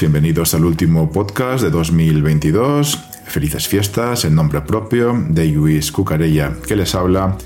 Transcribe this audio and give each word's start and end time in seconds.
Bienvenidos 0.00 0.54
al 0.54 0.64
último 0.64 1.10
podcast 1.10 1.62
de 1.62 1.70
2022. 1.70 2.98
Felices 3.26 3.68
fiestas 3.68 4.24
en 4.24 4.34
nombre 4.34 4.60
propio 4.62 5.14
de 5.28 5.46
Luis 5.46 5.92
Cucarella, 5.92 6.52
que 6.66 6.74
les 6.74 6.94
habla, 6.94 7.36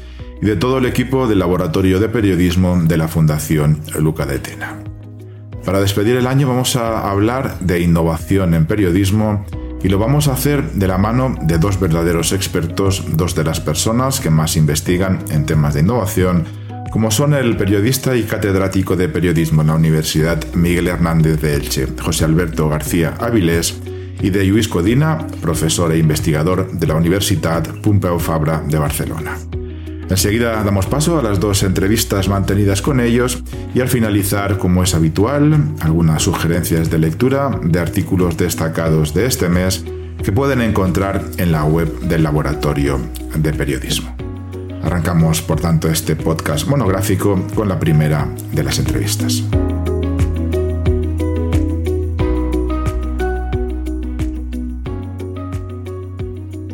y 0.40 0.46
de 0.46 0.56
todo 0.56 0.78
el 0.78 0.86
equipo 0.86 1.26
del 1.26 1.40
Laboratorio 1.40 2.00
de 2.00 2.08
Periodismo 2.08 2.80
de 2.82 2.96
la 2.96 3.08
Fundación 3.08 3.80
Luca 3.98 4.24
de 4.24 4.38
Tena. 4.38 4.78
Para 5.64 5.80
despedir 5.80 6.16
el 6.16 6.26
año 6.26 6.48
vamos 6.48 6.76
a 6.76 7.10
hablar 7.10 7.58
de 7.60 7.80
innovación 7.80 8.54
en 8.54 8.66
periodismo 8.66 9.44
y 9.82 9.88
lo 9.88 9.98
vamos 9.98 10.28
a 10.28 10.32
hacer 10.32 10.72
de 10.72 10.88
la 10.88 10.96
mano 10.96 11.36
de 11.42 11.58
dos 11.58 11.78
verdaderos 11.78 12.32
expertos, 12.32 13.04
dos 13.14 13.34
de 13.34 13.44
las 13.44 13.60
personas 13.60 14.20
que 14.20 14.30
más 14.30 14.56
investigan 14.56 15.24
en 15.30 15.44
temas 15.44 15.74
de 15.74 15.80
innovación 15.80 16.46
como 16.90 17.10
son 17.10 17.34
el 17.34 17.56
periodista 17.56 18.16
y 18.16 18.22
catedrático 18.22 18.96
de 18.96 19.08
periodismo 19.08 19.62
en 19.62 19.68
la 19.68 19.74
Universidad 19.74 20.42
Miguel 20.54 20.88
Hernández 20.88 21.40
de 21.40 21.54
Elche, 21.54 21.86
José 22.00 22.24
Alberto 22.24 22.68
García 22.68 23.14
Áviles, 23.20 23.80
y 24.20 24.30
de 24.30 24.44
Luis 24.44 24.68
Codina, 24.68 25.26
profesor 25.40 25.92
e 25.92 25.98
investigador 25.98 26.70
de 26.72 26.86
la 26.86 26.94
Universidad 26.94 27.62
Pompeu 27.82 28.18
Fabra 28.18 28.62
de 28.66 28.78
Barcelona. 28.78 29.36
Enseguida 30.10 30.62
damos 30.64 30.86
paso 30.86 31.18
a 31.18 31.22
las 31.22 31.38
dos 31.38 31.62
entrevistas 31.62 32.28
mantenidas 32.28 32.80
con 32.80 32.98
ellos 32.98 33.42
y 33.74 33.80
al 33.80 33.88
finalizar, 33.88 34.56
como 34.56 34.82
es 34.82 34.94
habitual, 34.94 35.74
algunas 35.80 36.22
sugerencias 36.22 36.90
de 36.90 36.98
lectura 36.98 37.60
de 37.62 37.78
artículos 37.78 38.36
destacados 38.36 39.12
de 39.12 39.26
este 39.26 39.48
mes 39.48 39.84
que 40.22 40.32
pueden 40.32 40.62
encontrar 40.62 41.22
en 41.36 41.52
la 41.52 41.64
web 41.64 42.00
del 42.00 42.22
Laboratorio 42.22 42.98
de 43.36 43.52
Periodismo. 43.52 44.17
Arrancamos, 44.82 45.42
por 45.42 45.60
tanto, 45.60 45.88
este 45.88 46.16
podcast 46.16 46.68
monográfico 46.68 47.46
con 47.54 47.68
la 47.68 47.78
primera 47.78 48.28
de 48.52 48.62
las 48.62 48.78
entrevistas. 48.78 49.44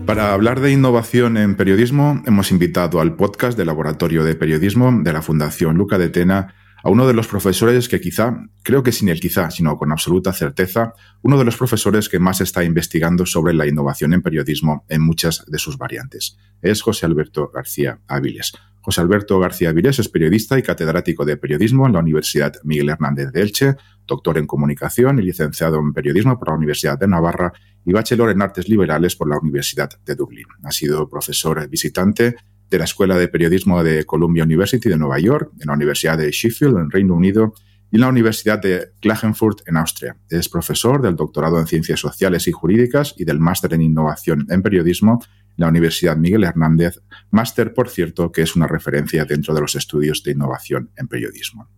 Para 0.07 0.33
hablar 0.33 0.61
de 0.61 0.71
innovación 0.71 1.37
en 1.37 1.57
periodismo, 1.57 2.23
hemos 2.27 2.53
invitado 2.53 3.01
al 3.01 3.17
podcast 3.17 3.59
del 3.59 3.67
Laboratorio 3.67 4.23
de 4.23 4.35
Periodismo 4.35 4.93
de 5.03 5.13
la 5.13 5.23
Fundación 5.23 5.77
Luca 5.77 5.99
de 5.99 6.09
Tena 6.09 6.55
a 6.85 6.91
uno 6.91 7.07
de 7.07 7.15
los 7.15 7.27
profesores 7.27 7.89
que 7.89 7.99
quizá, 7.99 8.37
creo 8.63 8.83
que 8.83 8.93
sin 8.93 9.09
el 9.09 9.19
quizá, 9.19 9.51
sino 9.51 9.79
con 9.79 9.91
absoluta 9.91 10.35
certeza, 10.35 10.93
uno 11.23 11.39
de 11.39 11.47
los 11.47 11.57
profesores 11.57 12.11
que 12.11 12.19
más 12.19 12.43
está 12.43 12.63
investigando 12.63 13.25
sobre 13.25 13.55
la 13.55 13.67
innovación 13.67 14.13
en 14.13 14.21
periodismo 14.21 14.85
en 14.91 15.01
muchas 15.01 15.47
de 15.47 15.59
sus 15.59 15.79
variantes. 15.79 16.37
Es 16.61 16.83
José 16.83 17.07
Alberto 17.07 17.51
García 17.53 18.01
Áviles. 18.07 18.53
José 18.83 19.01
Alberto 19.01 19.41
García 19.41 19.71
Áviles 19.71 19.99
es 19.99 20.11
periodista 20.11 20.59
y 20.59 20.63
catedrático 20.63 21.25
de 21.25 21.39
periodismo 21.39 21.87
en 21.87 21.95
la 21.95 22.01
Universidad 22.01 22.53
Miguel 22.65 22.91
Hernández 22.91 23.33
de 23.33 23.41
Elche, 23.41 23.77
doctor 24.07 24.37
en 24.37 24.47
comunicación 24.47 25.19
y 25.19 25.23
licenciado 25.23 25.79
en 25.79 25.95
periodismo 25.95 26.39
por 26.39 26.49
la 26.49 26.57
Universidad 26.57 26.99
de 26.99 27.09
Navarra 27.09 27.55
y 27.87 27.95
bachelor 27.95 28.29
en 28.29 28.43
artes 28.43 28.69
liberales 28.69 29.17
por 29.17 29.31
la 29.31 29.39
Universidad 29.39 29.89
de 30.05 30.15
Dublín. 30.15 30.49
Ha 30.63 30.71
sido 30.71 31.09
profesor 31.09 31.67
visitante 31.67 32.37
de 32.71 32.79
la 32.79 32.85
Escuela 32.85 33.17
de 33.17 33.29
Periodismo 33.29 33.83
de 33.83 34.05
Columbia 34.05 34.45
University 34.45 34.89
de 34.89 34.97
Nueva 34.97 35.19
York, 35.19 35.53
en 35.61 35.67
la 35.67 35.75
Universidad 35.75 36.19
de 36.19 36.31
Sheffield, 36.31 36.79
en 36.79 36.91
Reino 36.91 37.15
Unido, 37.15 37.55
y 37.91 37.97
en 37.97 38.01
la 38.01 38.09
Universidad 38.09 38.61
de 38.61 38.93
Klagenfurt, 39.01 39.61
en 39.69 39.77
Austria. 39.77 40.17
Es 40.29 40.49
profesor 40.49 41.01
del 41.01 41.15
doctorado 41.15 41.61
en 41.61 41.67
Ciencias 41.67 42.01
Sociales 42.01 42.49
y 42.49 42.53
Jurídicas 42.53 43.15
y 43.17 43.25
del 43.25 43.39
máster 43.39 43.73
en 43.75 43.83
Innovación 43.83 44.47
en 44.51 44.63
Periodismo 44.63 45.21
en 45.57 45.63
la 45.63 45.69
Universidad 45.69 46.17
Miguel 46.17 46.45
Hernández, 46.45 47.01
máster, 47.31 47.73
por 47.73 47.89
cierto, 47.89 48.33
que 48.33 48.43
es 48.43 48.57
una 48.57 48.67
referencia 48.67 49.25
dentro 49.25 49.55
de 49.55 49.61
los 49.61 49.77
estudios 49.77 50.23
de 50.25 50.33
innovación 50.33 50.91
en 50.97 51.07
periodismo. 51.07 51.69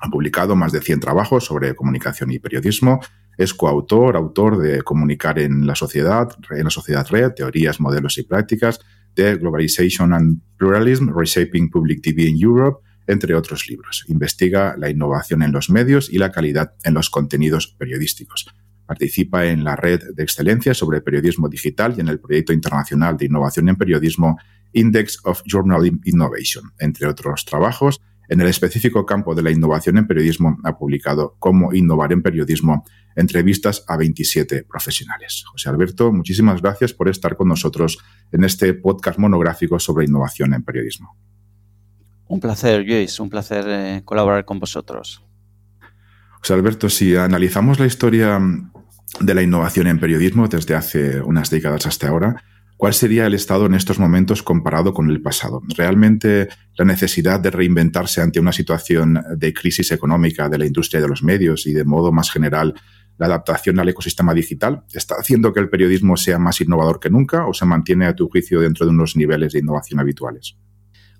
Ha 0.00 0.08
publicado 0.08 0.56
más 0.56 0.72
de 0.72 0.80
100 0.80 1.00
trabajos 1.00 1.44
sobre 1.44 1.74
comunicación 1.74 2.30
y 2.30 2.38
periodismo. 2.38 3.00
Es 3.36 3.52
coautor, 3.52 4.16
autor 4.16 4.58
de 4.58 4.82
Comunicar 4.82 5.38
en 5.38 5.66
la 5.66 5.74
sociedad, 5.74 6.28
en 6.50 6.64
la 6.64 6.70
sociedad 6.70 7.06
red, 7.10 7.32
teorías, 7.32 7.80
modelos 7.80 8.16
y 8.18 8.22
prácticas, 8.22 8.80
Globalization 9.18 10.14
and 10.14 10.40
Pluralism, 10.56 11.08
Reshaping 11.14 11.70
Public 11.70 12.02
TV 12.02 12.28
in 12.28 12.36
Europe, 12.38 12.80
entre 13.06 13.34
otros 13.34 13.68
libros. 13.68 14.04
Investiga 14.08 14.76
la 14.78 14.90
innovación 14.90 15.42
en 15.42 15.52
los 15.52 15.70
medios 15.70 16.10
y 16.12 16.18
la 16.18 16.30
calidad 16.30 16.74
en 16.84 16.94
los 16.94 17.10
contenidos 17.10 17.68
periodísticos. 17.78 18.46
Participa 18.86 19.46
en 19.46 19.64
la 19.64 19.76
red 19.76 20.00
de 20.14 20.22
excelencia 20.22 20.74
sobre 20.74 21.00
periodismo 21.00 21.48
digital 21.48 21.94
y 21.96 22.00
en 22.00 22.08
el 22.08 22.20
proyecto 22.20 22.52
internacional 22.52 23.16
de 23.16 23.26
innovación 23.26 23.68
en 23.68 23.76
periodismo 23.76 24.38
Index 24.72 25.20
of 25.24 25.42
Journalism 25.44 25.98
Innovation, 26.04 26.72
entre 26.78 27.06
otros 27.06 27.44
trabajos 27.44 28.00
en 28.28 28.40
el 28.40 28.46
específico 28.48 29.06
campo 29.06 29.34
de 29.34 29.42
la 29.42 29.50
innovación 29.50 29.98
en 29.98 30.06
periodismo, 30.06 30.58
ha 30.64 30.76
publicado 30.76 31.36
Cómo 31.38 31.72
innovar 31.72 32.12
en 32.12 32.22
periodismo, 32.22 32.84
entrevistas 33.16 33.84
a 33.88 33.96
27 33.96 34.64
profesionales. 34.64 35.44
José 35.50 35.68
Alberto, 35.68 36.12
muchísimas 36.12 36.60
gracias 36.60 36.92
por 36.92 37.08
estar 37.08 37.36
con 37.36 37.48
nosotros 37.48 37.98
en 38.30 38.44
este 38.44 38.74
podcast 38.74 39.18
monográfico 39.18 39.78
sobre 39.78 40.04
innovación 40.04 40.54
en 40.54 40.62
periodismo. 40.62 41.16
Un 42.26 42.40
placer, 42.40 42.84
Luis, 42.84 43.18
un 43.20 43.30
placer 43.30 43.64
eh, 43.66 44.02
colaborar 44.04 44.44
con 44.44 44.60
vosotros. 44.60 45.24
José 46.40 46.54
Alberto, 46.54 46.88
si 46.90 47.16
analizamos 47.16 47.80
la 47.80 47.86
historia 47.86 48.38
de 49.20 49.34
la 49.34 49.42
innovación 49.42 49.86
en 49.86 49.98
periodismo 49.98 50.46
desde 50.46 50.74
hace 50.74 51.20
unas 51.22 51.50
décadas 51.50 51.86
hasta 51.86 52.08
ahora, 52.08 52.44
¿Cuál 52.78 52.94
sería 52.94 53.26
el 53.26 53.34
estado 53.34 53.66
en 53.66 53.74
estos 53.74 53.98
momentos 53.98 54.44
comparado 54.44 54.94
con 54.94 55.10
el 55.10 55.20
pasado? 55.20 55.60
¿Realmente 55.76 56.48
la 56.76 56.84
necesidad 56.84 57.40
de 57.40 57.50
reinventarse 57.50 58.22
ante 58.22 58.38
una 58.38 58.52
situación 58.52 59.20
de 59.36 59.52
crisis 59.52 59.90
económica 59.90 60.48
de 60.48 60.58
la 60.58 60.66
industria 60.66 61.02
de 61.02 61.08
los 61.08 61.24
medios 61.24 61.66
y 61.66 61.72
de 61.72 61.84
modo 61.84 62.12
más 62.12 62.30
general 62.30 62.74
la 63.16 63.26
adaptación 63.26 63.80
al 63.80 63.88
ecosistema 63.88 64.32
digital 64.32 64.84
está 64.92 65.16
haciendo 65.18 65.52
que 65.52 65.58
el 65.58 65.68
periodismo 65.68 66.16
sea 66.16 66.38
más 66.38 66.60
innovador 66.60 67.00
que 67.00 67.10
nunca 67.10 67.48
o 67.48 67.52
se 67.52 67.66
mantiene 67.66 68.06
a 68.06 68.14
tu 68.14 68.28
juicio 68.28 68.60
dentro 68.60 68.86
de 68.86 68.92
unos 68.92 69.16
niveles 69.16 69.54
de 69.54 69.58
innovación 69.58 69.98
habituales? 69.98 70.56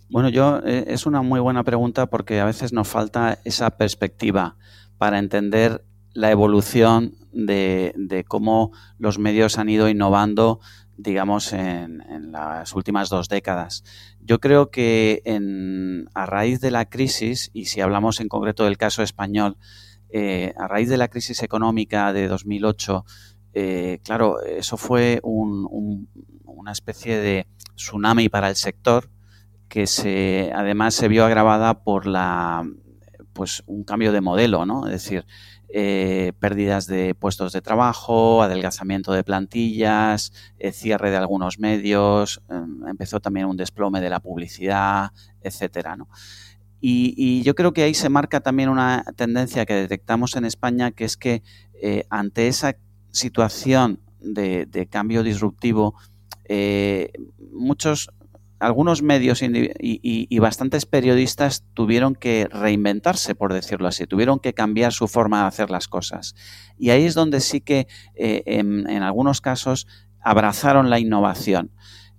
Bueno, 0.09 0.29
yo 0.29 0.61
eh, 0.65 0.85
es 0.87 1.07
una 1.07 1.23
muy 1.23 1.41
buena 1.41 1.65
pregunta 1.65 2.07
porque 2.07 2.39
a 2.39 2.45
veces 2.45 2.73
nos 2.73 2.87
falta 2.87 3.41
esa 3.45 3.77
perspectiva 3.77 4.57
para 4.97 5.19
entender 5.19 5.85
la 6.15 6.31
evolución 6.31 7.15
de, 7.33 7.95
de 7.97 8.23
cómo 8.23 8.71
los 8.99 9.19
medios 9.19 9.59
han 9.59 9.69
ido 9.69 9.89
innovando 9.89 10.61
digamos, 10.99 11.53
en, 11.53 12.03
las 12.33 12.75
últimas 12.75 13.09
dos 13.09 13.29
décadas. 13.29 13.85
Yo 14.21 14.41
creo 14.41 14.71
que 14.71 15.23
a 16.15 16.27
raíz 16.27 16.61
de 16.61 16.71
la 16.71 16.85
crisis, 16.85 17.51
y 17.55 17.67
si 17.67 17.81
hablamos 17.81 18.21
en 18.21 18.29
concreto 18.29 18.65
del 18.65 18.77
caso 18.77 19.03
español, 19.03 19.57
eh, 20.11 20.53
a 20.59 20.69
raíz 20.69 20.89
de 20.89 20.99
la 20.99 21.09
crisis 21.09 21.43
económica 21.43 22.13
de 22.13 22.29
2008, 22.29 23.05
eh, 23.55 24.01
claro, 24.05 24.43
eso 24.43 24.77
fue 24.77 25.21
una 25.23 26.73
especie 26.73 27.17
de 27.19 27.47
tsunami 27.77 28.29
para 28.29 28.51
el 28.51 28.57
sector 28.57 29.11
que 29.69 29.87
se, 29.87 30.51
además 30.55 30.95
se 30.95 31.09
vio 31.09 31.25
agravada 31.25 31.83
por 31.83 32.07
la, 32.07 32.69
pues, 33.33 33.63
un 33.67 33.85
cambio 33.85 34.13
de 34.13 34.21
modelo, 34.21 34.67
¿no? 34.67 34.87
Es 34.87 34.93
decir, 34.93 35.27
eh, 35.71 36.33
pérdidas 36.39 36.87
de 36.87 37.15
puestos 37.15 37.53
de 37.53 37.61
trabajo, 37.61 38.43
adelgazamiento 38.43 39.13
de 39.13 39.23
plantillas, 39.23 40.33
eh, 40.59 40.73
cierre 40.73 41.11
de 41.11 41.19
algunos 41.19 41.59
medios, 41.59 42.41
em, 42.49 42.87
empezó 42.89 43.21
también 43.21 43.47
un 43.47 43.57
desplome 43.57 44.01
de 44.01 44.09
la 44.09 44.21
publicidad, 44.21 45.13
etcétera, 45.43 45.97
y, 46.81 47.43
yo 47.43 47.55
creo 47.55 47.73
que 47.73 47.83
ahí 47.83 47.93
se 47.93 48.09
marca 48.09 48.41
también 48.41 48.69
una 48.69 49.05
tendencia 49.17 49.67
que 49.67 49.75
detectamos 49.75 50.37
en 50.37 50.45
España, 50.45 50.93
que 50.93 51.05
es 51.05 51.17
que 51.17 51.43
eh, 51.83 52.05
ante 52.09 52.47
esa 52.47 52.77
situación 53.11 54.01
de 54.21 54.89
cambio 54.91 55.23
disruptivo, 55.23 55.95
muchos 57.53 58.11
algunos 58.61 59.03
medios 59.03 59.41
y, 59.43 60.39
bastantes 60.39 60.87
periodistas 60.87 61.65
tuvieron 61.75 62.15
que 62.15 62.49
reinventarse, 62.51 63.35
por 63.35 63.53
decirlo 63.53 63.89
así, 63.89 64.07
tuvieron 64.07 64.41
que 64.41 64.55
cambiar 64.55 64.93
su 64.93 65.07
forma 65.07 65.43
de 65.43 65.47
hacer 65.47 65.71
las 65.71 65.89
cosas. 65.89 66.35
Y 66.77 66.91
ahí 66.91 67.05
es 67.05 67.15
donde 67.15 67.41
sí 67.41 67.61
que 67.61 67.87
eh, 68.15 68.43
en, 68.47 68.89
algunos 69.03 69.41
casos 69.41 69.87
abrazaron 70.21 70.91
la 70.91 70.99
innovación. 70.99 71.71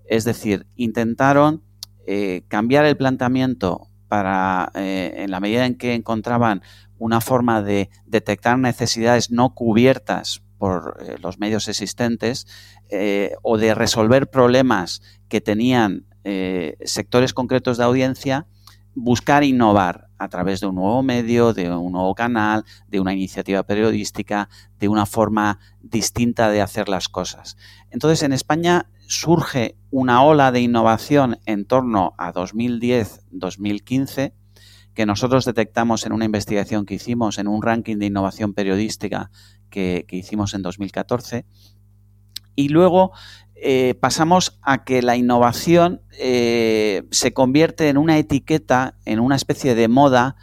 Es 0.06 0.24
decir, 0.24 0.66
intentaron 0.76 1.64
eh, 2.08 2.44
cambiar 2.48 2.86
el 2.86 2.98
planteamiento 2.98 3.88
para, 4.08 4.72
eh, 4.76 5.14
en 5.18 5.32
la 5.32 5.40
medida 5.40 5.66
en 5.66 5.76
que 5.76 5.94
encontraban 5.94 6.62
una 6.98 7.22
forma 7.22 7.62
de 7.62 7.90
detectar 8.06 8.58
necesidades 8.58 9.30
no 9.30 9.54
cubiertas 9.54 10.42
por 10.58 11.22
los 11.22 11.40
medios 11.40 11.70
existentes 11.70 12.46
o 13.44 13.58
de 13.58 13.74
resolver 13.76 14.30
problemas 14.30 15.02
que 15.30 15.40
tenían 15.40 16.10
eh, 16.24 16.78
sectores 16.84 17.34
concretos 17.34 17.78
de 17.78 17.84
audiencia, 17.84 18.48
buscar 18.96 19.44
innovar 19.44 20.08
a 20.18 20.28
través 20.28 20.60
de 20.60 20.68
un 20.68 20.76
nuevo 20.76 21.02
medio, 21.04 21.54
de 21.54 21.72
un 21.72 21.94
nuevo 21.94 22.16
canal, 22.16 22.66
de 22.88 23.00
una 23.00 23.14
iniciativa 23.14 23.64
periodística, 23.64 24.50
de 24.80 24.90
una 24.90 25.06
forma 25.06 25.60
distinta 25.82 26.50
de 26.50 26.62
hacer 26.62 26.90
las 26.90 27.08
cosas. 27.08 27.56
Entonces, 27.90 28.24
en 28.24 28.34
España 28.34 28.90
surge 29.08 29.78
una 29.92 30.24
ola 30.24 30.52
de 30.52 30.62
innovación 30.62 31.40
en 31.46 31.66
torno 31.66 32.14
a 32.18 32.34
2010-2015 32.34 34.34
que 34.94 35.06
nosotros 35.06 35.46
detectamos 35.46 36.06
en 36.06 36.12
una 36.12 36.26
investigación 36.26 36.86
que 36.86 36.96
hicimos 36.96 37.38
en 37.38 37.48
un 37.48 37.62
ranking 37.62 37.98
de 37.98 38.08
innovación 38.08 38.54
periodística 38.54 39.32
que, 39.70 40.06
hicimos 40.10 40.54
en 40.54 40.62
2014. 40.62 41.46
Y 42.56 42.68
luego 42.68 43.14
eh, 43.62 43.96
pasamos 44.00 44.58
a 44.62 44.84
que 44.84 45.02
la 45.02 45.18
innovación 45.18 46.02
eh, 46.18 47.04
se 47.12 47.34
convierte 47.34 47.90
en 47.90 47.98
una 47.98 48.18
etiqueta, 48.18 48.96
en 49.06 49.20
una 49.20 49.36
especie 49.36 49.76
de 49.76 49.88
moda, 49.88 50.36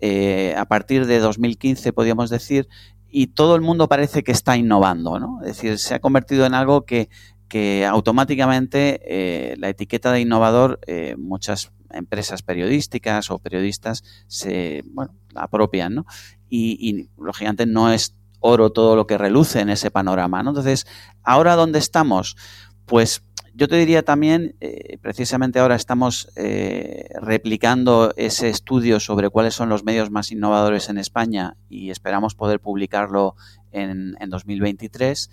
eh, 0.00 0.54
a 0.56 0.64
partir 0.66 1.06
de 1.06 1.20
2015, 1.20 1.92
podríamos 1.92 2.30
decir, 2.30 2.68
y 3.08 3.28
todo 3.28 3.54
el 3.54 3.62
mundo 3.62 3.88
parece 3.88 4.24
que 4.24 4.32
está 4.32 4.56
innovando, 4.56 5.20
¿no? 5.20 5.40
Es 5.42 5.56
decir, 5.56 5.78
se 5.78 5.94
ha 5.94 6.00
convertido 6.00 6.46
en 6.46 6.54
algo 6.54 6.84
que, 6.84 7.08
que 7.48 7.86
automáticamente 7.86 9.54
la 9.56 9.68
etiqueta 9.68 10.10
de 10.10 10.20
innovador, 10.20 10.80
muchas 11.16 11.70
empresas 11.90 12.42
periodísticas 12.42 13.30
o 13.30 13.38
periodistas 13.38 14.02
se, 14.26 14.82
bueno, 14.86 15.14
la 15.32 15.42
apropian, 15.42 15.94
¿no? 15.94 16.06
Y, 16.48 16.76
y 16.80 17.08
lógicamente 17.16 17.66
no 17.66 17.92
es 17.92 18.14
oro 18.46 18.70
todo 18.70 18.94
lo 18.94 19.06
que 19.06 19.16
reluce 19.16 19.60
en 19.60 19.70
ese 19.70 19.90
panorama. 19.90 20.42
¿no? 20.42 20.50
Entonces, 20.50 20.86
¿ahora 21.22 21.56
dónde 21.56 21.78
estamos? 21.78 22.36
Pues 22.84 23.22
yo 23.54 23.68
te 23.68 23.76
diría 23.76 24.02
también, 24.02 24.54
eh, 24.60 24.98
precisamente 25.00 25.60
ahora 25.60 25.76
estamos 25.76 26.28
eh, 26.36 27.08
replicando 27.22 28.12
ese 28.16 28.50
estudio 28.50 29.00
sobre 29.00 29.30
cuáles 29.30 29.54
son 29.54 29.70
los 29.70 29.84
medios 29.84 30.10
más 30.10 30.30
innovadores 30.30 30.90
en 30.90 30.98
España 30.98 31.56
y 31.70 31.90
esperamos 31.90 32.34
poder 32.34 32.60
publicarlo 32.60 33.34
en, 33.72 34.14
2023. 34.28 35.30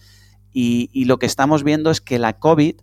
Y, 0.53 0.89
y, 0.93 1.05
lo 1.05 1.19
que 1.19 1.25
estamos 1.25 1.63
viendo 1.63 1.91
es 1.91 1.99
que 1.99 2.17
la 2.17 2.39
COVID 2.39 2.75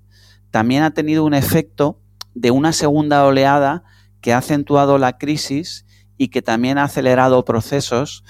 también 0.50 0.82
ha 0.82 0.92
tenido 0.92 1.24
un 1.24 1.34
efecto 1.34 2.00
de 2.34 2.50
una 2.50 2.72
segunda 2.72 3.24
oleada 3.24 3.84
que 4.20 4.32
ha 4.32 4.38
acentuado 4.38 4.98
la 4.98 5.18
crisis 5.18 5.86
y 6.18 6.28
que 6.28 6.42
también 6.42 6.78
ha 6.78 6.84
acelerado 6.84 7.44
procesos 7.44 8.24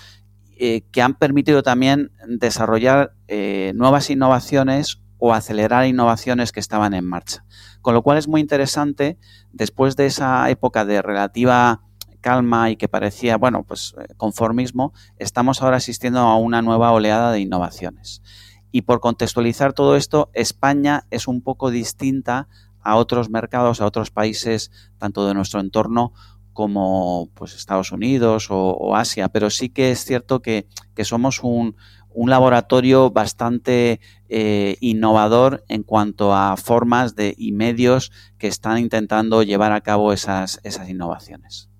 eh, 0.61 0.83
que 0.91 1.03
han 1.03 1.15
permitido 1.15 1.63
también 1.63 2.11
desarrollar 2.27 3.15
eh, 3.29 3.73
nuevas 3.77 4.11
innovaciones 4.11 5.01
o 5.19 5.33
acelerar 5.33 5.87
innovaciones 5.87 6.51
que 6.51 6.59
estaban 6.59 6.95
en 6.95 7.05
marcha. 7.05 7.45
Con 7.81 7.95
lo 7.95 8.03
cual 8.03 8.19
es 8.19 8.27
muy 8.27 8.41
interesante, 8.41 9.19
después 9.53 9.95
de 9.95 10.07
esa 10.07 10.51
época 10.51 10.85
de 10.85 11.01
relativa 11.01 11.83
calma 12.21 12.71
y 12.71 12.77
que 12.77 12.89
parecía, 12.89 13.37
bueno, 13.37 13.63
pues 13.63 13.95
eh, 14.01 14.15
conformismo, 14.17 14.93
estamos 15.19 15.63
ahora 15.63 15.77
asistiendo 15.77 16.19
a 16.19 16.37
una 16.37 16.61
nueva 16.61 16.91
oleada 16.91 17.31
de 17.31 17.39
innovaciones. 17.39 18.21
Y 18.73 18.83
por 18.83 18.99
contextualizar 18.99 19.75
todo 19.75 19.95
esto, 19.95 20.29
España 20.35 21.07
es 21.11 21.29
un 21.29 21.41
poco 21.41 21.71
distinta 21.71 22.49
a 22.81 22.97
otros 22.97 23.31
mercados, 23.31 23.81
a 23.81 23.87
otros 23.87 24.11
países, 24.11 24.73
tanto 24.99 25.27
de 25.29 25.35
nuestro 25.35 25.61
entorno 25.61 26.13
como 26.59 27.31
pues 27.35 27.55
Estados 27.55 27.93
Unidos 27.93 28.49
o, 28.51 28.97
Asia, 28.97 29.29
pero 29.29 29.49
sí 29.49 29.69
que 29.69 29.93
es 29.93 30.05
cierto 30.05 30.43
que, 30.43 30.67
somos 31.05 31.45
un, 31.45 31.77
laboratorio 32.27 33.13
bastante 33.13 34.01
eh, 34.29 34.77
innovador 34.81 35.63
en 35.69 35.85
cuanto 35.85 36.35
a 36.35 36.57
formas 36.57 37.15
de, 37.15 37.33
y 37.39 37.53
medios 37.53 38.11
que 38.39 38.49
están 38.49 38.79
intentando 38.79 39.45
llevar 39.45 39.71
a 39.71 39.83
cabo 39.83 40.13
esas, 40.13 40.59
esas 40.65 40.89
innovaciones. 40.89 41.71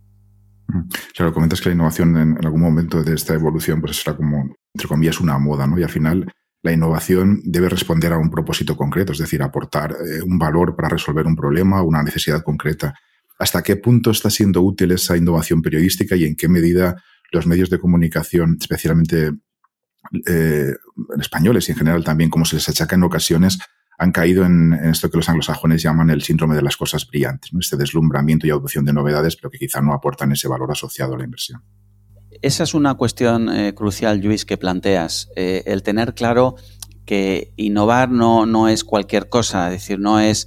Mm. 0.69 0.83
Claro, 1.13 1.35
comentas 1.35 1.61
que 1.61 1.71
la 1.71 1.75
innovación 1.75 2.17
en, 2.17 2.47
algún 2.47 2.61
momento 2.61 3.03
de 3.03 3.17
esta 3.17 3.35
evolución 3.35 3.81
pues 3.81 3.97
será 3.97 4.17
como, 4.17 4.45
entre 4.73 4.87
comillas, 4.87 5.19
una 5.19 5.41
moda, 5.41 5.67
¿no? 5.67 5.77
Y 5.77 5.83
al 5.83 5.91
final 5.91 6.33
la 6.63 6.71
innovación 6.71 7.41
debe 7.43 7.69
responder 7.69 8.13
a 8.13 8.19
un 8.19 8.31
propósito 8.31 8.77
concreto, 8.77 9.11
es 9.11 9.19
decir, 9.19 9.43
aportar 9.43 9.91
eh, 9.91 10.23
un 10.23 10.39
valor 10.39 10.77
para 10.77 10.91
resolver 10.91 11.27
un 11.27 11.35
problema 11.35 11.83
o 11.83 11.85
una 11.89 12.05
necesidad 12.05 12.45
concreta 12.45 12.95
hasta 13.39 13.63
qué 13.63 13.77
punto 13.77 14.11
está 14.11 14.31
siendo 14.31 14.63
útil 14.63 14.93
esa 14.93 15.17
innovación 15.17 15.63
periodística 15.63 16.17
y 16.17 16.25
en 16.25 16.35
qué 16.35 16.49
medida 16.49 17.03
los 17.31 17.47
medios 17.47 17.71
de 17.71 17.79
comunicación, 17.79 18.57
especialmente 18.61 19.33
eh, 20.27 20.75
españoles 21.21 21.69
y 21.69 21.73
en 21.73 21.79
general 21.79 22.05
también, 22.05 22.31
como 22.31 22.45
se 22.45 22.57
les 22.57 22.69
achaca 22.69 22.97
en 22.97 23.05
ocasiones, 23.05 23.59
han 23.99 24.13
caído 24.13 24.45
en, 24.45 24.73
esto 24.73 25.11
que 25.11 25.19
los 25.19 25.29
anglosajones 25.29 25.83
llaman 25.83 26.11
el 26.11 26.23
síndrome 26.23 26.55
de 26.55 26.63
las 26.63 26.77
cosas 26.77 27.07
brillantes, 27.07 27.51
este 27.59 27.77
deslumbramiento 27.77 28.47
y 28.47 28.51
adopción 28.51 28.85
de 28.85 28.93
novedades, 28.93 29.37
pero 29.37 29.51
que 29.51 29.59
quizá 29.59 29.81
no 29.81 29.93
aportan 29.93 30.33
ese 30.33 30.49
valor 30.49 30.71
asociado 30.71 31.15
a 31.15 31.19
la 31.19 31.25
inversión. 31.25 31.63
Esa 32.43 32.63
es 32.63 32.75
una 32.75 32.95
cuestión 32.95 33.49
eh, 33.49 33.75
crucial, 33.75 34.21
Luis, 34.21 34.45
que 34.45 34.57
planteas. 34.57 35.29
Eh, 35.35 35.65
el 35.67 35.83
tener 35.83 36.15
claro 36.15 36.55
que 37.05 37.53
innovar 37.57 38.11
no, 38.11 38.47
no 38.47 38.69
es 38.69 38.85
cualquier 38.85 39.29
cosa, 39.29 39.67
es 39.69 39.81
decir, 39.81 39.99
no 39.99 40.21
es 40.21 40.47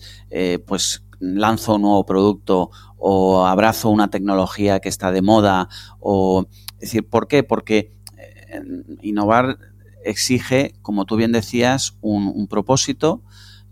pues 0.66 1.04
lanzo 1.22 1.76
un 1.76 1.84
nuevo 1.84 2.06
producto 2.06 2.72
o 2.98 3.46
abrazo 3.46 3.90
una 3.90 4.10
tecnología 4.10 4.80
que 4.80 4.90
está 4.90 5.12
de 5.12 5.22
moda 5.22 5.70
o 6.00 6.48
es 6.74 6.90
decir, 6.90 7.08
¿por 7.08 7.28
qué? 7.28 7.44
Porque 7.44 7.94
eh, 8.18 8.62
innovar 9.02 9.60
exige, 10.04 10.74
como 10.82 11.06
tú 11.06 11.16
bien 11.16 11.32
decías, 11.32 11.98
un, 12.02 12.48
propósito, 12.48 13.22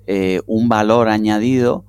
eh, 0.06 0.42
un 0.46 0.69
valor 0.69 1.10
añadido 1.10 1.86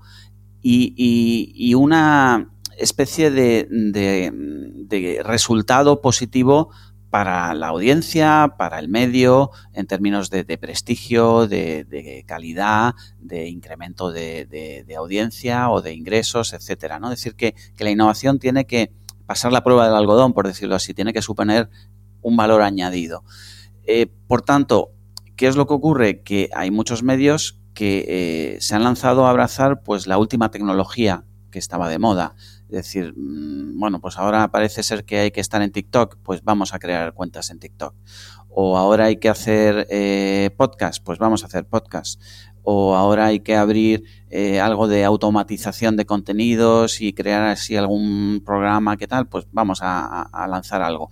y, 0.63 1.75
una 1.75 2.51
especie 2.79 3.31
de, 3.31 3.67
de 3.71 5.23
resultado 5.23 6.01
positivo 6.01 6.71
para 7.11 7.53
la 7.55 7.69
audiencia, 7.69 8.55
para 8.57 8.79
el 8.79 8.89
medio, 8.89 9.51
en 9.73 9.87
términos 9.87 10.31
de, 10.31 10.45
prestigio, 10.59 11.49
de, 11.49 12.25
calidad, 12.27 12.95
de 13.19 13.49
incremento 13.49 14.13
de, 14.13 14.95
audiencia 14.97 15.71
o 15.71 15.83
de 15.83 15.93
ingresos, 15.93 16.53
etcétera. 16.53 17.01
¿no? 17.01 17.13
Es 17.13 17.19
decir, 17.19 17.35
que, 17.35 17.55
la 17.79 17.91
innovación 17.91 18.39
tiene 18.39 18.65
que 18.65 18.93
pasar 19.27 19.53
la 19.53 19.65
prueba 19.65 19.87
del 19.87 19.97
algodón, 19.97 20.33
por 20.33 20.47
decirlo 20.47 20.77
así, 20.77 20.95
tiene 20.95 21.13
que 21.13 21.23
suponer 21.23 21.69
un 22.23 22.37
valor 22.37 22.63
añadido. 22.63 23.25
Eh, 23.85 24.07
por 24.29 24.43
tanto, 24.43 24.93
¿qué 25.37 25.49
es 25.49 25.57
lo 25.57 25.67
que 25.67 25.75
ocurre? 25.75 26.23
Que 26.23 26.49
hay 26.55 26.71
muchos 26.71 27.03
medios 27.03 27.59
que 27.75 28.05
eh, 28.09 28.61
se 28.61 28.75
han 28.75 28.85
lanzado 28.85 29.27
a 29.27 29.31
abrazar 29.31 29.83
pues 29.83 30.07
la 30.07 30.19
última 30.19 30.51
tecnología 30.51 31.25
que 31.51 31.59
estaba 31.59 31.89
de 31.89 31.99
moda. 31.99 32.35
Decir, 32.71 33.15
mm, 33.17 33.79
bueno, 33.79 34.01
pues 34.01 34.17
ahora 34.19 34.51
parece 34.51 34.83
ser 34.83 35.05
que 35.05 35.19
hay 35.19 35.31
que 35.31 35.41
estar 35.41 35.63
en 35.63 35.73
TikTok, 35.73 36.19
pues 36.23 36.43
vamos 36.43 36.75
a 36.75 36.79
crear 36.79 37.13
cuentas 37.15 37.51
en 37.51 37.59
TikTok. 37.59 37.95
O 38.49 38.77
ahora 38.77 39.07
hay 39.07 39.17
que 39.17 39.29
hacer 39.29 39.87
eh, 39.91 40.51
podcast, 40.57 41.03
pues 41.05 41.19
vamos 41.19 41.43
a 41.43 41.47
hacer 41.47 41.67
podcast. 41.67 42.21
O 42.63 42.95
ahora 42.95 43.27
hay 43.27 43.41
que 43.41 43.57
abrir 43.57 44.05
eh, 44.29 44.61
algo 44.61 44.89
de 44.89 45.05
automatización 45.05 45.97
de 45.97 46.05
contenidos 46.05 47.01
y 47.01 47.13
crear 47.13 47.43
así 47.45 47.77
algún 47.77 48.43
programa 48.45 48.97
que 48.97 49.07
tal, 49.07 49.29
pues 49.29 49.47
vamos 49.53 49.81
a, 49.83 50.29
lanzar 50.49 50.83
algo. 50.83 51.11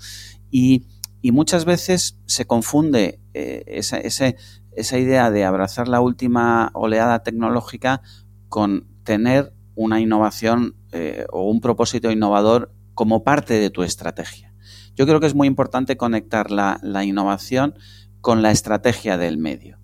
Y, 0.51 0.87
muchas 1.31 1.65
veces 1.67 2.19
se 2.25 2.47
confunde 2.47 3.21
eh, 3.35 3.63
esa, 3.67 3.99
esa 3.99 4.99
idea 4.99 5.31
de 5.31 5.45
abrazar 5.45 5.87
la 5.89 6.01
última 6.01 6.71
oleada 6.73 7.23
tecnológica 7.23 8.01
con 8.49 8.87
tener 9.05 9.53
una 9.75 10.01
innovación 10.01 10.75
eh, 10.93 11.27
o 11.31 11.51
un 11.51 11.61
propósito 11.61 12.11
innovador 12.11 12.73
como 12.95 13.23
parte 13.23 13.55
de 13.55 13.71
tu 13.71 13.83
estrategia. 13.83 14.55
Yo 14.97 15.07
creo 15.07 15.21
que 15.21 15.27
es 15.27 15.35
muy 15.35 15.47
importante 15.47 15.97
conectar 15.97 16.51
la, 16.51 16.81
innovación 17.05 17.75
con 18.21 18.43
la 18.43 18.51
estrategia 18.51 19.17
del 19.17 19.39
medio 19.39 19.79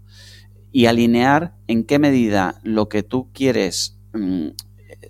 y 0.72 0.86
alinear 0.86 1.54
en 1.68 1.84
qué 1.84 2.00
medida 2.00 2.60
lo 2.64 2.88
que 2.88 3.04
tú 3.04 3.30
quieres 3.32 4.00
mm, 4.12 4.48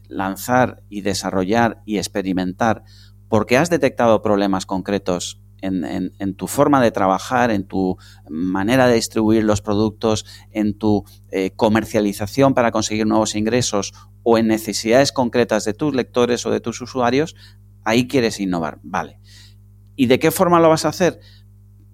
lanzar 0.08 0.82
y 0.90 1.00
desarrollar 1.00 1.82
y 1.86 1.96
experimentar 1.96 2.84
porque 3.28 3.56
has 3.56 3.70
detectado 3.70 4.20
problemas 4.20 4.66
concretos 4.66 5.40
en, 5.64 6.34
tu 6.34 6.46
forma 6.46 6.82
de 6.82 6.90
trabajar, 6.90 7.50
en 7.50 7.64
tu 7.64 7.96
manera 8.28 8.86
de 8.86 8.94
distribuir 8.94 9.44
los 9.44 9.62
productos, 9.62 10.26
en 10.50 10.76
tu 10.76 11.04
eh, 11.30 11.52
comercialización 11.56 12.54
para 12.54 12.70
conseguir 12.70 13.06
nuevos 13.06 13.34
ingresos 13.34 13.92
o 14.22 14.38
en 14.38 14.46
necesidades 14.48 15.12
concretas 15.12 15.64
de 15.64 15.74
tus 15.74 15.94
lectores 15.94 16.44
o 16.46 16.50
de 16.50 16.60
tus 16.60 16.80
usuarios, 16.80 17.34
ahí 17.84 18.06
quieres 18.08 18.40
innovar. 18.40 18.78
Vale. 18.82 19.20
¿Y 19.96 20.06
de 20.06 20.18
qué 20.18 20.30
forma 20.30 20.60
lo 20.60 20.68
vas 20.68 20.84
a 20.84 20.88
hacer? 20.88 21.20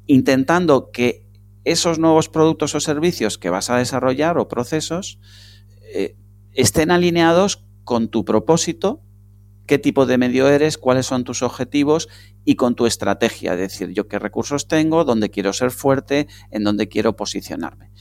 Intentando 0.07 0.91
que 0.91 1.27
esos 1.65 1.99
nuevos 1.99 2.29
productos 2.29 2.75
o 2.75 2.81
servicios 2.81 3.39
que 3.39 3.51
vas 3.51 3.71
a 3.71 3.77
desarrollar 3.77 4.39
o 4.39 4.49
procesos 4.49 5.21
eh, 5.95 6.17
estén 6.53 6.91
alineados 6.91 7.67
con 7.85 8.09
tu 8.09 8.25
propósito 8.25 9.03
qué 9.71 9.79
tipo 9.79 10.05
de 10.05 10.19
medio 10.19 10.49
eres, 10.49 10.79
cuáles 10.79 11.07
son 11.07 11.23
tus 11.23 11.45
objetivos 11.45 12.09
y 12.45 12.57
con 12.57 12.75
tu 12.75 12.87
estrategia, 12.87 13.53
es 13.53 13.61
decir, 13.61 13.91
yo 13.91 14.09
qué 14.09 14.19
recursos 14.19 14.67
tengo, 14.67 15.05
dónde 15.05 15.31
quiero 15.31 15.53
ser 15.53 15.71
fuerte, 15.71 16.27
en 16.51 16.65
dónde 16.65 16.89
quiero 16.89 17.15
posicionarme. 17.15 17.93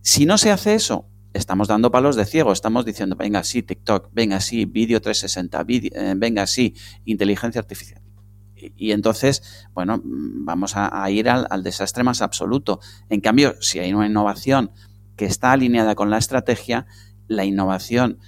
Si 0.00 0.26
no 0.26 0.38
se 0.38 0.50
hace 0.50 0.74
eso, 0.74 1.08
estamos 1.32 1.68
dando 1.68 1.92
palos 1.92 2.16
de 2.16 2.24
ciego, 2.24 2.50
estamos 2.50 2.84
diciendo, 2.84 3.14
venga, 3.14 3.44
sí, 3.44 3.62
TikTok, 3.62 4.08
venga, 4.12 4.40
sí, 4.40 4.64
vídeo 4.64 5.00
360, 5.00 5.64
eh, 5.68 6.14
venga, 6.16 6.48
sí, 6.48 6.74
inteligencia 7.04 7.60
artificial. 7.60 8.02
Y, 8.56 8.90
entonces, 8.90 9.68
bueno, 9.72 10.00
vamos 10.02 10.72
a, 10.74 11.08
ir 11.12 11.28
al, 11.28 11.46
al, 11.48 11.62
desastre 11.62 12.02
más 12.02 12.22
absoluto. 12.22 12.80
En 13.08 13.20
cambio, 13.20 13.54
si 13.60 13.78
hay 13.78 13.92
una 13.94 14.08
innovación 14.08 14.72
que 15.14 15.26
está 15.26 15.52
alineada 15.52 15.94
con 15.94 16.10
la 16.10 16.18
estrategia, 16.18 16.86
la 17.28 17.44
innovación 17.44 18.18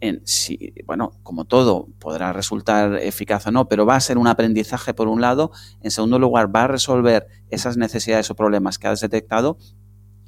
en 0.00 0.22
si, 0.26 0.72
bueno, 0.86 1.12
como 1.22 1.44
todo, 1.44 1.88
podrá 1.98 2.32
resultar 2.32 2.96
eficaz 2.96 3.46
o 3.46 3.50
no, 3.50 3.68
pero 3.68 3.84
va 3.86 3.96
a 3.96 4.00
ser 4.00 4.18
un 4.18 4.26
aprendizaje 4.26 4.94
por 4.94 5.08
un 5.08 5.20
lado. 5.20 5.50
En 5.80 5.90
segundo 5.90 6.18
lugar, 6.18 6.54
va 6.54 6.64
a 6.64 6.68
resolver 6.68 7.26
esas 7.50 7.76
necesidades 7.76 8.30
o 8.30 8.36
problemas 8.36 8.78
que 8.78 8.88
has 8.88 9.00
detectado. 9.00 9.58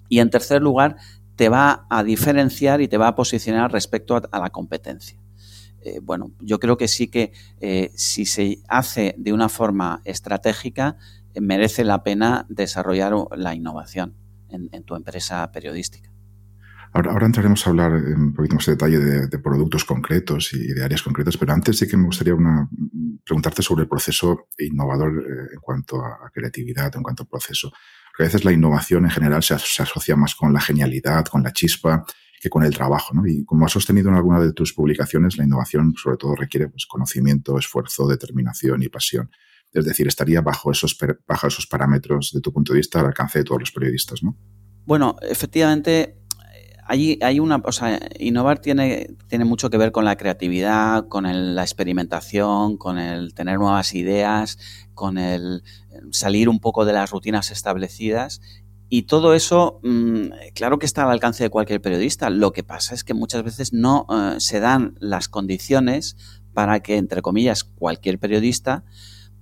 Y 0.09 0.19
en 0.19 0.31
tercer 0.31 0.61
lugar, 0.61 0.97
te 1.37 1.49
va 1.49 1.87
a 1.89 2.03
diferenciar 2.03 2.81
y 2.81 2.89
te 2.89 2.99
va 2.99 3.09
a 3.09 3.15
posicionar 3.15 3.73
respecto 3.73 4.17
a, 4.17 4.39
la 4.39 4.51
competencia. 4.51 5.19
Eh, 5.83 6.01
bueno, 6.03 6.33
yo 6.41 6.59
creo 6.59 6.77
que 6.77 6.89
sí 6.89 7.09
que 7.09 7.33
eh, 7.61 7.91
si 7.95 8.27
se 8.27 8.59
hace 8.69 9.15
de 9.17 9.33
una 9.33 9.49
forma 9.49 10.03
estratégica, 10.05 10.97
merece 11.41 11.85
la 11.85 12.03
pena 12.03 12.45
desarrollar 12.49 13.15
la 13.37 13.55
innovación 13.55 14.17
en 14.49 14.83
tu 14.83 14.97
empresa 14.97 15.49
periodística. 15.53 16.10
Ahora, 16.93 17.25
entraremos 17.25 17.65
a 17.65 17.71
hablar 17.71 17.93
un 17.93 18.35
poquito 18.35 18.57
más 18.57 18.67
de 18.67 18.73
detalle 18.73 18.99
de, 18.99 19.39
productos 19.39 19.85
concretos 19.85 20.53
y 20.53 20.73
de 20.73 20.83
áreas 20.83 21.03
concretas, 21.03 21.37
pero 21.37 21.53
antes 21.53 21.79
sí 21.79 21.87
que 21.87 21.97
me 21.97 22.05
gustaría 22.05 22.35
una, 22.35 22.69
preguntarte 23.25 23.63
sobre 23.63 23.83
el 23.83 23.89
proceso 23.89 24.49
innovador 24.59 25.13
eh, 25.13 25.55
en 25.55 25.61
cuanto 25.61 26.05
a 26.05 26.31
creatividad, 26.35 26.95
en 26.97 27.03
cuanto 27.03 27.23
al 27.23 27.29
proceso. 27.29 27.71
Porque 28.11 28.25
a 28.25 28.27
veces 28.27 28.45
la 28.45 28.53
innovación 28.53 29.05
en 29.05 29.11
general 29.13 29.43
se, 29.43 29.55
asocia 29.55 30.17
más 30.17 30.35
con 30.35 30.53
la 30.53 30.61
genialidad, 30.61 31.25
con 31.27 31.45
la 31.45 31.53
chispa, 31.53 32.05
que 32.41 32.51
con 32.51 32.65
el 32.65 32.75
trabajo. 32.75 33.15
¿no? 33.15 33.25
Y 33.25 33.45
como 33.45 33.67
has 33.67 33.73
sostenido 33.73 34.09
en 34.09 34.17
alguna 34.17 34.41
de 34.41 34.53
tus 34.53 34.73
publicaciones, 34.73 35.37
la 35.37 35.45
innovación 35.45 35.95
sobre 35.97 36.17
todo 36.17 36.35
requiere 36.35 36.69
pues, 36.69 36.87
conocimiento, 36.87 37.57
esfuerzo, 37.57 38.09
determinación 38.09 38.83
y 38.83 38.89
pasión. 38.89 39.31
Es 39.73 39.85
decir, 39.85 40.09
estaría 40.09 40.41
bajo 40.41 40.73
esos, 40.73 40.99
bajo 41.29 41.47
esos 41.47 41.69
parámetros, 41.69 42.33
de 42.35 42.41
tu 42.41 42.53
punto 42.53 42.73
de 42.73 42.79
vista, 42.81 42.99
al 42.99 43.07
alcance 43.07 43.39
de 43.39 43.45
todos 43.45 43.61
los 43.61 43.71
periodistas. 43.71 44.25
¿no? 44.25 44.37
Bueno, 44.85 45.15
efectivamente, 45.23 46.20
hay, 46.91 47.39
una, 47.39 47.63
o 47.65 47.73
sea, 47.73 48.01
innovar 48.19 48.59
tiene, 48.59 49.15
tiene 49.29 49.45
mucho 49.45 49.71
que 49.71 49.79
ver 49.79 49.93
con 49.93 50.05
la 50.05 50.17
creatividad, 50.17 51.07
con 51.07 51.25
la 51.55 51.63
experimentación, 51.63 52.77
con 52.77 52.99
el 52.99 53.33
tener 53.33 53.59
nuevas 53.59 53.95
ideas, 53.95 54.59
con 54.93 55.17
el 55.17 55.63
salir 56.11 56.49
un 56.49 56.59
poco 56.59 56.85
de 56.85 56.93
las 56.93 57.11
rutinas 57.13 57.53
establecidas. 57.53 58.41
Y 58.89 59.03
todo 59.03 59.35
eso, 59.35 59.79
mm, 59.85 60.31
claro 60.53 60.81
que 60.81 60.87
está 60.87 61.05
al 61.05 61.13
alcance 61.13 61.45
de 61.45 61.51
cualquier 61.51 61.81
periodista. 61.81 62.29
Lo 62.29 62.53
que 62.53 62.65
pasa 62.65 62.93
es 62.93 63.05
que 63.05 63.15
muchas 63.15 63.45
veces 63.45 63.73
no 63.73 64.07
eh, 64.11 64.41
se 64.41 64.59
dan 64.59 64.97
las 64.99 65.29
condiciones 65.29 66.17
para 66.55 66.81
que, 66.81 66.97
entre 66.97 67.23
comillas, 67.23 67.63
cualquier 67.63 68.19
periodista 68.19 68.85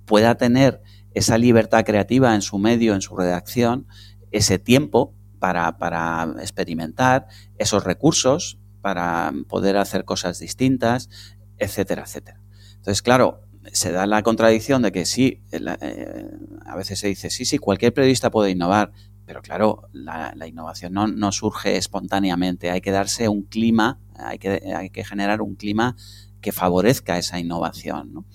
pueda 0.05 0.35
tener 0.35 0.83
esa 1.15 1.39
libertad 1.39 1.83
creativa 1.83 2.35
en 2.35 2.43
su 2.43 2.59
medio, 2.59 2.93
en 2.93 3.01
su 3.01 3.17
redacción, 3.17 3.87
ese 4.29 4.59
tiempo 4.59 5.15
para, 5.39 6.33
experimentar, 6.39 7.27
esos 7.57 7.83
recursos 7.83 8.59
para 8.81 9.33
poder 9.47 9.77
hacer 9.77 10.05
cosas 10.05 10.39
distintas, 10.39 11.09
etcétera, 11.57 12.03
etcétera. 12.03 12.41
Entonces, 12.75 13.01
claro, 13.01 13.41
se 13.73 13.91
da 13.91 14.05
la 14.05 14.23
contradicción 14.23 14.81
de 14.81 14.91
que 14.91 15.05
sí, 15.05 15.41
eh, 15.51 16.27
a 16.65 16.75
veces 16.75 16.99
se 16.99 17.07
dice, 17.07 17.29
sí, 17.29 17.45
sí, 17.45 17.57
cualquier 17.57 17.93
periodista 17.93 18.31
puede 18.31 18.51
innovar, 18.51 18.91
pero 19.25 19.41
claro, 19.41 19.89
la, 19.91 20.33
innovación 20.47 20.93
no, 20.93 21.31
surge 21.31 21.77
espontáneamente, 21.77 22.71
hay 22.71 22.81
que 22.81 22.91
darse 22.91 23.27
un 23.27 23.43
clima, 23.43 23.99
hay 24.15 24.39
que, 24.39 24.73
hay 24.75 24.89
que 24.89 25.03
generar 25.03 25.41
un 25.41 25.55
clima 25.55 25.95
que 26.41 26.51
favorezca 26.51 27.17
esa 27.17 27.39
innovación. 27.39 28.25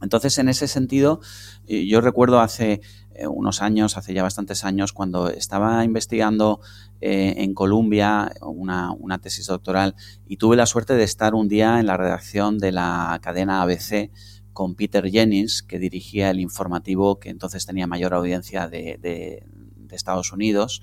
Entonces, 0.00 0.38
en 0.38 0.48
ese 0.48 0.66
sentido, 0.66 1.20
yo 1.66 2.00
recuerdo 2.00 2.40
hace 2.40 2.72
eh, 2.72 2.80
unos 3.26 3.62
años, 3.62 3.96
hace 3.96 4.14
ya 4.14 4.22
bastantes 4.22 4.64
años, 4.64 4.92
cuando 4.92 5.28
estaba 5.28 5.84
investigando 5.84 6.60
eh, 7.00 7.34
en 7.38 7.54
Colombia 7.54 8.32
una, 8.42 9.18
tesis 9.18 9.46
doctoral 9.46 9.94
y 10.26 10.36
tuve 10.36 10.56
la 10.56 10.66
suerte 10.66 10.94
de 10.94 11.04
estar 11.04 11.34
un 11.34 11.48
día 11.48 11.80
en 11.80 11.86
la 11.86 11.96
redacción 11.96 12.58
de 12.58 12.72
la 12.72 13.18
cadena 13.22 13.62
ABC 13.62 14.10
con 14.52 14.74
Peter 14.74 15.08
Jennings, 15.08 15.62
que 15.62 15.78
dirigía 15.78 16.30
el 16.30 16.40
informativo 16.40 17.18
que 17.18 17.30
entonces 17.30 17.66
tenía 17.66 17.86
mayor 17.86 18.14
audiencia 18.14 18.68
de, 18.68 19.44
Estados 19.90 20.32
Unidos. 20.32 20.82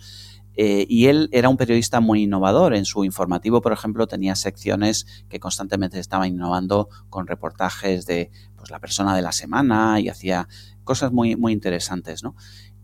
Eh, 0.58 0.86
y 0.90 1.08
él 1.08 1.30
era 1.32 1.50
un 1.50 1.58
periodista 1.58 2.00
muy 2.00 2.24
innovador. 2.24 2.74
En 2.74 2.86
su 2.86 3.04
informativo, 3.04 3.62
por 3.62 3.72
ejemplo, 3.72 4.08
tenía 4.08 4.36
secciones 4.36 5.06
que 5.30 5.40
constantemente 5.40 6.00
estaban 6.00 6.30
innovando 6.30 6.90
con 7.10 7.28
reportajes 7.28 8.06
de 8.06 8.32
pues, 8.56 8.72
la 8.72 8.80
persona 8.80 9.16
de 9.16 9.22
la 9.22 9.32
semana 9.32 10.00
y 10.00 10.10
hacía 10.10 10.48
cosas 10.86 11.12
muy, 11.12 11.36
muy 11.36 11.52
interesantes, 11.52 12.24
¿no? 12.24 12.36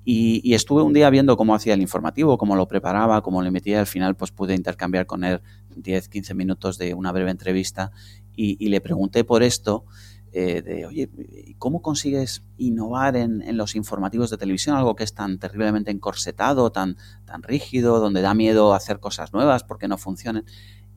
Y, 0.04 0.56
estuve 0.56 0.82
un 0.82 0.94
día 0.94 1.10
viendo 1.10 1.38
cómo 1.38 1.54
hacía 1.54 1.76
el 1.76 1.82
informativo, 1.82 2.38
cómo 2.38 2.56
lo 2.56 2.68
preparaba, 2.68 3.22
cómo 3.22 3.42
le 3.44 3.52
metía. 3.52 3.80
Al 3.80 3.88
final, 3.88 4.16
pues 4.16 4.32
pude 4.32 4.56
intercambiar 4.56 5.06
con 5.06 5.24
él 5.24 5.42
10, 5.76 6.10
15 6.10 6.34
minutos 6.34 6.78
de 6.78 6.94
una 6.96 7.12
breve 7.12 7.30
entrevista 7.30 7.92
y, 8.36 8.68
le 8.68 8.82
pregunté 8.82 9.24
por 9.24 9.44
esto. 9.44 9.86
Eh, 10.34 10.62
de, 10.62 10.86
oye, 10.86 11.10
¿cómo 11.60 11.82
consigues 11.82 12.44
innovar 12.58 13.16
en, 13.16 13.58
los 13.58 13.76
informativos 13.76 14.32
de 14.32 14.38
televisión? 14.38 14.76
Algo 14.76 14.96
que 14.96 15.04
es 15.04 15.14
tan 15.14 15.38
terriblemente 15.38 15.92
encorsetado, 15.92 16.72
tan, 16.72 16.98
tan 17.26 17.44
rígido, 17.44 18.00
donde 18.00 18.22
da 18.22 18.34
miedo 18.34 18.74
hacer 18.74 19.00
cosas 19.00 19.34
nuevas 19.34 19.64
porque 19.64 19.88
no 19.88 19.98
funcionen. 19.98 20.46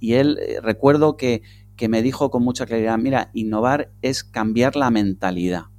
Y 0.00 0.14
él, 0.14 0.38
eh, 0.40 0.60
recuerdo 0.62 1.18
que, 1.18 1.42
que 1.76 1.88
me 1.88 2.00
dijo 2.00 2.30
con 2.30 2.42
mucha 2.42 2.64
claridad, 2.64 2.96
mira, 2.96 3.30
innovar 3.34 3.92
es 4.00 4.24
cambiar 4.24 4.76
la 4.76 4.90
mentalidad. 4.90 5.73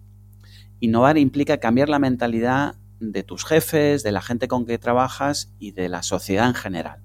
Innovar 0.86 1.18
implica 1.18 1.58
cambiar 1.58 1.90
la 1.90 1.98
mentalidad 1.98 2.76
de 3.00 3.24
tus 3.24 3.44
jefes, 3.44 4.04
de 4.04 4.12
la 4.12 4.22
gente 4.22 4.48
con 4.48 4.68
que 4.68 4.78
trabajas 4.78 5.52
y 5.58 5.72
de 5.72 5.90
la 5.90 6.04
sociedad 6.04 6.48
en 6.48 6.54
general. 6.54 7.02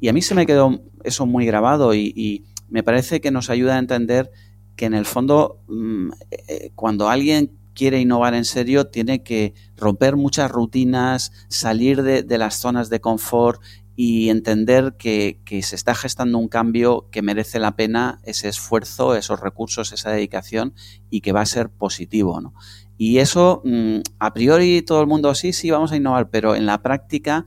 Y 0.00 0.08
a 0.08 0.14
mí 0.14 0.22
se 0.22 0.34
me 0.34 0.46
quedó 0.46 0.80
eso 1.04 1.26
muy 1.26 1.44
grabado 1.44 1.94
y, 1.94 2.44
me 2.70 2.82
parece 2.82 3.22
que 3.22 3.30
nos 3.30 3.48
ayuda 3.48 3.76
a 3.76 3.78
entender 3.78 4.30
que 4.76 4.84
en 4.84 4.92
el 4.92 5.06
fondo 5.06 5.62
mm, 5.68 6.10
eh, 6.30 6.70
cuando 6.74 7.08
alguien 7.08 7.58
quiere 7.74 7.98
innovar 7.98 8.34
en 8.34 8.44
serio 8.44 8.88
tiene 8.88 9.22
que 9.22 9.54
romper 9.74 10.16
muchas 10.16 10.50
rutinas, 10.50 11.32
salir 11.48 12.02
de 12.02 12.38
las 12.38 12.56
zonas 12.56 12.90
de 12.90 13.00
confort 13.00 13.62
y 14.00 14.28
entender 14.28 14.94
que, 14.96 15.40
se 15.60 15.74
está 15.74 15.92
gestando 15.92 16.38
un 16.38 16.46
cambio 16.46 17.08
que 17.10 17.20
merece 17.20 17.58
la 17.58 17.74
pena 17.74 18.20
ese 18.22 18.48
esfuerzo, 18.48 19.16
esos 19.16 19.40
recursos, 19.40 19.92
esa 19.92 20.12
dedicación 20.12 20.72
y 21.10 21.20
que 21.20 21.32
va 21.32 21.40
a 21.40 21.46
ser 21.46 21.68
positivo. 21.68 22.40
¿no? 22.40 22.54
Y 22.96 23.18
eso, 23.18 23.60
mm, 23.64 24.02
a 24.20 24.32
priori, 24.32 24.82
todo 24.82 25.00
el 25.00 25.08
mundo 25.08 25.34
sí, 25.34 25.52
sí, 25.52 25.72
vamos 25.72 25.90
a 25.90 25.96
innovar, 25.96 26.30
pero 26.30 26.54
en 26.54 26.64
la 26.64 26.80
práctica 26.80 27.46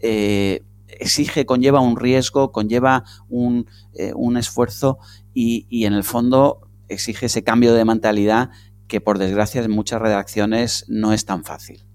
eh, 0.00 0.62
exige, 0.86 1.46
conlleva 1.46 1.80
un 1.80 1.96
riesgo, 1.96 2.52
conlleva 2.52 3.02
un, 3.28 3.66
eh, 3.94 4.12
esfuerzo 4.38 4.98
y, 5.34 5.66
y 5.68 5.86
en 5.86 5.94
el 5.94 6.04
fondo 6.04 6.60
exige 6.86 7.26
ese 7.26 7.42
cambio 7.42 7.74
de 7.74 7.84
mentalidad 7.84 8.50
que 8.86 9.00
por 9.00 9.18
desgracia 9.18 9.64
en 9.64 9.72
muchas 9.72 10.00
redacciones 10.00 10.84
no 10.86 11.12
es 11.12 11.24
tan 11.24 11.42
fácil. 11.42 11.87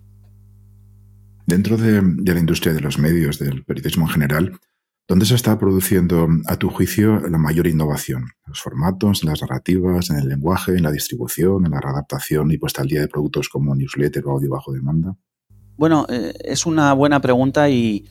Dentro 1.46 1.78
de, 1.78 2.02
la 2.02 2.40
industria 2.40 2.74
de 2.74 2.80
los 2.80 2.98
medios, 2.98 3.38
del 3.38 3.64
periodismo 3.66 4.06
en 4.06 4.12
general, 4.12 4.60
¿dónde 5.08 5.26
se 5.26 5.36
está 5.36 5.60
produciendo, 5.60 6.28
a 6.48 6.58
tu 6.58 6.70
juicio, 6.70 7.20
la 7.20 7.38
mayor 7.38 7.68
innovación? 7.68 8.24
¿En 8.24 8.50
los 8.50 8.62
formatos, 8.62 9.24
las 9.24 9.42
narrativas, 9.42 10.10
en 10.10 10.20
el 10.20 10.30
lenguaje, 10.30 10.76
en 10.76 10.84
la 10.84 10.92
distribución, 10.92 11.66
en 11.66 11.72
la 11.72 11.82
readaptación 11.82 12.52
y 12.52 12.58
puesta 12.58 12.82
al 12.82 12.88
día 12.88 13.02
de 13.02 13.08
productos 13.08 13.50
como 13.50 13.76
newsletter 13.76 14.24
o 14.26 14.32
audio 14.32 14.52
bajo 14.52 14.72
demanda? 14.72 15.16
Bueno, 15.76 16.06
eh, 16.10 16.34
es 16.44 16.66
una 16.66 16.94
buena 16.94 17.20
pregunta 17.20 17.70
y, 17.70 18.08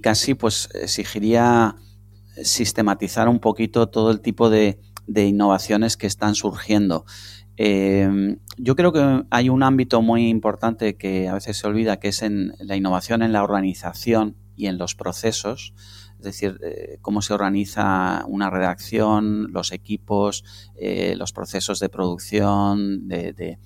casi 0.00 0.34
pues 0.34 0.68
exigiría 0.74 1.74
sistematizar 2.42 3.28
un 3.28 3.40
poquito 3.40 3.88
todo 3.88 4.12
el 4.12 4.20
tipo 4.20 4.48
de 4.48 4.78
innovaciones 5.08 5.96
que 5.96 6.06
están 6.06 6.34
surgiendo. 6.34 7.04
Eh, 7.56 8.36
yo 8.56 8.76
creo 8.76 8.92
que 8.92 9.24
hay 9.30 9.48
un 9.48 9.62
ámbito 9.62 10.02
muy 10.02 10.28
importante 10.28 10.96
que 10.96 11.28
a 11.28 11.34
veces 11.34 11.56
se 11.56 11.66
olvida, 11.66 11.98
que 11.98 12.08
es 12.08 12.22
en 12.22 12.54
la 12.58 12.76
innovación 12.76 13.22
en 13.22 13.32
la 13.32 13.42
organización 13.42 14.36
y 14.56 14.66
en 14.66 14.78
los 14.78 14.94
procesos, 14.94 15.74
es 16.18 16.24
decir, 16.24 16.58
eh, 16.62 16.98
cómo 17.02 17.20
se 17.20 17.34
organiza 17.34 18.24
una 18.28 18.48
redacción, 18.48 19.52
los 19.52 19.72
equipos, 19.72 20.44
eh, 20.76 21.14
los 21.16 21.32
procesos 21.32 21.80
de 21.80 21.88
producción, 21.88 23.08
de, 23.08 23.58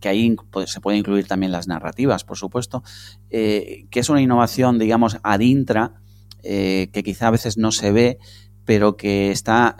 que 0.00 0.08
ahí 0.08 0.36
pues, 0.50 0.70
se 0.70 0.80
puede 0.80 0.98
incluir 0.98 1.26
también 1.26 1.52
las 1.52 1.66
narrativas, 1.66 2.24
por 2.24 2.36
supuesto, 2.36 2.82
que 3.28 3.88
es 3.90 4.08
una 4.08 4.22
innovación, 4.22 4.78
digamos, 4.78 5.18
ad 5.22 5.40
intra, 5.40 5.94
que 6.42 7.02
quizá 7.04 7.28
a 7.28 7.32
veces 7.32 7.58
no 7.58 7.72
se 7.72 7.90
ve, 7.90 8.18
pero 8.64 8.96
que 8.96 9.30
está 9.30 9.76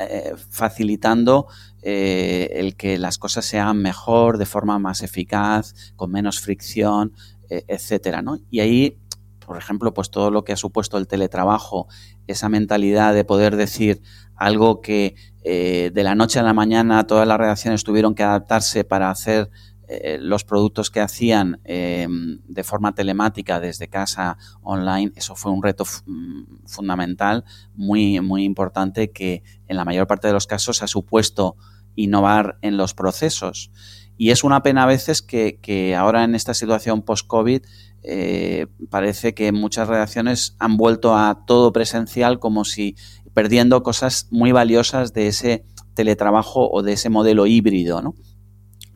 facilitando 0.50 1.46
eh, 1.90 2.60
el 2.60 2.76
que 2.76 2.98
las 2.98 3.16
cosas 3.16 3.46
se 3.46 3.58
hagan 3.58 3.80
mejor, 3.80 4.36
de 4.36 4.44
forma 4.44 4.78
más 4.78 5.02
eficaz, 5.02 5.74
con 5.96 6.10
menos 6.10 6.38
fricción, 6.38 7.14
eh, 7.48 7.64
etcétera. 7.66 8.22
Y 8.50 8.60
ahí, 8.60 8.98
por 9.46 9.56
ejemplo, 9.56 9.94
pues 9.94 10.10
todo 10.10 10.30
lo 10.30 10.44
que 10.44 10.52
ha 10.52 10.56
supuesto 10.58 10.98
el 10.98 11.06
teletrabajo, 11.06 11.88
esa 12.26 12.50
mentalidad 12.50 13.14
de 13.14 13.24
poder 13.24 13.56
decir 13.56 14.02
algo 14.36 14.82
que 14.82 15.14
eh, 15.42 15.90
de 15.94 16.04
la 16.04 16.14
noche 16.14 16.38
a 16.38 16.42
la 16.42 16.52
mañana 16.52 17.06
todas 17.06 17.26
las 17.26 17.38
redacciones 17.38 17.84
tuvieron 17.84 18.14
que 18.14 18.22
adaptarse 18.22 18.84
para 18.84 19.08
hacer 19.08 19.50
eh, 19.90 20.18
los 20.20 20.44
productos 20.44 20.90
que 20.90 21.00
hacían 21.00 21.62
em, 21.64 22.40
de 22.46 22.64
forma 22.64 22.94
telemática 22.94 23.60
desde 23.60 23.88
casa 23.88 24.36
online, 24.60 25.12
eso 25.16 25.34
fue 25.34 25.50
un 25.50 25.62
reto 25.62 25.84
mm, 26.04 26.66
fundamental, 26.66 27.46
muy, 27.74 28.20
muy 28.20 28.44
importante, 28.44 29.10
que 29.10 29.42
en 29.66 29.78
la 29.78 29.86
mayor 29.86 30.06
parte 30.06 30.26
de 30.26 30.34
los 30.34 30.46
casos 30.46 30.82
ha 30.82 30.86
supuesto 30.86 31.56
innovar 31.98 32.58
en 32.62 32.76
los 32.76 32.94
procesos. 32.94 33.70
Y 34.16 34.30
es 34.30 34.44
una 34.44 34.62
pena 34.62 34.84
a 34.84 34.86
veces 34.86 35.22
que, 35.22 35.94
ahora 35.96 36.24
en 36.24 36.34
esta 36.34 36.54
situación 36.54 37.02
post-COVID 37.02 37.62
eh, 38.02 38.66
parece 38.90 39.34
que 39.34 39.52
muchas 39.52 39.88
redacciones 39.88 40.56
han 40.58 40.76
vuelto 40.76 41.16
a 41.16 41.44
todo 41.46 41.72
presencial 41.72 42.38
como 42.38 42.64
si 42.64 42.96
perdiendo 43.34 43.82
cosas 43.82 44.28
muy 44.30 44.52
valiosas 44.52 45.12
de 45.12 45.28
ese 45.28 45.64
teletrabajo 45.94 46.70
o 46.70 46.82
de 46.82 46.92
ese 46.92 47.10
modelo 47.10 47.46
híbrido, 47.46 48.02
¿no? 48.02 48.14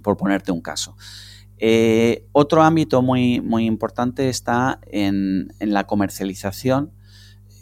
por 0.03 0.17
ponerte 0.17 0.53
un 0.53 0.61
caso. 0.61 0.97
Eh, 1.59 2.27
otro 2.33 2.63
ámbito 2.63 3.03
muy, 3.03 3.41
muy 3.41 3.67
importante 3.67 4.29
está 4.29 4.81
en, 4.87 5.49
la 5.61 5.85
comercialización. 5.87 6.93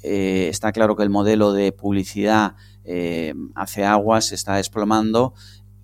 Eh, 0.03 0.49
está 0.49 0.73
claro 0.73 0.97
que 0.97 1.03
el 1.03 1.11
modelo 1.11 1.53
de 1.53 1.73
publicidad 1.73 2.57
eh, 2.93 3.35
hace 3.55 3.85
aguas, 3.85 4.27
se 4.27 4.35
está 4.35 4.57
desplomando 4.57 5.33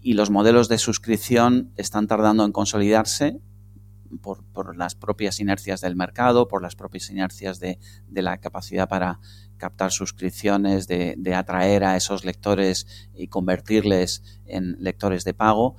y 0.01 0.15
los 0.15 0.29
modelos 0.29 0.69
de 0.69 0.77
suscripción 0.77 1.71
están 1.77 2.09
tardando 2.09 2.45
en 2.45 2.51
consolidarse 2.51 3.39
por, 4.21 4.77
las 4.77 4.97
propias 4.97 5.39
inercias 5.39 5.81
del 5.81 5.95
mercado, 5.95 6.49
por 6.49 6.63
las 6.63 6.75
propias 6.75 7.09
inercias 7.09 7.61
de, 7.61 7.79
la 8.11 8.39
capacidad 8.39 8.89
para 8.89 9.21
captar 9.57 9.93
suscripciones, 9.93 10.89
de, 10.89 11.35
atraer 11.37 11.85
a 11.85 11.97
esos 11.97 12.25
lectores 12.25 13.09
y 13.15 13.29
convertirles 13.29 14.41
en 14.45 14.77
lectores 14.81 15.23
de 15.23 15.33
pago. 15.33 15.77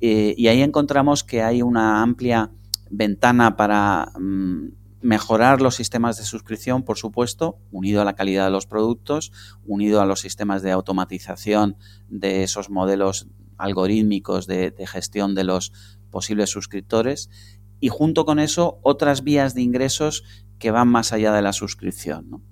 Eh, 0.00 0.34
y 0.38 0.48
ahí 0.48 0.62
encontramos 0.62 1.24
que 1.24 1.42
hay 1.42 1.60
una 1.60 2.00
amplia 2.00 2.52
ventana 2.88 3.54
para 3.54 4.12
mm, 4.18 4.79
mejorar 5.02 5.62
los 5.62 5.76
sistemas 5.76 6.18
de 6.18 6.24
suscripción, 6.24 6.82
por 6.82 6.98
supuesto, 6.98 7.58
unido 7.70 8.02
a 8.02 8.04
la 8.04 8.14
calidad 8.14 8.44
de 8.44 8.50
los 8.50 8.66
productos, 8.66 9.32
unido 9.64 10.00
a 10.00 10.06
los 10.06 10.20
sistemas 10.20 10.62
de 10.62 10.72
automatización 10.72 11.76
de 12.08 12.42
esos 12.42 12.70
modelos 12.70 13.28
algorítmicos 13.56 14.46
de, 14.46 14.74
gestión 14.86 15.34
de 15.34 15.44
los 15.44 15.72
posibles 16.10 16.50
suscriptores 16.50 17.30
y 17.78 17.88
junto 17.88 18.24
con 18.24 18.38
eso 18.38 18.78
otras 18.82 19.22
vías 19.22 19.54
de 19.54 19.62
ingresos 19.62 20.24
que 20.58 20.70
van 20.70 20.88
más 20.88 21.12
allá 21.12 21.32
de 21.32 21.42
la 21.42 21.52
suscripción, 21.52 22.42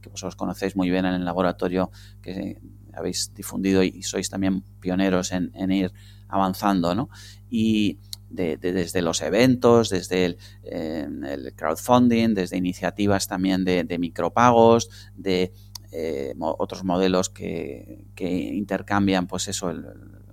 que 0.00 0.08
vosotros 0.08 0.34
conocéis 0.34 0.74
muy 0.74 0.90
bien 0.90 1.04
en 1.04 1.14
el 1.14 1.24
laboratorio 1.24 1.90
que 2.20 2.60
habéis 2.94 3.32
difundido 3.34 3.82
y 3.82 4.02
sois 4.02 4.28
también 4.28 4.62
pioneros 4.80 5.32
en, 5.32 5.50
en 5.54 5.70
ir 5.70 5.92
avanzando, 6.28 6.94
¿no? 6.94 7.08
Y 7.48 8.00
desde 8.32 9.02
los 9.02 9.20
eventos, 9.22 9.90
desde 9.90 10.36
el, 10.64 11.54
crowdfunding, 11.54 12.34
desde 12.34 12.56
iniciativas 12.56 13.28
también 13.28 13.64
de, 13.64 13.98
micropagos, 13.98 14.88
de 15.14 15.52
eh, 15.92 16.34
otros 16.38 16.84
modelos 16.84 17.28
que, 17.30 18.06
intercambian, 18.18 19.26
pues 19.26 19.48
eso, 19.48 19.72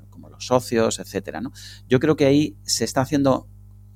como 0.09 0.29
los 0.29 0.45
socios, 0.45 0.99
etcétera, 0.99 1.41
¿no? 1.41 1.51
Yo 1.87 1.99
creo 1.99 2.15
que 2.15 2.25
ahí 2.25 2.57
se 2.63 2.85
está 2.85 3.01
haciendo, 3.01 3.47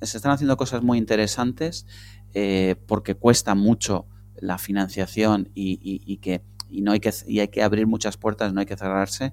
se 0.02 0.16
están 0.16 0.32
haciendo 0.32 0.56
cosas 0.56 0.82
muy 0.82 0.98
interesantes 0.98 1.86
eh, 2.34 2.76
porque 2.86 3.14
cuesta 3.14 3.54
mucho 3.54 4.06
la 4.36 4.58
financiación 4.58 5.50
y, 5.54 6.18
que 6.18 6.42
no 6.70 6.92
hay 6.92 7.00
que 7.00 7.12
y 7.26 7.38
hay 7.38 7.48
que 7.48 7.62
abrir 7.62 7.86
muchas 7.86 8.16
puertas, 8.16 8.52
no 8.52 8.60
hay 8.60 8.66
que 8.66 8.76
cerrarse. 8.76 9.32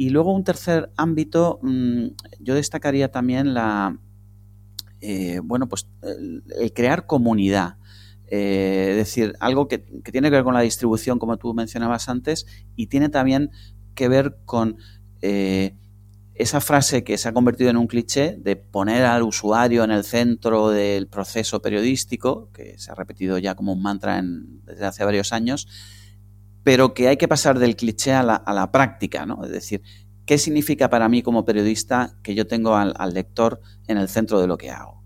Y 0.00 0.08
luego 0.08 0.32
un 0.32 0.44
tercer 0.44 0.90
ámbito, 0.96 1.58
mm, 1.60 2.06
yo 2.38 2.54
destacaría 2.54 3.10
también 3.10 3.52
la, 3.52 3.98
eh, 5.02 5.40
bueno, 5.44 5.68
pues 5.68 5.88
el, 6.00 6.72
crear 6.72 7.04
comunidad. 7.04 7.76
Eh, 8.26 8.92
es 8.92 8.96
decir, 8.96 9.34
algo 9.40 9.68
que, 9.68 9.76
tiene 9.76 10.30
que 10.30 10.36
ver 10.36 10.44
con 10.44 10.54
la 10.54 10.62
distribución, 10.62 11.18
como 11.18 11.36
tú 11.36 11.52
mencionabas 11.52 12.08
antes, 12.08 12.46
y 12.76 12.86
tiene 12.86 13.10
también 13.10 13.50
que 13.94 14.08
ver 14.08 14.38
con 14.46 14.78
eh, 15.20 15.76
esa 16.34 16.62
frase 16.62 17.04
que 17.04 17.18
se 17.18 17.28
ha 17.28 17.34
convertido 17.34 17.68
en 17.68 17.76
un 17.76 17.86
cliché 17.86 18.38
de 18.38 18.56
poner 18.56 19.04
al 19.04 19.22
usuario 19.22 19.84
en 19.84 19.90
el 19.90 20.04
centro 20.04 20.70
del 20.70 21.08
proceso 21.08 21.60
periodístico, 21.60 22.50
que 22.54 22.78
se 22.78 22.90
ha 22.90 22.94
repetido 22.94 23.36
ya 23.36 23.54
como 23.54 23.74
un 23.74 23.82
mantra 23.82 24.18
desde 24.64 24.86
hace 24.86 25.04
varios 25.04 25.34
años, 25.34 25.68
pero 26.62 26.94
que 26.94 27.08
hay 27.08 27.16
que 27.16 27.28
pasar 27.28 27.58
del 27.58 27.76
cliché 27.76 28.12
a 28.12 28.22
la, 28.22 28.72
práctica, 28.72 29.26
¿no? 29.26 29.44
Es 29.44 29.50
decir, 29.50 29.82
¿qué 30.26 30.38
significa 30.38 30.90
para 30.90 31.08
mí 31.08 31.22
como 31.22 31.44
periodista 31.44 32.16
que 32.22 32.34
yo 32.34 32.46
tengo 32.46 32.76
al, 32.76 33.14
lector 33.14 33.60
en 33.86 33.98
el 33.98 34.08
centro 34.08 34.40
de 34.40 34.46
lo 34.46 34.58
que 34.58 34.70
hago? 34.70 35.02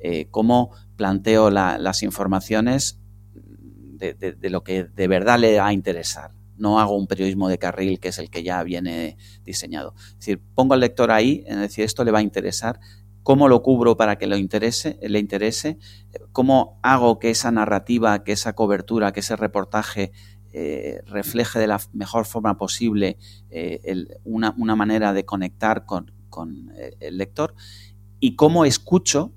Eh, 0.00 0.28
¿Cómo 0.30 0.72
planteo 0.96 1.50
las 1.50 2.02
informaciones 2.02 3.00
de, 3.24 4.36
lo 4.50 4.62
que 4.62 4.84
de 4.84 5.08
verdad 5.08 5.38
le 5.38 5.58
va 5.58 5.68
a 5.68 5.72
interesar? 5.72 6.32
No 6.56 6.80
hago 6.80 6.96
un 6.96 7.06
periodismo 7.06 7.48
de 7.48 7.58
carril 7.58 8.00
que 8.00 8.08
es 8.08 8.18
el 8.18 8.30
que 8.30 8.42
ya 8.42 8.62
viene 8.62 9.16
diseñado. 9.44 9.94
Es 9.96 10.18
decir, 10.18 10.42
pongo 10.54 10.74
al 10.74 10.80
lector 10.80 11.10
ahí, 11.10 11.44
en 11.46 11.60
decir, 11.60 11.84
esto 11.84 12.02
le 12.02 12.10
va 12.10 12.18
a 12.18 12.22
interesar, 12.22 12.80
cómo 13.26 13.48
lo 13.48 13.60
cubro 13.60 13.96
para 13.96 14.18
que 14.18 14.26
interese, 14.26 15.00
le 15.02 15.18
interese, 15.18 15.78
cómo 16.30 16.78
hago 16.84 17.18
que 17.18 17.30
esa 17.30 17.50
narrativa, 17.50 18.22
que 18.22 18.30
esa 18.30 18.52
cobertura, 18.52 19.12
que 19.12 19.18
ese 19.18 19.34
reportaje 19.34 20.12
eh, 20.58 21.02
refleje 21.04 21.58
de 21.58 21.66
la 21.66 21.78
mejor 21.92 22.24
forma 22.24 22.56
posible 22.56 23.18
eh, 23.50 24.06
una, 24.24 24.54
manera 24.74 25.12
de 25.12 25.26
conectar 25.26 25.84
con, 25.84 26.14
eh, 26.78 26.96
el 27.00 27.18
lector 27.18 27.54
y 28.20 28.36
cómo 28.36 28.64
escucho 28.64 29.34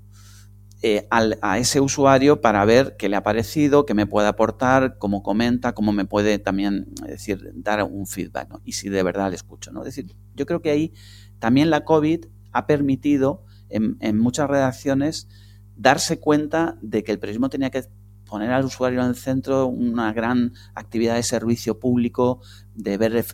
a 1.10 1.58
ese 1.58 1.80
usuario 1.82 2.40
para 2.40 2.64
ver 2.64 2.96
qué 2.98 3.10
le 3.10 3.16
ha 3.16 3.22
parecido, 3.22 3.84
qué 3.84 3.92
me 3.92 4.06
puede 4.06 4.28
aportar, 4.28 4.96
cómo 4.96 5.22
comenta, 5.22 5.74
cómo 5.74 5.92
me 5.92 6.06
puede 6.06 6.38
también 6.38 6.86
decir, 7.06 7.52
dar 7.54 7.82
un 7.84 8.06
feedback 8.06 8.58
y 8.64 8.72
si 8.72 8.88
de 8.88 9.02
verdad 9.02 9.28
le 9.28 9.36
escucho. 9.36 9.72
¿no? 9.72 9.80
Es 9.80 9.94
decir, 9.94 10.16
yo 10.34 10.46
creo 10.46 10.62
que 10.62 10.70
ahí 10.70 10.94
también 11.38 11.68
la 11.68 11.84
COVID 11.84 12.24
ha 12.52 12.66
permitido 12.66 13.44
en, 13.68 13.98
en 14.00 14.16
muchas 14.16 14.48
redacciones 14.48 15.28
darse 15.76 16.18
cuenta 16.18 16.78
de 16.80 17.04
que 17.04 17.12
el 17.12 17.18
periodismo 17.18 17.50
tenía 17.50 17.68
que 17.68 17.84
poner 18.30 18.52
al 18.52 18.64
usuario 18.64 19.00
en 19.00 19.08
el 19.08 19.16
centro, 19.16 19.66
una 19.66 20.12
gran 20.12 20.54
actividad 20.74 21.16
de 21.16 21.24
servicio 21.24 21.80
público, 21.80 22.40
de 22.74 22.96
ver 22.96 23.24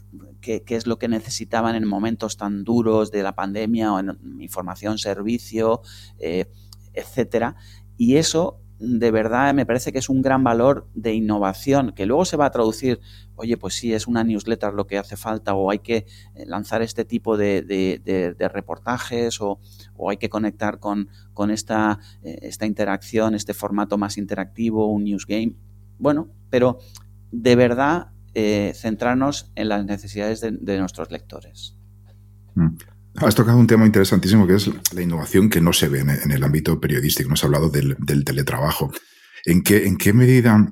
qué, 0.40 0.64
es 0.66 0.86
lo 0.86 0.98
que 0.98 1.06
necesitaban 1.06 1.76
en 1.76 1.86
momentos 1.86 2.38
tan 2.38 2.64
duros 2.64 3.10
de 3.10 3.22
la 3.22 3.34
pandemia 3.34 3.92
o 3.92 4.00
en 4.00 4.18
información, 4.40 4.96
servicio, 4.96 5.82
eh, 6.18 6.50
etcétera. 6.94 7.56
Y 7.98 8.16
eso 8.16 8.62
de 8.78 9.10
verdad 9.10 9.54
me 9.54 9.64
parece 9.64 9.92
que 9.92 9.98
es 9.98 10.08
un 10.08 10.22
gran 10.22 10.44
valor 10.44 10.88
de 10.94 11.14
innovación, 11.14 11.92
que 11.92 12.06
luego 12.06 12.24
se 12.24 12.36
va 12.36 12.46
a 12.46 12.50
traducir, 12.50 13.00
oye, 13.34 13.56
pues 13.56 13.74
sí, 13.74 13.94
es 13.94 14.06
una 14.06 14.22
newsletter 14.22 14.74
lo 14.74 14.86
que 14.86 14.98
hace 14.98 15.16
falta, 15.16 15.54
o 15.54 15.70
hay 15.70 15.78
que 15.78 16.06
eh, 16.34 16.46
lanzar 16.46 16.82
este 16.82 17.04
tipo 17.04 17.36
de, 17.36 18.50
reportajes, 18.52 19.40
o, 19.40 19.58
hay 20.08 20.18
que 20.18 20.28
conectar 20.28 20.78
con, 20.78 21.08
esta, 21.50 21.98
eh, 22.22 22.38
esta 22.42 22.66
interacción, 22.66 23.34
este 23.34 23.54
formato 23.54 23.96
más 23.96 24.18
interactivo, 24.18 24.90
un 24.90 25.04
news 25.04 25.26
game. 25.26 25.54
Bueno, 25.98 26.28
pero 26.50 26.78
de 27.32 27.56
verdad 27.56 28.08
eh, 28.34 28.72
centrarnos 28.74 29.50
en 29.54 29.70
las 29.70 29.84
necesidades 29.86 30.42
de, 30.42 30.78
nuestros 30.78 31.10
lectores. 31.10 31.78
Mm. 32.54 32.76
Has 33.18 33.34
tocado 33.34 33.58
un 33.58 33.66
tema 33.66 33.86
interesantísimo 33.86 34.46
que 34.46 34.56
es 34.56 34.70
la 34.92 35.02
innovación 35.02 35.48
que 35.48 35.60
no 35.60 35.72
se 35.72 35.88
ve 35.88 36.00
en, 36.00 36.30
el 36.30 36.44
ámbito 36.44 36.78
periodístico. 36.78 37.30
Nos 37.30 37.42
ha 37.42 37.46
hablado 37.46 37.70
del, 37.70 37.96
teletrabajo. 38.24 38.92
¿En 39.44 39.62
qué, 39.62 39.86
¿En 39.86 39.96
qué 39.96 40.12
medida 40.12 40.70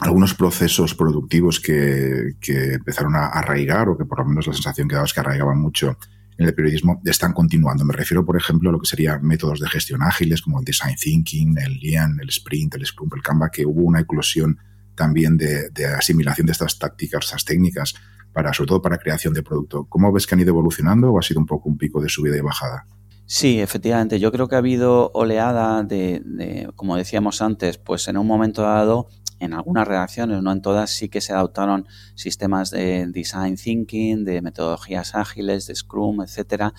algunos 0.00 0.34
procesos 0.34 0.94
productivos 0.94 1.60
que, 1.60 2.34
empezaron 2.48 3.14
a 3.14 3.26
arraigar, 3.26 3.88
o 3.88 3.96
que 3.96 4.04
por 4.04 4.18
lo 4.18 4.26
menos 4.26 4.46
la 4.46 4.52
sensación 4.52 4.88
que 4.88 4.94
daba 4.94 5.06
es 5.06 5.12
que 5.12 5.20
arraigaban 5.20 5.58
mucho 5.58 5.96
en 6.38 6.46
el 6.46 6.54
periodismo, 6.54 7.00
están 7.04 7.32
continuando? 7.32 7.84
Me 7.84 7.94
refiero, 7.94 8.24
por 8.24 8.36
ejemplo, 8.36 8.70
a 8.70 8.72
lo 8.72 8.80
que 8.80 8.86
serían 8.86 9.24
métodos 9.24 9.60
de 9.60 9.68
gestión 9.68 10.02
ágiles 10.02 10.42
como 10.42 10.58
el 10.58 10.64
design 10.64 10.96
thinking, 10.96 11.56
el 11.58 11.78
Lean, 11.78 12.18
el 12.20 12.28
sprint, 12.30 12.74
el 12.74 12.84
scrum, 12.84 13.10
el 13.14 13.22
Canva, 13.22 13.50
que 13.50 13.64
hubo 13.64 13.82
una 13.82 14.00
eclosión 14.00 14.58
también 14.96 15.36
de, 15.36 15.70
de 15.70 15.86
asimilación 15.86 16.46
de 16.46 16.52
estas 16.52 16.78
tácticas, 16.78 17.26
estas 17.26 17.44
técnicas 17.44 17.94
para, 18.36 18.52
sobre 18.52 18.68
todo 18.68 18.82
para 18.82 18.98
creación 18.98 19.32
de 19.32 19.42
producto. 19.42 19.86
¿Cómo 19.88 20.12
ves 20.12 20.26
que 20.26 20.34
han 20.34 20.40
ido 20.42 20.50
evolucionando 20.50 21.10
o 21.10 21.18
ha 21.18 21.22
sido 21.22 21.40
un 21.40 21.46
poco 21.46 21.70
un 21.70 21.78
pico 21.78 22.02
de 22.02 22.10
subida 22.10 22.36
y 22.36 22.42
bajada? 22.42 22.86
Sí, 23.24 23.60
efectivamente. 23.60 24.20
Yo 24.20 24.30
creo 24.30 24.46
que 24.46 24.56
ha 24.56 24.58
habido 24.58 25.10
oleada 25.14 25.82
de, 25.82 26.68
como 26.76 26.98
decíamos 26.98 27.40
antes, 27.40 27.78
pues 27.78 28.08
en 28.08 28.18
un 28.18 28.26
momento 28.26 28.60
dado 28.60 29.08
en 29.40 29.54
algunas 29.54 29.88
redacciones, 29.88 30.42
no 30.42 30.52
en 30.52 30.60
todas, 30.60 30.90
sí 30.90 31.08
que 31.08 31.22
se 31.22 31.32
adoptaron 31.32 31.86
sistemas 32.14 32.70
de 32.70 33.06
design 33.06 33.56
thinking, 33.56 34.26
de 34.26 34.42
metodologías 34.42 35.14
ágiles, 35.14 35.66
de 35.66 35.74
Scrum, 35.74 36.20
etcétera, 36.20 36.74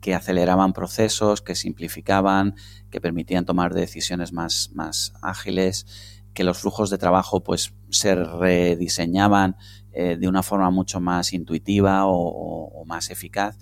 que 0.00 0.14
aceleraban 0.14 0.72
procesos, 0.72 1.42
que 1.42 1.54
simplificaban, 1.54 2.54
que 2.90 3.02
permitían 3.02 3.44
tomar 3.44 3.74
decisiones 3.74 4.32
más, 4.32 4.70
más 4.72 5.12
ágiles, 5.20 5.84
que 6.32 6.44
los 6.44 6.58
flujos 6.58 6.88
de 6.88 6.96
trabajo 6.96 7.42
pues 7.42 7.74
se 7.90 8.14
rediseñaban 8.14 9.56
eh, 9.94 10.16
de 10.18 10.28
una 10.28 10.42
forma 10.42 10.70
mucho 10.70 11.00
más 11.00 11.32
intuitiva 11.32 12.02
o, 12.06 12.84
más 12.86 13.10
eficaz. 13.10 13.56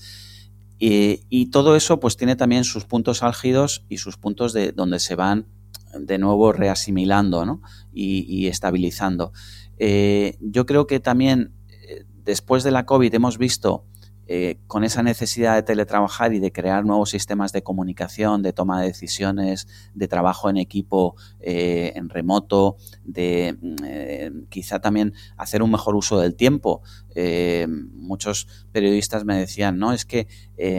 Y, 0.79 1.47
todo 1.51 1.77
eso 1.77 2.01
pues 2.01 2.17
tiene 2.17 2.35
también 2.35 2.65
sus 2.65 2.87
puntos 2.87 3.23
álgidos 3.23 3.85
y 3.89 3.99
sus 3.99 4.17
puntos 4.17 4.53
de 4.53 4.73
donde 4.73 4.99
se 4.99 5.15
van 5.15 5.47
de 5.95 6.19
nuevo 6.19 6.53
reasimilando 6.53 7.61
y, 7.93 8.47
estabilizando. 8.49 9.33
Eh, 9.79 10.39
yo 10.41 10.67
creo 10.67 10.87
que 10.87 10.99
también 10.99 11.53
eh, 11.69 12.05
después 12.25 12.65
de 12.65 12.73
la 12.73 12.85
COVID 12.85 13.15
hemos 13.15 13.39
visto 13.39 13.85
eh, 14.27 14.59
con 14.67 14.85
esa 14.85 15.03
necesidad 15.03 15.57
de 15.57 15.63
teletrabajar 15.63 16.33
y 16.33 16.39
de 16.39 16.53
crear 16.53 16.85
nuevos 16.85 17.11
sistemas 17.11 17.53
de 17.53 17.63
comunicación, 17.63 18.43
de 18.43 18.53
toma 18.53 18.81
de 18.81 18.87
decisiones, 18.87 19.67
de 19.95 20.09
trabajo 20.09 20.49
en 20.49 20.57
equipo, 20.57 21.17
eh, 21.41 21.93
en 21.97 22.09
remoto, 22.09 22.77
de 23.05 23.59
mm, 23.61 23.75
eh, 23.85 24.33
quizá 24.49 24.81
también 24.81 25.13
hacer 25.37 25.63
un 25.63 25.73
mejor 25.73 25.97
uso 25.97 26.21
del 26.21 26.37
tiempo. 26.37 26.83
muchos 27.95 28.47
periodistas 28.73 29.25
me 29.25 29.37
decían, 29.37 29.79
no, 29.79 29.93
es 29.93 30.07
que 30.07 30.27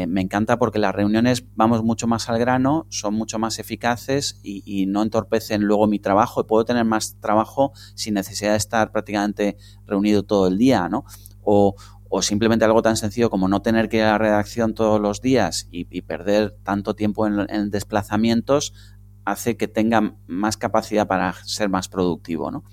me 0.08 0.22
encanta 0.22 0.58
porque 0.58 0.80
las 0.80 0.96
reuniones 0.96 1.44
vamos 1.56 1.84
mucho 1.84 2.08
más 2.08 2.30
al 2.30 2.40
grano, 2.40 2.88
son 2.90 3.14
mucho 3.14 3.38
más 3.38 3.60
eficaces 3.60 4.40
y, 4.42 4.64
y 4.66 4.88
no 4.88 5.04
entorpecen 5.04 5.62
luego 5.62 5.86
mi 5.86 6.00
trabajo 6.00 6.42
y 6.42 6.46
puedo 6.46 6.66
tener 6.66 6.86
más 6.86 7.18
trabajo 7.20 7.74
sin 7.94 8.16
necesidad 8.16 8.52
de 8.52 8.58
estar 8.58 8.92
prácticamente 8.92 9.58
reunido 9.86 10.24
todo 10.24 10.48
el 10.48 10.58
día, 10.58 10.90
¿no? 10.90 11.06
O, 11.44 11.76
o 12.16 12.22
simplemente 12.22 12.64
algo 12.64 12.84
tan 12.84 12.96
sencillo 12.96 13.32
como 13.32 13.48
no 13.48 13.64
tener 13.64 13.90
que 13.90 13.98
ir 13.98 14.04
a 14.04 14.12
la 14.12 14.18
redacción 14.20 14.76
todos 14.76 15.02
los 15.02 15.20
días 15.20 15.68
y, 15.72 16.02
perder 16.04 16.56
tanto 16.62 16.94
tiempo 16.94 17.26
en, 17.26 17.72
desplazamientos 17.72 18.76
hace 19.26 19.58
que 19.58 19.68
tenga 19.68 20.16
más 20.28 20.56
capacidad 20.56 21.08
para 21.08 21.34
ser 21.44 21.70
más 21.70 21.90
productivo, 21.90 22.52
¿no? 22.52 22.66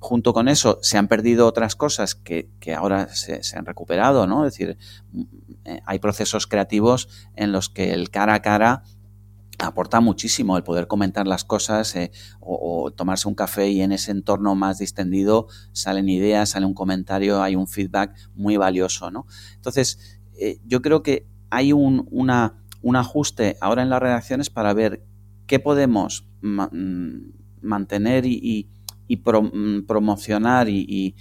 Junto 0.00 0.32
con 0.32 0.48
eso 0.48 0.78
se 0.80 0.96
han 0.96 1.08
perdido 1.08 1.46
otras 1.46 1.76
cosas 1.76 2.14
que, 2.14 2.48
ahora 2.74 3.14
se, 3.14 3.42
se, 3.42 3.58
han 3.58 3.66
recuperado, 3.66 4.26
¿no? 4.26 4.46
Es 4.46 4.54
decir, 4.54 4.78
mm, 5.12 5.22
eh, 5.66 5.82
hay 5.84 5.98
procesos 5.98 6.46
creativos 6.46 7.10
en 7.34 7.52
los 7.52 7.68
que 7.68 7.92
el 7.92 8.08
cara 8.08 8.32
a 8.32 8.40
cara 8.40 8.82
aporta 9.58 10.00
muchísimo 10.00 10.56
el 10.56 10.62
poder 10.62 10.86
comentar 10.86 11.26
las 11.26 11.44
cosas 11.44 11.94
eh, 11.96 12.10
o, 12.40 12.90
tomarse 12.90 13.28
un 13.28 13.34
café 13.34 13.70
y 13.70 13.80
en 13.80 13.92
ese 13.92 14.10
entorno 14.10 14.54
más 14.54 14.78
distendido 14.78 15.48
salen 15.72 16.08
ideas, 16.08 16.50
sale 16.50 16.66
un 16.66 16.74
comentario, 16.74 17.42
hay 17.42 17.56
un 17.56 17.66
feedback 17.66 18.14
muy 18.34 18.56
valioso, 18.56 19.10
¿no? 19.10 19.26
Entonces, 19.54 20.20
eh, 20.38 20.58
yo 20.64 20.82
creo 20.82 21.02
que 21.02 21.26
hay 21.50 21.72
un, 21.72 22.30
ajuste 22.94 23.56
ahora 23.60 23.82
en 23.82 23.90
las 23.90 24.00
redacciones 24.00 24.50
para 24.50 24.72
ver 24.74 25.04
qué 25.46 25.58
podemos 25.58 26.28
mm, 26.42 27.16
mantener 27.62 28.26
y, 28.26 28.68
mm, 29.08 29.86
promocionar 29.86 30.68
y 30.68 31.14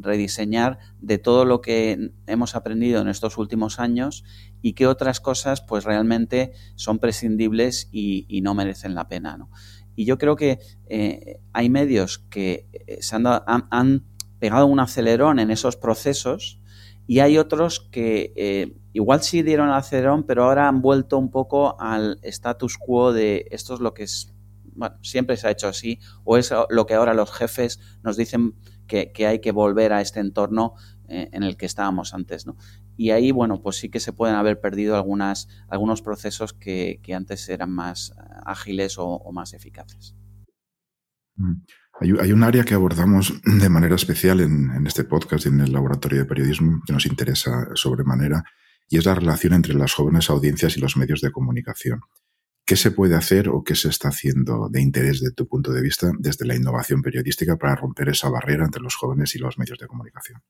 rediseñar 0.00 0.78
de 1.00 1.18
todo 1.18 1.44
lo 1.44 1.60
que 1.60 2.12
hemos 2.26 2.54
aprendido 2.54 3.00
en 3.00 3.08
estos 3.08 3.38
últimos 3.38 3.78
años 3.78 4.24
y 4.62 4.72
qué 4.72 4.86
otras 4.86 5.20
cosas 5.20 5.62
pues 5.62 5.84
realmente 5.84 6.52
son 6.74 6.98
prescindibles 6.98 7.88
y, 7.92 8.40
no 8.42 8.54
merecen 8.54 8.94
la 8.94 9.08
pena. 9.08 9.38
Y 9.94 10.04
yo 10.04 10.18
creo 10.18 10.36
que 10.36 10.58
eh, 10.86 11.40
hay 11.52 11.68
medios 11.70 12.18
que 12.30 12.68
eh, 12.72 12.98
se 13.00 13.16
han, 13.16 14.04
pegado 14.38 14.66
un 14.66 14.78
acelerón 14.78 15.40
en 15.40 15.50
esos 15.50 15.76
procesos 15.76 16.60
y 17.08 17.18
hay 17.18 17.38
otros 17.38 17.80
que 17.90 18.32
eh, 18.36 18.76
igual 18.92 19.20
sí 19.20 19.42
dieron 19.42 19.66
el 19.66 19.74
acelerón, 19.74 20.22
pero 20.22 20.44
ahora 20.44 20.68
han 20.68 20.80
vuelto 20.80 21.18
un 21.18 21.32
poco 21.32 21.80
al 21.80 22.20
status 22.22 22.78
quo 22.78 23.12
de 23.12 23.46
esto 23.50 23.74
es 23.74 23.80
lo 23.80 23.94
que 23.94 24.04
es, 24.04 24.32
bueno, 24.76 24.96
siempre 25.02 25.36
se 25.36 25.48
ha 25.48 25.50
hecho 25.50 25.66
así, 25.66 25.98
o 26.22 26.36
es 26.36 26.52
lo 26.70 26.86
que 26.86 26.94
ahora 26.94 27.14
los 27.14 27.32
jefes 27.32 27.80
nos 28.04 28.16
dicen 28.16 28.54
que, 28.86 29.10
hay 29.26 29.40
que 29.40 29.50
volver 29.50 29.92
a 29.92 30.00
este 30.00 30.20
entorno 30.20 30.74
en 31.08 31.42
el 31.42 31.56
que 31.56 31.66
estábamos 31.66 32.14
antes, 32.14 32.46
¿no? 32.46 32.56
Y 32.98 33.12
ahí, 33.12 33.30
bueno, 33.30 33.62
pues 33.62 33.76
sí 33.76 33.90
que 33.90 34.00
se 34.00 34.12
pueden 34.12 34.34
haber 34.34 34.60
perdido 34.60 34.96
algunos 34.96 36.02
procesos 36.02 36.52
que, 36.52 37.00
antes 37.14 37.48
eran 37.48 37.70
más 37.70 38.10
eh, 38.10 38.22
ágiles 38.44 38.96
o, 38.98 39.30
más 39.32 39.54
eficaces. 39.54 40.16
Mm. 41.36 41.62
Hay, 42.00 42.32
un 42.32 42.42
área 42.42 42.64
que 42.64 42.74
abordamos 42.74 43.40
de 43.44 43.68
manera 43.68 43.94
especial 43.94 44.40
en, 44.40 44.84
este 44.84 45.04
podcast 45.04 45.46
y 45.46 45.48
en 45.48 45.60
el 45.60 45.72
laboratorio 45.72 46.18
de 46.18 46.24
periodismo 46.24 46.82
que 46.84 46.92
nos 46.92 47.06
interesa 47.06 47.68
sobremanera 47.74 48.42
y 48.88 48.98
es 48.98 49.06
la 49.06 49.14
relación 49.14 49.52
entre 49.52 49.74
las 49.74 49.94
jóvenes 49.94 50.28
audiencias 50.28 50.76
y 50.76 50.80
los 50.80 50.96
medios 50.96 51.20
de 51.20 51.30
comunicación. 51.30 52.00
¿Qué 52.66 52.74
se 52.74 52.90
puede 52.90 53.14
hacer 53.14 53.48
o 53.48 53.62
qué 53.62 53.76
se 53.76 53.90
está 53.90 54.08
haciendo 54.08 54.68
de 54.68 54.82
interés 54.82 55.20
de 55.20 55.30
tu 55.30 55.46
punto 55.46 55.72
de 55.72 55.82
vista 55.82 56.10
desde 56.18 56.46
la 56.46 56.56
innovación 56.56 57.00
periodística 57.00 57.56
para 57.56 57.76
romper 57.76 58.08
esa 58.08 58.28
barrera 58.28 58.64
entre 58.64 58.82
los 58.82 58.96
jóvenes 58.96 59.36
y 59.36 59.38
los 59.38 59.56
medios 59.56 59.78
de 59.78 59.86
comunicación? 59.86 60.42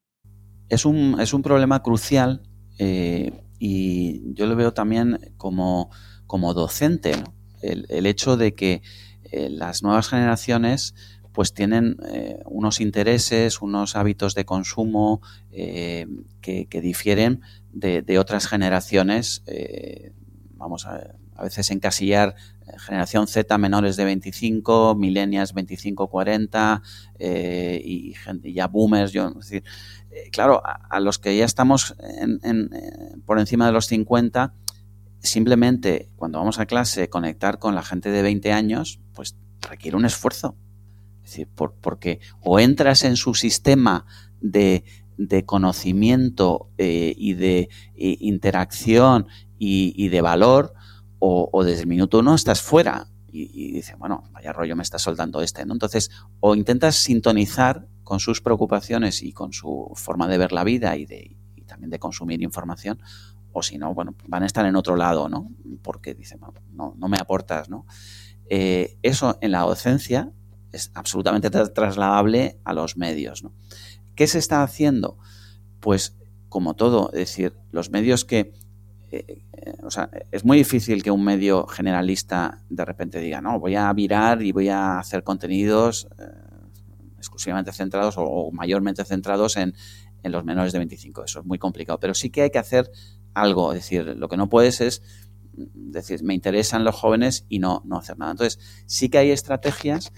Es 0.69 0.85
un, 0.85 1.21
es 1.21 1.33
un 1.33 1.43
problema 1.43 1.83
crucial 1.83 2.43
eh, 2.79 3.33
y 3.59 4.35
yo 4.35 4.47
lo 4.47 4.57
veo 4.57 4.73
también 4.73 5.19
como, 5.37 5.91
como 6.27 6.55
docente, 6.55 7.13
el, 7.61 8.07
hecho 8.07 8.37
de 8.37 8.55
que 8.55 8.83
eh, 9.25 9.49
las 9.51 9.83
nuevas 9.83 10.09
generaciones 10.09 10.95
pues 11.33 11.55
tienen 11.55 11.97
eh, 12.13 12.41
unos 12.47 12.81
intereses, 12.81 13.61
unos 13.61 13.97
hábitos 13.97 14.35
de 14.35 14.45
consumo 14.45 15.21
que, 15.51 16.69
difieren 16.83 17.43
de, 17.73 18.19
otras 18.19 18.47
generaciones. 18.47 19.43
vamos 20.57 20.87
a, 20.87 21.15
a 21.37 21.43
veces 21.45 21.71
encasillar 21.71 22.35
generación 22.79 23.29
Z 23.29 23.57
menores 23.59 23.97
de 23.97 24.05
25, 24.05 24.97
millennials 24.97 25.55
25-40 25.55 26.83
y, 27.85 28.15
ya 28.53 28.67
boomers, 28.67 29.13
yo, 29.13 29.29
es 29.29 29.35
decir, 29.35 29.65
eh, 30.08 30.08
claro, 30.33 30.63
a, 30.65 31.01
los 31.01 31.19
que 31.19 31.37
ya 31.37 31.45
estamos 31.45 31.95
eh, 32.01 32.69
por 33.25 33.39
encima 33.39 33.67
de 33.67 33.73
los 33.73 33.87
50, 33.87 34.55
simplemente 35.21 36.09
cuando 36.17 36.39
vamos 36.39 36.59
a 36.59 36.67
clase 36.67 37.09
conectar 37.09 37.59
con 37.59 37.75
la 37.75 37.83
gente 37.83 38.11
de 38.11 38.23
20 38.23 38.53
años, 38.53 39.01
pues 39.15 39.37
requiere 39.69 39.97
un 39.97 40.05
esfuerzo. 40.05 40.57
Es 41.25 41.33
decir, 41.33 41.49
porque 41.55 42.21
o 42.41 42.59
entras 42.59 43.05
en 43.05 43.17
su 43.17 43.35
sistema 43.35 44.07
de, 44.41 44.85
conocimiento 45.45 46.71
eh, 46.79 47.13
y 47.17 47.35
de 47.35 47.69
interacción 47.95 49.27
y, 49.59 50.09
de 50.09 50.21
valor, 50.21 50.73
o, 51.19 51.65
desde 51.65 51.83
el 51.83 51.89
minuto 51.89 52.21
uno 52.21 52.35
estás 52.35 52.63
fuera. 52.63 53.09
Y, 53.31 53.73
dice, 53.73 53.95
bueno, 53.97 54.25
vaya 54.33 54.53
rollo 54.53 54.75
me 54.75 54.83
está 54.83 54.99
soltando 54.99 55.43
este, 55.43 55.67
¿no? 55.67 55.75
Entonces, 55.75 56.11
o 56.41 56.55
intentas 56.55 56.97
sintonizar 56.97 57.87
con 58.09 58.21
sus 58.21 58.41
preocupaciones 58.41 59.23
y 59.23 59.35
con 59.35 59.53
su 59.53 59.93
forma 59.95 60.29
de 60.29 60.39
ver 60.39 60.51
la 60.51 60.65
vida 60.65 60.97
y, 60.97 61.05
de, 61.05 61.37
también 61.67 61.91
de 61.91 61.99
consumir 61.99 62.41
información, 62.41 63.03
o 63.53 63.63
si 63.63 63.77
no, 63.77 63.93
bueno, 63.93 64.15
van 64.27 64.45
a 64.45 64.47
estar 64.47 64.65
en 64.65 64.77
otro 64.77 64.97
lado, 64.97 65.29
¿no? 65.29 65.51
Porque 65.83 66.15
dicen, 66.15 66.41
no, 66.73 66.95
no 66.97 67.09
me 67.11 67.19
aportas, 67.19 67.69
¿no? 67.69 67.85
Eh, 68.49 68.97
eso 69.03 69.37
en 69.43 69.53
la 69.53 69.61
docencia 69.61 70.33
es 70.73 70.91
absolutamente 70.95 71.51
trasladable 71.51 72.59
a 72.65 72.73
los 72.73 72.97
medios, 72.97 73.45
¿no? 73.45 73.53
¿Qué 74.15 74.27
se 74.27 74.39
está 74.39 74.63
haciendo? 74.63 75.19
Pues 75.79 76.17
como 76.49 76.77
todo, 76.77 77.11
es 77.13 77.19
decir, 77.19 77.59
los 77.73 77.91
medios 77.91 78.25
que 78.25 78.55
eh, 79.11 79.43
eh, 79.53 79.75
o 79.83 79.91
sea, 79.91 80.09
es 80.33 80.47
muy 80.47 80.57
difícil 80.57 81.03
que 81.03 81.11
un 81.11 81.25
medio 81.25 81.67
generalista 81.67 82.63
de 82.71 82.87
repente 82.87 83.21
diga, 83.21 83.43
no, 83.43 83.61
voy 83.61 83.75
a 83.75 83.93
virar 83.93 84.41
y 84.43 84.53
voy 84.53 84.71
a 84.71 84.99
hacer 84.99 85.23
contenidos 85.23 86.09
exclusivamente 87.19 87.73
centrados 87.73 88.15
o, 88.17 88.51
mayormente 88.53 89.05
centrados 89.05 89.57
en, 89.57 89.75
los 90.25 90.45
menores 90.45 90.73
de 90.73 90.79
25. 90.79 91.25
Eso 91.25 91.41
es 91.41 91.47
muy 91.47 91.59
complicado, 91.59 91.99
pero 92.01 92.13
sí 92.13 92.29
que 92.29 92.43
hay 92.43 92.51
que 92.51 92.59
hacer 92.59 92.91
algo. 93.35 93.73
Es 93.73 93.81
decir, 93.81 94.05
lo 94.17 94.29
que 94.29 94.37
no 94.37 94.49
puedes 94.49 94.81
es 94.81 95.03
decir, 95.53 96.23
me 96.23 96.35
interesan 96.35 96.85
los 96.85 96.95
jóvenes 96.95 97.47
y 97.49 97.59
no, 97.59 97.83
no 97.87 97.97
hacer 97.97 98.19
nada. 98.19 98.33
Entonces, 98.33 98.59
sí 98.87 99.09
que 99.09 99.19
hay 99.19 99.31
estrategias 99.31 100.13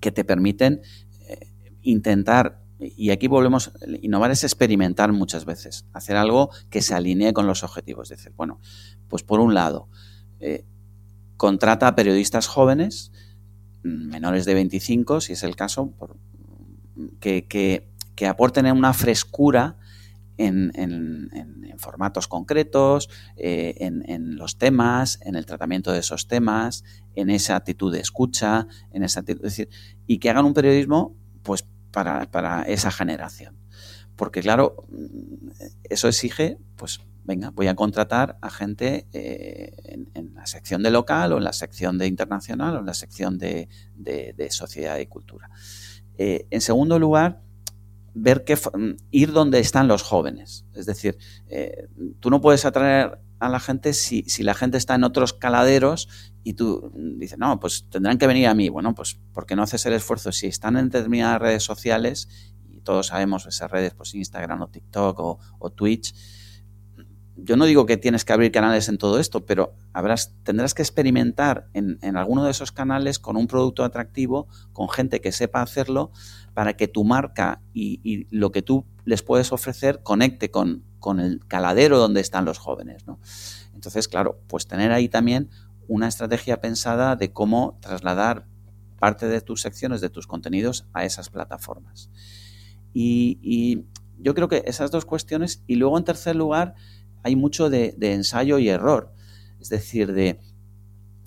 que 0.00 0.12
te 0.12 0.24
permiten 0.24 0.82
eh, 1.26 1.52
intentar, 1.82 2.62
y 2.78 3.10
aquí 3.10 3.28
volvemos, 3.28 3.72
innovar 4.02 4.30
es 4.30 4.44
experimentar 4.44 5.12
muchas 5.12 5.44
veces, 5.44 5.86
hacer 5.92 6.16
algo 6.16 6.50
que 6.70 6.82
se 6.82 6.94
alinee 6.94 7.32
con 7.32 7.46
los 7.46 7.62
objetivos. 7.64 8.10
Es 8.10 8.18
decir, 8.18 8.32
bueno, 8.36 8.60
pues 9.08 9.22
por 9.22 9.40
un 9.40 9.54
lado, 9.54 9.88
eh, 10.40 10.64
contrata 11.36 11.88
a 11.88 11.94
periodistas 11.94 12.46
jóvenes 12.46 13.12
menores 13.82 14.44
de 14.44 14.54
25, 14.54 15.20
si 15.20 15.32
es 15.34 15.42
el 15.42 15.56
caso, 15.56 15.94
que, 17.20 17.88
aporten 18.28 18.66
una 18.66 18.92
frescura 18.92 19.76
en, 20.36 21.30
formatos 21.78 22.26
concretos, 22.26 23.08
eh, 23.36 23.74
en, 23.78 24.36
los 24.36 24.58
temas, 24.58 25.20
en 25.22 25.36
el 25.36 25.46
tratamiento 25.46 25.92
de 25.92 26.00
esos 26.00 26.26
temas, 26.26 26.84
en 27.14 27.30
esa 27.30 27.56
actitud 27.56 27.92
de 27.92 28.00
escucha, 28.00 28.66
en 28.90 29.02
esa 29.02 29.20
actitud, 29.20 29.48
y 30.06 30.18
que 30.18 30.30
hagan 30.30 30.44
un 30.44 30.54
periodismo 30.54 31.16
pues 31.42 31.66
para, 31.92 32.30
para 32.30 32.62
esa 32.62 32.90
generación. 32.90 33.56
Porque 34.16 34.40
claro, 34.40 34.88
eso 35.84 36.08
exige 36.08 36.58
pues 36.74 37.00
venga, 37.28 37.50
voy 37.50 37.66
a 37.66 37.76
contratar 37.76 38.38
a 38.40 38.48
gente 38.48 39.06
eh, 39.12 39.76
en, 40.14 40.34
la 40.34 40.46
sección 40.46 40.82
de 40.82 40.90
local 40.90 41.34
o 41.34 41.36
en 41.36 41.44
la 41.44 41.52
sección 41.52 41.98
de 41.98 42.06
internacional 42.06 42.76
o 42.76 42.78
en 42.80 42.86
la 42.86 42.94
sección 42.94 43.36
de, 43.36 43.68
sociedad 44.50 44.98
y 44.98 45.06
cultura. 45.06 45.50
Eh, 46.16 46.46
en 46.50 46.62
segundo 46.62 46.98
lugar, 46.98 47.42
ver 48.14 48.44
que 48.44 48.56
mm, 48.56 48.96
ir 49.10 49.32
donde 49.32 49.60
están 49.60 49.88
los 49.88 50.02
jóvenes. 50.02 50.64
Es 50.72 50.86
decir, 50.86 51.18
eh, 51.48 51.88
tú 52.18 52.30
no 52.30 52.40
puedes 52.40 52.64
atraer 52.64 53.20
a 53.40 53.50
la 53.50 53.60
gente 53.60 53.92
si, 53.92 54.22
si, 54.22 54.42
la 54.42 54.54
gente 54.54 54.78
está 54.78 54.94
en 54.94 55.04
otros 55.04 55.34
caladeros 55.34 56.08
y 56.42 56.54
tú 56.54 56.90
dices, 57.18 57.38
no, 57.38 57.60
pues 57.60 57.90
tendrán 57.90 58.16
que 58.16 58.26
venir 58.26 58.46
a 58.46 58.54
mí. 58.54 58.70
Bueno, 58.70 58.94
pues 58.94 59.20
porque 59.34 59.54
no 59.54 59.64
haces 59.64 59.84
el 59.84 59.92
esfuerzo? 59.92 60.32
Si 60.32 60.46
están 60.46 60.78
en 60.78 60.88
determinadas 60.88 61.42
redes 61.42 61.62
sociales, 61.62 62.54
y 62.70 62.80
todos 62.80 63.08
sabemos 63.08 63.46
esas 63.46 63.70
redes, 63.70 63.92
pues 63.92 64.14
Instagram 64.14 64.62
o 64.62 64.68
TikTok 64.68 65.20
o 65.20 65.70
Twitch, 65.70 66.14
yo 67.40 67.56
no 67.56 67.66
digo 67.66 67.86
que 67.86 67.96
tienes 67.96 68.24
que 68.24 68.32
abrir 68.32 68.50
canales 68.50 68.88
en 68.88 68.98
todo 68.98 69.18
esto, 69.18 69.46
pero 69.46 69.74
tendrás 70.42 70.74
que 70.74 70.82
experimentar 70.82 71.68
en, 71.72 72.16
alguno 72.16 72.44
de 72.44 72.50
esos 72.50 72.72
canales 72.72 73.18
con 73.18 73.36
un 73.36 73.46
producto 73.46 73.84
atractivo, 73.84 74.48
con 74.72 74.88
gente 74.88 75.20
que 75.20 75.32
sepa 75.32 75.62
hacerlo, 75.62 76.10
para 76.54 76.76
que 76.76 76.88
tu 76.88 77.04
marca 77.04 77.60
y, 77.72 78.26
lo 78.30 78.50
que 78.50 78.62
tú 78.62 78.86
les 79.04 79.22
puedes 79.22 79.52
ofrecer 79.52 80.02
conecte 80.02 80.50
con, 80.50 80.84
el 81.18 81.40
caladero 81.46 81.98
donde 81.98 82.20
están 82.20 82.44
los 82.44 82.58
jóvenes. 82.58 83.04
Entonces, 83.72 84.08
claro, 84.08 84.40
pues 84.48 84.66
tener 84.66 84.92
ahí 84.92 85.08
también 85.08 85.48
una 85.86 86.08
estrategia 86.08 86.60
pensada 86.60 87.16
de 87.16 87.32
cómo 87.32 87.78
trasladar 87.80 88.46
parte 88.98 89.28
de 89.28 89.40
tus 89.40 89.62
secciones, 89.62 90.00
de 90.00 90.10
tus 90.10 90.26
contenidos 90.26 90.86
a 90.92 91.04
esas 91.04 91.30
plataformas. 91.30 92.10
Y 92.92 93.84
yo 94.18 94.34
creo 94.34 94.48
que 94.48 94.64
esas 94.66 94.90
dos 94.90 95.04
cuestiones, 95.04 95.62
y 95.66 95.76
luego 95.76 95.96
en 95.96 96.04
tercer 96.04 96.36
lugar, 96.36 96.74
hay 97.22 97.36
mucho 97.36 97.70
de, 97.70 97.94
ensayo 98.00 98.58
y 98.58 98.68
error. 98.68 99.12
Es 99.60 99.68
decir, 99.68 100.12
de 100.12 100.38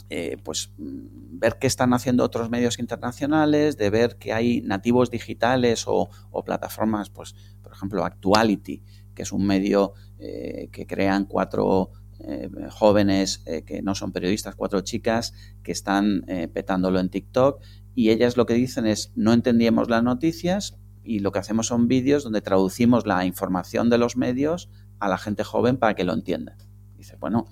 eh, 0.10 0.38
pues 0.44 0.72
mm, 0.78 1.40
ver 1.40 1.58
qué 1.60 1.68
están 1.68 1.94
haciendo 1.94 2.24
otros 2.24 2.50
medios 2.50 2.80
internacionales, 2.80 3.78
de 3.78 3.90
ver 3.90 4.18
que 4.18 4.34
hay 4.34 4.62
nativos 4.62 5.10
digitales 5.10 5.86
o, 5.88 6.10
plataformas, 6.46 7.10
pues, 7.10 7.36
por 7.62 7.72
ejemplo, 7.72 8.04
Actuality, 8.04 8.84
que 9.16 9.24
es 9.24 9.32
un 9.32 9.46
medio 9.46 9.94
eh, 10.20 10.70
que 10.72 10.86
crean 10.86 11.26
cuatro 11.26 11.92
eh, 12.20 12.50
jóvenes 12.70 13.44
que 13.66 13.82
no 13.82 13.96
son 13.96 14.12
periodistas, 14.12 14.56
cuatro 14.56 14.82
chicas 14.82 15.34
que 15.64 15.72
están 15.72 16.24
petándolo 16.54 17.00
en 17.00 17.10
TikTok 17.10 17.62
y 17.96 18.10
ellas 18.10 18.38
lo 18.38 18.46
que 18.46 18.54
dicen 18.54 18.86
es 18.86 19.12
no 19.16 19.34
entendíamos 19.34 19.90
las 19.90 20.04
noticias 20.04 20.78
y 21.04 21.20
lo 21.20 21.32
que 21.32 21.40
hacemos 21.40 21.68
son 21.68 21.88
vídeos 21.88 22.24
donde 22.24 22.42
traducimos 22.42 23.06
la 23.06 23.26
información 23.26 23.90
de 23.90 23.98
los 23.98 24.18
medios 24.18 24.70
a 25.02 25.10
la 25.10 25.18
gente 25.18 25.44
joven 25.44 25.78
para 25.78 25.96
que 25.96 26.04
lo 26.06 26.14
entienda. 26.14 26.56
Dice, 26.96 27.18
bueno, 27.20 27.48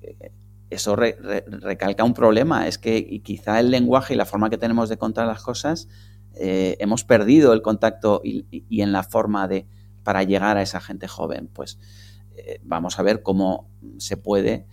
eh, 0.00 0.32
eso 0.70 0.96
recalca 0.96 2.02
un 2.02 2.14
problema, 2.14 2.66
es 2.66 2.78
que 2.78 3.22
quizá 3.22 3.60
el 3.60 3.70
lenguaje 3.70 4.14
y 4.14 4.16
la 4.16 4.24
forma 4.24 4.50
que 4.50 4.58
tenemos 4.58 4.88
de 4.88 4.96
contar 4.96 5.26
las 5.26 5.42
cosas, 5.42 5.88
eh, 6.34 6.76
hemos 6.80 7.04
perdido 7.04 7.52
el 7.52 7.62
contacto 7.62 8.20
y, 8.24 8.82
en 8.82 8.92
la 8.92 9.02
forma 9.02 9.48
de 9.48 9.66
para 10.02 10.22
llegar 10.24 10.56
a 10.56 10.62
esa 10.62 10.80
gente 10.80 11.08
joven. 11.08 11.48
Pues 11.52 11.78
eh, 12.36 12.60
vamos 12.62 12.98
a 12.98 13.02
ver 13.02 13.22
cómo 13.22 13.70
se 13.98 14.16
puede 14.16 14.66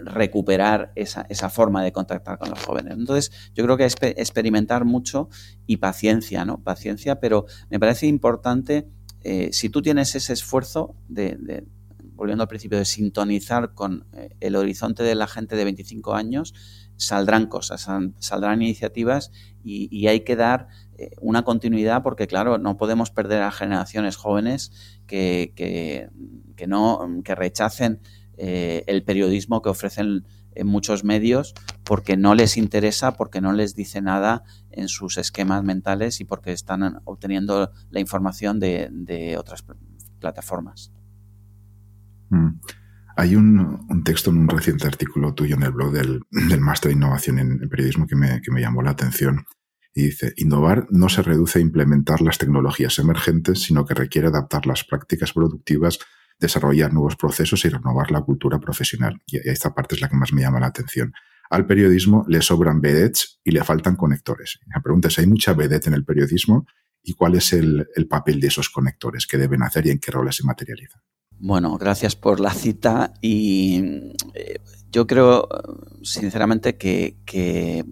recuperar 0.00 0.92
esa, 0.94 1.26
esa, 1.28 1.50
forma 1.50 1.82
de 1.82 1.92
contactar 1.92 2.38
con 2.38 2.48
los 2.48 2.64
jóvenes. 2.64 2.94
Entonces, 2.94 3.30
yo 3.54 3.62
creo 3.64 3.76
que 3.76 3.84
es 3.84 3.94
experimentar 4.00 4.86
mucho 4.86 5.28
y 5.66 5.78
paciencia, 5.78 6.46
¿no? 6.46 6.62
Paciencia, 6.62 7.20
pero 7.20 7.44
me 7.68 7.78
parece 7.78 8.06
importante 8.06 8.88
eh, 9.24 9.50
si 9.52 9.68
tú 9.68 9.82
tienes 9.82 10.14
ese 10.14 10.32
esfuerzo 10.32 10.94
de, 11.08 11.64
volviendo 12.14 12.42
al 12.42 12.48
principio, 12.48 12.78
de 12.78 12.84
sintonizar 12.84 13.74
con 13.74 14.06
eh, 14.12 14.30
el 14.40 14.56
horizonte 14.56 15.02
de 15.02 15.14
la 15.14 15.26
gente 15.26 15.56
de 15.56 15.64
25 15.64 16.14
años, 16.14 16.54
saldrán 16.96 17.46
cosas, 17.46 17.88
saldrán 18.18 18.62
iniciativas 18.62 19.32
y, 19.64 20.06
hay 20.06 20.20
que 20.20 20.36
dar 20.36 20.68
eh, 20.98 21.10
una 21.20 21.42
continuidad 21.42 22.02
porque, 22.02 22.26
claro, 22.26 22.58
no 22.58 22.76
podemos 22.76 23.10
perder 23.10 23.42
a 23.42 23.50
generaciones 23.50 24.16
jóvenes 24.16 24.72
que, 25.06 25.52
que, 25.56 26.66
no, 26.66 27.20
que 27.24 27.34
rechacen 27.34 28.00
el 28.36 29.04
periodismo 29.04 29.62
que 29.62 29.68
ofrecen 29.68 30.24
en 30.54 30.66
muchos 30.66 31.04
medios 31.04 31.54
porque 31.84 32.16
no 32.16 32.34
les 32.34 32.56
interesa, 32.56 33.12
porque 33.16 33.40
no 33.40 33.52
les 33.52 33.74
dice 33.74 34.00
nada 34.00 34.44
en 34.72 34.88
sus 34.88 35.18
esquemas 35.18 35.62
mentales 35.64 36.20
y 36.20 36.24
porque 36.24 36.52
están 36.52 37.00
obteniendo 37.04 37.70
la 37.90 38.00
información 38.00 38.60
de, 38.60 39.36
otras 39.38 39.64
plataformas. 40.20 40.92
Mm. 42.30 42.60
Hay 43.16 43.36
un, 43.36 44.02
texto 44.04 44.30
en 44.30 44.38
un 44.38 44.48
reciente 44.48 44.86
artículo 44.86 45.34
tuyo 45.34 45.56
en 45.56 45.62
el 45.62 45.72
blog 45.72 45.92
del, 45.92 46.20
Máster 46.60 46.90
de 46.90 46.96
Innovación 46.96 47.38
en, 47.38 47.68
Periodismo 47.68 48.06
que 48.06 48.16
me, 48.16 48.40
que 48.40 48.50
me 48.50 48.60
llamó 48.60 48.82
la 48.82 48.90
atención. 48.90 49.44
Y 49.94 50.04
dice, 50.04 50.32
innovar 50.36 50.86
no 50.90 51.10
se 51.10 51.20
reduce 51.20 51.58
a 51.58 51.62
implementar 51.62 52.22
las 52.22 52.38
tecnologías 52.38 52.98
emergentes, 52.98 53.60
sino 53.60 53.84
que 53.84 53.92
requiere 53.92 54.28
adaptar 54.28 54.66
las 54.66 54.84
prácticas 54.84 55.34
productivas 55.34 55.98
desarrollar 56.42 56.92
nuevos 56.92 57.16
procesos 57.16 57.64
y 57.64 57.68
renovar 57.70 58.10
la 58.10 58.20
cultura 58.20 58.58
profesional. 58.58 59.22
Y 59.26 59.38
esta 59.48 59.74
parte 59.74 59.94
es 59.94 60.00
la 60.02 60.08
que 60.08 60.16
más 60.16 60.32
me 60.32 60.42
llama 60.42 60.60
la 60.60 60.66
atención. 60.66 61.14
Al 61.52 61.66
periodismo 61.66 62.24
le 62.28 62.40
sobran 62.40 62.80
vedettes 62.80 63.38
y 63.44 63.50
le 63.50 63.62
faltan 63.62 63.94
conectores. 63.94 64.58
La 64.74 64.80
pregunta 64.80 65.08
es, 65.08 65.18
¿hay 65.18 65.26
mucha 65.26 65.52
vedette 65.52 65.88
en 65.88 65.92
el 65.92 66.02
periodismo? 66.02 66.64
¿Y 67.02 67.12
cuál 67.12 67.34
es 67.34 67.52
el, 67.52 67.86
papel 68.08 68.40
de 68.40 68.46
esos 68.46 68.70
conectores? 68.70 69.26
¿Qué 69.26 69.36
deben 69.36 69.62
hacer 69.62 69.86
y 69.86 69.90
en 69.90 69.98
qué 69.98 70.10
roles 70.10 70.36
se 70.36 70.46
materializan? 70.46 71.02
Bueno, 71.38 71.76
gracias 71.76 72.16
por 72.16 72.40
la 72.40 72.54
cita 72.54 73.12
y 73.20 73.82
eh, 74.32 74.60
yo 74.90 75.06
creo 75.06 75.46
sinceramente 76.02 76.78
que, 76.78 77.18
eh, 77.30 77.84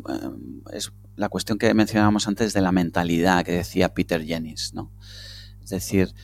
es 0.73 0.91
la 1.17 1.29
cuestión 1.29 1.59
que 1.59 1.75
mencionábamos 1.75 2.29
antes 2.29 2.55
de 2.55 2.63
la 2.63 2.73
mentalidad 2.73 3.45
que 3.45 3.53
decía 3.53 3.93
Peter 3.93 4.25
Jennings, 4.25 4.73
¿no? 4.73 4.91
Es 5.63 5.69
decir, 5.69 6.15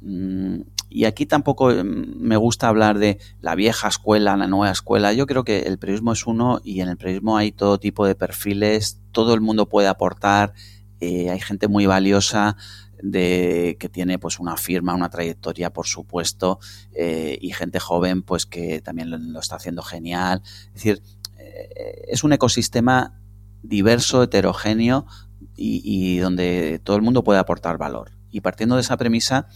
mm, 0.00 0.60
y 0.88 1.04
aquí 1.04 1.26
tampoco 1.26 1.70
mm, 1.70 2.16
me 2.18 2.36
gusta 2.36 2.68
hablar 2.68 2.98
de 2.98 3.18
la 3.40 3.54
vieja 3.54 3.88
escuela, 3.88 4.36
la 4.36 4.46
nueva 4.46 4.70
escuela. 4.70 5.12
Yo 5.12 5.26
creo 5.26 5.44
que 5.44 5.60
el 5.60 5.78
periodismo 5.78 6.12
es 6.12 6.26
uno 6.26 6.60
y 6.62 6.80
en 6.80 6.88
el 6.88 6.96
periodismo 6.96 7.36
hay 7.36 7.52
todo 7.52 7.78
tipo 7.78 8.06
de 8.06 8.14
perfiles, 8.14 9.00
todo 9.12 9.34
el 9.34 9.40
mundo 9.40 9.68
puede 9.68 9.88
aportar, 9.88 10.54
eh, 11.00 11.30
hay 11.30 11.40
gente 11.40 11.68
muy 11.68 11.86
valiosa 11.86 12.56
de 13.02 13.76
que 13.78 13.88
tiene 13.88 14.18
pues 14.18 14.38
una 14.38 14.56
firma, 14.56 14.94
una 14.94 15.10
trayectoria, 15.10 15.72
por 15.72 15.86
supuesto, 15.86 16.58
eh, 16.92 17.38
y 17.40 17.52
gente 17.52 17.78
joven 17.78 18.22
pues 18.22 18.46
que 18.46 18.80
también 18.80 19.10
lo, 19.10 19.40
está 19.40 19.56
haciendo 19.56 19.82
genial. 19.82 20.42
Es 20.68 20.74
decir, 20.74 21.02
eh, 21.38 22.04
es 22.08 22.24
un 22.24 22.32
ecosistema 22.32 23.20
diverso, 23.62 24.22
heterogéneo 24.22 25.06
y 25.56 26.18
donde 26.18 26.80
todo 26.82 26.96
el 26.96 27.02
mundo 27.02 27.22
puede 27.22 27.38
aportar 27.38 27.78
valor. 27.78 28.12
Y 28.30 28.40
partiendo 28.40 28.74
de 28.74 28.80
esa 28.80 28.96
premisa, 28.96 29.46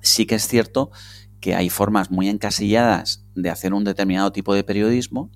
Sí 0.00 0.26
que 0.26 0.36
es 0.36 0.46
cierto 0.46 0.90
que 1.40 1.54
hay 1.54 1.70
formas 1.70 2.10
muy 2.10 2.28
encasilladas 2.28 3.24
de 3.34 3.50
hacer 3.50 3.72
un 3.72 3.84
determinado 3.84 4.30
tipo 4.32 4.54
de 4.54 4.64
periodismo 4.64 5.30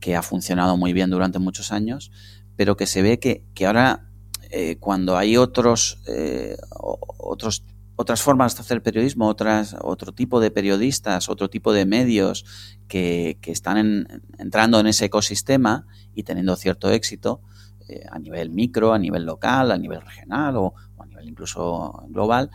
que 0.00 0.16
ha 0.16 0.22
funcionado 0.22 0.76
muy 0.76 0.92
bien 0.92 1.10
durante 1.10 1.38
muchos 1.38 1.72
años, 1.72 2.10
pero 2.56 2.76
que 2.76 2.86
se 2.86 3.02
ve 3.02 3.18
que, 3.18 3.66
ahora 3.66 4.08
eh, 4.50 4.76
cuando 4.78 5.16
hay 5.16 5.36
otros, 5.36 6.00
eh, 6.06 6.56
otros, 6.80 7.64
otras 7.96 8.22
formas 8.22 8.54
de 8.56 8.62
hacer 8.62 8.82
periodismo, 8.82 9.26
otras, 9.26 9.76
otro 9.80 10.12
tipo 10.12 10.40
de 10.40 10.50
periodistas, 10.50 11.28
otro 11.28 11.50
tipo 11.50 11.72
de 11.72 11.84
medios 11.84 12.44
que, 12.86 13.38
están 13.42 14.06
entrando 14.38 14.80
en 14.80 14.86
ese 14.86 15.06
ecosistema 15.06 15.86
y 16.14 16.22
teniendo 16.22 16.54
cierto 16.56 16.90
éxito 16.90 17.42
eh, 17.88 18.04
a 18.10 18.18
nivel 18.18 18.50
micro, 18.50 18.92
a 18.92 18.98
nivel 18.98 19.24
local, 19.24 19.72
a 19.72 19.78
nivel 19.78 20.00
regional 20.00 20.56
o 20.56 20.74
a 20.98 21.06
nivel 21.06 21.28
incluso 21.28 22.04
global, 22.08 22.50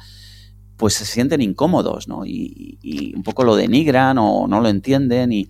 pues 0.83 0.95
se 0.95 1.05
sienten 1.05 1.39
incómodos, 1.39 2.09
¿no? 2.09 2.25
Y, 2.25 3.13
un 3.15 3.23
poco 3.23 3.45
lo 3.45 3.55
denigran 3.55 4.17
o 4.17 4.49
no 4.49 4.59
lo 4.59 4.67
entienden 4.67 5.31
y, 5.31 5.47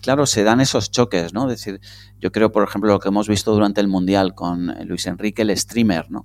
claro, 0.00 0.24
se 0.24 0.44
dan 0.44 0.62
esos 0.62 0.90
choques, 0.90 1.34
¿no? 1.34 1.42
Es 1.50 1.58
decir, 1.58 1.78
yo 2.18 2.32
creo, 2.32 2.52
por 2.52 2.66
ejemplo, 2.66 2.90
lo 2.90 2.98
que 2.98 3.10
hemos 3.10 3.28
visto 3.28 3.52
durante 3.52 3.82
el 3.82 3.88
Mundial 3.88 4.34
con 4.34 4.74
Luis 4.86 5.06
Enrique, 5.06 5.42
el 5.42 5.54
streamer, 5.58 6.10
¿no? 6.10 6.24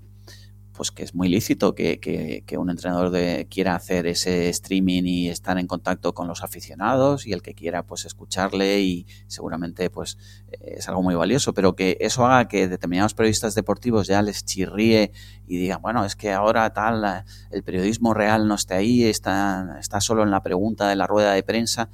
Pues 0.78 0.92
que 0.92 1.04
es 1.04 1.16
muy 1.16 1.28
lícito 1.28 1.74
que, 1.74 2.00
que, 2.00 2.58
un 2.60 2.70
entrenador 2.70 3.10
de, 3.10 3.48
quiera 3.50 3.74
hacer 3.74 4.06
ese 4.06 4.48
streaming 4.50 5.04
y 5.06 5.30
estar 5.30 5.58
en 5.58 5.66
contacto 5.66 6.14
con 6.14 6.28
los 6.28 6.44
aficionados 6.44 7.26
y 7.26 7.34
el 7.34 7.42
que 7.42 7.56
quiera 7.56 7.82
pues 7.82 8.06
escucharle 8.06 8.80
y 8.82 9.08
seguramente 9.26 9.90
pues 9.90 10.20
es 10.62 10.88
algo 10.88 11.02
muy 11.02 11.16
valioso, 11.16 11.56
pero 11.56 11.76
que 11.76 11.98
eso 12.00 12.28
haga 12.28 12.48
que 12.48 12.68
determinados 12.68 13.16
periodistas 13.16 13.56
deportivos 13.56 14.06
ya 14.06 14.22
les 14.22 14.46
chirríe 14.46 15.12
y 15.48 15.58
digan, 15.58 15.82
bueno, 15.82 16.06
es 16.06 16.16
que 16.16 16.32
ahora 16.32 16.72
tal, 16.74 17.26
el 17.50 17.64
periodismo 17.64 18.14
real 18.14 18.48
no 18.48 18.54
está 18.54 18.76
ahí, 18.76 19.04
está, 19.04 19.78
está 19.80 20.00
solo 20.00 20.22
en 20.22 20.30
la 20.30 20.44
pregunta 20.44 20.88
de 20.88 20.96
la 20.96 21.08
rueda 21.08 21.34
de 21.34 21.42
prensa 21.42 21.90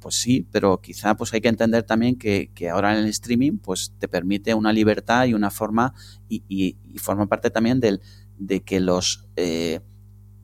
pues 0.00 0.16
sí, 0.16 0.46
pero 0.50 0.80
quizá 0.80 1.14
pues 1.16 1.32
hay 1.34 1.40
que 1.40 1.48
entender 1.48 1.84
también 1.84 2.16
que, 2.16 2.50
ahora 2.72 2.92
en 2.92 3.04
el 3.04 3.10
streaming 3.10 3.58
pues 3.58 3.92
te 3.98 4.08
permite 4.08 4.54
una 4.54 4.72
libertad 4.72 5.26
y 5.26 5.34
una 5.34 5.50
forma 5.50 5.94
y, 6.28 6.76
forma 6.96 7.26
parte 7.26 7.50
también 7.50 7.80
del, 7.80 8.00
de 8.38 8.62
que 8.62 8.80
los 8.80 9.28
eh, 9.36 9.80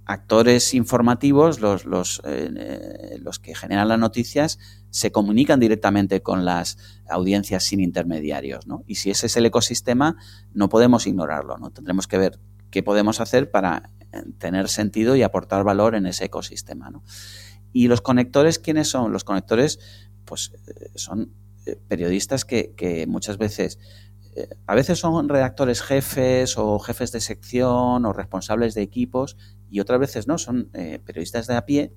actores 0.07 0.73
informativos, 0.75 1.61
los, 1.61 1.85
los, 1.85 2.23
eh, 2.25 3.19
los 3.21 3.39
que 3.41 3.55
generan 3.55 3.89
las 3.89 3.99
noticias, 3.99 4.59
se 4.91 5.11
comunican 5.11 5.59
directamente 5.59 6.23
con 6.23 6.45
las 6.45 6.79
audiencias 7.09 7.65
sin 7.65 7.81
intermediarios. 7.81 8.67
¿no? 8.67 8.85
Y 8.87 8.95
si 8.95 9.11
ese 9.11 9.27
es 9.27 9.37
el 9.37 9.47
ecosistema, 9.47 10.17
no 10.55 10.69
podemos 10.69 11.07
ignorarlo. 11.07 11.59
¿no? 11.59 11.71
Tendremos 11.71 12.07
que 12.07 12.19
ver 12.19 12.39
qué 12.71 12.83
podemos 12.83 13.21
hacer 13.21 13.51
para 13.51 13.91
eh, 14.13 14.23
tener 14.39 14.69
sentido 14.69 15.17
y 15.17 15.23
aportar 15.23 15.65
valor 15.65 15.97
en 15.97 16.07
ese 16.07 16.27
ecosistema. 16.27 16.89
¿no? 16.89 17.03
¿Y 17.77 17.89
los 17.89 18.01
conectores 18.01 18.59
quiénes 18.59 18.89
son? 18.89 19.13
Los 19.13 19.23
conectores, 19.23 19.79
pues 20.25 20.51
eh, 20.67 20.89
son 20.95 21.35
eh, 21.67 21.77
periodistas 21.89 22.47
que, 22.47 23.05
muchas 23.07 23.37
veces, 23.37 23.79
eh, 24.35 24.49
a 24.67 24.75
veces 24.75 24.99
son 24.99 25.29
redactores 25.29 25.83
jefes 25.83 26.57
o 26.57 26.79
jefes 26.79 27.13
de 27.13 27.21
sección 27.21 28.07
o 28.07 28.15
responsables 28.15 28.73
de 28.75 28.81
equipos 28.81 29.37
y 29.69 29.81
otras 29.81 30.01
veces 30.01 30.27
no, 30.27 30.39
son 30.39 30.71
periodistas 31.05 31.49
de 31.49 31.55
a 31.55 31.67
pie, 31.67 31.93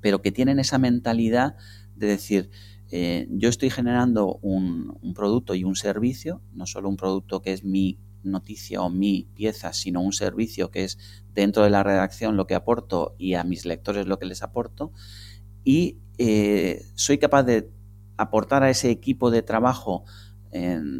pero 0.00 0.22
que 0.22 0.30
tienen 0.30 0.60
esa 0.60 0.78
mentalidad 0.78 1.56
de 1.96 2.06
decir, 2.06 2.50
yo 3.28 3.48
estoy 3.48 3.70
generando 3.70 4.38
un, 4.40 4.96
un, 5.02 5.14
producto 5.14 5.56
y 5.56 5.64
un 5.64 5.74
servicio, 5.74 6.42
no 6.52 6.64
solo 6.66 6.88
un 6.88 6.96
producto 6.96 7.42
que 7.42 7.52
es 7.52 7.64
mi 7.64 7.98
noticia 8.22 8.82
o 8.82 8.90
mi 8.90 9.28
pieza, 9.34 9.72
sino 9.72 10.00
un 10.00 10.12
servicio 10.12 10.70
que 10.70 10.84
es 10.84 10.98
dentro 11.34 11.64
de 11.64 11.70
la 11.70 11.82
redacción 11.82 12.36
lo 12.36 12.46
que 12.46 12.54
aporto 12.54 13.14
y 13.18 13.34
a 13.34 13.44
mis 13.44 13.64
lectores 13.64 14.06
lo 14.06 14.18
que 14.18 14.26
les 14.26 14.42
aporto. 14.42 14.92
Y 15.64 15.98
eh, 16.18 16.84
soy 16.94 17.18
capaz 17.18 17.44
de 17.44 17.70
aportar 18.16 18.62
a 18.62 18.70
ese 18.70 18.90
equipo 18.90 19.30
de 19.30 19.42
trabajo, 19.42 20.04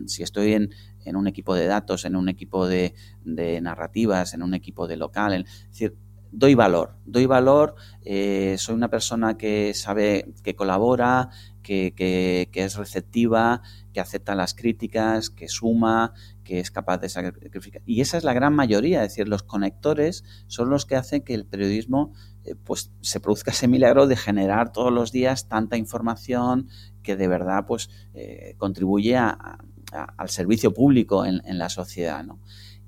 si 0.07 0.23
estoy 0.23 0.55
en, 0.55 0.71
un 1.17 1.27
equipo 1.27 1.55
de 1.55 1.67
datos, 1.67 2.05
en 2.07 2.17
un 2.17 2.29
equipo 2.29 2.67
de, 2.67 2.95
narrativas, 3.25 4.33
en 4.35 4.43
un 4.43 4.55
equipo 4.55 4.89
de 4.89 4.97
local, 4.97 5.35
es 5.35 5.69
decir, 5.69 5.97
doy 6.31 6.55
valor, 6.55 6.97
doy 7.05 7.27
valor, 7.27 7.75
eh, 8.03 8.57
soy 8.59 8.75
una 8.75 8.89
persona 8.89 9.37
que 9.37 9.75
sabe, 9.75 10.33
que 10.43 10.57
colabora, 10.57 11.29
que, 11.63 11.93
que, 11.95 12.49
es 12.55 12.77
receptiva, 12.77 13.61
que 13.93 14.01
acepta 14.01 14.35
las 14.35 14.55
críticas, 14.55 15.29
que 15.29 15.49
suma, 15.49 16.15
que 16.43 16.61
es 16.61 16.71
capaz 16.71 16.99
de 16.99 17.09
sacrificar. 17.09 17.83
Y 17.87 18.01
esa 18.01 18.17
es 18.19 18.25
la 18.25 18.33
gran 18.33 18.55
mayoría, 18.55 19.03
es 19.03 19.11
decir, 19.11 19.29
los 19.29 19.43
conectores 19.43 20.25
son 20.47 20.71
los 20.71 20.87
que 20.87 20.97
hacen 20.97 21.23
que 21.23 21.35
el 21.35 21.47
periodismo 21.47 22.13
eh, 22.45 22.55
pues 22.55 22.93
se 23.01 23.21
produzca 23.21 23.53
ese 23.53 23.69
milagro 23.69 24.07
de 24.07 24.17
generar 24.17 24.73
todos 24.73 24.93
los 24.93 25.13
días 25.13 25.49
tanta 25.49 25.77
información 25.77 26.69
que 27.03 27.17
de 27.17 27.29
verdad 27.29 27.67
pues 27.67 27.91
eh, 28.15 28.55
contribuye 28.59 29.17
al 29.17 30.29
servicio 30.29 30.73
público 30.73 31.25
en, 31.25 31.41
la 31.59 31.69
sociedad. 31.69 32.25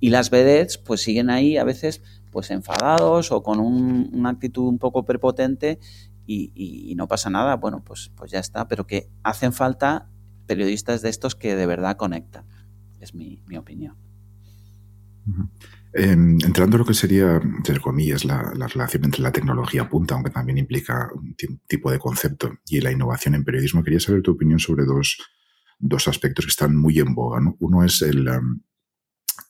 Y 0.00 0.10
las 0.10 0.30
vedettes 0.30 0.78
pues 0.78 1.02
siguen 1.02 1.30
ahí 1.30 1.56
a 1.56 1.64
veces 1.64 2.02
pues 2.30 2.50
enfadados 2.50 3.30
o 3.30 3.42
con 3.42 3.60
una 3.60 4.30
actitud 4.30 4.64
un 4.64 4.78
poco 4.78 5.04
prepotente 5.04 5.78
y, 6.26 6.94
no 6.96 7.06
pasa 7.06 7.28
nada, 7.28 7.56
bueno, 7.56 7.84
pues, 7.84 8.10
pues 8.16 8.30
ya 8.30 8.38
está, 8.38 8.66
pero 8.66 8.86
que 8.86 9.10
hacen 9.22 9.52
falta 9.52 10.08
periodistas 10.46 11.02
de 11.02 11.10
estos 11.10 11.34
que 11.34 11.54
de 11.54 11.66
verdad 11.66 11.96
conectan 11.96 12.46
es 13.04 13.14
mi, 13.14 13.40
opinión. 13.56 13.96
Em, 15.92 16.38
entrando 16.44 16.76
en 16.76 16.80
lo 16.80 16.84
que 16.84 16.94
sería, 16.94 17.36
entre 17.36 17.80
comillas, 17.80 18.24
la, 18.24 18.42
relación 18.66 19.04
entre 19.04 19.22
la 19.22 19.32
tecnología 19.32 19.88
punta, 19.88 20.14
aunque 20.14 20.30
también 20.30 20.58
implica 20.58 21.08
un 21.14 21.34
tipo 21.68 21.90
de 21.90 21.98
concepto, 21.98 22.58
y 22.66 22.80
la 22.80 22.90
innovación 22.90 23.34
en 23.34 23.44
periodismo, 23.44 23.84
quería 23.84 24.00
saber 24.00 24.22
tu 24.22 24.32
opinión 24.32 24.58
sobre 24.58 24.84
dos, 24.84 25.18
aspectos 26.08 26.44
que 26.46 26.50
están 26.50 26.76
muy 26.76 26.98
en 26.98 27.14
boga. 27.14 27.40
Uno 27.60 27.84
es 27.84 28.02
el, 28.02 28.26
em, 28.26 28.60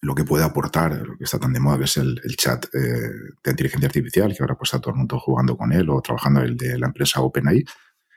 lo 0.02 0.14
que 0.14 0.24
puede 0.24 0.44
aportar, 0.44 1.06
lo 1.06 1.16
que 1.16 1.24
está 1.24 1.38
tan 1.38 1.52
de 1.52 1.60
moda, 1.60 1.78
que 1.78 1.84
es 1.84 1.96
el, 1.96 2.20
chat 2.36 2.66
eh, 2.74 3.10
de 3.42 3.50
inteligencia 3.50 3.86
artificial, 3.86 4.34
que 4.34 4.42
ahora 4.42 4.56
pues 4.56 4.68
está 4.68 4.80
todo 4.80 4.90
el 4.90 4.98
mundo 4.98 5.18
jugando 5.18 5.56
con 5.56 5.72
él 5.72 5.88
o 5.88 6.00
trabajando 6.02 6.42
el 6.42 6.56
de 6.56 6.78
la 6.78 6.88
empresa 6.88 7.20
OpenAI. 7.20 7.64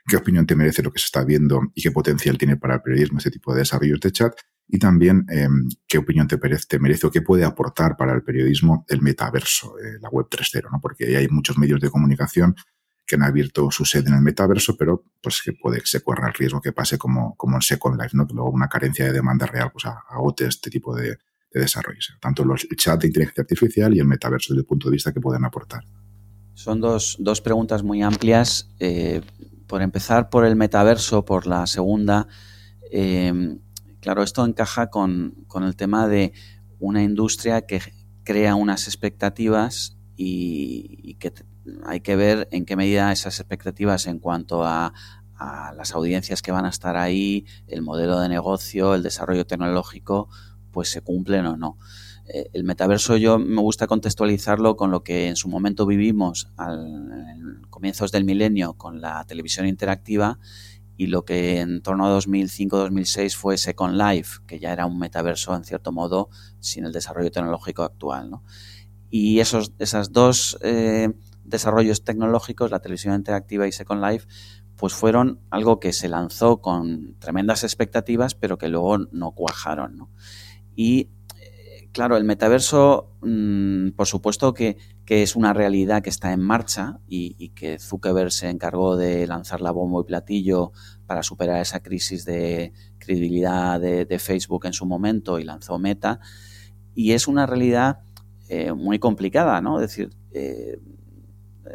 ¿Qué 0.06 0.16
opinión 0.16 0.46
te 0.46 0.56
merece 0.56 0.82
lo 0.82 0.90
que 0.90 0.98
se 0.98 1.06
está 1.06 1.24
viendo 1.24 1.60
y 1.74 1.82
qué 1.82 1.90
potencial 1.90 2.38
tiene 2.38 2.56
para 2.56 2.76
el 2.76 2.82
periodismo 2.82 3.18
ese 3.18 3.30
tipo 3.30 3.52
de 3.52 3.60
desarrollos 3.60 4.00
de 4.00 4.12
chat? 4.12 4.32
Y 4.68 4.78
también 4.78 5.24
em, 5.30 5.68
qué 5.86 5.98
opinión 5.98 6.28
te 6.28 6.38
merece, 6.78 7.06
o 7.06 7.10
qué 7.10 7.22
puede 7.22 7.44
aportar 7.44 7.96
para 7.96 8.14
el 8.14 8.22
periodismo 8.22 8.84
el 8.88 9.00
metaverso, 9.00 9.78
eh, 9.78 9.98
la 10.00 10.10
web 10.10 10.26
3.0, 10.30 10.70
¿no? 10.70 10.78
porque 10.80 11.16
hay 11.16 11.28
muchos 11.28 11.56
medios 11.56 11.80
de 11.80 11.90
comunicación 11.90 12.54
que 13.06 13.16
han 13.16 13.22
abierto 13.22 13.70
su 13.70 13.86
sede 13.86 14.08
en 14.08 14.14
el 14.14 14.20
metaverso, 14.20 14.76
pero 14.76 15.04
pues 15.22 15.40
que 15.42 15.54
puede 15.54 15.80
que 15.80 15.86
se 15.86 16.02
corra 16.02 16.28
el 16.28 16.34
riesgo 16.34 16.60
que 16.60 16.72
pase 16.72 16.98
como, 16.98 17.34
como 17.36 17.56
en 17.56 17.62
Second 17.62 18.00
Life, 18.00 18.14
¿no? 18.14 18.26
luego 18.30 18.50
una 18.50 18.68
carencia 18.68 19.06
de 19.06 19.12
demanda 19.12 19.46
real 19.46 19.70
pues 19.72 19.86
agote 19.86 20.46
este 20.46 20.68
tipo 20.68 20.94
de, 20.94 21.16
de 21.52 21.60
desarrollos, 21.60 22.18
tanto 22.20 22.44
los, 22.44 22.66
el 22.70 22.76
chat 22.76 23.00
de 23.00 23.06
inteligencia 23.06 23.40
artificial 23.40 23.94
y 23.94 24.00
el 24.00 24.06
metaverso 24.06 24.52
desde 24.52 24.60
el 24.60 24.66
punto 24.66 24.88
de 24.88 24.92
vista 24.92 25.12
que 25.12 25.20
pueden 25.20 25.44
aportar. 25.46 25.84
Son 26.52 26.80
dos, 26.80 27.16
dos 27.20 27.40
preguntas 27.40 27.82
muy 27.82 28.02
amplias. 28.02 28.68
Eh, 28.80 29.22
por 29.68 29.80
empezar 29.80 30.28
por 30.28 30.44
el 30.44 30.56
metaverso, 30.56 31.24
por 31.24 31.46
la 31.46 31.66
segunda, 31.68 32.26
eh, 32.90 33.58
Claro, 34.00 34.22
esto 34.22 34.44
encaja 34.44 34.90
con, 34.90 35.46
el 35.62 35.76
tema 35.76 36.06
de 36.06 36.32
una 36.78 37.02
industria 37.02 37.62
que 37.62 37.80
crea 38.24 38.54
unas 38.54 38.86
expectativas 38.86 39.96
y, 40.16 41.14
que 41.14 41.32
hay 41.84 42.00
que 42.00 42.16
ver 42.16 42.48
en 42.52 42.64
qué 42.64 42.76
medida 42.76 43.12
esas 43.12 43.40
expectativas 43.40 44.06
en 44.06 44.18
cuanto 44.18 44.64
a, 44.64 44.92
las 45.76 45.94
audiencias 45.94 46.42
que 46.42 46.50
van 46.50 46.64
a 46.64 46.68
estar 46.68 46.96
ahí, 46.96 47.46
el 47.68 47.80
modelo 47.80 48.18
de 48.18 48.28
negocio, 48.28 48.96
el 48.96 49.04
desarrollo 49.04 49.46
tecnológico, 49.46 50.28
pues 50.72 50.88
se 50.88 51.00
cumplen 51.00 51.46
o 51.46 51.56
no. 51.56 51.78
Eh, 52.26 52.50
el 52.54 52.64
metaverso 52.64 53.16
yo 53.16 53.38
me 53.38 53.60
gusta 53.60 53.86
contextualizarlo 53.86 54.76
con 54.76 54.90
lo 54.90 55.04
que 55.04 55.28
en 55.28 55.36
su 55.36 55.48
momento 55.48 55.86
vivimos 55.86 56.48
al 56.56 57.62
comienzos 57.70 58.10
del 58.10 58.24
milenio 58.24 58.74
con 58.74 59.00
la 59.00 59.24
televisión 59.24 59.68
interactiva 59.68 60.40
y 60.98 61.06
lo 61.06 61.24
que 61.24 61.60
en 61.60 61.80
torno 61.80 62.06
a 62.06 62.18
2005-2006 62.18 63.36
fue 63.36 63.56
Second 63.56 63.94
Life, 63.94 64.40
que 64.48 64.58
ya 64.58 64.72
era 64.72 64.84
un 64.84 64.98
metaverso 64.98 65.54
en 65.54 65.62
cierto 65.62 65.92
modo 65.92 66.28
sin 66.58 66.84
el 66.84 66.92
desarrollo 66.92 67.30
tecnológico 67.30 67.84
actual. 67.84 68.32
Y 69.08 69.38
esos 69.38 69.72
esas 69.78 70.12
dos 70.12 70.58
eh, 70.60 71.10
desarrollos 71.44 72.02
tecnológicos, 72.02 72.72
la 72.72 72.80
televisión 72.80 73.14
interactiva 73.14 73.68
y 73.68 73.72
Second 73.72 74.04
Life, 74.04 74.26
pues 74.74 74.92
fueron 74.92 75.40
algo 75.50 75.78
que 75.78 75.92
se 75.92 76.08
lanzó 76.08 76.60
con 76.60 77.16
tremendas 77.20 77.62
expectativas, 77.62 78.34
pero 78.34 78.58
que 78.58 78.66
luego 78.66 78.98
no 78.98 79.30
cuajaron. 79.30 80.08
Y 80.74 81.02
eh, 81.02 81.17
claro, 81.92 82.16
el 82.16 82.24
metaverso, 82.24 83.16
mm, 83.22 83.90
por 83.90 84.06
supuesto 84.06 84.54
que, 84.54 84.76
es 85.08 85.36
una 85.36 85.54
realidad 85.54 86.02
que 86.02 86.10
está 86.10 86.34
en 86.34 86.40
marcha 86.40 87.00
y, 87.08 87.34
y, 87.38 87.48
que 87.50 87.78
Zuckerberg 87.78 88.30
se 88.30 88.50
encargó 88.50 88.94
de 88.94 89.26
lanzar 89.26 89.62
la 89.62 89.70
bomba 89.70 90.02
y 90.02 90.04
platillo 90.04 90.72
para 91.06 91.22
superar 91.22 91.62
esa 91.62 91.80
crisis 91.80 92.26
de 92.26 92.74
credibilidad 92.98 93.80
de, 93.80 94.18
Facebook 94.18 94.66
en 94.66 94.74
su 94.74 94.84
momento 94.84 95.38
y 95.38 95.44
lanzó 95.44 95.78
Meta. 95.78 96.20
Y 96.94 97.12
es 97.12 97.26
una 97.26 97.46
realidad 97.46 98.00
eh, 98.50 98.74
muy 98.74 98.98
complicada, 98.98 99.62
¿no? 99.62 99.80
Es 99.80 99.88
decir, 99.88 100.10
eh, 100.32 100.78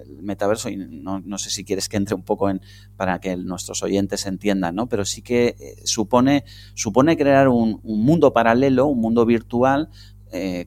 el 0.04 0.24
metaverso, 0.24 0.70
y 0.70 0.78
no, 0.78 1.38
sé 1.38 1.50
si 1.50 1.64
quieres 1.64 1.90
que 1.90 1.98
entre 1.98 2.16
un 2.16 2.24
poco 2.24 2.50
en 2.50 2.62
para 2.96 3.20
que 3.20 3.36
nuestros 3.38 3.84
oyentes 3.84 4.26
entiendan, 4.26 4.76
¿no? 4.76 4.88
Pero 4.88 5.06
sí 5.06 5.22
que 5.22 5.56
eh, 5.60 5.76
supone, 5.86 6.46
supone 6.74 7.18
crear 7.18 7.48
un, 7.48 7.80
mundo 7.84 8.34
paralelo, 8.34 8.88
un 8.88 9.00
mundo 9.00 9.26
virtual, 9.26 9.90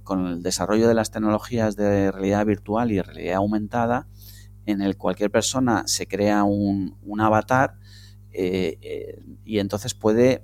con 0.05 0.29
el 0.29 0.45
desarrollo 0.45 0.87
de 0.87 0.95
las 0.95 1.11
tecnologías 1.11 1.75
de 1.75 2.13
realidad 2.13 2.47
virtual 2.47 2.93
y 2.93 3.03
realidad 3.03 3.39
aumentada, 3.39 4.07
en 4.65 4.81
el 4.81 4.97
cualquier 4.97 5.33
persona 5.33 5.83
se 5.87 6.07
crea 6.07 6.45
un, 6.45 6.97
un 7.03 7.21
avatar 7.21 7.75
eh, 8.39 8.77
eh, 8.83 9.23
y 9.47 9.61
entonces 9.61 9.95
puede, 9.95 10.33
eh, 10.33 10.43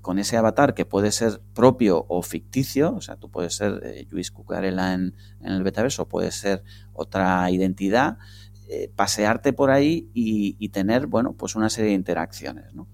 con 0.00 0.18
ese 0.18 0.36
avatar 0.36 0.74
que 0.74 0.84
puede 0.84 1.12
ser 1.12 1.40
propio 1.54 2.04
o 2.08 2.22
ficticio, 2.22 2.94
o 2.94 3.00
sea, 3.00 3.16
tú 3.16 3.30
puedes 3.30 3.54
ser 3.54 4.06
Luis 4.10 4.30
Cucarela 4.30 4.94
en, 4.94 5.14
el 5.40 5.62
metaverso, 5.62 6.08
puede 6.08 6.30
ser 6.30 6.62
otra 6.92 7.50
identidad, 7.50 8.18
pasearte 8.96 9.52
por 9.52 9.70
ahí 9.70 10.08
y, 10.14 10.68
tener, 10.70 11.06
bueno, 11.06 11.34
pues 11.34 11.56
una 11.56 11.68
serie 11.68 11.90
de 11.90 11.96
interacciones, 11.96 12.72
¿no? 12.72 12.88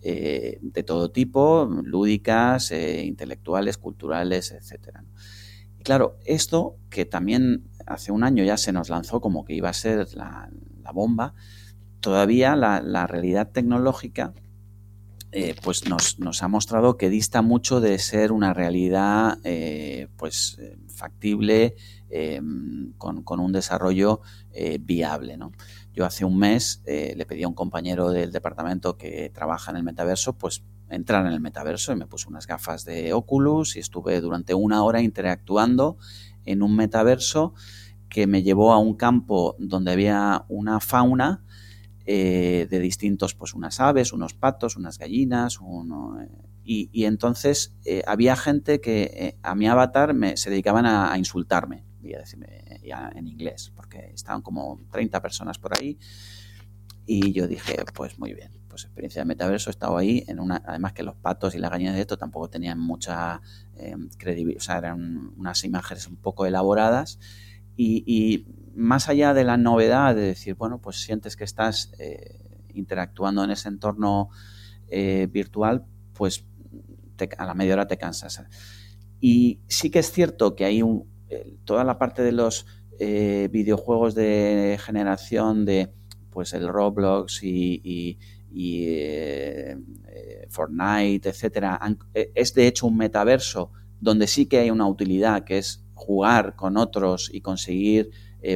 de 0.00 0.82
todo 0.86 1.10
tipo, 1.10 1.68
lúdicas, 1.84 2.72
intelectuales, 2.72 3.76
culturales, 3.76 4.52
etcétera. 4.52 5.04
Y 5.80 5.82
claro, 5.82 6.18
esto 6.26 6.76
que 6.90 7.06
también 7.06 7.70
hace 7.86 8.12
un 8.12 8.22
año 8.22 8.44
ya 8.44 8.58
se 8.58 8.70
nos 8.70 8.90
lanzó 8.90 9.22
como 9.22 9.46
que 9.46 9.54
iba 9.54 9.70
a 9.70 9.72
ser 9.72 10.14
la, 10.14 10.50
bomba, 10.92 11.34
todavía 12.00 12.54
la, 12.54 13.06
realidad 13.06 13.50
tecnológica 13.50 14.34
eh, 15.32 15.54
pues 15.62 15.88
nos, 15.88 16.42
ha 16.42 16.48
mostrado 16.48 16.96
que 16.96 17.10
dista 17.10 17.42
mucho 17.42 17.80
de 17.80 17.98
ser 17.98 18.32
una 18.32 18.52
realidad 18.52 19.38
eh, 19.44 20.08
pues 20.16 20.58
factible 20.88 21.76
con, 22.98 23.22
con, 23.22 23.38
un 23.38 23.52
desarrollo 23.52 24.20
viable. 24.80 25.36
¿no? 25.36 25.52
Yo 25.92 26.06
hace 26.06 26.24
un 26.24 26.38
mes 26.38 26.82
eh, 26.86 27.14
le 27.16 27.26
pedí 27.26 27.42
a 27.42 27.48
un 27.48 27.54
compañero 27.54 28.10
del 28.10 28.30
departamento 28.32 28.96
que 28.96 29.30
trabaja 29.34 29.70
en 29.70 29.76
el 29.76 29.82
metaverso, 29.82 30.34
pues 30.38 30.62
entrar 30.88 31.26
en 31.26 31.32
el 31.32 31.40
metaverso 31.40 31.92
y 31.92 31.96
me 31.96 32.06
puse 32.06 32.28
unas 32.28 32.46
gafas 32.46 32.84
de 32.84 33.12
Oculus 33.12 33.76
y 33.76 33.80
estuve 33.80 34.20
durante 34.20 34.54
una 34.54 34.82
hora 34.84 35.02
interactuando 35.02 35.98
en 36.44 36.62
un 36.62 36.76
metaverso 36.76 37.54
que 38.08 38.26
me 38.26 38.42
llevó 38.42 38.72
a 38.72 38.78
un 38.78 38.94
campo 38.94 39.56
donde 39.58 39.92
había 39.92 40.44
una 40.48 40.80
fauna 40.80 41.44
eh, 42.12 42.66
de 42.68 42.80
distintos, 42.80 43.34
pues 43.34 43.54
unas 43.54 43.78
aves, 43.78 44.12
unos 44.12 44.34
patos, 44.34 44.76
unas 44.76 44.98
gallinas, 44.98 45.60
uno, 45.60 46.20
eh, 46.20 46.28
y, 46.64 47.04
entonces 47.04 47.74
había 48.06 48.36
gente 48.36 48.80
que 48.80 49.38
a 49.42 49.54
mi 49.54 49.66
avatar 49.66 50.14
me, 50.14 50.36
se 50.36 50.50
dedicaban 50.50 50.86
a 50.86 51.16
insultarme 51.18 51.84
voy 52.00 52.14
a 52.14 52.18
decirme 52.18 52.80
ya 52.82 53.10
en 53.14 53.26
inglés, 53.26 53.72
porque 53.74 54.10
estaban 54.14 54.42
como 54.42 54.80
30 54.90 55.20
personas 55.20 55.58
por 55.58 55.78
ahí. 55.78 55.98
Y 57.06 57.32
yo 57.32 57.48
dije, 57.48 57.76
pues 57.94 58.18
muy 58.18 58.34
bien, 58.34 58.52
pues 58.68 58.84
experiencia 58.84 59.22
de 59.22 59.26
metaverso, 59.26 59.70
he 59.70 59.72
estado 59.72 59.96
ahí, 59.96 60.24
en 60.28 60.38
una, 60.38 60.62
además 60.64 60.92
que 60.92 61.02
los 61.02 61.16
patos 61.16 61.54
y 61.54 61.58
las 61.58 61.70
gallinas 61.70 61.94
de 61.94 62.02
esto 62.02 62.16
tampoco 62.16 62.48
tenían 62.48 62.78
mucha 62.78 63.40
eh, 63.74 63.96
credibilidad, 64.16 64.60
o 64.60 64.64
sea, 64.64 64.78
eran 64.78 65.32
unas 65.36 65.64
imágenes 65.64 66.06
un 66.06 66.16
poco 66.16 66.46
elaboradas. 66.46 67.18
Y, 67.82 68.44
más 68.74 69.08
allá 69.08 69.34
de 69.34 69.44
la 69.44 69.56
novedad 69.56 70.14
de 70.14 70.22
decir, 70.22 70.54
bueno, 70.54 70.80
pues 70.80 71.02
sientes 71.02 71.36
que 71.36 71.44
estás 71.44 71.92
eh, 71.98 72.38
interactuando 72.74 73.44
en 73.44 73.50
ese 73.50 73.68
entorno 73.68 74.30
eh, 74.88 75.28
virtual, 75.30 75.86
pues 76.14 76.46
a 77.36 77.46
la 77.46 77.54
media 77.54 77.74
hora 77.74 77.86
te 77.86 77.98
cansas. 77.98 78.42
Y 79.20 79.60
sí 79.68 79.90
que 79.90 79.98
es 79.98 80.10
cierto 80.10 80.56
que 80.56 80.64
hay 80.64 80.82
un, 80.82 81.06
toda 81.64 81.84
la 81.84 81.98
parte 81.98 82.22
de 82.22 82.32
los 82.32 82.66
eh, 82.98 83.48
videojuegos 83.50 84.14
de 84.14 84.78
generación 84.84 85.64
de 85.64 85.90
pues 86.28 86.52
el 86.52 86.68
Roblox 86.68 87.42
y, 87.42 88.18
eh, 88.54 89.76
eh, 90.08 90.46
Fortnite, 90.48 91.30
etcétera, 91.30 91.80
es 92.12 92.52
de 92.54 92.66
hecho 92.66 92.86
un 92.86 92.96
metaverso 92.96 93.72
donde 94.00 94.26
sí 94.26 94.46
que 94.46 94.58
hay 94.58 94.70
una 94.70 94.86
utilidad 94.86 95.44
que 95.44 95.58
es 95.58 95.84
jugar 95.94 96.56
con 96.56 96.76
otros 96.76 97.30
y 97.32 97.40
conseguir 97.40 98.10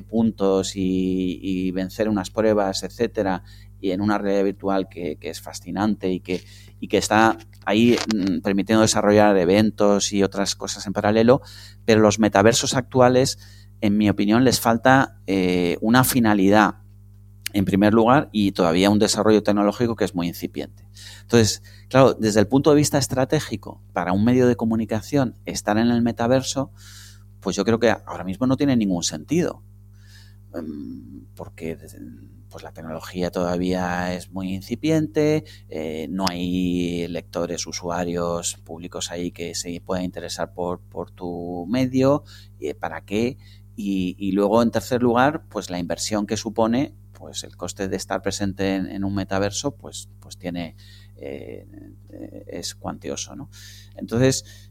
puntos 0.09 0.72
y, 0.74 1.70
vencer 1.72 2.09
unas 2.09 2.30
pruebas, 2.30 2.82
etcétera, 2.82 3.43
y 3.80 3.91
en 3.91 4.01
una 4.01 4.18
realidad 4.18 4.45
virtual 4.45 4.89
que, 4.89 5.16
que 5.16 5.30
es 5.30 5.41
fascinante 5.41 6.11
y 6.11 6.20
que, 6.20 6.43
y 6.80 6.89
que 6.89 6.99
está 6.99 7.37
ahí 7.64 7.97
mm, 8.14 8.41
permitiendo 8.41 8.82
desarrollar 8.82 9.37
eventos 9.37 10.12
y 10.12 10.22
otras 10.22 10.55
cosas 10.55 10.87
en 10.87 10.93
paralelo, 10.93 11.41
pero 11.85 12.01
los 12.01 12.18
metaversos 12.18 12.74
actuales, 12.74 13.39
en 13.80 13.97
mi 13.97 14.09
opinión, 14.09 14.45
les 14.45 14.61
falta 14.61 15.18
eh, 15.26 15.76
una 15.80 16.05
finalidad 16.05 16.76
en 17.53 17.64
primer 17.64 17.95
lugar 17.95 18.28
y 18.32 18.53
todavía 18.53 18.91
un 18.91 18.99
desarrollo 18.99 19.43
tecnológico 19.43 19.97
que 19.97 20.05
es 20.05 20.14
muy 20.14 20.26
incipiente. 20.26 20.89
Entonces, 21.22 21.62
claro, 21.89 22.14
desde 22.14 22.41
el 22.41 22.49
punto 22.49 22.70
de 22.70 22.76
vista 22.76 22.99
estratégico, 22.99 23.80
para 23.93 24.12
un 24.12 24.24
medio 24.24 24.47
de 24.49 24.57
comunicación, 24.57 25.39
estar 25.47 25.78
en 25.78 25.89
el 25.89 26.03
metaverso, 26.03 26.72
pues 27.41 27.55
yo 27.55 27.64
creo 27.64 27.78
que 27.78 27.91
ahora 28.07 28.24
mismo 28.24 28.47
no 28.47 28.57
tiene 28.57 28.76
ningún 28.76 29.05
sentido. 29.05 29.62
Em, 30.55 31.26
porque 31.34 31.76
pues 32.48 32.62
la 32.62 32.72
tecnología 32.72 33.30
todavía 33.30 34.14
es 34.14 34.30
muy 34.30 34.55
incipiente, 34.55 35.44
eh, 35.68 36.07
no 36.09 36.26
hay 36.28 37.09
lectores, 37.09 37.66
usuarios 37.66 38.57
públicos 38.64 39.11
ahí 39.11 39.32
que 39.32 39.57
se 39.57 39.80
puedan 39.80 40.05
interesar 40.05 40.55
por, 40.55 40.80
por 40.80 41.11
tu 41.11 41.66
medio, 41.68 42.22
eh, 42.61 42.74
¿para 42.74 43.05
qué? 43.05 43.36
Y, 43.76 44.30
luego, 44.30 44.62
en 44.62 44.70
tercer 44.70 45.02
lugar, 45.02 45.46
pues 45.48 45.68
la 45.68 45.80
inversión 45.80 46.26
que 46.26 46.36
supone, 46.36 46.94
pues 47.12 47.42
el 47.42 47.57
coste 47.57 47.88
de 47.88 47.96
estar 47.96 48.22
presente 48.22 48.76
en, 48.76 49.02
un 49.02 49.16
metaverso, 49.16 49.74
pues, 49.74 50.09
pues 50.20 50.38
tiene, 50.38 50.76
eh, 51.16 51.66
es 52.46 52.76
cuantioso, 52.76 53.34
¿no? 53.34 53.50
Entonces, 53.96 54.70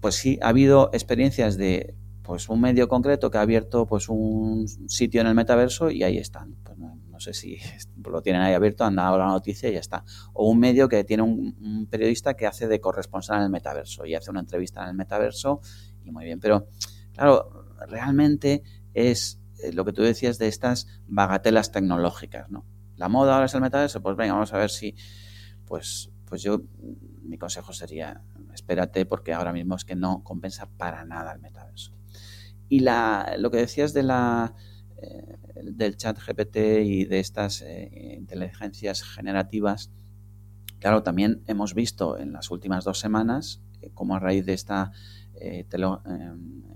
pues 0.00 0.14
sí, 0.14 0.38
ha 0.40 0.48
habido 0.48 0.88
experiencias 0.94 1.58
de 1.58 1.94
pues 2.22 2.48
un 2.48 2.60
medio 2.60 2.88
concreto 2.88 3.30
que 3.30 3.38
ha 3.38 3.42
abierto 3.42 3.86
pues 3.86 4.08
un 4.08 4.66
sitio 4.88 5.20
en 5.20 5.26
el 5.26 5.34
metaverso 5.34 5.90
y 5.90 6.02
ahí 6.02 6.18
están. 6.18 6.54
Pues 6.62 6.78
no, 6.78 7.20
sé 7.20 7.34
si 7.34 7.58
lo 8.04 8.22
tienen 8.22 8.42
ahí 8.42 8.54
abierto, 8.54 8.84
han 8.84 8.96
dado 8.96 9.18
la 9.18 9.26
noticia 9.26 9.68
y 9.68 9.72
ya 9.72 9.80
está. 9.80 10.04
O 10.32 10.48
un 10.48 10.58
medio 10.58 10.88
que 10.88 11.04
tiene 11.04 11.22
un, 11.22 11.86
periodista 11.90 12.34
que 12.34 12.46
hace 12.46 12.68
de 12.68 12.80
corresponsal 12.80 13.38
en 13.38 13.44
el 13.44 13.50
metaverso 13.50 14.06
y 14.06 14.14
hace 14.14 14.30
una 14.30 14.40
entrevista 14.40 14.82
en 14.82 14.90
el 14.90 14.94
metaverso 14.94 15.60
y 16.04 16.10
muy 16.10 16.24
bien. 16.24 16.40
Pero 16.40 16.68
claro, 17.12 17.76
realmente 17.88 18.62
es 18.94 19.40
eh, 19.62 19.72
lo 19.72 19.84
que 19.84 19.92
tú 19.92 20.02
decías 20.02 20.38
de 20.38 20.48
estas 20.48 20.86
bagatelas 21.06 21.72
tecnológicas, 21.72 22.50
¿no? 22.50 22.64
La 22.96 23.08
moda 23.08 23.34
ahora 23.34 23.46
es 23.46 23.54
el 23.54 23.62
metaverso, 23.62 24.00
pues 24.00 24.16
venga, 24.16 24.34
vamos 24.34 24.52
a 24.52 24.58
ver 24.58 24.70
si, 24.70 24.94
pues, 25.66 26.12
pues 26.26 26.42
yo, 26.42 26.62
mi 27.22 27.36
consejo 27.36 27.72
sería, 27.72 28.22
espérate 28.54 29.06
porque 29.06 29.32
ahora 29.32 29.52
mismo 29.52 29.74
es 29.74 29.84
que 29.84 29.96
no 29.96 30.22
compensa 30.22 30.68
para 30.76 31.04
nada 31.04 31.32
el 31.32 31.40
metaverso. 31.40 32.01
Y 32.72 32.80
la, 32.80 33.34
lo 33.38 33.50
que 33.50 33.58
decías 33.58 33.92
de 33.92 34.02
la, 34.02 34.54
eh, 34.96 35.36
del 35.62 35.94
chat 35.98 36.18
GPT 36.18 36.56
y 36.82 37.04
de 37.04 37.20
estas 37.20 37.60
eh, 37.60 38.14
inteligencias 38.16 39.02
generativas, 39.02 39.92
claro, 40.78 41.02
también 41.02 41.42
hemos 41.46 41.74
visto 41.74 42.16
en 42.16 42.32
las 42.32 42.50
últimas 42.50 42.84
dos 42.84 42.98
semanas 42.98 43.60
eh, 43.82 43.90
cómo 43.92 44.16
a 44.16 44.20
raíz 44.20 44.46
de 44.46 44.54
esta 44.54 44.90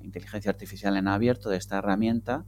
inteligencia 0.03 0.51
artificial 0.51 0.99
en 0.99 1.09
abierto, 1.09 1.49
de 1.49 1.57
esta 1.57 1.78
herramienta, 1.78 2.44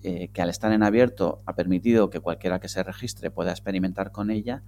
que 0.00 0.42
al 0.42 0.50
estar 0.50 0.72
en 0.72 0.84
abierto 0.84 1.42
ha 1.46 1.56
permitido 1.56 2.10
que 2.10 2.20
cualquiera 2.20 2.60
que 2.60 2.68
se 2.68 2.82
registre 2.84 3.32
pueda 3.32 3.50
experimentar 3.50 4.12
con 4.12 4.30
ella, 4.30 4.62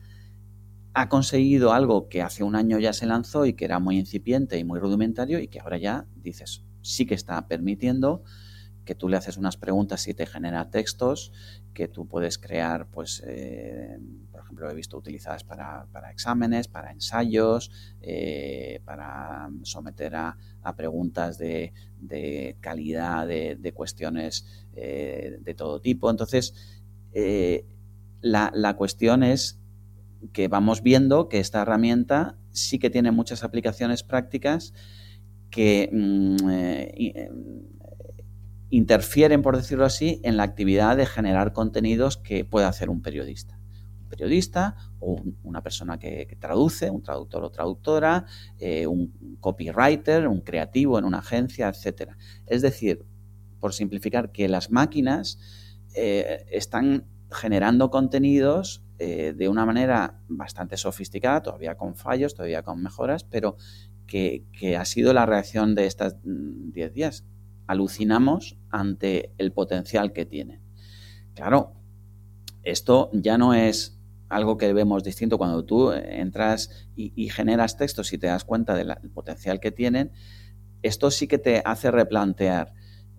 ha 0.95 1.09
conseguido 1.09 1.73
algo 1.73 2.09
que 2.09 2.23
hace 2.23 2.43
un 2.43 2.57
año 2.57 2.81
ya 2.81 2.93
se 2.93 3.07
lanzó 3.07 3.47
y 3.47 3.53
que 3.53 3.67
era 3.67 3.79
muy 3.79 3.99
incipiente 3.99 4.59
y 4.59 4.65
muy 4.65 4.81
rudimentario 4.81 5.39
y 5.39 5.49
que 5.49 5.61
ahora 5.61 5.77
ya 5.77 6.07
dices, 6.17 6.65
sí 6.83 7.07
que 7.07 7.15
está 7.15 7.47
permitiendo 7.49 8.23
que 8.85 8.95
tú 8.95 9.09
le 9.09 9.17
haces 9.17 9.37
unas 9.37 9.57
preguntas 9.57 10.09
y 10.09 10.15
te 10.15 10.27
genera 10.27 10.71
textos 10.71 11.33
que 11.75 11.87
tú 11.87 12.09
puedes 12.09 12.39
crear, 12.39 12.89
pues, 12.91 13.23
eh, 13.25 13.99
por 14.33 14.41
ejemplo, 14.41 14.69
he 14.69 14.75
visto 14.75 14.99
utilizadas 14.99 15.45
para, 15.45 15.87
exámenes, 16.11 16.67
para 16.67 16.91
ensayos, 16.91 17.71
eh, 18.01 18.81
para 18.85 19.49
someter 19.63 20.17
a, 20.17 20.37
preguntas 20.77 21.39
de, 21.39 21.73
calidad, 22.61 23.29
de, 23.29 23.73
cuestiones 23.75 24.67
eh, 24.75 25.39
de 25.41 25.55
todo 25.55 25.81
tipo. 25.81 26.11
Entonces, 26.11 26.55
la, 28.23 28.51
la 28.53 28.77
cuestión 28.77 29.23
es 29.23 29.61
que 30.33 30.49
vamos 30.49 30.83
viendo 30.83 31.29
que 31.29 31.39
esta 31.39 31.63
herramienta 31.63 32.39
sí 32.51 32.79
que 32.79 32.91
tiene 32.91 33.13
muchas 33.13 33.45
aplicaciones 33.45 34.03
prácticas 34.03 34.75
que 35.51 35.91
mm, 35.93 36.49
eh, 36.49 36.95
eh, 36.97 37.31
interfieren, 38.71 39.43
por 39.43 39.57
decirlo 39.57 39.85
así, 39.85 40.21
en 40.23 40.37
la 40.37 40.45
actividad 40.45 40.97
de 40.97 41.07
generar 41.07 41.53
contenidos 41.53 42.17
que 42.17 42.45
puede 42.45 42.67
hacer 42.67 42.89
un 42.89 43.03
periodista. 43.03 43.59
Un 44.01 44.09
periodista 44.09 44.77
o 45.01 45.21
una 45.43 45.63
persona 45.63 45.99
que, 45.99 46.37
traduce, 46.41 46.89
un 46.91 47.03
traductor 47.03 47.43
o 47.45 47.51
traductora, 47.51 48.27
eh, 48.59 48.87
un 48.87 49.37
copywriter, 49.41 50.29
un 50.29 50.41
creativo 50.41 50.99
en 50.99 51.05
una 51.05 51.19
agencia, 51.19 51.69
etc. 51.69 52.13
Es 52.47 52.63
decir, 52.63 53.05
por 53.59 53.75
simplificar, 53.75 54.33
que 54.33 54.49
las 54.49 54.71
máquinas 54.71 55.39
están 55.93 57.05
generando 57.33 57.91
contenidos 57.91 58.85
de 58.97 59.49
una 59.49 59.67
manera 59.67 60.23
bastante 60.29 60.77
sofisticada, 60.77 61.43
todavía 61.43 61.77
con 61.77 61.97
fallos, 61.97 62.35
todavía 62.35 62.63
con 62.63 62.81
mejoras, 62.81 63.25
pero 63.25 63.57
que, 64.11 64.77
ha 64.77 64.85
sido 64.85 65.15
la 65.15 65.25
reacción 65.25 65.77
de 65.77 65.87
estos 65.87 66.17
10 66.25 66.91
mm, 66.91 66.95
días. 66.95 67.25
Alucinamos 67.69 68.59
ante 68.69 69.33
el 69.39 69.53
potencial 69.53 70.13
que 70.13 70.27
tiene. 70.27 70.61
Claro, 71.35 71.75
esto 72.65 73.09
ya 73.13 73.39
no 73.39 73.55
es 73.55 73.99
algo 74.29 74.57
que 74.59 74.73
vemos 74.73 75.05
distinto 75.05 75.39
cuando 75.39 75.65
tú 75.65 75.93
entras 75.93 76.89
y, 76.97 77.29
generas 77.31 77.77
textos 77.77 78.13
y 78.13 78.19
te 78.19 78.27
das 78.27 78.45
cuenta 78.45 78.75
del 78.75 78.97
potencial 79.15 79.61
que 79.61 79.71
tienen. 79.71 80.11
Esto 80.83 81.13
sí 81.13 81.29
que 81.29 81.39
te 81.39 81.63
hace 81.65 81.93
replantear 81.93 82.75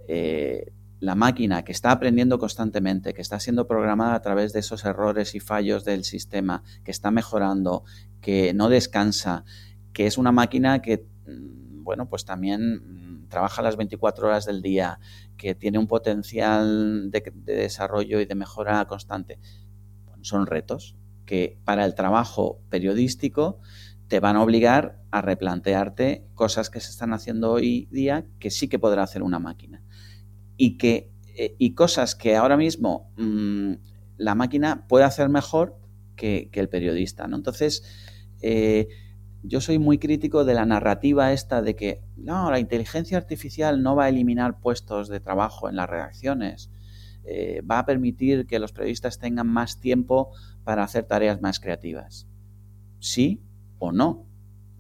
eh, 0.10 0.74
la 1.00 1.16
máquina 1.16 1.64
que 1.64 1.72
está 1.72 1.92
aprendiendo 1.92 2.38
constantemente, 2.38 3.14
que 3.14 3.22
está 3.22 3.40
siendo 3.40 3.66
programada 3.66 4.16
a 4.16 4.22
través 4.22 4.52
de 4.52 4.60
esos 4.60 4.84
errores 4.84 5.36
y 5.36 5.40
fallos 5.40 5.86
del 5.86 6.04
sistema, 6.04 6.64
que 6.84 6.92
está 6.92 7.12
mejorando, 7.12 7.86
que 8.20 8.54
no 8.54 8.70
descansa, 8.70 9.46
que 9.94 10.08
es 10.08 10.18
una 10.18 10.32
máquina 10.32 10.82
que, 10.82 11.06
mm, 11.28 11.84
bueno, 11.84 12.10
pues 12.10 12.26
también 12.26 13.24
mm, 13.24 13.28
trabaja 13.30 13.62
las 13.62 13.78
24 13.78 14.28
horas 14.28 14.46
del 14.46 14.62
día, 14.62 15.00
que 15.38 15.56
tiene 15.56 15.80
un 15.80 15.88
potencial 15.88 17.10
de, 17.12 17.34
desarrollo 17.46 18.20
y 18.20 18.26
de 18.26 18.36
mejora 18.36 18.86
constante. 18.86 19.40
son 20.22 20.46
retos 20.46 20.96
que 21.26 21.58
para 21.64 21.86
el 21.86 21.96
trabajo 21.96 22.62
periodístico 22.70 23.60
te 24.08 24.20
van 24.20 24.36
a 24.36 24.44
obligar 24.44 25.02
a 25.10 25.22
replantearte 25.22 26.28
cosas 26.36 26.70
que 26.70 26.80
se 26.80 26.92
están 26.92 27.14
haciendo 27.14 27.52
hoy 27.52 27.88
día 27.92 28.26
que 28.40 28.52
sí 28.52 28.68
que 28.68 28.78
podrá 28.78 29.04
hacer 29.04 29.24
una 29.24 29.40
máquina. 29.40 29.82
Y, 30.58 30.78
que, 30.78 31.10
eh, 31.36 31.56
y 31.58 31.74
cosas 31.74 32.16
que 32.16 32.36
ahora 32.36 32.58
mismo 32.58 33.12
mm, 33.18 33.74
la 34.18 34.36
máquina 34.36 34.86
puede 34.88 35.06
hacer 35.06 35.30
mejor 35.30 35.80
que, 36.16 36.50
el 36.52 36.70
periodista. 36.70 37.28
¿no? 37.28 37.38
Entonces, 37.38 37.84
eh, 38.42 38.90
yo 39.44 39.62
soy 39.62 39.80
muy 39.80 39.98
crítico 39.98 40.46
de 40.46 40.54
la 40.54 40.66
narrativa 40.66 41.34
esta 41.34 41.62
de 41.62 41.76
que 41.76 42.02
no, 42.16 42.52
la 42.52 42.60
inteligencia 42.60 43.18
artificial 43.18 43.82
no 43.82 43.96
va 43.96 44.06
a 44.06 44.10
eliminar 44.10 44.60
puestos 44.60 45.08
de 45.10 45.20
trabajo 45.20 45.70
en 45.70 45.76
las 45.76 45.90
redacciones, 45.90 46.72
eh, 47.24 47.62
va 47.70 47.80
a 47.80 47.86
permitir 47.86 48.46
que 48.48 48.60
los 48.60 48.72
periodistas 48.72 49.20
tengan 49.20 49.48
más 49.48 49.80
tiempo 49.80 50.32
para 50.64 50.84
hacer 50.84 51.06
tareas 51.06 51.42
más 51.42 51.60
creativas. 51.60 52.28
Sí 53.00 53.42
o 53.80 53.92
no. 53.92 54.28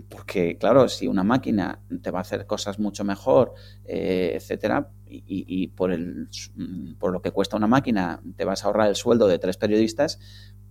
Porque, 0.09 0.57
claro, 0.57 0.89
si 0.89 1.07
una 1.07 1.23
máquina 1.23 1.81
te 2.01 2.11
va 2.11 2.19
a 2.19 2.23
hacer 2.23 2.45
cosas 2.45 2.79
mucho 2.79 3.03
mejor, 3.03 3.53
eh, 3.85 4.33
etcétera, 4.35 4.91
y, 5.07 5.67
por, 5.69 5.91
el, 5.91 6.29
por 6.97 7.11
lo 7.11 7.21
que 7.21 7.31
cuesta 7.31 7.57
una 7.57 7.67
máquina 7.67 8.21
te 8.35 8.45
vas 8.45 8.63
a 8.63 8.67
ahorrar 8.67 8.87
el 8.87 8.95
sueldo 8.95 9.27
de 9.27 9.39
tres 9.39 9.57
periodistas, 9.57 10.19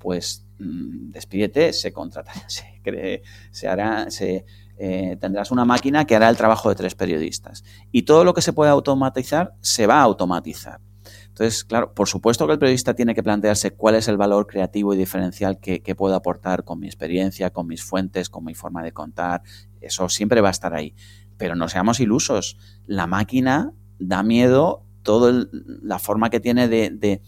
pues 0.01 0.45
mm, 0.59 1.13
despídete, 1.13 1.73
se 1.73 1.93
contratará, 1.93 2.43
se, 2.49 3.23
se 3.53 3.69
hará, 3.69 4.11
se, 4.11 4.45
eh, 4.83 5.19
tendrás 5.21 5.51
una 5.51 5.67
máquina 5.67 6.07
que 6.07 6.17
hará 6.17 6.31
el 6.31 6.39
trabajo 6.39 6.71
de 6.71 6.75
tres 6.75 6.95
periodistas. 6.95 7.65
Y 7.93 8.03
todo 8.03 8.25
lo 8.25 8.33
que 8.33 8.41
se 8.41 8.55
puede 8.55 8.71
automatizar, 8.71 9.55
se 9.61 9.87
va 9.87 10.01
a 10.01 10.03
automatizar. 10.03 10.81
Entonces, 11.29 11.65
claro, 11.65 11.93
por 11.93 12.09
supuesto 12.09 12.47
que 12.47 12.55
el 12.55 12.59
periodista 12.59 12.95
tiene 12.95 13.15
que 13.15 13.23
plantearse 13.23 13.73
cuál 13.73 13.95
es 13.95 14.09
el 14.09 14.17
valor 14.17 14.47
creativo 14.47 14.95
y 14.95 14.97
diferencial 14.97 15.61
que, 15.61 15.83
que 15.83 15.95
puedo 15.95 16.15
aportar 16.15 16.65
con 16.65 16.81
mi 16.81 16.87
experiencia, 16.87 17.51
con 17.51 17.67
mis 17.67 17.83
fuentes, 17.83 18.31
con 18.31 18.43
mi 18.43 18.55
forma 18.55 18.83
de 18.83 18.93
contar. 18.93 19.43
Eso 19.83 20.09
siempre 20.09 20.41
va 20.41 20.49
a 20.49 20.53
estar 20.53 20.75
ahí. 20.75 20.95
Pero 21.37 21.55
no 21.57 21.69
seamos 21.69 22.01
ilusos. 22.01 22.57
La 22.87 23.07
máquina 23.07 23.73
da 23.99 24.23
miedo 24.23 24.83
toda 25.03 25.47
la 25.53 25.99
forma 25.99 26.31
que 26.31 26.41
tiene 26.41 26.69
de, 26.69 27.21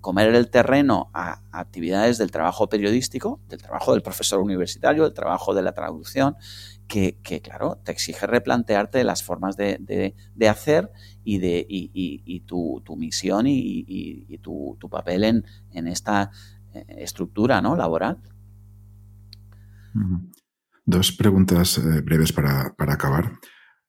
comer 0.00 0.34
el 0.34 0.50
terreno 0.50 1.10
a, 1.12 1.42
actividades 1.52 2.18
del 2.18 2.30
trabajo 2.30 2.68
periodístico, 2.68 3.40
del 3.48 3.60
trabajo 3.60 3.92
del 3.92 4.02
profesor 4.02 4.40
universitario, 4.40 5.04
del 5.04 5.14
trabajo 5.14 5.54
de 5.54 5.62
la 5.62 5.72
traducción, 5.72 6.36
que, 6.86 7.18
claro, 7.42 7.80
te 7.84 7.92
exige 7.92 8.26
replantearte 8.26 9.02
las 9.02 9.22
formas 9.22 9.56
de, 9.56 10.14
hacer 10.48 10.90
y, 11.24 11.38
de, 11.38 11.66
y, 11.68 12.40
tu, 12.40 12.82
misión 12.96 13.46
y, 13.48 14.38
tu, 14.38 14.88
papel 14.90 15.24
en, 15.24 15.44
en 15.72 15.88
esta 15.88 16.30
eh, 16.72 16.84
estructura 16.98 17.60
¿no? 17.60 17.74
laboral. 17.74 18.18
Dos 20.84 21.10
preguntas 21.12 21.78
eh, 21.78 22.00
breves 22.02 22.32
para, 22.32 22.74
para 22.76 22.94
acabar. 22.94 23.32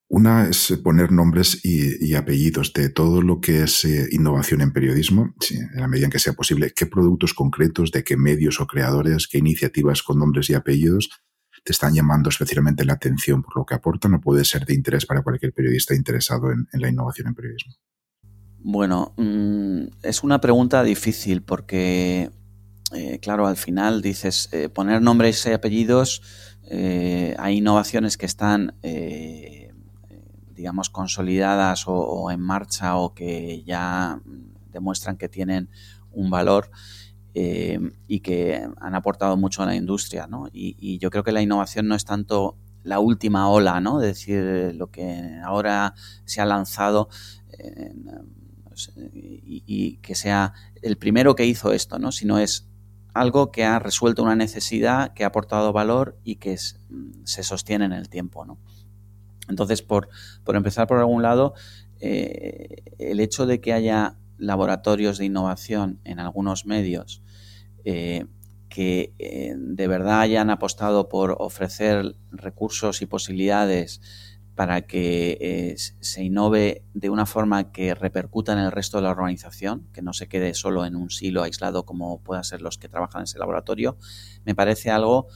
Una 0.10 0.47
es 0.47 0.74
poner 0.84 1.12
nombres 1.12 1.60
y, 1.66 2.16
apellidos 2.16 2.72
de 2.72 2.89
todo 2.89 3.22
lo 3.22 3.41
que 3.41 3.64
es 3.64 3.84
eh, 3.84 4.08
innovación 4.12 4.62
en 4.62 4.72
periodismo, 4.72 5.34
en 5.49 5.82
la 5.82 5.88
medida 5.89 6.05
en 6.05 6.12
que 6.12 6.20
sea 6.20 6.32
posible, 6.32 6.72
qué 6.74 6.86
productos 6.86 7.34
concretos, 7.34 7.91
de 7.91 8.05
qué 8.05 8.16
medios 8.16 8.62
o 8.62 8.68
creadores, 8.68 9.28
qué 9.28 9.39
iniciativas 9.39 10.03
con 10.03 10.20
nombres 10.20 10.49
y 10.49 10.53
apellidos 10.53 11.10
te 11.66 11.74
están 11.74 11.93
llamando 11.93 12.30
especialmente 12.30 12.86
la 12.86 12.93
atención 12.93 13.43
por 13.43 13.58
lo 13.58 13.66
que 13.66 13.76
aportan 13.76 14.14
o 14.14 14.22
puede 14.22 14.45
ser 14.45 14.66
de 14.66 14.74
interés 14.74 15.05
para 15.05 15.22
cualquier 15.22 15.51
periodista 15.51 15.93
interesado 15.93 16.49
en, 16.49 16.66
la 16.72 16.88
innovación 16.88 17.28
en 17.28 17.36
periodismo. 17.36 17.74
Bueno, 18.60 19.14
mm, 19.18 19.88
es 20.01 20.24
una 20.24 20.39
pregunta 20.39 20.82
difícil 20.84 21.41
porque, 21.41 22.32
eh, 22.93 23.20
claro, 23.20 23.47
al 23.47 23.58
final 23.58 24.01
dices, 24.01 24.47
eh, 24.53 24.70
poner 24.70 25.01
nombres 25.01 25.45
y 25.45 25.51
apellidos, 25.51 26.22
hay 26.70 27.58
innovaciones 27.58 28.18
que 28.18 28.26
están 28.26 28.76
digamos, 30.58 30.89
consolidadas 30.89 31.84
o, 31.88 32.32
en 32.32 32.41
marcha 32.41 32.97
o 32.97 33.14
que 33.14 33.64
ya 33.64 34.20
demuestran 34.72 35.18
que 35.18 35.30
tienen 35.30 35.70
un 36.12 36.30
valor 36.30 36.72
eh, 37.36 37.80
y 38.08 38.22
que 38.22 38.68
han 38.82 38.95
aportado 38.95 39.38
mucho 39.38 39.62
a 39.62 39.68
la 39.68 39.76
industria. 39.76 40.26
¿no? 40.28 40.47
Y, 40.51 40.97
yo 40.97 41.12
creo 41.12 41.24
que 41.24 41.32
la 41.32 41.43
innovación 41.43 41.88
no 41.88 41.95
es 41.95 42.03
tanto 42.03 42.58
la 42.84 42.99
última 42.99 43.49
ola, 43.49 43.80
¿no? 43.82 44.01
Es 44.01 44.08
decir, 44.08 44.74
lo 44.76 44.89
que 44.89 45.39
ahora 45.43 45.93
se 46.26 46.41
ha 46.41 46.45
lanzado 46.45 47.10
y, 49.14 49.97
que 49.97 50.16
sea 50.16 50.53
el 50.82 50.97
primero 50.97 51.36
que 51.36 51.45
hizo 51.45 51.74
esto, 51.74 51.99
¿no? 51.99 52.12
Sino 52.12 52.39
es 52.39 52.68
algo 53.14 53.51
que 53.51 53.66
ha 53.66 53.80
resuelto 53.80 54.24
una 54.24 54.36
necesidad, 54.36 55.14
que 55.14 55.24
ha 55.24 55.28
aportado 55.28 55.74
valor 55.74 56.18
y 56.24 56.36
que 56.36 56.58
se 56.58 57.43
sostiene 57.43 57.86
en 57.86 57.93
el 57.93 58.10
tiempo, 58.10 58.45
¿no? 58.45 58.58
Entonces, 59.48 59.82
por, 59.82 60.10
empezar 60.48 60.88
por 60.88 61.00
algún 61.00 61.22
lado, 61.22 61.54
eh, 62.00 62.84
el 63.00 63.20
hecho 63.20 63.45
de 63.45 63.62
que 63.62 63.74
haya 63.74 64.18
laboratorios 64.38 65.18
de 65.18 65.26
innovación 65.26 66.00
en 66.04 66.20
algunos 66.20 66.66
medios 66.66 67.24
eh, 67.86 68.26
que 68.70 69.14
eh, 69.18 69.56
de 69.58 69.88
verdad 69.88 70.22
hayan 70.22 70.50
apostado 70.50 71.10
por 71.10 71.36
ofrecer 71.39 72.16
recursos 72.32 73.02
y 73.02 73.06
posibilidades 73.08 74.02
para 74.54 74.82
que 74.82 75.76
se 75.78 76.24
innove 76.24 76.84
de 76.95 77.12
una 77.12 77.28
forma 77.28 77.72
que 77.72 77.93
repercuta 77.93 78.54
en 78.54 78.60
el 78.60 78.72
resto 78.72 78.98
de 78.98 79.04
la 79.04 79.12
organización, 79.12 79.88
que 79.93 80.02
no 80.02 80.14
se 80.14 80.28
quede 80.28 80.56
solo 80.56 80.84
en 80.86 80.95
un 80.95 81.12
silo 81.12 81.43
aislado 81.43 81.86
como 81.86 82.24
puedan 82.24 82.43
ser 82.43 82.64
los 82.64 82.80
que 82.80 82.89
trabajan 82.89 83.22
en 83.22 83.26
ese 83.26 83.38
laboratorio, 83.38 83.98
me 84.45 84.56
parece 84.56 84.89
algo 84.89 85.28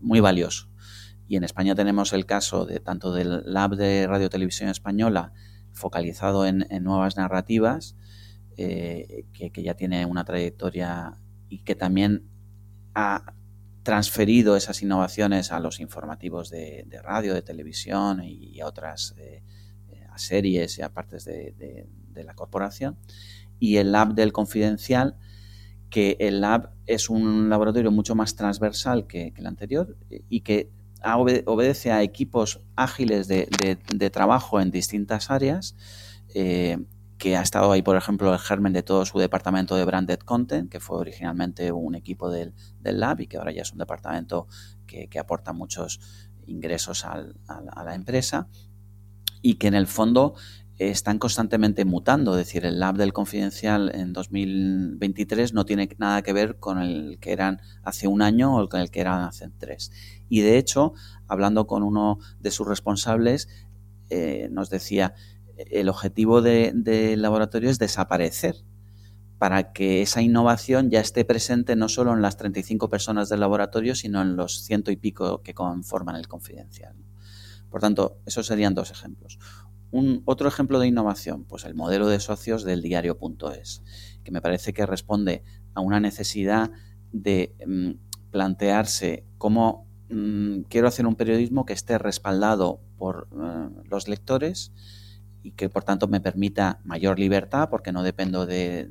muy 0.00 0.20
valioso. 0.20 0.69
Y 1.30 1.36
en 1.36 1.44
España 1.44 1.76
tenemos 1.76 2.12
el 2.12 2.26
caso 2.26 2.66
de 2.66 2.80
tanto 2.80 3.12
del 3.14 3.44
Lab 3.44 3.76
de 3.76 4.04
Radio 4.08 4.28
Televisión 4.28 4.68
Española, 4.68 5.32
focalizado 5.70 6.44
en, 6.44 6.66
nuevas 6.82 7.16
narrativas, 7.16 7.94
eh, 8.56 9.26
que, 9.32 9.62
ya 9.62 9.74
tiene 9.74 10.06
una 10.06 10.24
trayectoria 10.24 11.20
y 11.48 11.58
que 11.60 11.76
también 11.76 12.28
ha 12.96 13.32
transferido 13.84 14.56
esas 14.56 14.82
innovaciones 14.82 15.52
a 15.52 15.60
los 15.60 15.78
informativos 15.78 16.50
de, 16.50 16.84
radio, 17.00 17.32
de 17.32 17.42
televisión 17.42 18.24
y 18.24 18.60
a 18.60 18.66
otras 18.66 19.14
eh, 19.16 19.44
a 20.10 20.18
series 20.18 20.78
y 20.78 20.82
a 20.82 20.92
partes 20.92 21.24
de, 21.24 21.86
la 22.12 22.34
corporación. 22.34 22.98
Y 23.60 23.76
el 23.76 23.92
Lab 23.92 24.14
del 24.14 24.32
Confidencial, 24.32 25.16
que 25.90 26.16
el 26.18 26.40
Lab 26.40 26.72
es 26.86 27.08
un 27.08 27.48
laboratorio 27.48 27.92
mucho 27.92 28.16
más 28.16 28.34
transversal 28.34 29.06
que 29.06 29.32
el 29.36 29.46
anterior 29.46 29.96
y 30.28 30.40
que 30.40 30.72
obedece 31.04 31.92
a 31.92 32.02
equipos 32.02 32.60
ágiles 32.76 33.28
de, 33.28 34.10
trabajo 34.12 34.60
en 34.60 34.70
distintas 34.70 35.30
áreas, 35.30 35.76
eh, 36.34 36.78
que 37.18 37.36
ha 37.36 37.42
estado 37.42 37.70
ahí, 37.72 37.82
por 37.82 37.96
ejemplo, 37.96 38.32
el 38.32 38.38
germen 38.38 38.72
de 38.72 38.82
todo 38.82 39.04
su 39.04 39.18
departamento 39.18 39.76
de 39.76 39.84
branded 39.84 40.20
content, 40.20 40.70
que 40.70 40.80
fue 40.80 40.96
originalmente 40.98 41.70
un 41.70 41.94
equipo 41.94 42.30
del, 42.30 42.54
lab 42.82 43.20
y 43.20 43.26
que 43.26 43.36
ahora 43.36 43.52
ya 43.52 43.62
es 43.62 43.72
un 43.72 43.78
departamento 43.78 44.46
que, 44.86 45.08
aporta 45.18 45.52
muchos 45.52 46.00
ingresos 46.46 47.04
a 47.04 47.22
la 47.84 47.94
empresa 47.94 48.48
y 49.42 49.54
que 49.54 49.68
en 49.68 49.74
el 49.74 49.86
fondo 49.86 50.34
están 50.88 51.18
constantemente 51.18 51.84
mutando. 51.84 52.32
Es 52.32 52.46
decir, 52.46 52.64
el 52.64 52.80
lab 52.80 52.96
del 52.96 53.12
confidencial 53.12 53.92
en 53.94 54.14
2023 54.14 55.52
no 55.52 55.66
tiene 55.66 55.88
nada 55.98 56.22
que 56.22 56.32
ver 56.32 56.58
con 56.58 56.78
el 56.78 57.18
que 57.20 57.32
eran 57.32 57.60
hace 57.82 58.08
un 58.08 58.22
año 58.22 58.56
o 58.56 58.68
con 58.68 58.80
el 58.80 58.90
que 58.90 59.00
eran 59.00 59.24
hace 59.24 59.50
tres. 59.58 59.92
Y 60.30 60.40
de 60.40 60.56
hecho, 60.56 60.94
hablando 61.28 61.66
con 61.66 61.82
uno 61.82 62.18
de 62.38 62.50
sus 62.50 62.66
responsables, 62.66 63.48
eh, 64.08 64.48
nos 64.50 64.70
decía, 64.70 65.14
el 65.56 65.90
objetivo 65.90 66.40
del 66.40 67.20
laboratorio 67.20 67.68
es 67.68 67.78
desaparecer 67.78 68.56
para 69.38 69.72
que 69.72 70.02
esa 70.02 70.22
innovación 70.22 70.90
ya 70.90 71.00
esté 71.00 71.24
presente 71.24 71.76
no 71.76 71.88
solo 71.88 72.12
en 72.12 72.22
las 72.22 72.36
35 72.36 72.88
personas 72.88 73.28
del 73.28 73.40
laboratorio, 73.40 73.94
sino 73.94 74.20
en 74.22 74.36
los 74.36 74.64
ciento 74.64 74.90
y 74.90 74.96
pico 74.96 75.42
que 75.42 75.54
conforman 75.54 76.16
el 76.16 76.28
confidencial. 76.28 76.94
Por 77.70 77.80
tanto, 77.80 78.20
esos 78.26 78.46
serían 78.46 78.74
dos 78.74 78.90
ejemplos. 78.90 79.38
Un, 79.90 80.22
otro 80.24 80.48
ejemplo 80.48 80.78
de 80.78 80.86
innovación, 80.86 81.44
pues 81.44 81.64
el 81.64 81.74
modelo 81.74 82.08
de 82.08 82.20
socios 82.20 82.64
del 82.64 82.82
diario.es, 82.82 83.82
que 84.22 84.30
me 84.30 84.40
parece 84.40 84.72
que 84.72 84.86
responde 84.86 85.42
a 85.74 85.80
una 85.80 86.00
necesidad 86.00 86.70
de 87.12 87.54
mm, 87.66 88.30
plantearse 88.30 89.24
cómo 89.38 89.86
mm, 90.08 90.62
quiero 90.68 90.88
hacer 90.88 91.06
un 91.06 91.16
periodismo 91.16 91.64
que 91.64 91.72
esté 91.72 91.98
respaldado 91.98 92.80
por 92.96 93.28
eh, 93.32 93.68
los 93.88 94.08
lectores 94.08 94.72
y 95.42 95.52
que 95.52 95.68
por 95.68 95.84
tanto 95.84 96.06
me 96.06 96.20
permita 96.20 96.80
mayor 96.84 97.18
libertad 97.18 97.68
porque 97.70 97.92
no 97.92 98.02
dependo 98.02 98.46
de, 98.46 98.88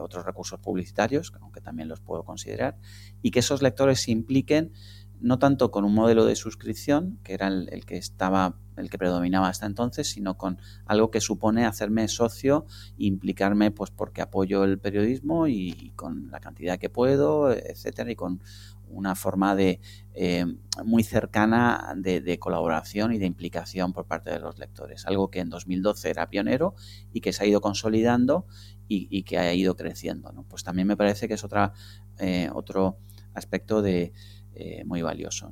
otros 0.00 0.26
recursos 0.26 0.58
publicitarios, 0.58 1.32
aunque 1.40 1.60
también 1.60 1.88
los 1.88 2.00
puedo 2.00 2.24
considerar, 2.24 2.76
y 3.22 3.30
que 3.30 3.38
esos 3.38 3.62
lectores 3.62 4.02
se 4.02 4.10
impliquen 4.10 4.72
no 5.20 5.38
tanto 5.38 5.70
con 5.70 5.84
un 5.84 5.94
modelo 5.94 6.26
de 6.26 6.34
suscripción, 6.34 7.18
que 7.22 7.34
era 7.34 7.46
el, 7.46 7.86
que 7.86 7.96
estaba 7.96 8.58
el 8.76 8.90
que 8.90 8.98
predominaba 8.98 9.48
hasta 9.48 9.66
entonces, 9.66 10.08
sino 10.08 10.36
con 10.36 10.58
algo 10.86 11.10
que 11.10 11.20
supone 11.20 11.64
hacerme 11.64 12.08
socio 12.08 12.66
implicarme 12.98 13.70
pues 13.70 13.90
porque 13.90 14.22
apoyo 14.22 14.64
el 14.64 14.78
periodismo 14.78 15.46
y, 15.46 15.92
con 15.96 16.30
la 16.30 16.40
cantidad 16.40 16.78
que 16.78 16.90
puedo, 16.90 17.52
etcétera, 17.52 18.10
y 18.10 18.16
con 18.16 18.40
una 18.88 19.14
forma 19.14 19.56
de 19.56 19.80
eh, 20.14 20.46
muy 20.84 21.02
cercana 21.02 21.94
de, 21.96 22.38
colaboración 22.38 23.12
y 23.12 23.18
de 23.18 23.26
implicación 23.26 23.92
por 23.92 24.06
parte 24.06 24.30
de 24.30 24.38
los 24.38 24.58
lectores. 24.58 25.06
Algo 25.06 25.30
que 25.30 25.40
en 25.40 25.50
2012 25.50 26.10
era 26.10 26.28
pionero 26.28 26.74
y 27.12 27.20
que 27.20 27.32
se 27.32 27.44
ha 27.44 27.46
ido 27.46 27.60
consolidando 27.60 28.46
y, 28.86 29.22
que 29.24 29.38
ha 29.38 29.52
ido 29.54 29.76
creciendo. 29.76 30.32
Pues 30.48 30.62
también 30.62 30.86
me 30.86 30.96
parece 30.96 31.26
que 31.26 31.34
es 31.34 31.44
otra, 31.44 31.72
eh, 32.18 32.50
otro 32.54 32.98
aspecto 33.32 33.82
de, 33.82 34.12
eh, 34.54 34.84
muy 34.84 35.02
valioso. 35.02 35.50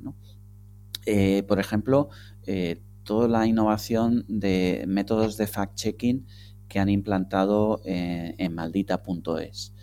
por 1.47 1.59
ejemplo, 1.59 2.09
toda 3.03 3.27
la 3.27 3.45
innovación 3.45 4.25
de 4.27 4.85
métodos 4.87 5.37
de 5.37 5.47
fact-checking 5.47 6.25
que 6.67 6.79
han 6.79 6.89
implantado 6.89 7.81
en 7.85 8.53
maldita.es. 8.55 9.73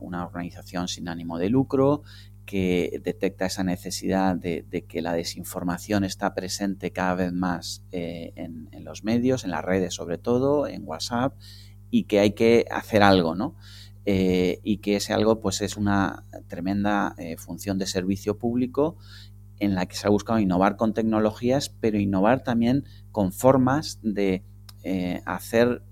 una 0.00 0.24
organización 0.26 0.88
sin 0.88 1.08
ánimo 1.08 1.38
de 1.38 1.48
lucro 1.48 2.02
que 2.44 3.00
detecta 3.02 3.46
esa 3.46 3.64
necesidad 3.64 4.36
de, 4.36 4.84
que 4.88 5.02
la 5.02 5.14
desinformación 5.14 6.04
está 6.04 6.34
presente 6.34 6.90
cada 6.90 7.14
vez 7.14 7.32
más 7.32 7.82
eh, 7.90 8.32
en, 8.36 8.68
los 8.84 9.04
medios, 9.04 9.44
en 9.44 9.50
las 9.50 9.64
redes 9.64 9.94
sobre 9.94 10.18
todo, 10.18 10.66
en 10.66 10.82
WhatsApp, 10.84 11.34
y 11.90 12.04
que 12.04 12.20
hay 12.20 12.32
que 12.32 12.66
hacer 12.70 13.02
algo, 13.02 13.34
¿no? 13.34 13.56
Eh, 14.06 14.60
y 14.62 14.78
que 14.78 14.96
ese 14.96 15.14
algo 15.14 15.40
pues 15.40 15.62
es 15.62 15.78
una 15.78 16.26
tremenda 16.46 17.14
eh, 17.16 17.38
función 17.38 17.78
de 17.78 17.86
servicio 17.86 18.36
público 18.36 18.98
en 19.64 19.74
la 19.74 19.86
que 19.86 19.96
se 19.96 20.06
ha 20.06 20.10
buscado 20.10 20.38
innovar 20.38 20.76
con 20.76 20.94
tecnologías, 20.94 21.68
pero 21.68 21.98
innovar 21.98 22.42
también 22.42 22.84
con 23.10 23.32
formas 23.32 23.98
de 24.02 24.44
hacer, 25.24 25.82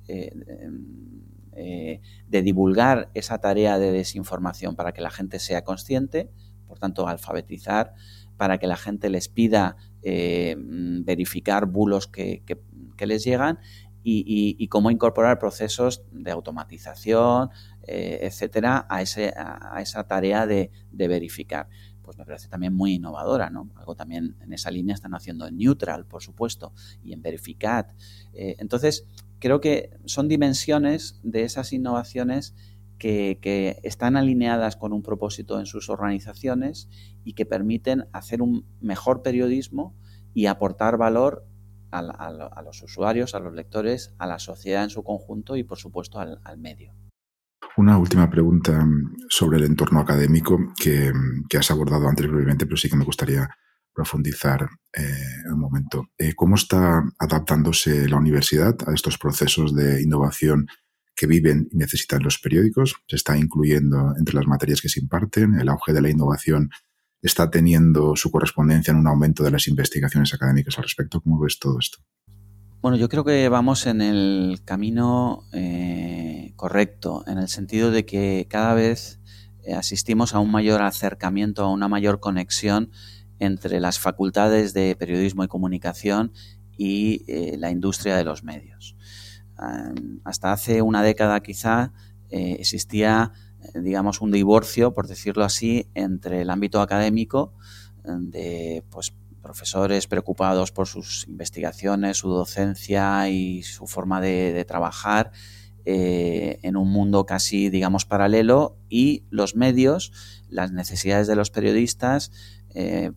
de 1.57 2.43
divulgar 2.43 3.11
esa 3.15 3.39
tarea 3.39 3.79
de 3.79 3.91
desinformación 3.91 4.77
para 4.77 4.93
que 4.93 5.01
la 5.01 5.11
gente 5.11 5.39
sea 5.39 5.65
consciente 5.65 6.31
por 6.73 6.79
tanto, 6.79 7.07
alfabetizar 7.07 7.93
para 8.39 8.57
que 8.57 8.67
la 8.67 8.79
gente 8.79 9.11
les 9.11 9.29
pida 9.29 9.77
eh, 10.01 10.57
verificar 10.59 11.67
bulos 11.67 12.07
que, 12.07 12.43
les 12.99 13.25
llegan 13.25 13.59
y, 14.03 14.67
cómo 14.69 14.91
incorporar 14.91 15.39
procesos 15.39 16.03
de 16.13 16.31
automatización, 16.31 17.51
eh, 17.87 18.21
etcétera, 18.23 18.87
a, 18.89 19.03
ese, 19.03 19.35
a, 19.37 19.83
esa 19.83 20.05
tarea 20.05 20.47
de, 20.47 20.71
verificar. 20.93 21.69
Pues 22.03 22.19
me 22.19 22.25
parece 22.25 22.49
también 22.49 22.75
muy 22.75 22.95
innovadora, 22.95 23.51
¿no? 23.51 23.71
Algo 23.77 23.95
también 23.95 24.37
en 24.41 24.53
esa 24.53 24.71
línea 24.71 24.95
están 24.95 25.15
haciendo 25.15 25.47
en 25.47 25.57
Neutral, 25.57 26.07
por 26.07 26.23
supuesto, 26.23 26.73
y 27.03 27.13
en 27.13 27.23
Verificat. 27.23 27.93
Eh, 28.33 28.57
entonces, 28.59 29.07
creo 29.39 29.61
que 29.61 29.91
son 30.05 30.29
dimensiones 30.29 31.21
de 31.23 31.43
esas 31.45 31.73
innovaciones 31.73 32.55
que, 33.03 33.81
están 33.83 34.17
alineadas 34.17 34.77
con 34.77 34.93
un 34.93 35.03
propósito 35.03 35.59
en 35.59 35.67
sus 35.67 35.89
organizaciones 35.89 36.89
y 37.25 37.33
que 37.33 37.47
permiten 37.47 38.07
hacer 38.13 38.43
un 38.43 38.65
mejor 38.81 39.23
periodismo 39.23 39.97
y 40.35 40.47
aportar 40.47 40.97
valor 40.97 41.45
a, 41.91 42.63
los 42.65 42.83
usuarios, 42.83 43.35
a 43.35 43.41
los 43.41 43.53
lectores, 43.53 44.15
a 44.19 44.27
la 44.27 44.39
sociedad 44.39 44.85
en 44.85 44.91
su 44.91 45.03
conjunto 45.03 45.57
y, 45.57 45.65
por 45.65 45.79
supuesto, 45.79 46.21
al, 46.21 46.59
medio. 46.59 46.95
Una 47.77 47.99
última 47.99 48.29
pregunta 48.29 48.87
sobre 49.29 49.59
el 49.59 49.65
entorno 49.65 50.01
académico 50.01 50.59
que, 50.77 51.13
has 51.59 51.71
abordado 51.71 52.09
antes 52.09 52.27
brevemente, 52.27 52.67
pero 52.67 52.77
sí 52.77 52.89
que 52.89 52.97
me 52.97 53.05
gustaría 53.05 53.49
profundizar 53.95 54.69
eh, 54.93 55.51
un 55.51 55.59
momento. 55.59 56.09
Eh, 56.19 56.35
¿Cómo 56.35 56.55
está 56.55 57.03
adaptándose 57.19 58.09
la 58.09 58.17
universidad 58.17 58.77
a 58.87 58.95
estos 58.95 59.19
procesos 59.19 59.75
de 59.75 60.03
innovación 60.03 60.67
que 61.15 61.27
viven 61.27 61.69
y 61.71 61.77
necesitan 61.77 62.23
los 62.23 62.39
periódicos. 62.39 62.97
Se 63.07 63.17
está 63.17 63.37
incluyendo 63.37 64.15
entre 64.19 64.35
las 64.35 64.47
materias 64.47 64.81
que 64.81 64.89
se 64.89 65.01
imparten. 65.01 65.55
El 65.55 65.69
auge 65.69 65.93
de 65.93 66.03
la 66.03 66.11
innovación 66.11 66.71
está 67.21 67.51
teniendo 67.51 68.17
su 68.17 68.31
correspondencia 68.31 68.91
en 68.91 68.99
un 68.99 69.07
aumento 69.07 69.45
de 69.45 69.53
las 69.53 69.69
investigaciones 69.69 70.35
académicas 70.35 70.77
al 70.79 70.85
respecto. 70.85 71.21
¿Cómo 71.21 71.39
ves 71.39 71.59
todo 71.59 71.79
esto? 71.79 71.99
Bueno, 72.83 72.97
yo 72.97 73.09
creo 73.09 73.23
que 73.23 73.49
vamos 73.49 73.87
en 73.87 74.01
el 74.01 74.61
camino 74.65 75.45
eh, 75.53 76.53
correcto, 76.57 77.23
en 77.29 77.39
el 77.39 77.47
sentido 77.47 77.93
de 77.93 78.05
que 78.05 78.49
cada 78.51 78.75
vez 78.75 79.21
eh, 79.63 79.75
asistimos 79.75 80.35
a 80.35 80.41
un 80.41 80.51
mayor 80.51 80.83
acercamiento, 80.83 81.63
a 81.63 81.71
una 81.71 81.87
mayor 81.87 82.19
conexión 82.19 82.91
entre 83.39 83.79
las 83.79 84.01
facultades 84.01 84.75
de 84.75 84.97
periodismo 84.97 85.45
y 85.45 85.49
comunicación 85.49 86.33
y 86.77 87.23
eh, 87.29 87.57
la 87.57 87.71
industria 87.71 88.17
de 88.17 88.25
los 88.25 88.43
medios. 88.43 88.97
Hasta 90.25 90.51
hace 90.51 90.83
una 90.83 91.05
década 91.05 91.39
quizá 91.39 91.93
existía, 92.31 93.31
digamos, 93.75 94.21
un 94.21 94.33
divorcio, 94.33 94.93
por 94.93 95.07
decirlo 95.07 95.45
así, 95.45 95.87
entre 95.95 96.41
el 96.41 96.51
ámbito 96.51 96.81
académico 96.81 97.55
de 98.05 98.83
pues, 98.91 99.13
profesores 99.43 100.07
preocupados 100.07 100.73
por 100.73 100.87
sus 100.87 101.27
investigaciones, 101.29 102.19
su 102.19 102.29
docencia 102.29 103.29
y 103.29 103.63
su 103.63 103.87
forma 103.87 104.21
de, 104.21 104.65
trabajar 104.67 105.33
eh, 105.85 106.61
en 106.63 106.77
un 106.77 106.91
mundo 106.91 107.27
casi, 107.27 107.69
digamos, 107.69 108.05
paralelo 108.07 108.79
y 108.89 109.25
los 109.31 109.57
medios, 109.57 110.13
las 110.49 110.73
necesidades 110.73 111.27
de 111.27 111.37
los 111.37 111.51
periodistas, 111.51 112.31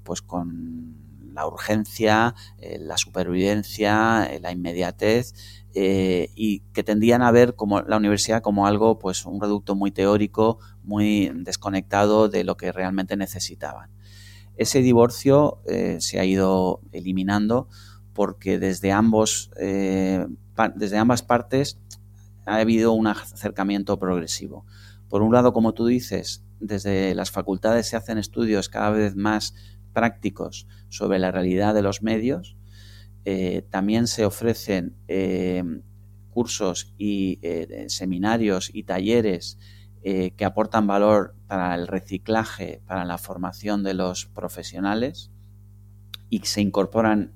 pues 0.04 0.22
con 0.22 1.32
la 1.34 1.48
urgencia, 1.48 2.36
la 2.80 2.98
supervivencia, 2.98 4.30
la 4.42 4.52
inmediatez 4.52 5.34
eh, 5.78 6.30
y 6.36 6.62
que 6.72 6.86
tendían 6.86 7.22
a 7.22 7.32
ver 7.32 7.56
como 7.56 7.82
la 7.82 7.98
universidad 7.98 8.42
como 8.42 8.66
algo, 8.66 8.98
pues 8.98 9.26
un 9.26 9.42
reducto 9.42 9.76
muy 9.76 9.92
teórico, 9.92 10.58
muy 10.84 11.30
desconectado 11.36 12.30
de 12.30 12.46
lo 12.46 12.56
que 12.56 12.72
realmente 12.72 13.18
necesitaban. 13.18 13.90
Ese 14.58 14.82
divorcio 14.82 15.62
eh, 15.68 15.98
se 16.00 16.20
ha 16.20 16.26
ido 16.26 16.82
eliminando 16.92 17.68
porque 18.14 18.60
desde, 18.60 18.92
ambos, 18.92 19.52
eh, 19.60 20.26
desde 20.76 20.98
ambas 20.98 21.24
partes 21.24 21.78
ha 22.46 22.58
habido 22.58 22.94
un 22.94 23.08
acercamiento 23.08 24.00
progresivo. 24.00 24.66
Por 25.10 25.22
un 25.22 25.34
lado, 25.34 25.52
como 25.52 25.74
tú 25.74 25.86
dices, 25.86 26.44
desde 26.60 27.14
las 27.16 27.32
facultades 27.32 27.88
se 27.88 27.98
hacen 27.98 28.18
estudios 28.18 28.70
cada 28.70 28.92
vez 28.92 29.16
más 29.16 29.54
prácticos 29.94 30.68
sobre 30.90 31.20
la 31.20 31.32
realidad 31.32 31.74
de 31.74 31.82
los 31.82 32.02
medios, 32.02 32.56
eh, 33.26 33.66
también 33.70 34.08
se 34.08 34.26
ofrecen 34.26 34.96
cursos 36.30 36.94
y 36.98 37.40
seminarios 37.88 38.70
y 38.74 38.84
talleres 38.84 39.58
que 40.06 40.46
aportan 40.46 40.86
valor 40.86 41.36
para 41.48 41.74
el 41.74 41.88
reciclaje, 41.88 42.80
para 42.86 43.06
la 43.06 43.18
formación 43.18 43.82
de 43.82 43.96
los 43.96 44.28
profesionales 44.28 45.32
y 46.30 46.42
se 46.42 46.62
incorporan 46.62 47.34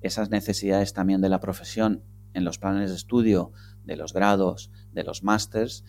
esas 0.00 0.30
necesidades 0.30 0.94
también 0.94 1.20
de 1.20 1.28
la 1.28 1.40
profesión 1.40 2.02
en 2.32 2.44
los 2.44 2.58
planes 2.58 2.88
de 2.88 2.96
estudio 2.96 3.52
de 3.84 3.96
los 3.96 4.12
grados, 4.12 4.70
de 4.92 5.04
los 5.04 5.22
másters 5.22 5.84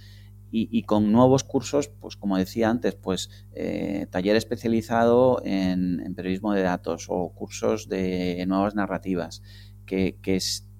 y, 0.56 0.84
con 0.84 1.12
nuevos 1.12 1.43
cursos, 1.43 1.88
pues 1.88 2.16
como 2.16 2.38
decía 2.38 2.70
antes, 2.70 2.93
pues 2.93 3.32
eh, 3.54 4.06
taller 4.12 4.36
especializado 4.36 5.41
en, 5.43 6.14
periodismo 6.16 6.54
de 6.54 6.62
datos 6.62 7.08
o 7.10 7.34
cursos 7.34 7.89
de 7.89 8.45
nuevas 8.47 8.76
narrativas 8.76 9.41
que, 9.88 10.20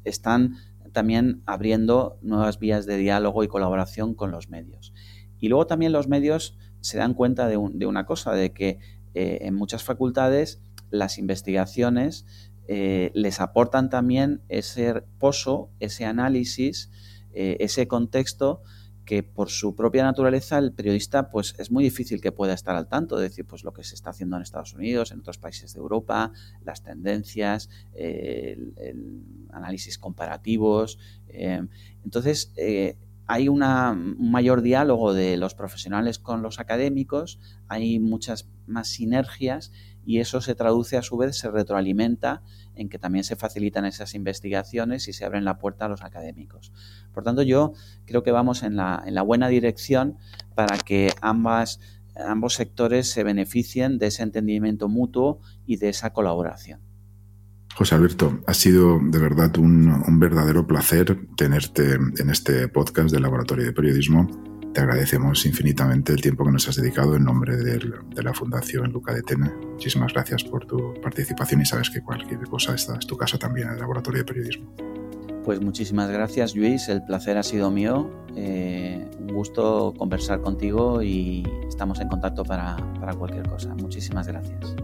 están 0.04 0.58
también 0.92 1.42
abriendo 1.48 2.20
nuevas 2.22 2.60
vías 2.60 2.86
de 2.86 2.98
diálogo 2.98 3.44
y 3.44 3.48
colaboración 3.48 4.14
con 4.14 4.30
los 4.30 4.48
medios. 4.48 4.94
Y 5.44 5.50
luego 5.50 5.68
también 5.68 5.92
los 5.92 6.08
medios 6.08 6.58
se 6.80 6.98
dan 6.98 7.14
cuenta 7.14 7.50
de, 7.50 7.58
una 7.58 8.06
cosa, 8.06 8.32
de 8.32 8.54
que 8.54 8.80
eh, 9.14 9.40
en 9.42 9.56
muchas 9.56 9.84
facultades 9.84 10.62
las 10.90 11.18
investigaciones 11.18 12.26
eh, 12.70 13.12
les 13.14 13.42
aportan 13.42 13.90
también 13.90 14.42
ese 14.48 15.02
pozo, 15.20 15.70
ese 15.82 16.06
análisis, 16.06 16.90
ese 17.36 17.88
contexto 17.88 18.62
que 19.06 19.22
por 19.22 19.50
su 19.50 19.76
propia 19.76 20.04
naturaleza 20.04 20.58
el 20.58 20.72
periodista 20.72 21.30
pues 21.30 21.56
es 21.58 21.72
muy 21.72 21.84
difícil 21.84 22.22
que 22.22 22.32
pueda 22.32 22.54
estar 22.54 22.76
al 22.76 22.88
tanto 22.88 23.18
de 23.18 23.24
decir 23.24 23.46
pues 23.46 23.64
lo 23.64 23.74
que 23.74 23.84
se 23.84 23.96
está 23.96 24.12
haciendo 24.12 24.38
en 24.38 24.44
Estados 24.44 24.74
Unidos, 24.74 25.12
en 25.12 25.20
otros 25.20 25.38
países 25.38 25.74
de 25.74 25.80
Europa, 25.80 26.32
las 26.64 26.84
tendencias, 26.84 27.70
el, 27.94 28.74
análisis 29.52 29.98
comparativos. 29.98 30.98
Eh, 31.28 31.62
entonces 32.04 32.54
eh, 32.56 32.98
hay 33.26 33.48
una, 33.48 33.92
un 33.92 34.32
mayor 34.32 34.62
diálogo 34.62 35.14
de 35.14 35.38
los 35.38 35.56
profesionales 35.56 36.20
con 36.20 36.42
los 36.42 36.60
académicos, 36.60 37.40
hay 37.68 38.00
muchas 38.00 38.50
más 38.68 38.88
sinergias 38.88 39.72
y 40.06 40.20
eso 40.20 40.42
se 40.42 40.56
traduce 40.56 40.98
a 40.98 41.02
su 41.02 41.18
vez, 41.18 41.38
se 41.38 41.50
retroalimenta 41.50 42.44
en 42.76 42.90
que 42.90 43.00
también 43.00 43.24
se 43.24 43.36
facilitan 43.36 43.86
esas 43.86 44.14
investigaciones 44.16 45.08
y 45.08 45.14
se 45.14 45.26
abren 45.26 45.46
la 45.46 45.58
puerta 45.58 45.86
a 45.86 45.90
los 45.90 46.04
académicos. 46.04 46.74
Por 47.14 47.24
tanto, 47.24 47.42
yo 47.42 47.74
creo 48.06 48.24
que 48.24 48.32
vamos 48.32 48.64
en 48.64 48.76
la, 48.76 49.02
en 49.06 49.16
la 49.16 49.22
buena 49.22 49.48
dirección 49.48 50.18
para 50.56 50.78
que 50.78 51.14
ambas, 51.22 51.80
ambos 52.16 52.56
sectores 52.56 53.10
se 53.10 53.24
beneficien 53.24 53.98
de 53.98 54.08
ese 54.08 54.24
entendimiento 54.24 54.90
mutuo 54.90 55.40
y 55.66 55.78
de 55.78 55.90
esa 55.90 56.12
colaboración. 56.12 56.93
José 57.76 57.96
Alberto, 57.96 58.40
ha 58.46 58.54
sido 58.54 59.00
de 59.02 59.20
verdad 59.20 59.58
un, 59.58 60.20
verdadero 60.20 60.68
placer 60.68 61.18
tenerte 61.36 61.94
en 61.94 62.30
este 62.30 62.68
podcast 62.68 63.12
del 63.12 63.24
Laboratorio 63.24 63.66
de 63.66 63.74
Periodismo. 63.74 64.30
Te 64.74 64.82
agradecemos 64.82 65.46
infinitamente 65.46 66.14
el 66.14 66.22
tiempo 66.22 66.46
que 66.46 66.52
nos 66.52 66.68
has 66.68 66.76
dedicado 66.76 67.16
en 67.16 67.24
nombre 67.24 67.58
de, 67.58 67.80
la 68.22 68.34
Fundación 68.34 68.92
Luca 68.92 69.14
de 69.14 69.24
Tena. 69.24 69.52
Muchísimas 69.72 70.14
gracias 70.14 70.44
por 70.44 70.66
tu 70.66 70.94
participación 71.02 71.62
y 71.62 71.66
sabes 71.66 71.90
que 71.90 72.02
cualquier 72.02 72.42
cosa 72.42 72.76
esta 72.76 72.96
es 72.98 73.08
tu 73.08 73.18
casa 73.18 73.38
también 73.38 73.68
en 73.68 73.74
el 73.74 73.80
Laboratorio 73.80 74.20
de 74.20 74.26
Periodismo. 74.26 74.72
Pues 75.44 75.60
muchísimas 75.60 76.10
gracias 76.10 76.56
Luis, 76.56 76.88
el 76.90 77.04
placer 77.04 77.38
ha 77.38 77.44
sido 77.44 77.70
mío. 77.72 78.10
Eh, 78.36 79.10
un 79.20 79.34
gusto 79.34 79.94
conversar 79.98 80.42
contigo 80.42 81.02
y 81.02 81.44
estamos 81.68 82.00
en 82.00 82.08
contacto 82.08 82.44
para, 82.44 82.78
para 83.00 83.14
cualquier 83.14 83.48
cosa. 83.48 83.76
Muchísimas 83.76 84.28
gracias. 84.28 84.76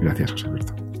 Gracias, 0.00 0.32
José 0.32 0.46
Alberto. 0.46 0.91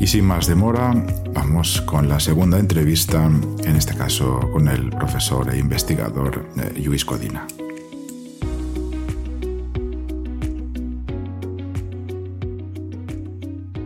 Y 0.00 0.06
sin 0.06 0.24
más 0.24 0.46
demora, 0.46 0.94
vamos 1.34 1.82
con 1.82 2.08
la 2.08 2.18
segunda 2.18 2.58
entrevista, 2.58 3.22
en 3.26 3.76
este 3.76 3.94
caso 3.94 4.40
con 4.50 4.66
el 4.66 4.88
profesor 4.88 5.52
e 5.52 5.58
investigador 5.58 6.48
eh, 6.56 6.80
Luis 6.82 7.04
Codina. 7.04 7.46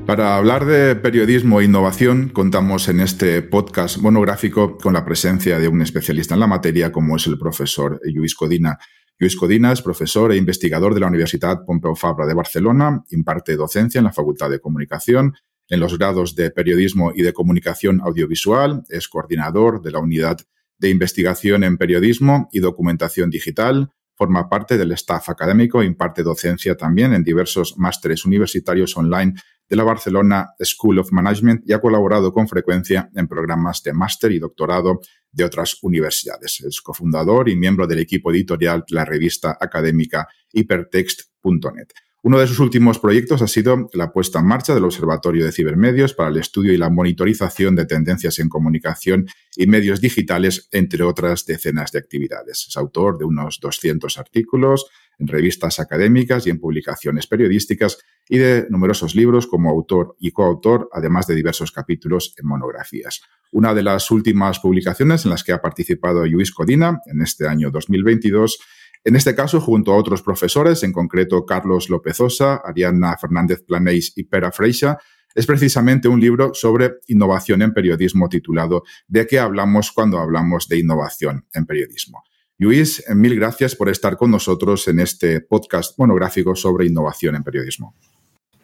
Para 0.07 0.37
hablar 0.37 0.67
de 0.67 0.95
periodismo 0.95 1.61
e 1.61 1.65
innovación, 1.65 2.29
contamos 2.29 2.89
en 2.89 3.01
este 3.01 3.43
podcast 3.43 3.99
monográfico 3.99 4.79
con 4.79 4.93
la 4.93 5.05
presencia 5.05 5.59
de 5.59 5.67
un 5.67 5.83
especialista 5.83 6.35
en 6.35 6.41
la 6.41 6.47
materia 6.47 6.93
como 6.93 7.17
es 7.17 7.27
el 7.27 7.41
profesor 7.41 8.01
Luis 8.05 8.37
Codina. 8.37 8.79
Luis 9.19 9.35
Codina 9.35 9.73
es 9.73 9.83
profesor 9.83 10.31
e 10.31 10.37
investigador 10.37 10.95
de 10.95 11.01
la 11.01 11.09
Universidad 11.09 11.65
Pompeu 11.67 11.97
Fabra 11.97 12.25
de 12.25 12.35
Barcelona, 12.35 13.03
imparte 13.11 13.57
docencia 13.57 13.99
en 13.99 14.05
la 14.05 14.13
Facultad 14.13 14.49
de 14.49 14.61
Comunicación 14.61 15.35
en 15.69 15.81
los 15.81 15.99
grados 15.99 16.35
de 16.35 16.51
Periodismo 16.51 17.13
y 17.15 17.23
de 17.23 17.33
Comunicación 17.33 18.01
Audiovisual, 18.01 18.83
es 18.89 19.09
coordinador 19.09 19.83
de 19.83 19.91
la 19.93 19.99
Unidad 19.99 20.39
de 20.79 20.91
Investigación 20.91 21.65
en 21.65 21.79
Periodismo 21.79 22.49
y 22.53 22.61
Documentación 22.61 23.31
Digital, 23.31 23.91
forma 24.17 24.49
parte 24.49 24.79
del 24.79 24.93
staff 24.93 25.29
académico 25.29 25.83
imparte 25.83 26.23
docencia 26.23 26.77
también 26.77 27.15
en 27.15 27.25
diversos 27.25 27.77
másteres 27.77 28.25
universitarios 28.25 28.97
online 28.97 29.35
de 29.69 29.77
la 29.77 29.85
Barcelona 29.85 30.51
School 30.63 30.99
of 30.99 31.11
Management 31.11 31.63
y 31.67 31.73
ha 31.73 31.81
colaborado 31.81 32.33
con 32.33 32.47
frecuencia 32.49 33.11
en 33.15 33.27
programas 33.27 33.83
de 33.83 33.93
máster 33.93 34.33
y 34.33 34.39
doctorado 34.39 35.01
de 35.33 35.45
otras 35.45 35.79
universidades. 35.83 36.61
Es 36.61 36.81
cofundador 36.81 37.49
y 37.49 37.57
miembro 37.57 37.87
del 37.87 37.99
equipo 37.99 38.31
editorial 38.31 38.85
de 38.87 38.95
la 38.95 39.05
revista 39.05 39.57
académica 39.61 40.29
hypertext.net. 40.53 41.89
Uno 42.25 42.39
de 42.39 42.47
sus 42.47 42.59
últimos 42.59 42.99
proyectos 42.99 43.43
ha 43.43 43.47
sido 43.47 43.91
la 43.93 44.11
puesta 44.11 44.39
en 44.39 44.47
marcha 44.47 44.73
del 44.73 44.85
Observatorio 44.85 45.45
de 45.45 45.53
Cibermedios 45.53 46.15
para 46.15 46.31
el 46.31 46.39
estudio 46.39 46.73
y 46.73 46.79
la 46.79 46.89
monitorización 46.89 47.77
de 47.77 47.85
tendencias 47.85 48.39
en 48.39 48.49
comunicación 48.49 49.27
y 49.55 49.67
medios 49.67 50.01
digitales, 50.01 50.67
entre 50.73 51.05
otras 51.05 51.45
decenas 51.45 51.93
de 51.93 51.99
actividades. 51.99 52.65
Es 52.67 52.79
autor 52.79 53.19
de 53.19 53.27
unos 53.27 53.61
200 53.61 54.17
artículos 54.17 54.87
en 55.19 55.27
revistas 55.27 55.79
académicas 55.81 56.47
y 56.47 56.51
en 56.51 56.61
publicaciones 56.61 57.27
periodísticas 57.27 57.99
y 58.27 58.39
de 58.39 58.69
numerosos 58.71 59.15
libros 59.15 59.47
como 59.47 59.69
autor 59.69 60.17
y 60.19 60.31
coautor, 60.31 60.89
además 60.95 61.27
de 61.27 61.35
diversos 61.35 61.73
capítulos 61.73 62.35
en 62.39 62.49
monografías. 62.49 63.21
Una 63.53 63.75
de 63.75 63.83
las 63.83 64.11
últimas 64.11 64.61
publicaciones 64.61 65.27
en 65.27 65.31
las 65.31 65.45
que 65.45 65.53
ha 65.53 65.61
participado 65.61 66.25
Luis 66.25 66.53
Codina 66.53 67.01
en 67.05 67.21
este 67.21 67.47
año 67.47 67.71
2022 67.71 68.61
en 69.05 69.17
este 69.17 69.35
caso, 69.35 69.61
junto 69.61 69.93
a 69.93 69.97
otros 69.97 70.23
profesores, 70.23 70.83
en 70.83 70.93
concreto 70.93 71.45
Carlos 71.45 71.91
Lópezosa, 71.91 72.63
Ariana 72.65 73.19
Fernández 73.19 73.63
Planeix 73.63 74.13
y 74.17 74.25
Pera 74.25 74.51
Freixa, 74.51 74.99
es 75.35 75.47
precisamente 75.47 76.09
un 76.09 76.21
libro 76.21 76.55
sobre 76.55 76.95
innovación 77.09 77.61
en 77.61 77.75
periodismo 77.75 78.29
titulado 78.31 78.85
¿De 79.07 79.27
qué 79.27 79.39
hablamos 79.39 79.93
cuando 79.93 80.19
hablamos 80.19 80.69
de 80.69 80.79
innovación 80.79 81.47
en 81.53 81.67
periodismo? 81.67 82.25
Luis, 82.57 83.05
mil 83.15 83.35
gracias 83.37 83.75
por 83.75 83.91
estar 83.91 84.17
con 84.17 84.31
nosotros 84.31 84.89
en 84.89 85.01
este 85.01 85.41
podcast 85.41 85.99
monográfico 85.99 86.55
sobre 86.55 86.87
innovación 86.87 87.35
en 87.35 87.43
periodismo. 87.43 87.95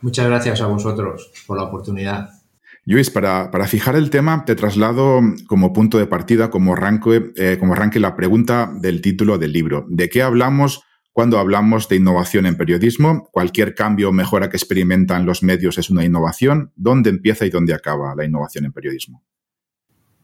Muchas 0.00 0.26
gracias 0.26 0.60
a 0.62 0.66
vosotros 0.66 1.30
por 1.46 1.58
la 1.58 1.64
oportunidad. 1.64 2.39
Luis, 2.86 3.10
para, 3.10 3.50
fijar 3.66 3.94
el 3.94 4.10
tema, 4.10 4.44
te 4.44 4.54
traslado 4.54 5.20
como 5.46 5.72
punto 5.72 5.98
de 5.98 6.06
partida, 6.06 6.50
como 6.50 6.72
arranque, 6.72 7.32
eh, 7.36 7.56
como 7.60 7.74
arranque 7.74 8.00
la 8.00 8.16
pregunta 8.16 8.72
del 8.80 9.00
título 9.02 9.38
del 9.38 9.52
libro. 9.52 9.86
¿De 9.88 10.08
qué 10.08 10.22
hablamos 10.22 10.82
cuando 11.12 11.38
hablamos 11.38 11.88
de 11.88 11.96
innovación 11.96 12.46
en 12.46 12.56
periodismo? 12.56 13.28
¿Cualquier 13.32 13.74
cambio 13.74 14.08
o 14.08 14.12
mejora 14.12 14.48
que 14.48 14.56
experimentan 14.56 15.26
los 15.26 15.42
medios 15.42 15.76
es 15.78 15.90
una 15.90 16.04
innovación? 16.04 16.72
¿Dónde 16.74 17.10
empieza 17.10 17.44
y 17.44 17.50
dónde 17.50 17.74
acaba 17.74 18.14
la 18.16 18.24
innovación 18.24 18.64
en 18.64 18.72
periodismo? 18.72 19.22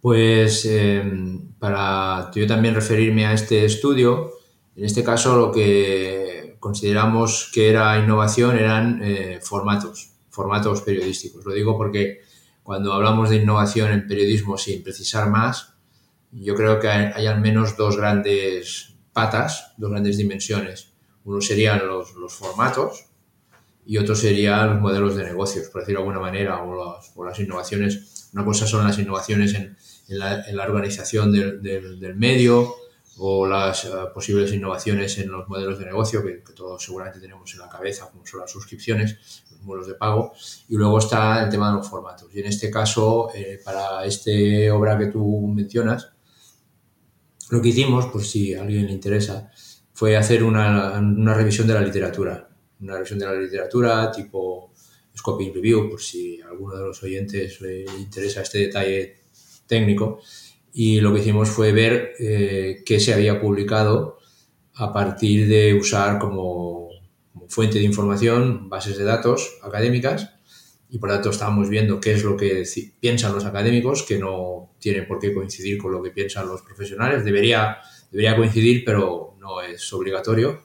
Pues 0.01 0.65
eh, 0.65 1.03
para 1.59 2.31
yo 2.35 2.47
también 2.47 2.75
referirme 2.75 3.27
a 3.27 3.33
este 3.33 3.65
estudio, 3.65 4.31
en 4.75 4.85
este 4.85 5.05
caso 5.05 5.37
lo 5.37 5.53
que 5.53 6.57
consideramos 6.59 7.51
que 7.53 7.69
era 7.69 7.99
innovación 7.99 8.57
eran 8.57 9.01
eh, 9.03 9.41
formatos, 9.43 10.13
formatos 10.31 10.83
periodísticos. 10.83 11.45
Lo 11.45 11.53
digo 11.53 11.77
porque 11.77 12.21
cuando 12.67 12.93
hablamos 12.93 13.31
de 13.31 13.37
innovación 13.37 13.93
en 13.93 14.09
periodismo 14.09 14.59
sin 14.59 14.83
precisar 14.83 15.31
más, 15.31 15.75
yo 16.33 16.57
creo 16.57 16.81
que 16.81 16.89
hay, 16.89 17.25
al 17.25 17.41
menos 17.41 17.77
dos 17.77 17.97
grandes 17.97 18.97
patas, 19.13 19.73
dos 19.77 19.93
grandes 19.93 20.17
dimensiones. 20.17 20.93
Uno 21.23 21.41
serían 21.41 21.87
los, 21.87 22.11
formatos 22.35 23.07
y 23.85 23.99
otro 23.99 24.17
serían 24.17 24.69
los 24.69 24.81
modelos 24.81 25.15
de 25.15 25.23
negocios, 25.23 25.69
por 25.69 25.83
decirlo 25.83 26.01
de 26.01 26.09
alguna 26.09 26.21
manera, 26.21 26.61
o, 26.65 27.25
las 27.25 27.39
innovaciones. 27.39 28.31
Una 28.33 28.45
cosa 28.45 28.67
son 28.67 28.85
las 28.85 28.99
innovaciones 28.99 29.55
en, 29.55 29.77
la, 30.09 30.65
organización 30.65 31.31
del, 31.33 32.17
medio 32.17 32.75
o 33.19 33.47
las 33.47 33.85
eh, 33.85 33.91
posibles 34.13 34.53
innovaciones 34.53 35.17
en 35.19 35.31
los 35.31 35.49
modelos 35.49 35.79
de 35.79 35.87
negocio 35.87 36.21
que, 36.21 36.43
que, 36.43 36.53
todos 36.53 36.83
seguramente 36.83 37.21
tenemos 37.21 37.51
en 37.55 37.61
la 37.61 37.69
cabeza, 37.69 38.11
como 38.11 38.27
son 38.27 38.41
las 38.41 38.51
suscripciones, 38.51 39.45
modelos 39.67 39.89
de 39.89 39.95
pago. 39.95 40.33
Y 40.69 40.77
luego 40.77 40.99
está 40.99 41.45
el 41.45 41.51
tema 41.51 41.71
de 41.71 41.77
los 41.77 41.89
formatos. 41.89 42.35
Y 42.35 42.41
en 42.41 42.47
este 42.47 42.71
caso, 42.71 43.31
eh, 43.35 43.61
para 43.65 44.05
esta 44.05 44.31
obra 44.73 44.97
que 44.97 45.07
tú 45.07 45.47
mencionas, 45.49 46.11
lo 47.51 47.61
que 47.61 47.69
hicimos, 47.69 48.07
por 48.07 48.25
si 48.25 48.55
a 48.55 48.63
alguien 48.63 48.87
le 48.87 48.93
interesa, 48.93 49.51
fue 49.93 50.17
hacer 50.17 50.43
una, 50.43 50.99
una 50.99 51.35
revisión 51.35 51.67
de 51.67 51.75
la 51.75 51.81
literatura. 51.81 52.49
Una 52.81 52.95
revisión 52.95 53.19
de 53.19 53.27
la 53.27 53.35
literatura 53.35 54.11
tipo 54.11 54.73
Scoping 55.17 55.55
Review, 55.55 55.89
por 55.89 56.01
si 56.01 56.41
a 56.41 56.49
alguno 56.49 56.77
de 56.77 56.83
los 56.83 57.03
oyentes 57.03 57.61
le 57.61 57.85
interesa 57.99 58.43
este 58.43 58.59
detalle 58.59 59.17
técnico. 59.67 60.21
Y 60.73 61.01
lo 61.01 61.15
que 61.15 61.21
hicimos 61.21 61.49
fue 61.49 61.73
ver 61.73 62.13
eh, 62.19 62.83
qué 62.85 63.01
se 63.01 63.15
había 63.15 63.41
publicado 63.41 64.19
a 64.75 64.93
partir 64.93 65.49
de 65.49 65.73
usar 65.75 66.19
como 66.19 66.86
fuente 67.49 67.79
de 67.79 67.85
información, 67.85 68.69
bases 68.69 68.99
de 68.99 69.05
datos 69.05 69.59
académicas, 69.63 70.31
y 70.89 70.99
por 70.99 71.11
tanto 71.11 71.31
estábamos 71.31 71.69
viendo 71.69 72.01
qué 72.01 72.13
es 72.13 72.25
lo 72.25 72.37
que 72.37 72.65
piensan 73.01 73.35
los 73.35 73.45
académicos, 73.45 74.03
que 74.03 74.19
no 74.19 74.75
tiene 74.79 75.03
por 75.03 75.19
qué 75.19 75.35
coincidir 75.35 75.79
con 75.79 75.93
lo 75.93 76.03
que 76.03 76.11
piensan 76.11 76.47
los 76.47 76.63
profesionales. 76.63 77.25
Debería, 77.25 77.79
debería 78.11 78.37
coincidir, 78.37 78.85
pero 78.85 79.37
no 79.41 79.61
es 79.61 79.93
obligatorio 79.93 80.63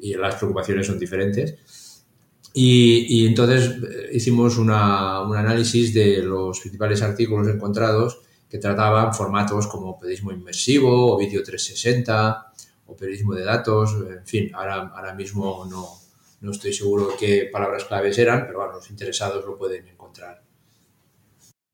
y 0.00 0.14
las 0.14 0.36
preocupaciones 0.36 0.86
son 0.86 0.98
diferentes. 0.98 1.56
Y, 2.52 3.26
entonces 3.26 3.70
eh, 3.82 4.10
hicimos 4.14 4.56
un 4.56 4.70
análisis 4.70 5.92
de 5.92 6.22
los 6.22 6.60
principales 6.60 7.02
artículos 7.02 7.48
encontrados 7.48 8.20
que 8.48 8.58
trataban 8.58 9.12
formatos 9.12 9.66
como 9.66 9.98
periodismo 9.98 10.32
inmersivo 10.32 11.14
o 11.14 11.18
vídeo 11.18 11.42
360 11.42 12.45
o 12.86 12.96
periodismo 12.96 13.34
de 13.34 13.44
datos, 13.44 13.94
en 13.94 14.26
fin, 14.26 14.50
ahora, 14.54 14.92
ahora 14.94 15.14
mismo 15.14 15.66
no, 15.68 15.86
no 16.40 16.50
estoy 16.50 16.72
seguro 16.72 17.10
qué 17.18 17.48
palabras 17.52 17.84
claves 17.84 18.18
eran, 18.18 18.46
pero 18.46 18.58
bueno, 18.58 18.74
los 18.74 18.90
interesados 18.90 19.44
lo 19.44 19.58
pueden 19.58 19.86
encontrar. 19.88 20.42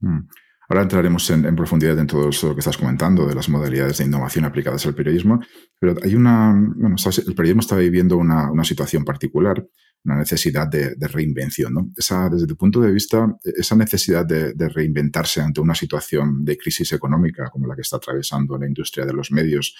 Mm. 0.00 0.20
Ahora 0.68 0.82
entraremos 0.82 1.28
en, 1.28 1.54
profundidad 1.54 1.98
en 1.98 2.06
todo 2.06 2.30
eso 2.30 2.54
que 2.54 2.60
estás 2.60 2.78
comentando 2.78 3.26
de 3.26 3.34
las 3.34 3.48
modalidades 3.50 3.98
de 3.98 4.04
innovación 4.04 4.46
aplicadas 4.46 4.86
al 4.86 4.94
periodismo, 4.94 5.38
pero 5.78 5.96
hay 6.02 6.14
una, 6.14 6.54
bueno, 6.76 6.96
el 6.96 7.34
periodismo 7.34 7.60
está 7.60 7.76
viviendo 7.76 8.16
una, 8.16 8.64
situación 8.64 9.04
particular, 9.04 9.66
una 10.04 10.16
necesidad 10.16 10.68
de, 10.68 10.94
reinvención. 11.08 11.74
¿no? 11.74 11.90
Esa, 11.94 12.30
desde 12.30 12.46
tu 12.46 12.56
punto 12.56 12.80
de 12.80 12.90
vista, 12.90 13.36
esa 13.44 13.76
necesidad 13.76 14.24
de, 14.24 14.54
de, 14.54 14.68
reinventarse 14.70 15.42
ante 15.42 15.60
una 15.60 15.74
situación 15.74 16.42
de 16.42 16.56
crisis 16.56 16.90
económica 16.94 17.50
como 17.50 17.66
la 17.66 17.74
que 17.74 17.82
está 17.82 17.96
atravesando 17.96 18.56
la 18.56 18.66
industria 18.66 19.04
de 19.04 19.12
los 19.12 19.30
medios, 19.30 19.74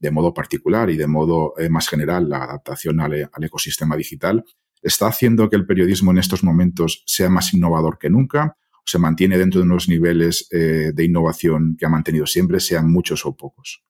de 0.00 0.10
modo 0.10 0.34
particular 0.34 0.90
y 0.90 0.96
de 0.96 1.06
modo 1.06 1.54
eh, 1.58 1.68
más 1.68 1.88
general 1.88 2.28
la 2.28 2.44
adaptación 2.44 3.00
al, 3.00 3.28
ecosistema 3.42 3.96
digital, 3.96 4.44
está 4.82 5.06
haciendo 5.06 5.48
que 5.50 5.56
el 5.56 5.66
periodismo 5.66 6.10
en 6.10 6.18
estos 6.18 6.42
momentos 6.42 7.02
sea 7.06 7.28
más 7.28 7.52
innovador 7.52 7.98
que 7.98 8.08
nunca 8.08 8.56
o 8.72 8.82
se 8.86 8.98
mantiene 8.98 9.36
dentro 9.36 9.60
de 9.60 9.66
unos 9.66 9.88
niveles 9.88 10.48
eh, 10.50 10.92
de 10.94 11.04
innovación 11.04 11.76
que 11.78 11.84
ha 11.84 11.90
mantenido 11.90 12.26
siempre, 12.26 12.60
sean 12.60 12.90
muchos 12.90 13.26
o 13.26 13.36
pocos. 13.36 13.84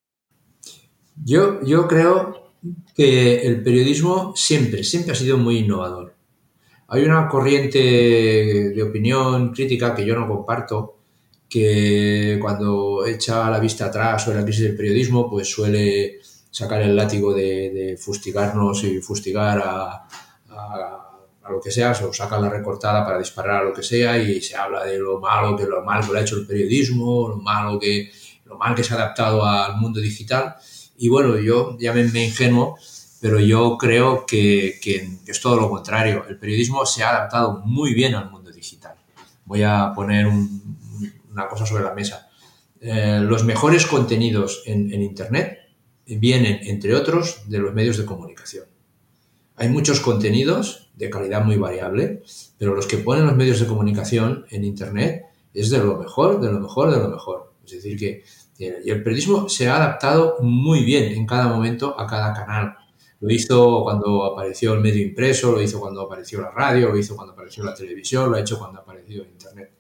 Yo, 1.25 1.65
yo 1.65 1.87
creo 1.87 2.55
que 2.95 3.47
el 3.47 3.63
periodismo 3.63 4.35
siempre, 4.35 4.83
siempre 4.83 5.13
ha 5.13 5.17
sido 5.17 5.39
muy 5.39 5.59
innovador. 5.59 6.17
Hay 6.89 7.05
una 7.05 7.29
corriente 7.29 7.79
de 7.79 8.83
opinión 8.83 9.53
crítica 9.53 9.95
que 9.95 10.05
yo 10.05 10.17
no 10.17 10.27
comparto, 10.27 11.00
que 11.51 12.39
cuando 12.41 13.05
echa 13.05 13.51
la 13.51 13.59
vista 13.59 13.87
atrás 13.87 14.23
sobre 14.23 14.39
la 14.39 14.45
crisis 14.45 14.63
del 14.63 14.77
periodismo, 14.77 15.29
pues 15.29 15.51
suele 15.51 16.21
sacar 16.51 16.81
el 16.83 16.95
látigo 16.95 17.35
de, 17.35 17.99
fustigarnos 18.01 18.85
y 18.85 19.01
fustigar 19.01 19.61
a, 19.63 20.07
lo 21.51 21.61
que 21.61 21.73
sea, 21.73 21.91
o 21.91 22.13
saca 22.13 22.39
la 22.39 22.49
recortada 22.49 23.05
para 23.05 23.19
disparar 23.19 23.63
a 23.63 23.65
lo 23.65 23.73
que 23.73 23.83
sea 23.83 24.17
y 24.17 24.41
se 24.41 24.55
habla 24.55 24.85
de 24.85 25.01
lo 25.01 25.19
malo 25.19 25.57
que 25.57 25.65
lo 25.65 25.83
mal 25.83 26.09
que 26.09 26.17
ha 26.17 26.21
hecho 26.21 26.37
el 26.37 26.47
periodismo, 26.47 27.29
lo 27.29 27.39
malo 27.39 27.77
que 27.77 28.09
lo 28.45 28.57
mal 28.57 28.73
que 28.77 28.85
se 28.85 28.95
ha 28.95 28.97
adaptado 28.99 29.45
al 29.45 29.77
mundo 29.77 29.99
digital. 29.99 30.55
Y 30.99 31.09
bueno, 31.09 31.37
yo 31.39 31.77
ya 31.81 31.93
me 31.93 32.03
ingenuo, 32.03 32.77
pero 33.21 33.41
yo 33.41 33.77
creo 33.79 34.25
que, 34.27 34.79
es 35.27 35.41
todo 35.41 35.57
lo 35.57 35.69
contrario. 35.69 36.25
El 36.29 36.39
periodismo 36.39 36.87
se 36.87 37.03
ha 37.03 37.11
adaptado 37.11 37.63
muy 37.65 37.95
bien 37.95 38.15
al 38.15 38.31
mundo 38.31 38.53
digital. 38.53 38.95
Voy 39.45 39.65
a 39.65 39.93
poner 39.93 40.29
una 41.31 41.49
cosa 41.49 41.67
sobre 41.67 41.85
la 41.85 41.95
mesa. 41.95 42.31
Eh, 42.81 43.21
los 43.23 43.45
mejores 43.45 43.87
contenidos 43.87 44.63
en, 44.67 44.91
Internet 45.03 45.59
vienen, 46.07 46.61
entre 46.63 46.95
otros, 46.95 47.49
de 47.49 47.59
los 47.59 47.75
medios 47.75 47.99
de 47.99 48.05
comunicación. 48.05 48.65
Hay 49.57 49.69
muchos 49.69 50.01
contenidos 50.01 50.91
de 50.95 51.11
calidad 51.11 51.45
muy 51.45 51.57
variable, 51.57 52.23
pero 52.59 52.75
los 52.75 52.87
que 52.87 52.99
ponen 52.99 53.27
los 53.27 53.37
medios 53.37 53.61
de 53.61 53.67
comunicación 53.67 54.47
en 54.51 54.65
Internet 54.65 55.27
es 55.53 55.71
de 55.71 55.79
lo 55.79 55.99
mejor, 55.99 56.41
de 56.41 56.51
lo 56.51 56.61
mejor, 56.61 56.91
de 56.91 56.99
lo 56.99 57.09
mejor. 57.09 57.53
Es 57.65 57.73
decir, 57.73 57.99
que 57.99 58.25
y 58.61 58.91
el 58.91 59.03
periodismo 59.03 59.49
se 59.49 59.69
ha 59.69 59.77
adaptado 59.77 60.37
muy 60.43 60.85
bien 60.85 61.13
en 61.13 61.27
cada 61.27 61.49
momento 61.49 61.99
a 61.99 62.07
cada 62.07 62.35
canal. 62.35 62.77
Lo 63.21 63.33
hizo 63.33 63.83
cuando 63.83 64.25
apareció 64.25 64.75
el 64.75 64.81
medio 64.81 65.03
impreso, 65.03 65.53
lo 65.53 65.63
hizo 65.63 65.81
cuando 65.81 66.03
apareció 66.03 66.43
la 66.43 66.51
radio, 66.51 66.91
lo 66.91 66.99
hizo 66.99 67.17
cuando 67.17 67.33
apareció 67.33 67.65
la 67.65 67.75
televisión, 67.75 68.31
lo 68.31 68.37
ha 68.37 68.41
hecho 68.41 68.59
cuando 68.59 68.79
ha 68.79 68.83
aparecido 68.83 69.25
Internet. 69.25 69.73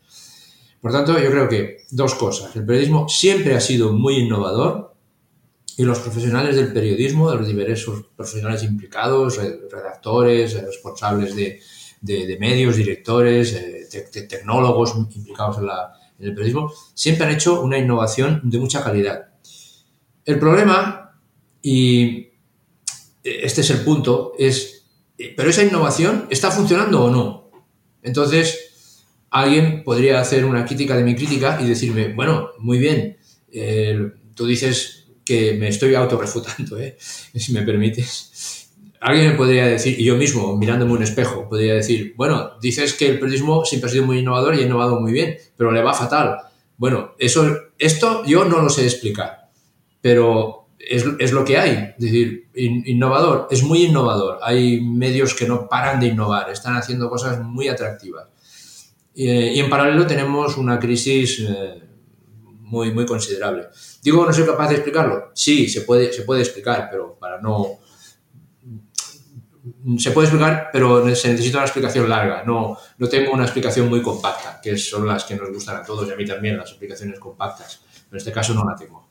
Por 0.80 0.92
tanto, 0.92 1.18
yo 1.18 1.30
creo 1.30 1.48
que 1.48 1.84
dos 1.90 2.14
cosas. 2.14 2.54
El 2.56 2.64
periodismo 2.64 3.08
siempre 3.08 3.54
ha 3.54 3.60
sido 3.60 3.92
muy 3.92 4.16
innovador 4.16 4.94
y 5.76 5.84
los 5.84 5.98
profesionales 5.98 6.56
del 6.56 6.72
periodismo, 6.72 7.30
de 7.30 7.38
los 7.38 7.46
diversos 7.46 8.04
profesionales 8.16 8.62
implicados, 8.62 9.38
redactores, 9.38 10.60
responsables 10.62 11.34
de, 11.34 12.36
medios, 12.38 12.76
directores, 12.76 13.52
eh, 13.54 13.88
tecnólogos 14.28 14.94
implicados 14.96 15.58
en 15.58 16.26
el 16.26 16.34
periodismo, 16.34 16.72
siempre 16.94 17.26
han 17.26 17.32
hecho 17.32 17.62
una 17.62 17.78
innovación 17.78 18.40
de 18.44 18.58
mucha 18.58 18.82
calidad. 18.82 19.30
El 20.24 20.38
problema, 20.38 21.18
y 21.62 22.28
este 23.22 23.62
es 23.62 23.70
el 23.70 23.80
punto, 23.80 24.32
es, 24.38 24.86
pero 25.36 25.50
esa 25.50 25.62
innovación 25.62 26.26
está 26.30 26.50
funcionando 26.50 27.04
o 27.04 27.10
no. 27.10 27.50
Entonces, 28.02 28.69
alguien 29.30 29.82
podría 29.84 30.20
hacer 30.20 30.44
una 30.44 30.64
crítica 30.64 30.96
de 30.96 31.04
mi 31.04 31.14
crítica 31.14 31.58
y 31.62 31.68
decirme, 31.68 32.12
bueno, 32.14 32.50
muy 32.58 32.78
bien, 32.78 33.16
eh, 33.52 34.10
tú 34.34 34.46
dices 34.46 35.06
que 35.24 35.54
me 35.54 35.68
estoy 35.68 35.94
autorrefutando, 35.94 36.78
¿eh? 36.78 36.96
si 37.34 37.52
me 37.52 37.62
permites. 37.62 38.68
Alguien 39.00 39.28
me 39.28 39.34
podría 39.34 39.66
decir, 39.66 39.98
y 39.98 40.04
yo 40.04 40.16
mismo, 40.16 40.56
mirándome 40.58 40.92
un 40.92 41.02
espejo, 41.02 41.48
podría 41.48 41.74
decir, 41.74 42.12
bueno, 42.16 42.50
dices 42.60 42.92
que 42.92 43.08
el 43.08 43.18
periodismo 43.18 43.64
siempre 43.64 43.88
ha 43.88 43.92
sido 43.92 44.04
muy 44.04 44.18
innovador 44.18 44.54
y 44.54 44.60
ha 44.60 44.66
innovado 44.66 45.00
muy 45.00 45.12
bien, 45.12 45.38
pero 45.56 45.72
le 45.72 45.82
va 45.82 45.94
fatal. 45.94 46.36
Bueno, 46.76 47.12
eso, 47.18 47.56
esto 47.78 48.24
yo 48.26 48.44
no 48.44 48.60
lo 48.60 48.68
sé 48.68 48.84
explicar, 48.84 49.48
pero 50.02 50.60
es, 50.78 51.32
lo 51.32 51.44
que 51.44 51.56
hay. 51.56 51.94
Es 51.96 52.04
decir, 52.04 52.48
innovador, 52.54 53.48
es 53.50 53.62
muy 53.62 53.84
innovador. 53.84 54.38
Hay 54.42 54.80
medios 54.80 55.34
que 55.34 55.46
no 55.46 55.68
paran 55.68 56.00
de 56.00 56.08
innovar, 56.08 56.50
están 56.50 56.76
haciendo 56.76 57.08
cosas 57.08 57.40
muy 57.40 57.68
atractivas. 57.68 58.26
Y 59.24 59.60
en 59.60 59.68
paralelo 59.68 60.06
tenemos 60.06 60.56
una 60.56 60.78
crisis 60.78 61.40
eh, 61.40 61.82
muy, 62.60 62.92
muy 62.92 63.04
considerable. 63.06 63.68
Digo, 64.02 64.24
no 64.24 64.32
soy 64.32 64.46
capaz 64.46 64.68
de 64.68 64.76
explicarlo. 64.76 65.30
Sí, 65.34 65.68
se 65.68 65.82
puede, 65.82 66.12
se 66.12 66.22
puede 66.22 66.42
explicar, 66.42 66.88
pero 66.90 67.16
para 67.18 67.40
no... 67.40 67.78
Se 69.98 70.10
puede 70.10 70.28
explicar, 70.28 70.70
pero 70.72 71.14
se 71.14 71.30
necesita 71.30 71.58
una 71.58 71.66
explicación 71.66 72.08
larga. 72.08 72.44
No, 72.44 72.76
no 72.98 73.08
tengo 73.08 73.32
una 73.32 73.44
explicación 73.44 73.88
muy 73.88 74.02
compacta, 74.02 74.60
que 74.62 74.76
son 74.76 75.06
las 75.06 75.24
que 75.24 75.36
nos 75.36 75.50
gustan 75.52 75.76
a 75.76 75.84
todos 75.84 76.08
y 76.08 76.12
a 76.12 76.16
mí 76.16 76.24
también, 76.24 76.56
las 76.56 76.70
explicaciones 76.70 77.18
compactas. 77.18 77.80
Pero 78.08 78.12
en 78.12 78.16
este 78.16 78.32
caso 78.32 78.54
no 78.54 78.64
la 78.64 78.74
tengo 78.74 79.10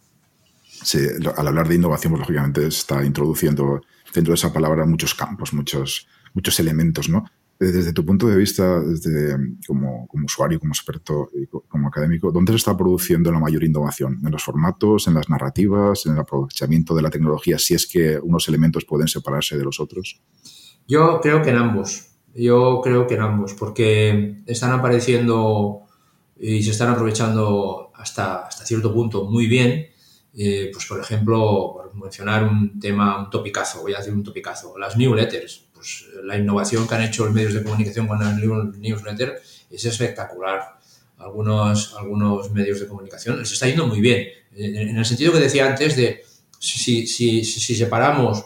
al 1.35 1.47
hablar 1.47 1.67
de 1.67 1.75
innovación, 1.75 2.13
pues, 2.13 2.21
lógicamente 2.21 2.65
está 2.67 3.03
introduciendo 3.03 3.81
dentro 4.13 4.31
de 4.31 4.35
esa 4.35 4.53
palabra 4.53 4.85
muchos 4.85 5.13
campos, 5.13 5.53
muchos, 5.53 6.07
muchos 6.33 6.59
elementos, 6.59 7.09
¿no? 7.09 7.25
Desde 7.59 7.91
tu 7.91 8.05
punto 8.05 8.27
de 8.27 8.37
vista, 8.37 8.81
como, 9.67 10.07
usuario, 10.23 10.59
como 10.59 10.71
experto 10.71 11.29
y 11.33 11.45
como 11.47 11.89
académico, 11.89 12.31
¿dónde 12.31 12.53
se 12.53 12.57
está 12.57 12.77
produciendo 12.77 13.31
la 13.33 13.39
mayor 13.39 13.65
innovación? 13.65 14.17
¿En 14.23 14.31
los 14.31 14.43
formatos, 14.43 15.07
en 15.07 15.15
las 15.15 15.29
narrativas, 15.29 16.05
en 16.05 16.13
el 16.13 16.19
aprovechamiento 16.19 16.95
de 16.95 17.01
la 17.01 17.09
tecnología, 17.09 17.59
si 17.59 17.73
es 17.73 17.85
que 17.85 18.17
unos 18.17 18.47
elementos 18.47 18.85
pueden 18.85 19.09
separarse 19.09 19.57
de 19.57 19.65
los 19.65 19.81
otros? 19.81 20.21
Yo 20.87 21.19
creo 21.21 21.41
que 21.41 21.49
en 21.49 21.57
ambos. 21.57 22.07
Yo 22.33 22.79
creo 22.81 23.05
que 23.07 23.15
en 23.15 23.21
ambos, 23.21 23.53
porque 23.55 24.41
están 24.45 24.71
apareciendo 24.71 25.81
y 26.39 26.63
se 26.63 26.71
están 26.71 26.89
aprovechando 26.89 27.91
hasta, 27.93 28.47
hasta 28.47 28.65
cierto 28.65 28.93
punto 28.93 29.25
muy 29.25 29.47
bien 29.47 29.87
eh, 30.33 30.69
pues 30.71 30.85
por 30.85 30.99
ejemplo, 30.99 31.73
por 31.73 31.95
mencionar 31.95 32.43
un 32.43 32.79
tema, 32.79 33.19
un 33.19 33.29
topicazo, 33.29 33.81
voy 33.81 33.93
a 33.93 33.97
decir 33.97 34.13
un 34.13 34.23
topicazo, 34.23 34.77
las 34.77 34.95
newsletters. 34.95 35.68
Pues 35.79 36.07
la 36.25 36.37
innovación 36.37 36.85
que 36.85 36.93
han 36.93 37.03
hecho 37.03 37.23
los 37.23 37.33
medios 37.33 37.53
de 37.53 37.63
comunicación 37.63 38.05
con 38.05 38.19
las 38.19 38.35
newsletters 38.35 39.65
es 39.71 39.85
espectacular. 39.85 40.77
Algunos, 41.19 41.95
algunos 41.97 42.51
medios 42.51 42.81
de 42.81 42.87
comunicación 42.87 43.39
les 43.39 43.49
está 43.49 43.65
yendo 43.65 43.87
muy 43.87 44.01
bien. 44.01 44.27
En, 44.53 44.97
el 44.97 45.05
sentido 45.05 45.31
que 45.31 45.39
decía 45.39 45.67
antes 45.67 45.95
de 45.95 46.21
si, 46.59 47.07
si, 47.07 47.45
si, 47.45 47.75
separamos 47.75 48.43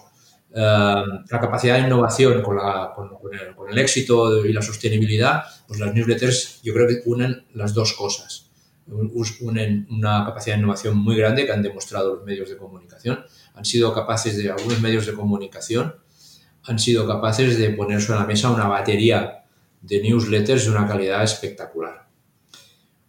eh, 0.53 1.03
la 1.31 1.39
capacidad 1.39 1.79
de 1.79 1.87
innovación 1.87 2.43
con, 2.43 2.55
la, 2.55 2.93
con, 2.95 3.09
el, 3.33 3.55
con 3.55 3.67
el 3.67 3.79
éxito 3.79 4.45
y 4.45 4.53
la 4.53 4.61
sostenibilidad, 4.61 5.43
pues 5.67 5.79
las 5.79 5.91
newsletters 5.91 6.61
yo 6.61 6.71
creo 6.75 6.87
que 6.87 7.01
unen 7.05 7.47
las 7.55 7.73
dos 7.73 7.93
cosas 7.93 8.51
una 8.85 10.25
capacidad 10.25 10.55
de 10.55 10.61
innovación 10.61 10.97
muy 10.97 11.15
grande 11.15 11.45
que 11.45 11.51
han 11.51 11.61
demostrado 11.61 12.15
los 12.15 12.25
medios 12.25 12.49
de 12.49 12.57
comunicación. 12.57 13.23
Han 13.55 13.65
sido 13.65 13.93
capaces 13.93 14.37
de, 14.37 14.49
algunos 14.49 14.81
medios 14.81 15.05
de 15.05 15.13
comunicación, 15.13 15.95
han 16.65 16.79
sido 16.79 17.07
capaces 17.07 17.57
de 17.57 17.69
poner 17.71 18.01
sobre 18.01 18.19
la 18.19 18.25
mesa 18.25 18.49
una 18.49 18.67
batería 18.67 19.43
de 19.81 20.01
newsletters 20.01 20.65
de 20.65 20.71
una 20.71 20.87
calidad 20.87 21.23
espectacular. 21.23 22.07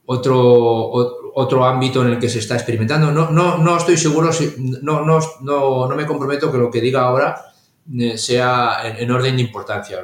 Otro, 0.07 0.91
otro, 1.35 1.65
ámbito 1.65 2.03
en 2.03 2.13
el 2.13 2.19
que 2.19 2.29
se 2.29 2.41
está 2.41 2.57
experimentando, 2.57 3.11
no, 3.11 3.31
no, 3.31 3.57
no 3.57 3.77
estoy 3.77 3.97
seguro, 3.97 4.33
si, 4.33 4.55
no, 4.59 5.03
no, 5.03 5.19
no, 5.41 5.89
no 5.89 5.97
me 5.97 6.05
comprometo 6.05 6.53
que 6.53 6.59
lo 6.59 6.71
que 6.71 6.83
diga 6.83 7.03
ahora 7.03 7.55
eh, 7.99 8.19
sea 8.19 8.83
en 8.99 9.11
orden 9.11 9.37
de 9.37 9.43
importancia. 9.43 10.01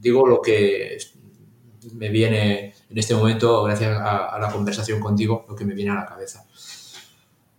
Digo 0.00 0.26
lo 0.26 0.40
que 0.40 0.96
me 1.94 2.08
viene 2.08 2.74
en 2.90 2.98
este 2.98 3.14
momento, 3.14 3.64
gracias 3.64 3.98
a, 4.00 4.38
la 4.38 4.50
conversación 4.50 5.00
contigo, 5.00 5.46
lo 5.48 5.56
que 5.56 5.64
me 5.64 5.74
viene 5.74 5.90
a 5.92 5.94
la 5.94 6.06
cabeza. 6.06 6.44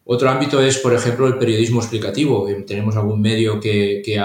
Otro 0.06 0.30
ámbito 0.30 0.62
es, 0.62 0.80
por 0.80 0.94
ejemplo, 0.94 1.28
el 1.28 1.38
periodismo 1.38 1.80
explicativo. 1.80 2.46
Tenemos 2.68 2.96
algún 2.98 3.22
medio 3.22 3.60
que, 3.60 4.02
que 4.04 4.22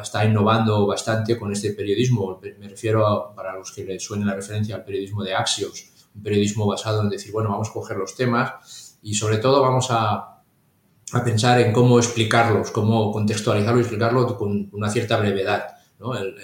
está 0.00 0.24
innovando 0.24 0.86
bastante 0.86 1.38
con 1.38 1.52
este 1.52 1.72
periodismo. 1.74 2.40
Me 2.58 2.68
refiero, 2.68 3.32
para 3.36 3.54
los 3.54 3.72
que 3.72 3.84
les 3.84 4.02
suene 4.02 4.24
la 4.24 4.34
referencia, 4.34 4.76
al 4.76 4.84
periodismo 4.84 5.22
de 5.22 5.34
Axios, 5.34 5.92
un 6.14 6.22
periodismo 6.22 6.66
basado 6.66 7.02
en 7.02 7.10
decir, 7.10 7.30
bueno, 7.30 7.50
vamos 7.50 7.68
a 7.68 7.72
coger 7.72 7.98
los 7.98 8.14
temas 8.14 8.98
y 9.02 9.14
sobre 9.14 9.36
todo 9.36 9.60
vamos 9.60 9.88
a, 9.90 10.42
a 11.12 11.24
pensar 11.24 11.60
en 11.60 11.72
cómo 11.72 11.98
explicarlos, 11.98 12.70
cómo 12.70 13.12
contextualizarlo 13.12 13.80
y 13.80 13.82
explicarlo 13.82 14.36
con 14.38 14.70
una 14.72 14.88
cierta 14.88 15.18
brevedad. 15.18 15.76
¿no? 15.98 16.16
El, 16.16 16.34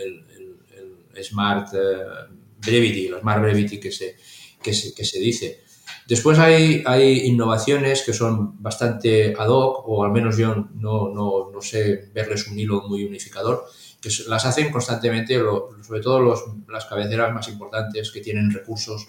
Smart 1.20 1.74
eh, 1.74 2.30
brevity, 2.58 3.08
los 3.08 3.24
más 3.24 3.40
brevity 3.40 3.80
que 3.80 3.90
se, 3.90 4.14
que 4.62 4.72
se, 4.72 4.94
que 4.94 5.04
se 5.04 5.18
dice. 5.18 5.64
Después 6.08 6.38
hay, 6.38 6.82
hay, 6.86 7.26
innovaciones 7.26 8.02
que 8.02 8.14
son 8.14 8.60
bastante 8.62 9.34
ad 9.38 9.48
hoc, 9.48 9.86
o 9.86 10.04
al 10.04 10.10
menos 10.10 10.38
yo 10.38 10.54
no, 10.74 11.08
no, 11.10 11.50
no 11.52 11.60
sé 11.60 12.10
verles 12.14 12.48
un 12.48 12.58
hilo 12.58 12.82
muy 12.88 13.04
unificador, 13.04 13.66
que 14.00 14.08
las 14.26 14.46
hacen 14.46 14.72
constantemente, 14.72 15.38
sobre 15.86 16.00
todo 16.00 16.20
los, 16.20 16.44
las 16.68 16.86
cabeceras 16.86 17.34
más 17.34 17.48
importantes 17.48 18.10
que 18.10 18.20
tienen 18.20 18.50
recursos, 18.50 19.06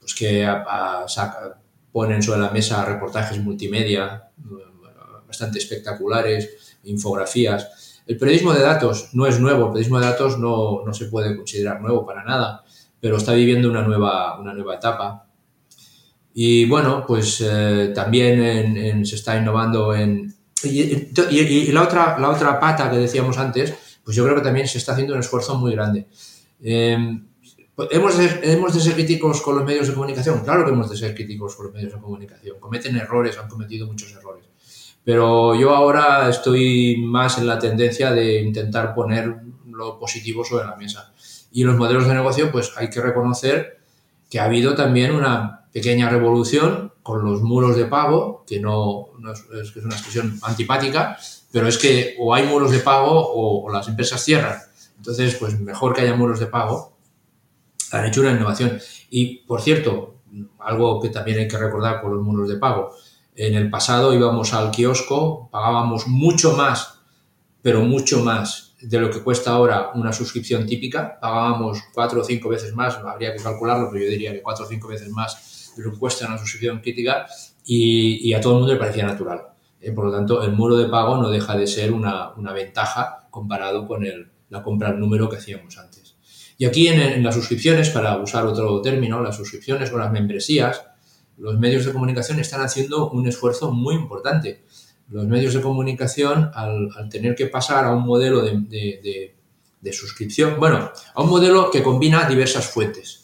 pues 0.00 0.14
que 0.14 0.46
ponen 1.92 2.22
sobre 2.22 2.40
la 2.40 2.50
mesa 2.50 2.84
reportajes 2.84 3.38
multimedia 3.38 4.28
bastante 5.26 5.58
espectaculares, 5.58 6.76
infografías. 6.84 8.02
El 8.06 8.18
periodismo 8.18 8.52
de 8.52 8.62
datos 8.62 9.10
no 9.12 9.26
es 9.26 9.38
nuevo, 9.38 9.66
el 9.66 9.68
periodismo 9.68 10.00
de 10.00 10.06
datos 10.06 10.38
no, 10.38 10.82
no 10.84 10.92
se 10.92 11.06
puede 11.06 11.36
considerar 11.36 11.80
nuevo 11.80 12.04
para 12.04 12.24
nada 12.24 12.64
pero 13.02 13.16
está 13.16 13.32
viviendo 13.32 13.68
una 13.68 13.82
nueva, 13.82 14.38
una 14.38 14.54
nueva 14.54 14.76
etapa. 14.76 15.26
Y 16.34 16.64
bueno, 16.66 17.04
pues 17.06 17.42
eh, 17.44 17.92
también 17.94 19.04
se 19.04 19.16
está 19.16 19.36
innovando 19.36 19.94
en, 19.94 20.34
y, 20.64 21.72
la, 21.72 21.82
otra, 21.82 22.18
la 22.18 22.30
otra 22.30 22.58
pata 22.60 22.90
que 22.90 22.96
decíamos 22.96 23.38
antes, 23.38 23.74
pues 24.04 24.16
yo 24.16 24.24
creo 24.24 24.36
que 24.36 24.42
también 24.42 24.66
se 24.68 24.78
está 24.78 24.92
haciendo 24.92 25.14
un 25.14 25.20
esfuerzo 25.20 25.56
muy 25.56 25.72
grande. 25.72 26.06
Em, 26.62 27.26
¿hemos, 27.90 28.14
¿Hemos 28.42 28.74
de 28.74 28.80
ser 28.80 28.94
críticos 28.94 29.42
con 29.42 29.56
los 29.56 29.64
medios 29.64 29.88
de 29.88 29.94
comunicación? 29.94 30.40
Claro 30.44 30.64
que 30.64 30.70
hemos 30.70 30.90
de 30.90 30.96
ser 30.96 31.14
críticos 31.14 31.56
con 31.56 31.66
los 31.66 31.74
medios 31.74 31.92
de 31.92 32.00
comunicación. 32.00 32.58
Cometen 32.60 32.96
errores, 32.96 33.38
han 33.38 33.48
cometido 33.48 33.86
muchos 33.86 34.12
errores. 34.12 34.46
Pero 35.04 35.54
yo 35.56 35.74
ahora 35.74 36.28
estoy 36.28 36.96
más 36.98 37.38
en 37.38 37.46
la 37.46 37.58
tendencia 37.58 38.12
de 38.12 38.40
intentar 38.40 38.94
poner 38.94 39.34
lo 39.66 39.98
positivo 39.98 40.44
sobre 40.44 40.64
la 40.64 40.76
mesa. 40.76 41.12
Y 41.50 41.64
los 41.64 41.76
modelos 41.76 42.06
de 42.06 42.14
negocio, 42.14 42.52
pues 42.52 42.72
hay 42.76 42.88
que 42.88 43.00
reconocer 43.00 43.80
que 44.30 44.38
ha 44.38 44.44
habido 44.44 44.74
también 44.74 45.12
una 45.12 45.61
pequeña 45.72 46.08
revolución 46.10 46.92
con 47.02 47.24
los 47.24 47.42
muros 47.42 47.76
de 47.76 47.86
pago, 47.86 48.44
que 48.46 48.60
no, 48.60 49.08
es, 49.32 49.72
que 49.72 49.80
es 49.80 49.84
una 49.84 49.94
expresión 49.94 50.38
antipática, 50.42 51.18
pero 51.50 51.66
es 51.66 51.78
que 51.78 52.16
o 52.18 52.34
hay 52.34 52.46
muros 52.46 52.70
de 52.70 52.78
pago 52.80 53.10
o, 53.12 53.70
las 53.70 53.88
empresas 53.88 54.22
cierran. 54.22 54.58
Entonces, 54.96 55.34
pues 55.36 55.58
mejor 55.58 55.94
que 55.94 56.02
haya 56.02 56.14
muros 56.14 56.38
de 56.38 56.46
pago. 56.46 56.96
Han 57.90 58.06
hecho 58.06 58.20
una 58.20 58.32
innovación. 58.32 58.78
Y, 59.10 59.38
por 59.38 59.60
cierto, 59.60 60.22
algo 60.60 61.00
que 61.00 61.08
también 61.08 61.40
hay 61.40 61.48
que 61.48 61.58
recordar 61.58 62.00
con 62.00 62.14
los 62.14 62.22
muros 62.22 62.48
de 62.48 62.56
pago. 62.56 62.94
En 63.34 63.54
el 63.54 63.68
pasado 63.68 64.14
íbamos 64.14 64.54
al 64.54 64.70
kiosco, 64.70 65.48
pagábamos 65.50 66.06
mucho 66.06 66.56
más, 66.56 67.00
pero 67.62 67.80
mucho 67.80 68.22
más 68.22 68.74
de 68.80 68.98
lo 68.98 69.10
que 69.10 69.22
cuesta 69.22 69.52
ahora 69.52 69.90
una 69.94 70.12
suscripción 70.12 70.66
típica. 70.66 71.18
Pagábamos 71.20 71.82
cuatro 71.92 72.20
o 72.20 72.24
cinco 72.24 72.48
veces 72.48 72.74
más, 72.74 72.96
habría 72.96 73.34
que 73.34 73.42
calcularlo, 73.42 73.88
pero 73.90 74.04
yo 74.04 74.10
diría 74.10 74.32
que 74.32 74.42
cuatro 74.42 74.64
o 74.64 74.68
cinco 74.68 74.88
veces 74.88 75.10
más 75.10 75.61
de 75.76 75.98
cuesta 75.98 76.26
una 76.26 76.38
suscripción 76.38 76.80
crítica 76.80 77.26
y, 77.64 78.32
a 78.34 78.40
todo 78.40 78.54
el 78.54 78.58
mundo 78.60 78.74
le 78.74 78.78
parecía 78.78 79.06
natural. 79.06 79.40
Eh, 79.80 79.92
por 79.92 80.06
lo 80.06 80.12
tanto, 80.12 80.42
el 80.42 80.52
muro 80.52 80.76
de 80.76 80.88
pago 80.88 81.16
no 81.16 81.30
deja 81.30 81.56
de 81.56 81.66
ser 81.66 81.92
una, 81.92 82.32
ventaja 82.54 83.26
comparado 83.30 83.86
con 83.86 84.04
el, 84.04 84.30
la 84.50 84.62
compra 84.62 84.88
al 84.88 85.00
número 85.00 85.28
que 85.28 85.36
hacíamos 85.36 85.78
antes. 85.78 86.16
Y 86.58 86.64
aquí 86.64 86.88
en, 86.88 87.00
en, 87.00 87.22
las 87.22 87.34
suscripciones, 87.34 87.90
para 87.90 88.16
usar 88.18 88.46
otro 88.46 88.80
término, 88.80 89.20
las 89.20 89.36
suscripciones 89.36 89.92
o 89.92 89.98
las 89.98 90.12
membresías, 90.12 90.84
los 91.38 91.58
medios 91.58 91.84
de 91.84 91.92
comunicación 91.92 92.38
están 92.38 92.60
haciendo 92.60 93.10
un 93.10 93.26
esfuerzo 93.26 93.72
muy 93.72 93.94
importante. 93.94 94.64
Los 95.08 95.26
medios 95.26 95.54
de 95.54 95.60
comunicación, 95.60 96.50
al, 96.54 96.88
tener 97.10 97.34
que 97.34 97.46
pasar 97.46 97.84
a 97.84 97.92
un 97.92 98.04
modelo 98.04 98.42
de, 98.42 99.34
suscripción, 99.92 100.58
bueno, 100.58 100.90
a 101.14 101.22
un 101.22 101.28
modelo 101.28 101.70
que 101.70 101.82
combina 101.82 102.28
diversas 102.28 102.66
fuentes. 102.66 103.21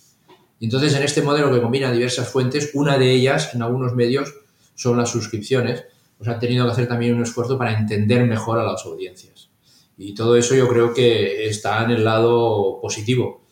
Y 0.61 0.67
entonces, 0.67 0.95
en 0.95 1.03
este 1.03 1.23
modelo 1.23 1.53
que 1.53 1.61
combina 1.61 1.93
diversas 1.93 2.29
fuentes, 2.29 2.71
una 2.75 2.99
de 2.99 3.11
ellas, 3.11 3.55
en 3.55 3.63
algunos 3.63 3.95
medios, 3.95 4.35
son 4.75 4.97
las 4.97 5.11
suscripciones, 5.11 5.85
pues 6.17 6.29
han 6.29 6.41
tenido 6.41 6.65
que 6.67 6.73
hacer 6.73 6.89
también 6.89 7.15
un 7.15 7.23
esfuerzo 7.23 7.57
para 7.57 7.79
entender 7.79 8.25
mejor 8.27 8.59
a 8.59 8.65
las 8.65 8.85
audiencias. 8.85 9.51
Y 9.97 10.15
todo 10.15 10.37
eso 10.37 10.55
yo 10.55 10.69
creo 10.69 10.95
que 10.95 11.49
está 11.49 11.85
en 11.85 11.91
el 11.91 12.05
lado 12.05 12.81
positivo. 12.81 13.47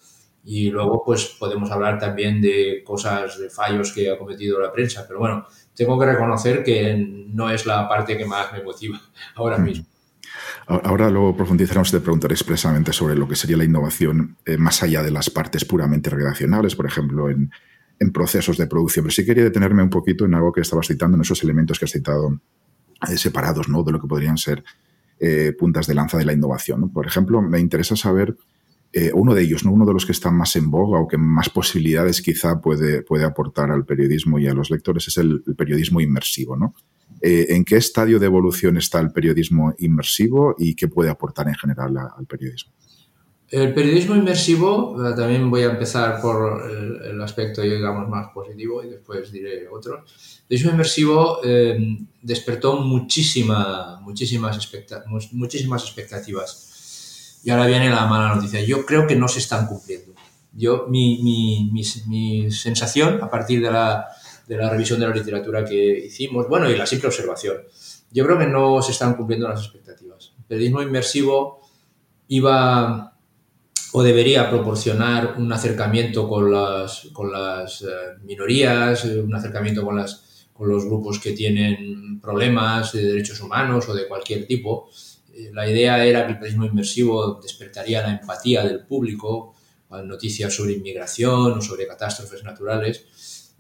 Y 0.45 0.71
luego, 0.71 1.03
pues 1.05 1.27
podemos 1.39 1.71
hablar 1.73 1.99
también 1.99 2.41
de 2.41 2.83
cosas, 2.85 3.39
de 3.39 3.51
fallos 3.51 3.93
que 3.93 4.11
ha 4.11 4.17
cometido 4.19 4.61
la 4.61 4.73
prensa. 4.73 5.05
Pero 5.07 5.19
bueno, 5.19 5.47
tengo 5.75 5.99
que 5.99 6.07
reconocer 6.07 6.63
que 6.63 6.95
no 6.97 7.51
es 7.51 7.67
la 7.67 7.89
parte 7.89 8.17
que 8.17 8.25
más 8.25 8.53
me 8.53 8.63
motiva 8.63 9.01
ahora 9.35 9.59
mismo. 9.59 9.87
Ahora 10.67 11.11
luego 11.11 11.37
profundizaremos 11.37 11.93
de 11.93 12.01
preguntar 12.01 12.33
expresamente 12.33 12.93
sobre 12.93 13.15
lo 13.15 13.29
que 13.29 13.37
sería 13.37 13.57
la 13.57 13.65
innovación 13.65 14.37
eh, 14.45 14.57
más 14.57 14.83
allá 14.83 15.01
de 15.05 15.13
las 15.13 15.31
partes 15.31 15.65
puramente 15.65 16.11
relacionales, 16.11 16.75
por 16.75 16.87
ejemplo, 16.87 17.31
en, 17.31 17.51
procesos 18.13 18.59
de 18.59 18.67
producción. 18.67 19.05
Pero 19.05 19.15
sí 19.15 19.25
quería 19.25 19.45
detenerme 19.45 19.83
un 19.83 19.91
poquito 19.91 20.25
en 20.25 20.35
algo 20.35 20.53
que 20.53 20.61
estabas 20.61 20.89
citando, 20.89 21.17
en 21.17 21.23
esos 21.23 21.43
elementos 21.45 21.79
que 21.79 21.85
has 21.85 21.93
citado 21.93 22.41
eh, 23.09 23.17
separados 23.17 23.69
¿no? 23.69 23.85
de 23.85 23.93
lo 23.93 24.01
que 24.01 24.09
podrían 24.09 24.37
ser 24.37 24.65
eh, 25.21 25.55
puntas 25.57 25.87
de 25.87 25.95
lanza 25.95 26.19
de 26.19 26.25
la 26.25 26.33
innovación. 26.33 26.91
Por 26.91 27.07
ejemplo, 27.07 27.41
me 27.41 27.61
interesa 27.61 27.95
saber 27.95 28.37
uno 29.13 29.35
de 29.35 29.43
ellos, 29.43 29.63
¿no? 29.63 29.73
uno 29.73 29.85
de 29.85 29.93
los 29.93 30.07
que 30.07 30.13
están 30.13 30.35
más 30.35 30.57
en 30.57 30.71
boga 30.71 30.99
o 30.99 31.07
que 31.07 31.19
más 31.19 31.51
posibilidades 31.51 32.23
quizá 32.23 32.63
puede, 32.63 33.03
puede 33.03 33.25
aportar 33.25 33.71
al 33.71 33.85
periodismo 33.85 34.39
y 34.39 34.47
a 34.47 34.55
los 34.55 34.71
lectores 34.71 35.07
es 35.09 35.19
el, 35.19 35.43
periodismo 35.55 36.01
inmersivo. 36.01 36.57
¿no? 36.57 36.75
Eh, 37.21 37.47
¿En 37.51 37.65
qué 37.65 37.77
estadio 37.77 38.19
de 38.19 38.27
evolución 38.27 38.77
está 38.77 39.01
el 39.01 39.11
periodismo 39.11 39.75
inmersivo 39.79 40.55
y 40.59 40.75
qué 40.75 40.89
puede 40.89 41.11
aportar 41.11 41.49
en 41.49 41.55
general 41.55 41.97
al 41.97 42.27
periodismo? 42.27 42.73
El 43.49 43.73
periodismo 43.73 44.17
inmersivo, 44.17 44.97
eh, 45.07 45.15
también 45.17 45.49
voy 45.51 45.63
a 45.63 45.71
empezar 45.71 46.21
por 46.21 46.71
el, 46.71 47.21
aspecto, 47.23 47.63
digamos, 47.63 48.09
más 48.09 48.29
positivo 48.35 48.83
y 48.83 48.91
después 48.91 49.31
diré 49.31 49.69
otro. 49.69 49.99
El 49.99 50.49
periodismo 50.49 50.73
inmersivo 50.73 51.41
despertó 52.23 52.81
muchísima, 52.81 54.01
muchísimas, 54.03 54.59
muchísimas 55.33 55.83
expectativas 55.85 56.67
y 57.47 57.51
ahora 57.51 57.67
viene 57.67 57.89
la 57.89 58.07
mala 58.07 58.35
noticia. 58.35 58.61
Yo 58.61 58.85
creo 58.85 59.07
que 59.07 59.15
no 59.15 59.29
se 59.29 59.39
están 59.39 59.69
cumpliendo. 59.69 60.13
Yo, 60.53 60.87
mi, 60.89 61.23
mi, 61.23 61.71
mi, 62.09 62.51
sensación, 62.51 63.23
a 63.23 63.31
partir 63.31 63.63
de 63.63 63.71
la, 63.71 64.09
de 64.47 64.57
la, 64.57 64.71
revisión 64.71 65.01
de 65.01 65.09
la 65.09 65.15
literatura 65.15 65.65
que 65.65 66.07
hicimos, 66.07 66.49
bueno, 66.49 66.71
y 66.71 66.77
la 66.77 66.87
simple 66.87 67.09
observación, 67.09 67.57
yo 68.11 68.25
creo 68.25 68.39
que 68.39 68.47
no 68.47 68.81
se 68.83 68.93
están 68.93 69.15
cumpliendo 69.15 69.49
las 69.49 69.61
expectativas. 69.61 70.33
El 70.39 70.45
periodismo 70.45 70.83
inmersivo 70.83 71.61
iba 72.29 73.13
o 73.93 74.03
debería 74.03 74.51
proporcionar 74.51 75.37
un 75.39 75.53
acercamiento 75.53 76.29
con 76.29 76.53
las, 76.53 77.09
con 77.13 77.33
las 77.33 77.83
eh, 77.83 77.87
minorías, 78.23 79.05
un 79.05 79.35
acercamiento 79.35 79.85
con, 79.85 79.97
las, 79.97 80.49
con 80.53 80.69
los 80.69 80.85
grupos 80.85 81.19
que 81.19 81.33
tienen 81.33 82.21
problemas 82.21 82.93
de 82.93 83.05
derechos 83.05 83.41
humanos 83.41 83.89
o 83.89 83.95
de 83.95 84.07
cualquier 84.07 84.47
tipo, 84.47 84.91
eh, 85.33 85.51
la 85.53 85.69
idea 85.69 86.05
era 86.05 86.27
que 86.27 86.33
el 86.33 86.39
periodismo 86.39 86.67
inmersivo 86.67 87.41
despertaría 87.43 88.03
la 88.03 88.19
empatía 88.19 88.65
del 88.65 88.85
público 88.85 89.55
noticias 90.05 90.53
sobre 90.53 90.75
inmigración 90.75 91.59
o 91.59 91.63
sobre 91.63 91.87
catástrofes 91.87 92.43
naturales. 92.45 93.07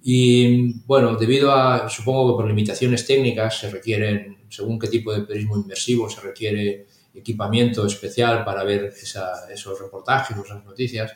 Y 0.03 0.80
bueno, 0.86 1.16
debido 1.16 1.53
a, 1.53 1.88
supongo 1.88 2.28
que 2.32 2.36
por 2.36 2.49
limitaciones 2.49 3.07
técnicas, 3.07 3.59
se 3.59 3.70
requieren, 3.70 4.38
según 4.49 4.78
qué 4.78 4.88
tipo 4.88 5.12
de 5.12 5.22
periodismo 5.22 5.57
inmersivo, 5.57 6.09
se 6.09 6.20
requiere 6.20 6.86
equipamiento 7.14 7.86
especial 7.86 8.44
para 8.44 8.62
ver 8.62 8.92
esos 8.94 9.80
reportajes 9.80 10.36
esas 10.36 10.64
noticias. 10.64 11.12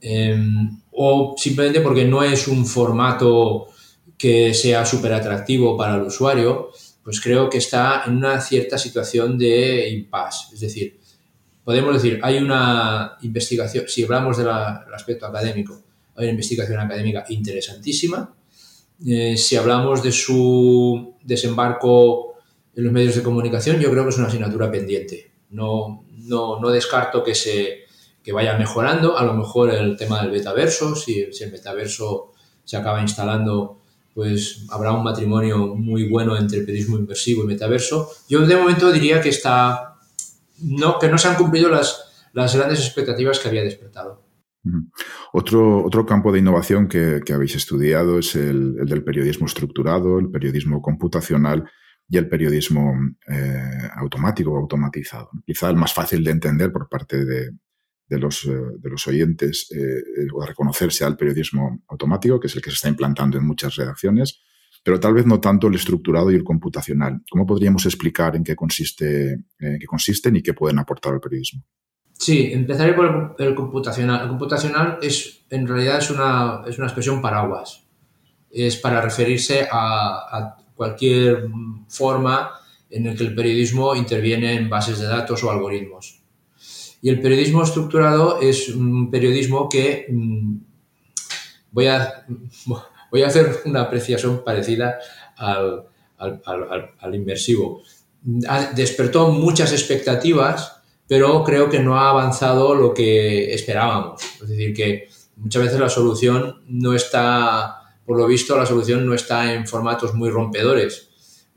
Em, 0.00 0.80
o 0.92 1.34
simplemente 1.36 1.80
porque 1.80 2.04
no 2.04 2.22
es 2.22 2.48
un 2.48 2.64
formato 2.64 3.66
que 4.16 4.54
sea 4.54 4.84
súper 4.84 5.12
atractivo 5.12 5.76
para 5.76 5.96
el 5.96 6.02
usuario, 6.02 6.70
pues 7.02 7.20
creo 7.20 7.48
que 7.48 7.58
está 7.58 8.04
en 8.06 8.16
una 8.16 8.40
cierta 8.40 8.78
situación 8.78 9.38
de 9.38 9.88
impasse. 9.90 10.54
Es 10.54 10.60
decir, 10.60 11.00
podemos 11.64 11.94
decir, 11.94 12.20
hay 12.22 12.38
una 12.38 13.16
investigación, 13.22 13.84
si 13.88 14.04
hablamos 14.04 14.38
del 14.38 14.48
aspecto 14.48 15.26
académico, 15.26 15.82
hay 16.16 16.24
una 16.24 16.32
investigación 16.32 16.80
académica 16.80 17.24
interesantísima. 17.28 18.34
Eh, 19.06 19.36
si 19.36 19.56
hablamos 19.56 20.02
de 20.02 20.12
su 20.12 21.14
desembarco 21.22 22.34
en 22.74 22.84
los 22.84 22.92
medios 22.92 23.14
de 23.14 23.22
comunicación, 23.22 23.80
yo 23.80 23.90
creo 23.90 24.04
que 24.04 24.10
es 24.10 24.18
una 24.18 24.28
asignatura 24.28 24.70
pendiente. 24.70 25.32
No, 25.50 26.04
no, 26.24 26.60
no 26.60 26.70
descarto 26.70 27.24
que 27.24 27.34
se 27.34 27.80
que 28.22 28.32
vaya 28.32 28.58
mejorando, 28.58 29.16
a 29.16 29.24
lo 29.24 29.32
mejor 29.32 29.72
el 29.72 29.96
tema 29.96 30.20
del 30.20 30.30
metaverso, 30.30 30.94
si, 30.94 31.32
si 31.32 31.44
el 31.44 31.52
metaverso 31.52 32.32
se 32.64 32.76
acaba 32.76 33.00
instalando 33.00 33.80
pues 34.14 34.66
habrá 34.70 34.92
un 34.92 35.04
matrimonio 35.04 35.74
muy 35.74 36.08
bueno 36.08 36.36
entre 36.36 36.60
periodismo 36.60 36.98
inversivo 36.98 37.44
y 37.44 37.46
metaverso. 37.46 38.10
Yo 38.28 38.40
de 38.40 38.56
momento 38.56 38.90
diría 38.92 39.20
que 39.20 39.28
está 39.28 39.90
no, 40.62 40.98
que 40.98 41.08
no 41.08 41.16
se 41.16 41.28
han 41.28 41.36
cumplido 41.36 41.70
las, 41.70 42.28
las 42.32 42.54
grandes 42.54 42.80
expectativas 42.80 43.38
que 43.38 43.48
había 43.48 43.62
despertado. 43.62 44.20
Otro, 45.32 45.84
otro 45.84 46.04
campo 46.04 46.32
de 46.32 46.40
innovación 46.40 46.88
que, 46.88 47.22
habéis 47.32 47.56
estudiado 47.56 48.18
es 48.18 48.36
el, 48.36 48.74
del 48.84 49.02
periodismo 49.02 49.46
estructurado, 49.46 50.18
el 50.18 50.30
periodismo 50.30 50.82
computacional 50.82 51.64
y 52.08 52.16
el 52.18 52.28
periodismo 52.28 52.92
eh, 53.28 53.88
automático 53.96 54.52
o 54.52 54.58
automatizado. 54.58 55.30
Quizá 55.46 55.70
el 55.70 55.76
más 55.76 55.94
fácil 55.94 56.24
de 56.24 56.32
entender 56.32 56.72
por 56.72 56.88
parte 56.88 57.24
de, 57.24 57.50
de 58.10 58.18
los, 58.18 58.44
eh, 58.44 58.60
de 58.78 58.90
los 58.90 59.06
oyentes 59.06 59.68
eh, 59.70 59.78
eh, 59.78 60.26
o 60.34 60.44
reconocerse 60.44 61.04
al 61.04 61.16
periodismo 61.16 61.82
automático, 61.88 62.40
que 62.40 62.48
es 62.48 62.56
el 62.56 62.60
que 62.60 62.70
se 62.70 62.74
está 62.74 62.88
implantando 62.88 63.38
en 63.38 63.46
muchas 63.46 63.76
redacciones, 63.76 64.42
pero 64.82 64.98
tal 64.98 65.14
vez 65.14 65.26
no 65.26 65.40
tanto 65.40 65.68
el 65.68 65.76
estructurado 65.76 66.32
y 66.32 66.34
el 66.34 66.42
computacional. 66.42 67.22
¿Cómo 67.30 67.46
podríamos 67.46 67.86
explicar 67.86 68.34
en 68.34 68.42
qué, 68.42 68.56
consiste, 68.56 69.44
en 69.58 69.78
qué 69.78 69.86
consisten 69.86 70.34
y 70.36 70.42
qué 70.42 70.54
pueden 70.54 70.80
aportar 70.80 71.14
al 71.14 71.20
periodismo? 71.20 71.62
Sí, 72.20 72.50
empezaré 72.52 72.92
por 72.92 73.34
el, 73.38 73.54
computacional. 73.54 74.20
El 74.20 74.28
computacional 74.28 74.98
es, 75.00 75.40
en 75.48 75.66
realidad 75.66 75.96
es 75.96 76.10
una, 76.10 76.62
es 76.66 76.76
una 76.76 76.86
expresión 76.86 77.22
paraguas. 77.22 77.82
Es 78.50 78.76
para 78.76 79.00
referirse 79.00 79.66
a, 79.72 80.56
cualquier 80.74 81.46
forma 81.88 82.50
en 82.90 83.06
el 83.06 83.16
que 83.16 83.24
el 83.24 83.34
periodismo 83.34 83.94
interviene 83.94 84.54
en 84.54 84.68
bases 84.68 84.98
de 84.98 85.06
datos 85.06 85.42
o 85.42 85.50
algoritmos. 85.50 86.22
Y 87.00 87.08
el 87.08 87.22
periodismo 87.22 87.62
estructurado 87.62 88.38
es 88.40 88.68
un 88.68 89.10
periodismo 89.10 89.66
que 89.70 90.06
mm, 90.10 90.56
voy 91.72 91.86
a, 91.86 92.26
voy 93.10 93.22
a 93.22 93.28
hacer 93.28 93.60
una 93.64 93.82
apreciación 93.82 94.44
parecida 94.44 94.98
al, 95.38 95.86
al, 96.18 96.92
al, 96.98 97.14
inmersivo. 97.14 97.82
despertó 98.74 99.30
muchas 99.30 99.72
expectativas, 99.72 100.79
pero 101.10 101.42
creo 101.42 101.68
que 101.68 101.80
no 101.80 101.98
ha 101.98 102.08
avanzado 102.08 102.72
lo 102.72 102.94
que 102.94 103.52
esperábamos. 103.52 104.22
Es 104.40 104.48
decir, 104.48 104.72
que 104.72 105.08
muchas 105.34 105.64
veces 105.64 105.80
la 105.80 105.88
solución 105.88 106.62
no 106.68 106.94
está, 106.94 107.96
por 108.06 108.16
lo 108.16 108.28
visto, 108.28 108.56
la 108.56 108.64
solución 108.64 109.04
no 109.04 109.12
está 109.12 109.52
en 109.52 109.66
formatos 109.66 110.14
muy 110.14 110.30
rompedores. 110.30 111.10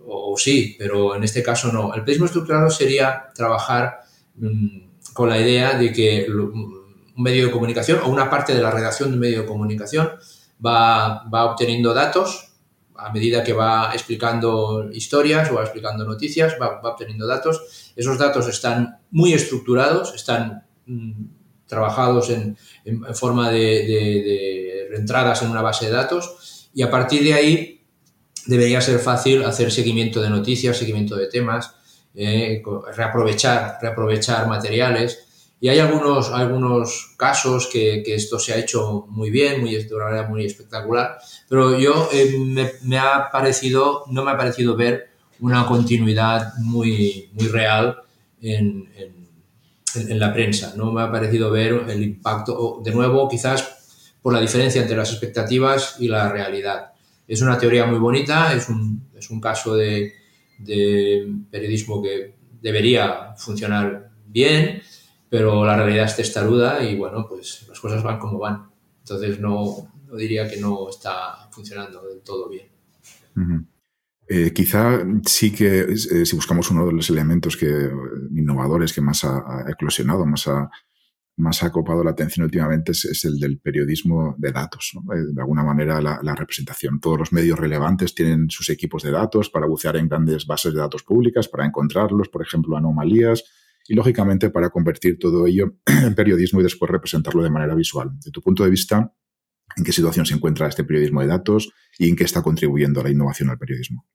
O, 0.07 0.33
sí, 0.39 0.75
pero 0.79 1.15
en 1.15 1.23
este 1.23 1.43
caso 1.43 1.71
no. 1.71 1.93
El 1.93 2.01
periodismo 2.01 2.25
estructurado 2.25 2.71
sería 2.71 3.25
trabajar 3.35 3.99
mm, 4.37 5.13
con 5.13 5.29
la 5.29 5.39
idea 5.39 5.77
de 5.77 5.93
que 5.93 6.25
un 6.27 6.83
medio 7.17 7.45
de 7.45 7.51
comunicación 7.51 7.99
o 8.03 8.09
una 8.09 8.31
parte 8.31 8.55
de 8.55 8.61
la 8.63 8.71
redacción 8.71 9.09
de 9.09 9.17
un 9.17 9.21
medio 9.21 9.41
de 9.41 9.45
comunicación 9.45 10.09
va, 10.65 11.29
va 11.29 11.45
obteniendo 11.45 11.93
datos 11.93 12.52
a 13.03 13.11
medida 13.11 13.43
que 13.43 13.53
va 13.53 13.91
explicando 13.93 14.89
historias 14.91 15.51
o 15.51 15.55
va 15.55 15.63
explicando 15.63 16.05
noticias, 16.05 16.55
va, 16.59 16.79
obteniendo 16.83 17.27
datos. 17.27 17.91
Esos 17.95 18.17
datos 18.17 18.47
están 18.47 18.99
muy 19.11 19.33
estructurados, 19.33 20.15
están 20.15 20.63
mm, 20.85 21.11
trabajados 21.67 22.29
en, 22.29 22.57
forma 23.13 23.49
de, 23.49 24.87
entradas 24.95 25.41
en 25.41 25.49
una 25.49 25.61
base 25.61 25.87
de 25.87 25.91
datos 25.91 26.69
y 26.73 26.81
a 26.81 26.89
partir 26.89 27.23
de 27.23 27.33
ahí 27.33 27.81
debería 28.45 28.79
ser 28.81 28.99
fácil 28.99 29.43
hacer 29.43 29.71
seguimiento 29.71 30.21
de 30.21 30.29
noticias, 30.29 30.77
seguimiento 30.77 31.15
de 31.15 31.27
temas, 31.27 31.75
eh, 32.15 32.61
reaprovechar, 32.95 33.79
reaprovechar 33.81 34.47
materiales. 34.47 35.32
Y 35.63 35.69
hay 35.69 35.79
algunos, 35.79 36.29
algunos 36.29 37.15
casos 37.15 37.69
que, 37.71 38.03
que, 38.05 38.15
esto 38.15 38.37
se 38.37 38.51
ha 38.51 38.57
hecho 38.57 39.05
muy 39.07 39.29
bien, 39.29 39.61
muy, 39.61 39.81
de 39.81 39.95
una 39.95 40.07
manera 40.07 40.27
muy 40.27 40.43
espectacular, 40.43 41.17
pero 41.47 41.79
yo 41.79 42.09
eh, 42.11 42.37
me, 42.81 42.97
ha 42.97 43.29
parecido, 43.31 44.03
no 44.09 44.25
me 44.25 44.31
ha 44.31 44.37
parecido 44.37 44.75
ver 44.75 45.11
una 45.39 45.65
continuidad 45.65 46.53
muy, 46.57 47.29
muy 47.31 47.47
real 47.47 47.95
en, 48.41 48.89
en, 49.95 50.19
la 50.19 50.33
prensa. 50.33 50.73
No 50.75 50.91
me 50.91 51.01
ha 51.01 51.09
parecido 51.09 51.49
ver 51.49 51.85
el 51.87 52.03
impacto, 52.03 52.81
de 52.83 52.91
nuevo, 52.91 53.29
quizás 53.29 54.11
por 54.21 54.33
la 54.33 54.41
diferencia 54.41 54.81
entre 54.81 54.97
las 54.97 55.11
expectativas 55.11 55.95
y 55.97 56.09
la 56.09 56.27
realidad. 56.27 56.91
Es 57.25 57.41
una 57.41 57.57
teoría 57.57 57.85
muy 57.85 57.99
bonita, 57.99 58.53
es 58.53 58.67
un, 58.67 59.07
es 59.17 59.29
un 59.29 59.39
caso 59.39 59.75
de, 59.75 60.11
de 60.57 61.25
periodismo 61.49 62.01
que 62.01 62.35
debería 62.61 63.33
funcionar 63.37 64.09
bien, 64.25 64.81
pero 65.33 65.65
la 65.65 65.75
realidad 65.75 66.05
es 66.05 66.15
testaruda 66.15 66.83
y 66.83 66.95
bueno, 66.95 67.25
pues 67.27 67.65
las 67.67 67.79
cosas 67.79 68.03
van 68.03 68.19
como 68.19 68.37
van. 68.37 68.69
Entonces 68.99 69.39
no, 69.39 69.91
diría 70.15 70.47
que 70.47 70.57
no 70.57 70.87
está 70.87 71.49
funcionando 71.49 72.07
del 72.07 72.21
todo 72.21 72.47
bien. 72.47 72.67
Eh, 74.27 74.53
quizá 74.53 75.03
sí 75.25 75.51
que 75.51 75.79
eh, 75.89 75.97
si 76.27 76.35
buscamos 76.35 76.69
uno 76.69 76.85
de 76.85 76.93
los 76.93 77.09
elementos 77.09 77.57
que, 77.57 77.65
innovadores 78.35 78.93
que 78.93 79.01
más 79.01 79.23
ha, 79.23 79.65
eclosionado, 79.67 80.23
más 80.23 80.47
ha, 80.47 80.69
más 81.37 81.63
ha 81.63 81.71
copado 81.71 82.03
la 82.03 82.11
atención 82.11 82.43
últimamente 82.43 82.91
es, 82.91 83.25
el 83.25 83.39
del 83.39 83.57
periodismo 83.57 84.35
de 84.37 84.51
datos. 84.51 84.91
Eh, 85.15 85.33
de 85.33 85.41
alguna 85.41 85.63
manera 85.63 85.99
la, 85.99 86.35
representación. 86.35 86.99
Todos 86.99 87.17
los 87.17 87.33
medios 87.33 87.57
relevantes 87.57 88.13
tienen 88.13 88.51
sus 88.51 88.69
equipos 88.69 89.01
de 89.01 89.09
datos 89.09 89.49
para 89.49 89.65
bucear 89.65 89.97
en 89.97 90.07
grandes 90.09 90.45
bases 90.45 90.75
de 90.75 90.79
datos 90.79 91.01
públicas, 91.01 91.47
para 91.47 91.65
encontrarlos, 91.65 92.29
por 92.29 92.43
ejemplo, 92.43 92.77
anomalías 92.77 93.43
y, 93.87 93.95
lógicamente, 93.95 94.49
para 94.49 94.69
convertir 94.69 95.19
todo 95.19 95.45
ello 95.47 95.75
en 95.85 96.15
periodismo 96.15 96.59
y 96.59 96.63
después 96.63 96.89
representarlo 96.89 97.43
de 97.43 97.49
manera 97.49 97.75
visual. 97.75 98.11
De 98.19 98.31
tu 98.31 98.41
punto 98.41 98.63
de 98.63 98.69
vista, 98.69 99.13
¿en 99.75 99.83
qué 99.83 99.91
situación 99.91 100.25
se 100.25 100.33
encuentra 100.33 100.67
este 100.67 100.83
periodismo 100.83 101.21
de 101.21 101.27
datos 101.27 101.69
y 101.97 102.09
en 102.09 102.15
qué 102.15 102.23
está 102.23 102.41
contribuyendo 102.41 103.01
a 103.01 103.03
la 103.03 103.09
innovación 103.09 103.49
al 103.49 103.57
periodismo? 103.57 104.05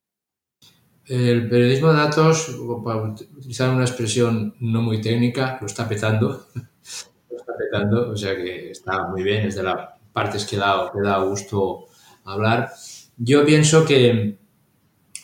El 1.07 1.49
periodismo 1.49 1.89
de 1.89 1.99
datos, 1.99 2.55
para 2.85 3.03
utilizar 3.03 3.75
una 3.75 3.85
expresión 3.85 4.55
no 4.61 4.83
muy 4.83 5.01
técnica, 5.01 5.57
lo 5.61 5.67
está 5.67 5.89
petando. 5.89 6.49
lo 6.55 7.37
está 7.37 7.53
petando, 7.59 8.11
o 8.11 8.17
sea 8.17 8.37
que 8.37 8.71
está 8.71 9.09
muy 9.09 9.23
bien, 9.23 9.47
es 9.47 9.57
de 9.57 9.63
las 9.63 9.89
partes 10.13 10.45
que 10.45 10.59
da, 10.59 10.91
que 10.93 11.01
da 11.01 11.23
gusto 11.25 11.87
hablar. 12.25 12.71
Yo 13.17 13.45
pienso 13.47 13.87
que 13.87 14.39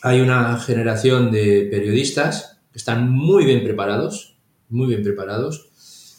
hay 0.01 0.21
una 0.21 0.57
generación 0.59 1.31
de 1.31 1.67
periodistas 1.69 2.61
que 2.71 2.79
están 2.79 3.09
muy 3.09 3.45
bien 3.45 3.63
preparados, 3.63 4.34
muy 4.69 4.87
bien 4.87 5.03
preparados, 5.03 5.69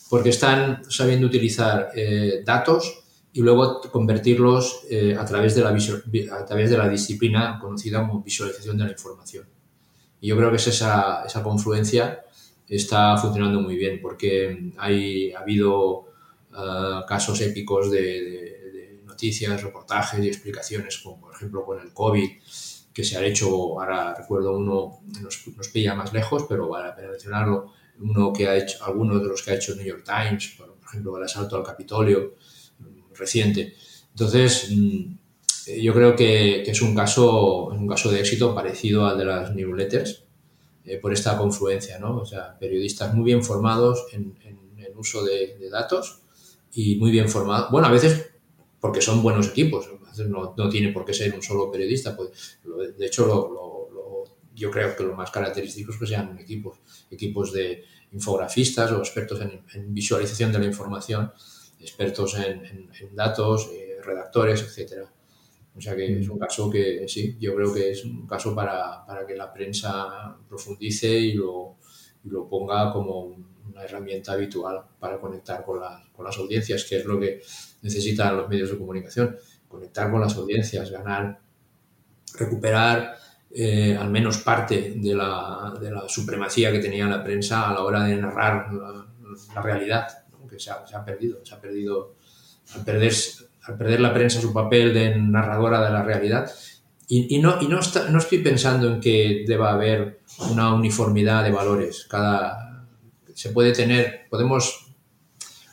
porque 0.08 0.30
están 0.30 0.82
sabiendo 0.90 1.26
utilizar 1.26 1.90
eh, 1.94 2.42
datos 2.44 3.02
y 3.32 3.40
luego 3.40 3.80
convertirlos 3.92 4.84
eh, 4.88 5.16
a, 5.18 5.24
través 5.24 5.54
de 5.54 5.62
la 5.62 5.68
a 5.68 6.44
través 6.46 6.70
de 6.70 6.78
la 6.78 6.88
disciplina 6.88 7.58
conocida 7.60 8.06
como 8.06 8.22
visualización 8.22 8.78
de 8.78 8.84
la 8.84 8.92
información. 8.92 9.46
Y 10.20 10.28
yo 10.28 10.36
creo 10.36 10.50
que 10.50 10.56
esa, 10.56 11.22
esa 11.24 11.42
confluencia 11.42 12.24
está 12.68 13.16
funcionando 13.16 13.60
muy 13.60 13.76
bien 13.76 14.00
porque 14.00 14.72
hay, 14.78 15.32
ha 15.32 15.40
habido 15.40 16.06
eh, 16.56 17.00
casos 17.06 17.40
épicos 17.40 17.90
de, 17.90 19.02
noticias, 19.04 19.62
reportajes 19.62 20.22
y 20.22 20.28
explicaciones, 20.28 20.98
como 20.98 21.20
por 21.20 21.34
ejemplo 21.34 21.64
con 21.64 21.80
el 21.80 21.92
COVID, 21.92 22.28
que 22.92 23.04
se 23.04 23.16
ha 23.16 23.24
hecho, 23.24 23.48
ahora 23.80 24.14
recuerdo 24.14 24.56
uno, 24.56 25.00
nos, 25.22 25.46
nos 25.56 25.68
pilla 25.68 25.94
más 25.94 26.12
lejos, 26.12 26.44
pero 26.48 26.70
pena 26.70 27.10
mencionarlo, 27.10 27.72
uno 28.00 28.32
que 28.32 28.48
ha 28.48 28.56
hecho, 28.56 28.84
algunos 28.84 29.22
de 29.22 29.28
los 29.28 29.42
que 29.42 29.50
ha 29.50 29.54
hecho 29.54 29.74
New 29.74 29.86
York 29.86 30.04
Times, 30.04 30.54
por 30.58 30.76
ejemplo, 30.86 31.16
el 31.16 31.24
asalto 31.24 31.56
al 31.56 31.62
Capitolio 31.62 32.34
mm, 32.78 33.14
reciente. 33.14 33.74
Entonces, 34.10 34.70
mm, 34.70 35.16
yo 35.82 35.92
creo 35.92 36.14
que, 36.14 36.62
es 36.62 36.82
un 36.82 36.94
caso, 36.94 37.66
un 37.66 37.88
caso 37.88 38.10
de 38.10 38.20
éxito 38.20 38.54
parecido 38.54 39.06
al 39.06 39.18
de 39.18 39.24
las 39.24 39.54
newsletters, 39.54 40.24
eh, 40.84 40.98
por 40.98 41.12
esta 41.12 41.36
confluencia, 41.36 41.98
¿no? 41.98 42.18
O 42.18 42.24
sea, 42.24 42.56
periodistas 42.58 43.12
muy 43.14 43.24
bien 43.24 43.42
formados 43.42 44.06
en, 44.12 44.36
el 44.78 44.96
uso 44.96 45.24
de, 45.24 45.58
datos 45.70 46.20
y 46.72 46.96
muy 46.96 47.10
bien 47.10 47.28
formados, 47.28 47.70
bueno, 47.70 47.88
a 47.88 47.90
veces 47.90 48.30
porque 48.80 49.00
son 49.00 49.22
buenos 49.22 49.48
equipos, 49.48 49.90
no, 50.28 50.54
no 50.56 50.68
tiene 50.68 50.92
por 50.92 51.04
qué 51.04 51.12
ser 51.12 51.34
un 51.34 51.42
solo 51.42 51.70
periodista, 51.70 52.16
pues, 52.16 52.60
de 52.96 53.06
hecho 53.06 53.26
lo 53.26 53.65
yo 54.56 54.70
creo 54.70 54.96
que 54.96 55.04
lo 55.04 55.14
más 55.14 55.30
característico 55.30 55.92
es 55.92 55.98
que 55.98 56.06
sean 56.06 56.38
equipos, 56.38 56.80
equipos 57.10 57.52
de 57.52 57.84
infografistas 58.12 58.90
o 58.90 58.98
expertos 58.98 59.38
en, 59.40 59.94
visualización 59.94 60.50
de 60.50 60.58
la 60.58 60.64
información, 60.64 61.30
expertos 61.78 62.36
en, 62.38 62.90
datos, 63.14 63.68
eh, 63.72 63.98
redactores, 64.02 64.62
etcétera. 64.62 65.12
O 65.76 65.80
sea 65.80 65.94
que 65.94 66.20
es 66.20 66.28
un 66.30 66.38
caso 66.38 66.70
que 66.70 67.06
sí, 67.06 67.36
yo 67.38 67.54
creo 67.54 67.74
que 67.74 67.90
es 67.90 68.02
un 68.06 68.26
caso 68.26 68.54
para, 68.54 69.04
para 69.04 69.26
que 69.26 69.36
la 69.36 69.52
prensa 69.52 70.38
profundice 70.48 71.10
y 71.10 71.34
lo, 71.34 71.76
lo, 72.24 72.48
ponga 72.48 72.90
como 72.90 73.24
una 73.24 73.84
herramienta 73.84 74.32
habitual 74.32 74.86
para 74.98 75.20
conectar 75.20 75.62
con, 75.66 75.80
con 76.12 76.24
las 76.24 76.38
audiencias, 76.38 76.84
que 76.84 76.96
es 76.96 77.04
lo 77.04 77.20
que 77.20 77.42
necesitan 77.82 78.38
los 78.38 78.48
medios 78.48 78.70
de 78.70 78.78
comunicación. 78.78 79.36
Conectar 79.68 80.10
con 80.10 80.22
las 80.22 80.34
audiencias, 80.36 80.90
ganar, 80.90 81.40
recuperar 82.38 83.18
eh, 83.58 83.96
al 83.98 84.10
menos 84.10 84.36
parte 84.38 84.92
de 84.96 85.14
la, 85.14 85.72
de 85.80 85.90
la, 85.90 86.06
supremacía 86.06 86.70
que 86.70 86.78
tenía 86.78 87.06
la 87.06 87.24
prensa 87.24 87.70
a 87.70 87.72
la 87.72 87.80
hora 87.80 88.04
de 88.04 88.14
narrar 88.14 88.68
la, 88.70 89.62
realidad, 89.62 90.06
que 90.46 90.60
se 90.60 90.70
ha, 90.70 90.86
se 90.86 90.94
ha, 90.94 91.02
perdido, 91.02 91.38
se 91.42 91.54
ha 91.54 91.58
perdido 91.58 92.16
al 92.74 92.84
perder, 92.84 93.14
al 93.62 93.78
perder 93.78 94.00
la 94.00 94.12
prensa 94.12 94.42
su 94.42 94.52
papel 94.52 94.92
de 94.92 95.16
narradora 95.16 95.82
de 95.86 95.90
la 95.90 96.02
realidad. 96.02 96.52
Y, 97.08 97.34
y 97.34 97.38
no, 97.38 97.56
y 97.62 97.66
no, 97.66 97.80
está, 97.80 98.10
no 98.10 98.18
estoy 98.18 98.40
pensando 98.40 98.92
en 98.92 99.00
que 99.00 99.46
deba 99.48 99.72
haber 99.72 100.20
una 100.50 100.74
uniformidad 100.74 101.42
de 101.42 101.50
valores. 101.50 102.06
Cada, 102.10 102.86
se 103.32 103.52
puede 103.52 103.72
tener, 103.72 104.26
podemos, 104.28 104.92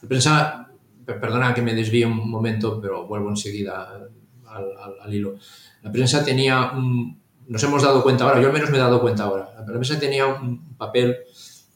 la 0.01 0.07
prensa, 0.07 0.69
perdona 1.05 1.53
que 1.53 1.61
me 1.61 1.75
desvíe 1.75 2.05
un 2.05 2.29
momento, 2.29 2.79
pero 2.79 3.05
vuelvo 3.07 3.29
enseguida 3.29 3.89
al, 3.91 4.77
al, 4.77 5.01
al 5.01 5.13
hilo. 5.13 5.35
La 5.81 5.91
prensa 5.91 6.23
tenía 6.23 6.71
un, 6.71 7.22
nos 7.53 7.61
hemos 7.61 7.83
dado 7.83 8.01
cuenta 8.01 8.23
ahora, 8.23 8.41
yo 8.41 8.47
al 8.47 8.53
menos 8.53 8.71
me 8.71 8.77
he 8.77 8.79
dado 8.79 8.99
cuenta 8.99 9.25
ahora, 9.25 9.53
la 9.55 9.63
prensa 9.63 9.99
tenía 9.99 10.25
un 10.25 10.75
papel 10.75 11.17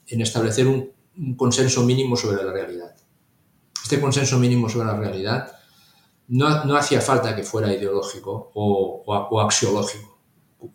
en 0.08 0.22
establecer 0.22 0.66
un, 0.66 0.92
consenso 1.36 1.84
mínimo 1.84 2.16
sobre 2.16 2.44
la 2.44 2.52
realidad. 2.52 2.96
Este 3.84 4.02
consenso 4.02 4.40
mínimo 4.40 4.70
sobre 4.70 4.88
la 4.88 4.98
realidad 4.98 5.56
no, 6.30 6.66
no 6.66 6.76
hacía 6.76 7.00
falta 7.00 7.36
que 7.36 7.44
fuera 7.44 7.72
ideológico 7.72 8.52
o, 8.56 9.04
o, 9.06 9.40
axiológico. 9.40 10.18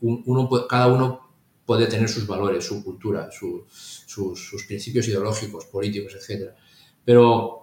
Uno, 0.01 0.49
cada 0.69 0.87
uno 0.87 1.33
puede 1.66 1.87
tener 1.87 2.09
sus 2.09 2.24
valores, 2.24 2.65
su 2.65 2.85
cultura, 2.85 3.29
sus, 3.33 3.65
sus, 4.07 4.65
principios 4.66 5.09
ideológicos, 5.09 5.66
políticos, 5.66 6.15
etc. 6.15 6.53
Pero 7.05 7.61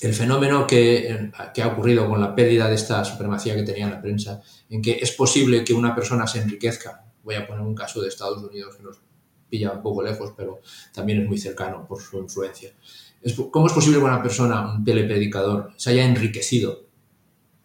el 0.00 0.14
fenómeno 0.14 0.66
que, 0.66 1.30
ha 1.34 1.66
ocurrido 1.66 2.08
con 2.08 2.20
la 2.20 2.34
pérdida 2.34 2.68
de 2.68 2.74
esta 2.74 3.04
supremacía 3.04 3.54
que 3.56 3.62
tenía 3.62 3.88
la 3.88 4.00
prensa, 4.00 4.40
en 4.70 4.80
que 4.80 4.98
es 5.00 5.12
posible 5.12 5.64
que 5.64 5.72
una 5.72 5.94
persona 5.94 6.26
se 6.26 6.40
enriquezca. 6.40 7.04
Voy 7.22 7.34
a 7.34 7.46
poner 7.46 7.62
un 7.62 7.74
caso 7.74 8.00
de 8.00 8.08
Estados 8.08 8.42
Unidos 8.42 8.76
que 8.76 8.82
nos 8.82 9.00
pilla 9.48 9.72
un 9.72 9.82
poco 9.82 10.02
lejos, 10.02 10.34
pero 10.36 10.60
también 10.92 11.22
es 11.22 11.28
muy 11.28 11.38
cercano 11.38 11.86
por 11.86 12.00
su 12.00 12.18
influencia. 12.18 12.72
¿Cómo 13.50 13.66
es 13.66 13.72
posible 13.72 13.98
que 13.98 14.04
una 14.04 14.22
persona, 14.22 14.74
un 14.74 14.84
telepredicador, 14.84 15.72
se 15.76 15.90
haya 15.90 16.04
enriquecido? 16.04 16.86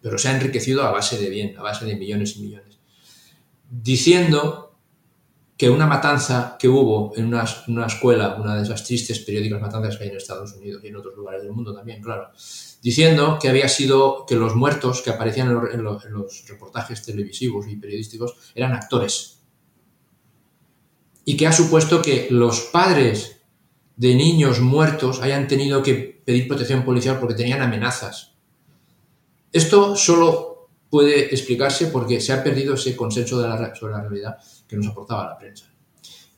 Pero 0.00 0.18
se 0.18 0.28
ha 0.28 0.34
enriquecido 0.34 0.82
a 0.82 0.90
base 0.90 1.18
de 1.18 1.30
bien, 1.30 1.56
a 1.56 1.62
base 1.62 1.84
de 1.84 1.96
millones 1.96 2.36
y 2.36 2.42
millones. 2.42 2.78
Diciendo 3.70 4.63
que 5.56 5.70
una 5.70 5.86
matanza 5.86 6.56
que 6.58 6.68
hubo 6.68 7.12
en 7.16 7.26
una, 7.26 7.44
una, 7.68 7.86
escuela, 7.86 8.34
una 8.34 8.56
de 8.56 8.62
esas 8.62 8.84
tristes 8.84 9.20
periódicas 9.20 9.60
matanzas 9.60 9.96
que 9.96 10.04
hay 10.04 10.10
en 10.10 10.16
Estados 10.16 10.52
Unidos 10.54 10.82
y 10.82 10.88
en 10.88 10.96
otros 10.96 11.14
lugares 11.14 11.42
del 11.42 11.52
mundo 11.52 11.72
también, 11.72 12.02
claro, 12.02 12.30
diciendo 12.82 13.38
que 13.40 13.48
había 13.48 13.68
sido 13.68 14.26
que 14.26 14.34
los 14.34 14.56
muertos 14.56 15.00
que 15.00 15.10
aparecían 15.10 15.48
en, 15.72 15.82
los 15.84 16.48
reportajes 16.48 17.02
televisivos 17.02 17.68
y 17.68 17.76
periodísticos 17.76 18.34
eran 18.54 18.72
actores. 18.72 19.42
Y 21.24 21.36
que 21.36 21.46
ha 21.46 21.52
supuesto 21.52 22.02
que 22.02 22.26
los 22.30 22.60
padres 22.62 23.40
de 23.96 24.14
niños 24.16 24.60
muertos 24.60 25.22
hayan 25.22 25.46
tenido 25.46 25.82
que 25.82 26.20
pedir 26.24 26.48
protección 26.48 26.84
policial 26.84 27.20
porque 27.20 27.36
tenían 27.36 27.62
amenazas. 27.62 28.34
Esto 29.52 29.94
solo 29.94 30.68
puede 30.90 31.32
explicarse 31.32 31.86
porque 31.86 32.20
se 32.20 32.32
ha 32.32 32.42
perdido 32.42 32.74
ese 32.74 32.96
consenso 32.96 33.40
de 33.40 33.76
sobre 33.76 33.92
la 33.94 34.02
realidad 34.02 34.36
que 34.74 34.80
nos 34.80 34.92
aportaba 34.92 35.24
la 35.24 35.38
prensa. 35.38 35.72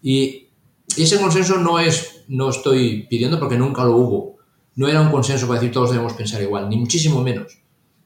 Y 0.02 0.48
ese 0.96 1.20
consenso 1.20 1.56
no 1.58 1.78
es, 1.78 2.24
no 2.28 2.50
estoy 2.50 3.06
pidiendo 3.08 3.38
porque 3.38 3.56
nunca 3.56 3.84
lo 3.84 3.96
hubo. 3.96 4.36
No 4.76 4.88
era 4.88 5.00
un 5.00 5.10
consenso 5.10 5.46
para 5.46 5.60
decir 5.60 5.72
todos 5.72 5.90
debemos 5.90 6.12
pensar 6.12 6.42
igual, 6.42 6.68
ni 6.68 6.76
muchísimo 6.76 7.22
menos. 7.22 7.58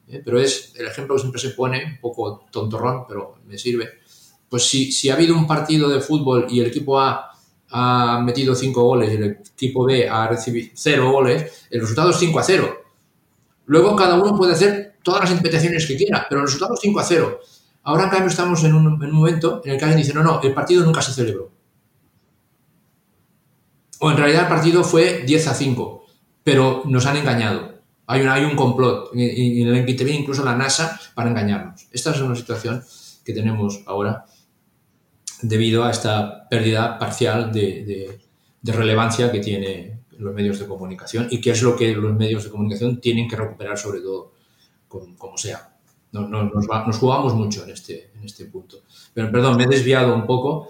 ¿eh? 0.07 0.21
Pero 0.23 0.39
es 0.39 0.73
el 0.75 0.87
ejemplo 0.87 1.15
que 1.15 1.21
siempre 1.21 1.41
se 1.41 1.49
pone, 1.49 1.83
un 1.85 1.99
poco 1.99 2.45
tontorrón, 2.51 3.05
pero 3.07 3.39
me 3.45 3.57
sirve. 3.57 3.89
Pues 4.49 4.63
si, 4.63 4.91
si 4.91 5.09
ha 5.09 5.13
habido 5.13 5.35
un 5.35 5.47
partido 5.47 5.89
de 5.89 6.01
fútbol 6.01 6.47
y 6.49 6.59
el 6.59 6.67
equipo 6.67 6.99
A 6.99 7.31
ha 7.69 8.21
metido 8.21 8.53
5 8.53 8.83
goles 8.83 9.11
y 9.11 9.15
el 9.15 9.23
equipo 9.53 9.85
B 9.85 10.09
ha 10.09 10.27
recibido 10.27 10.71
0 10.73 11.11
goles, 11.11 11.67
el 11.69 11.81
resultado 11.81 12.09
es 12.09 12.17
5 12.17 12.39
a 12.39 12.43
0. 12.43 12.81
Luego 13.65 13.95
cada 13.95 14.15
uno 14.15 14.35
puede 14.35 14.53
hacer 14.53 14.97
todas 15.03 15.21
las 15.21 15.31
interpretaciones 15.31 15.85
que 15.87 15.95
quiera, 15.95 16.25
pero 16.27 16.41
el 16.41 16.47
resultado 16.47 16.73
es 16.73 16.81
5 16.81 16.99
a 16.99 17.03
0. 17.03 17.39
Ahora, 17.83 18.03
en 18.05 18.09
cambio, 18.09 18.29
estamos 18.29 18.63
en 18.63 18.73
un, 18.75 18.99
momento 19.11 19.61
en 19.65 19.71
el 19.71 19.77
que 19.77 19.85
alguien 19.85 19.97
dice, 19.97 20.13
no, 20.13 20.23
no, 20.23 20.41
el 20.41 20.53
partido 20.53 20.85
nunca 20.85 21.01
se 21.01 21.13
celebró. 21.13 21.51
O 23.99 24.11
en 24.11 24.17
realidad 24.17 24.43
el 24.43 24.47
partido 24.47 24.83
fue 24.83 25.23
10 25.25 25.47
a 25.47 25.53
5, 25.53 26.05
pero 26.43 26.83
nos 26.85 27.05
han 27.05 27.17
engañado. 27.17 27.81
Hay 28.07 28.21
un, 28.21 28.29
hay 28.29 28.43
un 28.43 28.55
complot 28.55 29.11
en 29.13 29.67
el 29.67 29.85
que 29.85 29.91
interviene 29.91 30.21
incluso 30.21 30.43
la 30.43 30.55
NASA 30.55 30.99
para 31.13 31.29
engañarnos. 31.29 31.87
Esta 31.91 32.11
es 32.11 32.19
una 32.21 32.35
situación 32.35 32.83
que 33.23 33.33
tenemos 33.33 33.81
ahora 33.85 34.25
debido 35.41 35.83
a 35.83 35.91
esta 35.91 36.47
pérdida 36.49 36.99
parcial 36.99 37.51
de, 37.51 38.19
relevancia 38.63 39.31
que 39.31 39.39
tiene 39.39 40.01
los 40.17 40.33
medios 40.33 40.59
de 40.59 40.67
comunicación 40.67 41.27
y 41.31 41.41
que 41.41 41.51
es 41.51 41.63
lo 41.63 41.75
que 41.75 41.95
los 41.95 42.13
medios 42.13 42.43
de 42.43 42.51
comunicación 42.51 43.01
tienen 43.01 43.27
que 43.27 43.35
recuperar 43.35 43.77
sobre 43.77 44.01
todo 44.01 44.33
como 44.87 45.37
sea. 45.37 45.70
No, 46.11 46.27
nos, 46.27 46.97
jugamos 46.97 47.33
mucho 47.33 47.63
en 47.63 47.69
este, 47.69 48.11
en 48.15 48.23
este 48.25 48.45
punto. 48.45 48.83
Pero 49.13 49.31
perdón, 49.31 49.57
me 49.57 49.63
he 49.63 49.67
desviado 49.67 50.13
un 50.13 50.25
poco. 50.25 50.69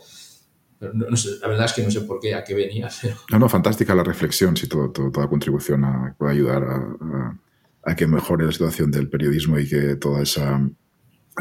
Pero 0.77 0.93
la 0.93 1.47
verdad 1.47 1.65
es 1.65 1.73
que 1.73 1.83
no 1.83 1.91
sé 1.91 2.01
por 2.01 2.19
qué, 2.19 2.35
a 2.35 2.43
qué 2.43 2.53
venía. 2.53 2.89
No, 3.31 3.39
no, 3.39 3.49
fantástica 3.49 3.95
la 3.95 4.03
reflexión, 4.03 4.55
si 4.55 4.67
todo, 4.67 4.91
toda 4.91 5.27
contribución 5.27 5.83
puede 6.17 6.33
ayudar 6.33 6.63
a, 6.63 7.39
a, 7.83 7.95
que 7.95 8.07
mejore 8.07 8.45
la 8.45 8.51
situación 8.51 8.91
del 8.91 9.09
periodismo 9.09 9.57
y 9.57 9.67
que 9.67 9.95
toda 9.95 10.21
esa 10.21 10.61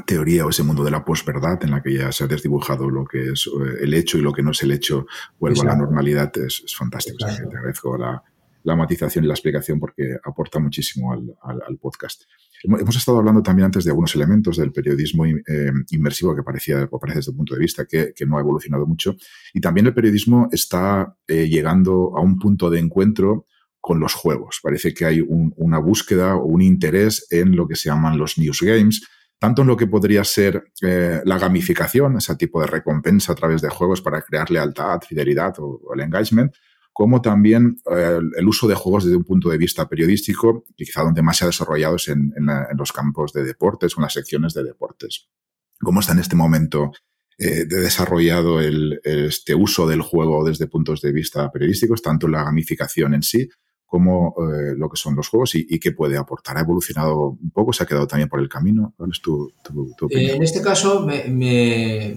teoría 0.06 0.46
o 0.46 0.50
ese 0.50 0.62
mundo 0.62 0.84
de 0.84 0.90
la 0.90 1.04
posverdad 1.04 1.62
en 1.62 1.72
la 1.72 1.82
que 1.82 1.94
ya 1.94 2.12
se 2.12 2.24
ha 2.24 2.26
desdibujado 2.26 2.88
lo 2.88 3.04
que 3.04 3.30
es 3.30 3.46
eh, 3.46 3.78
el 3.82 3.92
hecho 3.92 4.18
y 4.18 4.22
lo 4.22 4.32
que 4.32 4.42
no 4.42 4.52
es 4.52 4.62
el 4.62 4.72
hecho 4.72 5.06
vuelva 5.38 5.62
a 5.62 5.66
la 5.66 5.76
normalidad 5.76 6.32
es, 6.38 6.64
fantástico. 6.76 7.18
te 7.18 7.24
agradezco 7.32 7.98
la, 7.98 8.22
la, 8.62 8.76
matización 8.76 9.24
y 9.24 9.28
la 9.28 9.34
explicación 9.34 9.80
porque 9.80 10.16
aporta 10.22 10.58
muchísimo 10.58 11.12
al, 11.12 11.34
al 11.42 11.76
podcast. 11.78 12.22
Hemos 12.62 12.96
estado 12.96 13.18
hablando 13.18 13.42
también 13.42 13.66
antes 13.66 13.84
de 13.84 13.90
algunos 13.90 14.14
elementos 14.14 14.56
del 14.56 14.72
periodismo 14.72 15.24
eh, 15.24 15.72
inmersivo 15.90 16.36
que 16.36 16.42
parecía, 16.42 16.86
o 16.90 16.98
parece 16.98 17.18
desde 17.18 17.30
el 17.32 17.36
punto 17.36 17.54
de 17.54 17.60
vista 17.60 17.86
que, 17.86 18.12
no 18.26 18.36
ha 18.36 18.40
evolucionado 18.40 18.86
mucho. 18.86 19.16
Y 19.54 19.60
también 19.60 19.86
el 19.86 19.94
periodismo 19.94 20.48
está 20.52 21.16
eh, 21.26 21.48
llegando 21.48 22.12
a 22.16 22.20
un 22.20 22.38
punto 22.38 22.68
de 22.68 22.78
encuentro 22.78 23.46
con 23.80 23.98
los 23.98 24.12
juegos. 24.12 24.60
Parece 24.62 24.92
que 24.92 25.06
hay 25.06 25.24
una 25.26 25.78
búsqueda 25.78 26.36
o 26.36 26.44
un 26.44 26.60
interés 26.60 27.26
en 27.30 27.56
lo 27.56 27.66
que 27.66 27.76
se 27.76 27.88
llaman 27.88 28.18
los 28.18 28.36
news 28.36 28.60
games, 28.60 29.06
tanto 29.38 29.62
en 29.62 29.68
lo 29.68 29.76
que 29.76 29.86
podría 29.86 30.22
ser 30.22 30.64
eh, 30.82 31.22
la 31.24 31.38
gamificación, 31.38 32.18
ese 32.18 32.36
tipo 32.36 32.60
de 32.60 32.66
recompensa 32.66 33.32
a 33.32 33.36
través 33.36 33.62
de 33.62 33.70
juegos 33.70 34.02
para 34.02 34.20
crear 34.20 34.50
lealtad, 34.50 35.00
fidelidad 35.00 35.54
o 35.58 35.80
el 35.94 36.00
engagement, 36.00 36.52
como 37.00 37.22
también 37.22 37.78
eh, 37.90 38.18
el 38.36 38.46
uso 38.46 38.68
de 38.68 38.74
juegos 38.74 39.04
desde 39.04 39.16
un 39.16 39.24
punto 39.24 39.48
de 39.48 39.56
vista 39.56 39.88
periodístico, 39.88 40.66
quizá 40.76 41.00
donde 41.02 41.22
más 41.22 41.38
se 41.38 41.44
ha 41.44 41.46
desarrollado 41.46 41.96
es 41.96 42.08
en, 42.08 42.30
los 42.76 42.92
campos 42.92 43.32
de 43.32 43.42
deportes 43.42 43.96
o 43.96 44.00
en 44.00 44.02
las 44.02 44.12
secciones 44.12 44.52
de 44.52 44.64
deportes. 44.64 45.30
¿Cómo 45.78 46.00
está 46.00 46.12
en 46.12 46.18
este 46.18 46.36
momento 46.36 46.92
eh, 47.38 47.64
de 47.64 47.80
desarrollado 47.80 48.60
este 48.60 49.54
uso 49.54 49.88
del 49.88 50.02
juego 50.02 50.44
desde 50.44 50.66
puntos 50.66 51.00
de 51.00 51.12
vista 51.12 51.50
periodísticos, 51.50 52.02
tanto 52.02 52.28
la 52.28 52.44
gamificación 52.44 53.14
en 53.14 53.22
sí 53.22 53.48
como 53.90 54.36
eh, 54.38 54.74
lo 54.76 54.88
que 54.88 54.96
son 54.96 55.16
los 55.16 55.28
juegos 55.28 55.56
y, 55.56 55.80
qué 55.80 55.90
puede 55.90 56.16
aportar. 56.16 56.56
¿Ha 56.56 56.60
evolucionado 56.60 57.30
un 57.30 57.50
poco? 57.50 57.72
¿Se 57.72 57.82
ha 57.82 57.86
quedado 57.86 58.06
también 58.06 58.28
por 58.28 58.38
el 58.38 58.48
camino? 58.48 58.94
¿Cuál 58.96 59.10
es 59.10 59.20
tu, 59.20 59.52
opinión? 60.00 60.36
en 60.36 60.42
este 60.44 60.62
caso, 60.62 61.04
me, 61.04 61.24
me, 61.24 62.16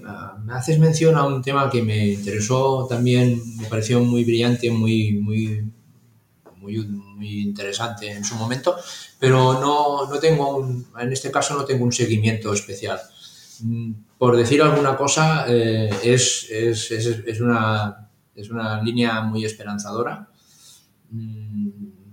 haces 0.52 0.78
mención 0.78 1.16
a 1.16 1.26
un 1.26 1.42
tema 1.42 1.68
que 1.68 1.82
me 1.82 2.12
interesó 2.12 2.86
también, 2.88 3.42
me 3.56 3.66
pareció 3.66 3.98
muy 4.00 4.22
brillante, 4.22 4.70
muy, 4.70 5.14
muy, 5.14 5.64
muy, 6.58 6.78
muy 6.86 7.42
interesante 7.42 8.08
en 8.08 8.24
su 8.24 8.36
momento, 8.36 8.76
pero 9.18 9.54
no, 9.54 10.06
no 10.08 10.18
tengo 10.20 10.56
un, 10.56 10.86
en 10.96 11.12
este 11.12 11.32
caso 11.32 11.56
no 11.56 11.64
tengo 11.64 11.84
un 11.84 11.92
seguimiento 11.92 12.52
especial. 12.52 13.00
Mm, 13.62 13.94
por 14.16 14.36
decir 14.36 14.62
alguna 14.62 14.96
cosa, 14.96 15.46
eh, 15.48 15.90
es, 16.04 16.46
es, 16.52 16.92
es, 16.92 17.06
es, 17.26 17.40
una, 17.40 18.10
es 18.36 18.48
una 18.48 18.80
línea 18.80 19.22
muy 19.22 19.44
esperanzadora 19.44 20.28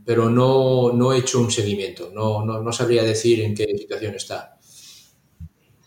pero 0.06 0.30
no, 0.30 0.92
no 0.94 1.14
he 1.14 1.20
hecho 1.20 1.40
un 1.40 1.52
seguimiento, 1.52 2.12
no, 2.14 2.44
no, 2.46 2.72
sabría 2.72 3.04
decir 3.04 3.42
en 3.42 3.56
qué 3.56 3.66
situación 3.78 4.16
está. 4.16 4.58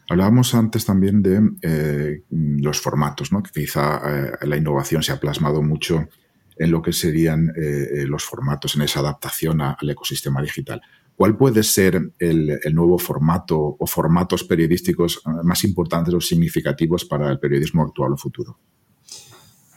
Hablábamos 0.09 0.55
antes 0.55 0.85
también 0.85 1.23
de 1.23 1.41
eh, 1.63 2.23
los 2.31 2.81
formatos, 2.81 3.33
¿no? 3.33 3.43
que 3.43 3.51
quizá 3.51 4.01
eh, 4.07 4.47
la 4.47 4.57
innovación 4.57 5.03
se 5.03 5.13
ha 5.13 5.21
plasmado 5.21 5.63
mucho 5.63 6.09
en 6.57 6.71
lo 6.71 6.83
que 6.83 6.93
serían 6.93 7.53
eh, 7.57 8.05
los 8.07 8.23
formatos, 8.23 8.77
en 8.77 8.83
esa 8.83 9.01
adaptación 9.01 9.61
al 9.61 9.91
ecosistema 9.91 10.41
digital. 10.41 10.81
¿Cuál 11.17 11.37
puede 11.37 11.63
ser 11.63 12.13
el, 12.19 12.59
el, 12.63 12.75
nuevo 12.75 12.99
formato 12.99 13.77
o 13.79 13.87
formatos 13.87 14.45
periodísticos 14.45 15.23
más 15.43 15.65
importantes 15.65 16.13
o 16.15 16.21
significativos 16.21 17.05
para 17.05 17.31
el 17.31 17.39
periodismo 17.39 17.83
actual 17.83 18.13
o 18.13 18.17
futuro? 18.17 18.59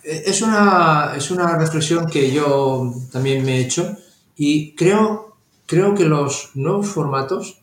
Es 0.08 0.42
una, 0.42 1.16
es 1.18 1.32
una 1.32 1.58
reflexión 1.58 2.06
que 2.06 2.32
yo 2.32 2.94
también 3.12 3.44
me 3.44 3.58
he 3.58 3.60
hecho 3.60 3.98
y 4.38 4.74
creo, 4.74 5.36
creo 5.66 5.96
que 5.96 6.06
los 6.06 6.52
nuevos 6.54 6.88
formatos 6.88 7.62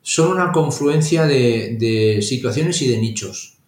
son 0.00 0.30
una 0.30 0.50
confluencia 0.50 1.26
de, 1.26 2.20
situaciones 2.22 2.80
y 2.80 2.88
de 2.88 2.96
nichos. 2.96 3.58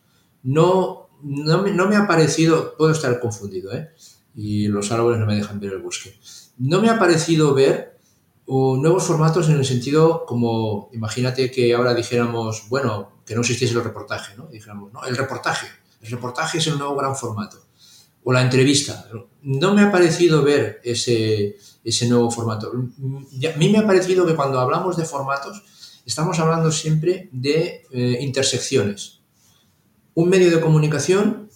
No, 0.44 1.10
no, 1.22 1.62
me, 1.62 1.96
ha 1.96 2.06
parecido, 2.06 2.74
puedo 2.78 2.90
estar 2.90 3.20
confundido, 3.20 3.74
¿eh? 3.74 3.90
y 4.34 4.68
los 4.68 4.90
árboles 4.92 5.20
no 5.20 5.26
me 5.26 5.36
dejan 5.36 5.60
ver 5.60 5.74
el 5.74 5.82
bosque. 5.82 6.18
No 6.56 6.80
me 6.80 6.88
ha 6.88 6.98
parecido 6.98 7.52
ver 7.52 7.98
nuevos 8.46 9.04
formatos 9.04 9.50
en 9.50 9.58
el 9.58 9.66
sentido 9.66 10.24
como, 10.24 10.88
imagínate 10.94 11.50
que 11.50 11.74
ahora 11.74 11.92
dijéramos, 11.92 12.70
bueno, 12.70 13.20
que 13.26 13.34
no 13.34 13.42
existiese 13.42 13.74
el 13.74 13.84
reportaje, 13.84 14.34
¿no? 14.38 14.46
Dijéramos, 14.46 14.90
no, 14.90 15.04
el 15.04 15.18
reportaje. 15.18 15.66
El 16.00 16.10
reportaje 16.10 16.56
es 16.56 16.66
el 16.66 16.78
nuevo 16.78 16.96
gran 16.96 17.14
formato 17.14 17.65
o 18.28 18.32
la 18.32 18.42
entrevista. 18.42 19.06
No 19.42 19.72
me 19.72 19.82
ha 19.82 19.92
parecido 19.92 20.42
ver 20.42 20.80
ese, 20.82 21.56
ese 21.84 22.08
nuevo 22.08 22.28
formato. 22.28 22.72
A 22.72 23.56
mí 23.56 23.68
me 23.68 23.78
ha 23.78 23.86
parecido 23.86 24.26
que 24.26 24.34
cuando 24.34 24.58
hablamos 24.58 24.96
de 24.96 25.04
formatos 25.04 25.62
estamos 26.04 26.36
hablando 26.40 26.72
siempre 26.72 27.28
de 27.30 27.84
eh, 27.92 28.18
intersecciones. 28.20 29.20
Un 30.14 30.28
medio 30.28 30.50
de 30.50 30.60
comunicación, 30.60 31.48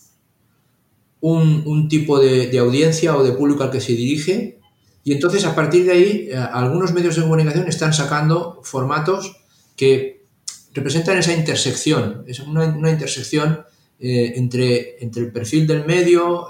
un, 1.19 1.89
tipo 1.89 2.21
de, 2.21 2.57
audiencia 2.61 3.17
o 3.17 3.25
de 3.25 3.33
público 3.33 3.65
al 3.65 3.73
que 3.73 3.81
se 3.81 3.95
dirige, 3.95 4.61
y 5.03 5.13
entonces 5.13 5.45
a 5.47 5.57
partir 5.57 5.87
de 5.87 5.93
ahí 5.93 6.29
eh, 6.31 6.37
algunos 6.37 6.93
medios 6.93 7.17
de 7.17 7.23
comunicación 7.23 7.67
están 7.67 7.93
sacando 7.93 8.61
formatos 8.63 9.39
que 9.75 10.25
representan 10.73 11.19
esa 11.19 11.33
intersección, 11.33 12.23
es 12.29 12.39
una 12.39 12.91
intersección 12.93 13.65
eh, 14.03 14.33
entre, 14.37 15.03
entre 15.05 15.23
el 15.23 15.31
perfil 15.31 15.67
del 15.67 15.85
medio, 15.85 16.49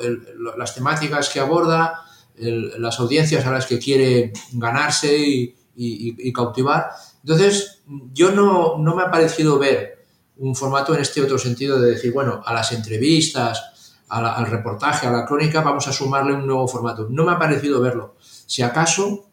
las 0.56 0.72
temáticas 0.72 1.28
que 1.30 1.40
aborda, 1.40 2.04
las 2.36 3.00
audiencias 3.00 3.44
a 3.44 3.50
las 3.50 3.66
que 3.66 3.78
quiere 3.78 4.32
ganarse 4.52 5.18
y, 5.18 6.32
cautivar. 6.32 6.90
Entonces, 7.22 7.82
yo 8.12 8.30
no, 8.30 8.78
no, 8.78 8.94
me 8.94 9.02
ha 9.02 9.10
parecido 9.10 9.58
ver 9.58 10.04
un 10.36 10.54
formato 10.54 10.94
en 10.94 11.00
este 11.00 11.20
otro 11.20 11.38
sentido 11.38 11.80
de 11.80 11.90
decir, 11.90 12.12
bueno, 12.12 12.40
a 12.44 12.54
las 12.54 12.70
entrevistas, 12.70 13.94
al 14.08 14.46
reportaje, 14.46 15.06
a 15.06 15.10
la 15.10 15.26
crónica, 15.26 15.60
vamos 15.60 15.86
a 15.86 15.92
sumarle 15.92 16.34
un 16.34 16.46
nuevo 16.46 16.66
formato. 16.66 17.08
No 17.10 17.24
me 17.24 17.32
ha 17.32 17.38
parecido 17.38 17.80
verlo. 17.80 18.16
Si 18.20 18.62
acaso, 18.62 19.26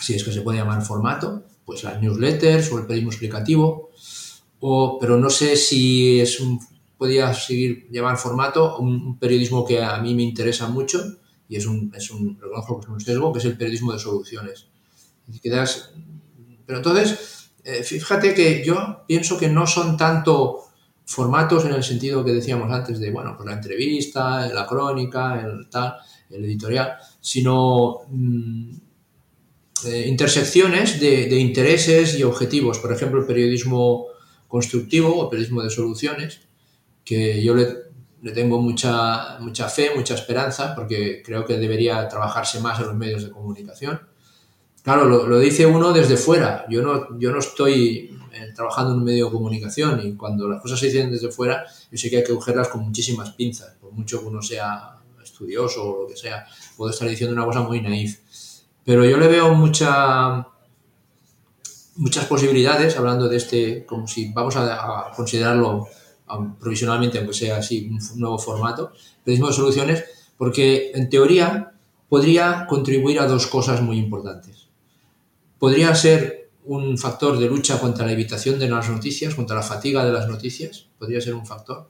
si 0.00 0.14
es 0.14 0.24
que 0.24 0.32
se 0.32 0.42
puede 0.42 0.58
llamar 0.58 0.82
formato, 0.82 1.44
pues 1.64 1.84
las 1.84 2.00
newsletters 2.00 2.72
o 2.72 2.78
el 2.78 2.84
periodismo 2.84 3.10
explicativo, 3.10 3.90
o, 4.60 4.98
pero 4.98 5.18
no 5.18 5.30
sé 5.30 5.56
si 5.56 6.20
es 6.20 6.40
un 6.40 6.60
podía 7.02 7.34
seguir 7.34 7.88
llevar 7.90 8.16
formato, 8.16 8.78
un, 8.78 9.18
periodismo 9.18 9.64
que 9.64 9.82
a 9.82 9.98
mí 9.98 10.14
me 10.14 10.22
interesa 10.22 10.68
mucho 10.68 11.02
y 11.48 11.56
es 11.56 11.66
un, 11.66 11.92
es 11.96 12.12
un, 12.12 12.38
reconozco 12.40 12.78
que 12.78 12.84
es 12.84 12.90
un 12.90 13.00
sesgo, 13.00 13.32
que 13.32 13.40
es 13.40 13.44
el 13.44 13.56
periodismo 13.56 13.92
de 13.92 13.98
soluciones. 13.98 14.68
pero 16.64 16.78
entonces, 16.78 17.50
eh, 17.64 17.82
fíjate 17.82 18.34
que 18.34 18.64
yo 18.64 19.02
pienso 19.08 19.36
que 19.36 19.48
no 19.48 19.66
son 19.66 19.96
tanto 19.96 20.60
formatos 21.04 21.64
en 21.64 21.72
el 21.72 21.82
sentido 21.82 22.24
que 22.24 22.30
decíamos 22.30 22.70
antes 22.70 23.00
de, 23.00 23.10
bueno, 23.10 23.34
pues 23.36 23.48
la 23.48 23.56
entrevista, 23.56 24.46
la 24.46 24.64
crónica, 24.64 25.40
el 25.40 25.68
tal, 25.68 25.96
el 26.30 26.44
editorial, 26.44 26.98
sino 27.20 28.02
mm, 28.10 28.74
eh, 29.86 30.04
intersecciones 30.06 31.00
de, 31.00 31.26
de, 31.26 31.36
intereses 31.40 32.16
y 32.16 32.22
objetivos. 32.22 32.78
Por 32.78 32.92
ejemplo, 32.92 33.18
el 33.18 33.26
periodismo 33.26 34.06
constructivo 34.46 35.16
o 35.18 35.28
periodismo 35.28 35.62
de 35.62 35.70
soluciones, 35.70 36.42
que 37.04 37.42
yo 37.42 37.54
le, 37.54 37.68
le, 38.22 38.32
tengo 38.32 38.60
mucha, 38.60 39.38
mucha 39.40 39.68
fe, 39.68 39.90
mucha 39.96 40.14
esperanza, 40.14 40.74
porque 40.74 41.22
creo 41.24 41.44
que 41.44 41.56
debería 41.56 42.08
trabajarse 42.08 42.60
más 42.60 42.78
en 42.80 42.86
los 42.86 42.94
medios 42.94 43.24
de 43.24 43.30
comunicación. 43.30 44.00
Claro, 44.82 45.04
lo, 45.04 45.26
lo 45.26 45.38
dice 45.38 45.66
uno 45.66 45.92
desde 45.92 46.16
fuera. 46.16 46.64
Yo 46.68 46.82
no, 46.82 47.18
yo 47.18 47.30
no 47.30 47.38
estoy 47.38 48.18
eh, 48.32 48.52
trabajando 48.54 48.92
en 48.92 48.98
un 48.98 49.04
medio 49.04 49.26
de 49.26 49.32
comunicación 49.32 50.00
y 50.04 50.16
cuando 50.16 50.48
las 50.48 50.62
cosas 50.62 50.80
se 50.80 50.86
dicen 50.86 51.10
desde 51.10 51.30
fuera, 51.30 51.66
yo 51.90 51.98
sé 51.98 52.08
que 52.08 52.16
hay 52.16 52.24
que 52.24 52.34
cogerlas 52.34 52.68
con 52.68 52.82
muchísimas 52.82 53.30
pinzas, 53.32 53.76
por 53.80 53.92
mucho 53.92 54.20
que 54.20 54.26
uno 54.26 54.40
sea 54.40 55.02
estudioso 55.22 55.82
o 55.84 56.02
lo 56.02 56.08
que 56.08 56.16
sea, 56.16 56.46
puedo 56.76 56.90
estar 56.90 57.08
diciendo 57.08 57.34
una 57.34 57.44
cosa 57.44 57.60
muy 57.60 57.80
naif. 57.80 58.20
Pero 58.84 59.04
yo 59.04 59.18
le 59.18 59.28
veo 59.28 59.54
mucha, 59.54 60.48
muchas 61.96 62.24
posibilidades, 62.24 62.96
hablando 62.96 63.28
de 63.28 63.36
este, 63.36 63.86
como 63.86 64.08
si 64.08 64.32
vamos 64.32 64.56
a, 64.56 65.12
considerarlo 65.14 65.86
provisionalmente, 66.58 67.18
aunque 67.18 67.34
sea 67.34 67.56
así, 67.56 67.88
un 67.90 68.20
nuevo 68.20 68.38
formato, 68.38 68.92
periodismo 69.24 69.48
de 69.48 69.54
soluciones, 69.54 70.04
porque 70.36 70.92
en 70.94 71.08
teoría 71.08 71.72
podría 72.08 72.66
contribuir 72.68 73.20
a 73.20 73.26
dos 73.26 73.46
cosas 73.46 73.80
muy 73.80 73.98
importantes. 73.98 74.68
Podría 75.58 75.94
ser 75.94 76.50
un 76.64 76.96
factor 76.98 77.38
de 77.38 77.46
lucha 77.46 77.80
contra 77.80 78.06
la 78.06 78.12
evitación 78.12 78.58
de 78.58 78.68
las 78.68 78.88
noticias, 78.88 79.34
contra 79.34 79.56
la 79.56 79.62
fatiga 79.62 80.04
de 80.04 80.12
las 80.12 80.28
noticias, 80.28 80.86
podría 80.98 81.20
ser 81.20 81.34
un 81.34 81.46
factor. 81.46 81.88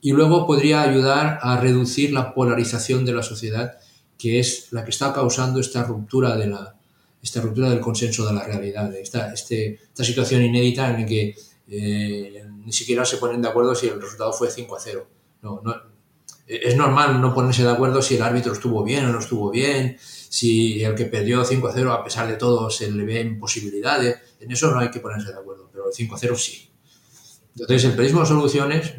Y 0.00 0.12
luego 0.12 0.46
podría 0.46 0.82
ayudar 0.82 1.38
a 1.42 1.56
reducir 1.58 2.12
la 2.12 2.34
polarización 2.34 3.04
de 3.04 3.12
la 3.12 3.22
sociedad, 3.22 3.78
que 4.18 4.40
es 4.40 4.68
la 4.72 4.84
que 4.84 4.90
está 4.90 5.12
causando 5.12 5.60
esta 5.60 5.84
ruptura 5.84 6.36
de 6.36 6.48
la, 6.48 6.74
esta 7.22 7.40
ruptura 7.40 7.70
del 7.70 7.80
consenso 7.80 8.26
de 8.26 8.32
la 8.32 8.44
realidad, 8.44 8.92
esta, 8.94 9.32
este, 9.32 9.74
esta 9.74 10.02
situación 10.02 10.42
inédita 10.42 10.90
en 10.90 11.00
la 11.00 11.06
que 11.06 11.36
eh, 11.68 12.44
ni 12.64 12.72
siquiera 12.72 13.04
se 13.04 13.18
ponen 13.18 13.42
de 13.42 13.48
acuerdo 13.48 13.74
si 13.74 13.88
el 13.88 14.00
resultado 14.00 14.32
fue 14.32 14.50
5 14.50 14.76
a 14.76 14.80
0. 14.80 15.06
No, 15.42 15.60
no, 15.62 15.74
es 16.46 16.76
normal 16.76 17.20
no 17.20 17.34
ponerse 17.34 17.62
de 17.62 17.70
acuerdo 17.70 18.02
si 18.02 18.16
el 18.16 18.22
árbitro 18.22 18.52
estuvo 18.52 18.82
bien 18.84 19.04
o 19.06 19.12
no 19.12 19.18
estuvo 19.18 19.50
bien, 19.50 19.96
si 20.00 20.82
el 20.82 20.94
que 20.94 21.06
perdió 21.06 21.44
5 21.44 21.68
a 21.68 21.72
0 21.72 21.92
a 21.92 22.04
pesar 22.04 22.28
de 22.28 22.36
todo 22.36 22.70
se 22.70 22.90
le 22.90 23.04
ven 23.04 23.38
posibilidades, 23.38 24.18
en 24.40 24.50
eso 24.50 24.70
no 24.70 24.78
hay 24.78 24.90
que 24.90 25.00
ponerse 25.00 25.32
de 25.32 25.38
acuerdo, 25.38 25.68
pero 25.72 25.88
el 25.88 25.94
5 25.94 26.14
a 26.14 26.18
0 26.18 26.36
sí. 26.36 26.70
Entonces 27.52 27.84
el 27.84 27.92
periodismo 27.92 28.20
de 28.20 28.26
soluciones, 28.26 28.94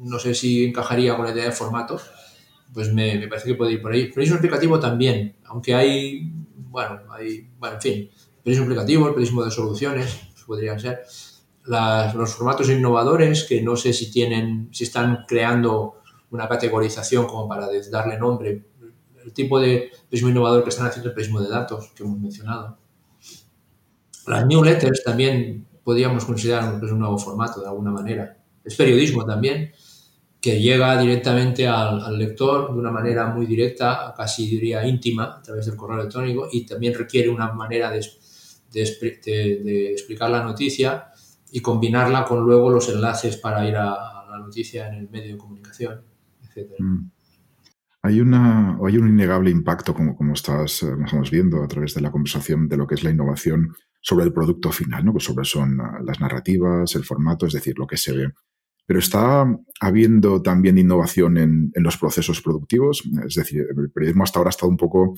no 0.00 0.18
sé 0.18 0.34
si 0.34 0.64
encajaría 0.64 1.16
con 1.16 1.26
la 1.26 1.32
idea 1.32 1.44
de 1.44 1.52
formato, 1.52 2.00
pues 2.72 2.92
me, 2.92 3.18
me 3.18 3.28
parece 3.28 3.48
que 3.48 3.54
puede 3.54 3.72
ir 3.72 3.82
por 3.82 3.92
ahí. 3.92 4.02
El 4.02 4.08
periodismo 4.08 4.36
explicativo 4.36 4.78
también, 4.78 5.36
aunque 5.44 5.74
hay 5.74 6.30
bueno, 6.70 7.00
hay, 7.10 7.48
bueno, 7.58 7.76
en 7.76 7.82
fin, 7.82 7.92
el 7.92 8.42
periodismo 8.42 8.64
explicativo, 8.64 9.08
el 9.08 9.14
periodismo 9.14 9.44
de 9.44 9.50
soluciones, 9.50 10.20
pues 10.32 10.44
podrían 10.44 10.78
ser. 10.78 11.02
Los 11.68 12.34
formatos 12.34 12.70
innovadores 12.70 13.44
que 13.44 13.62
no 13.62 13.76
sé 13.76 13.92
si 13.92 14.10
tienen, 14.10 14.68
si 14.72 14.84
están 14.84 15.24
creando 15.26 15.98
una 16.30 16.48
categorización 16.48 17.26
como 17.26 17.48
para 17.48 17.68
darle 17.90 18.18
nombre. 18.18 18.64
El 19.24 19.32
tipo 19.32 19.60
de 19.60 19.90
periodismo 20.04 20.30
innovador 20.30 20.62
que 20.62 20.70
están 20.70 20.86
haciendo 20.86 21.10
el 21.10 21.14
periodismo 21.14 21.40
de 21.40 21.48
datos 21.48 21.92
que 21.94 22.02
hemos 22.02 22.18
mencionado. 22.18 22.78
Las 24.26 24.46
newsletters 24.46 25.02
también 25.04 25.66
podríamos 25.82 26.24
considerar 26.24 26.74
un 26.74 26.98
nuevo 26.98 27.18
formato 27.18 27.60
de 27.60 27.68
alguna 27.68 27.90
manera. 27.90 28.36
Es 28.64 28.76
periodismo 28.76 29.24
también, 29.24 29.72
que 30.40 30.60
llega 30.60 31.00
directamente 31.00 31.66
al, 31.66 32.16
lector 32.18 32.72
de 32.72 32.78
una 32.78 32.90
manera 32.90 33.26
muy 33.26 33.46
directa, 33.46 34.12
casi 34.16 34.48
diría 34.48 34.86
íntima, 34.86 35.38
a 35.38 35.42
través 35.42 35.66
del 35.66 35.76
correo 35.76 36.00
electrónico 36.00 36.48
y 36.52 36.64
también 36.64 36.94
requiere 36.94 37.28
una 37.28 37.52
manera 37.52 37.90
de, 37.90 38.06
de, 38.70 39.92
explicar 39.92 40.30
la 40.30 40.44
noticia 40.44 41.08
y 41.52 41.60
combinarla 41.60 42.24
con 42.24 42.44
luego 42.44 42.70
los 42.70 42.88
enlaces 42.88 43.36
para 43.36 43.66
ir 43.66 43.76
a, 43.76 44.26
la 44.30 44.38
noticia 44.38 44.88
en 44.88 44.94
el 44.94 45.08
medio 45.08 45.32
de 45.32 45.38
comunicación, 45.38 46.02
etc. 46.42 46.70
Mm. 46.78 47.10
Hay, 48.02 48.20
una, 48.20 48.78
hay 48.86 48.98
un 48.98 49.08
innegable 49.08 49.50
impacto, 49.50 49.94
como, 49.94 50.14
como 50.16 50.34
estás, 50.34 50.82
eh, 50.82 50.92
estamos 51.04 51.30
viendo 51.30 51.62
a 51.62 51.68
través 51.68 51.94
de 51.94 52.02
la 52.02 52.10
conversación, 52.10 52.68
de 52.68 52.76
lo 52.76 52.86
que 52.86 52.94
es 52.94 53.02
la 53.02 53.10
innovación 53.10 53.74
sobre 54.00 54.26
el 54.26 54.32
producto 54.32 54.70
final, 54.70 55.04
¿no? 55.04 55.14
que 55.14 55.20
sobre 55.20 55.44
son 55.44 55.80
ah, 55.80 55.98
las 56.04 56.20
narrativas, 56.20 56.94
el 56.94 57.04
formato, 57.04 57.46
es 57.46 57.54
decir, 57.54 57.78
lo 57.78 57.86
que 57.86 57.96
se 57.96 58.12
ve 58.12 58.32
pero 58.88 59.00
está 59.00 59.44
habiendo 59.82 60.40
también 60.40 60.78
innovación 60.78 61.36
en, 61.36 61.70
los 61.74 61.98
procesos 61.98 62.40
productivos. 62.40 63.02
Es 63.26 63.34
decir, 63.34 63.66
el 63.76 63.90
periodismo 63.90 64.24
hasta 64.24 64.38
ahora 64.38 64.48
ha 64.48 64.56
estado 64.56 64.70
un 64.70 64.78
poco 64.78 65.14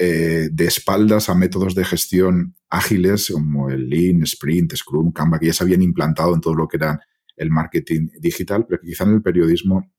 eh, 0.00 0.48
de 0.52 0.64
espaldas 0.64 1.28
a 1.28 1.34
métodos 1.34 1.74
de 1.74 1.84
gestión 1.84 2.54
ágiles 2.70 3.30
como 3.32 3.68
el 3.68 3.88
Lean, 3.88 4.22
Sprint, 4.22 4.76
Scrum, 4.76 5.10
Canva, 5.10 5.40
que 5.40 5.46
ya 5.46 5.52
se 5.52 5.64
habían 5.64 5.82
implantado 5.82 6.34
en 6.34 6.40
todo 6.40 6.54
lo 6.54 6.68
que 6.68 6.76
era 6.76 7.00
el 7.36 7.50
marketing 7.50 8.08
digital, 8.20 8.64
pero 8.66 8.80
que 8.80 8.86
quizá 8.86 9.04
en 9.04 9.14
el 9.14 9.22
periodismo 9.22 9.90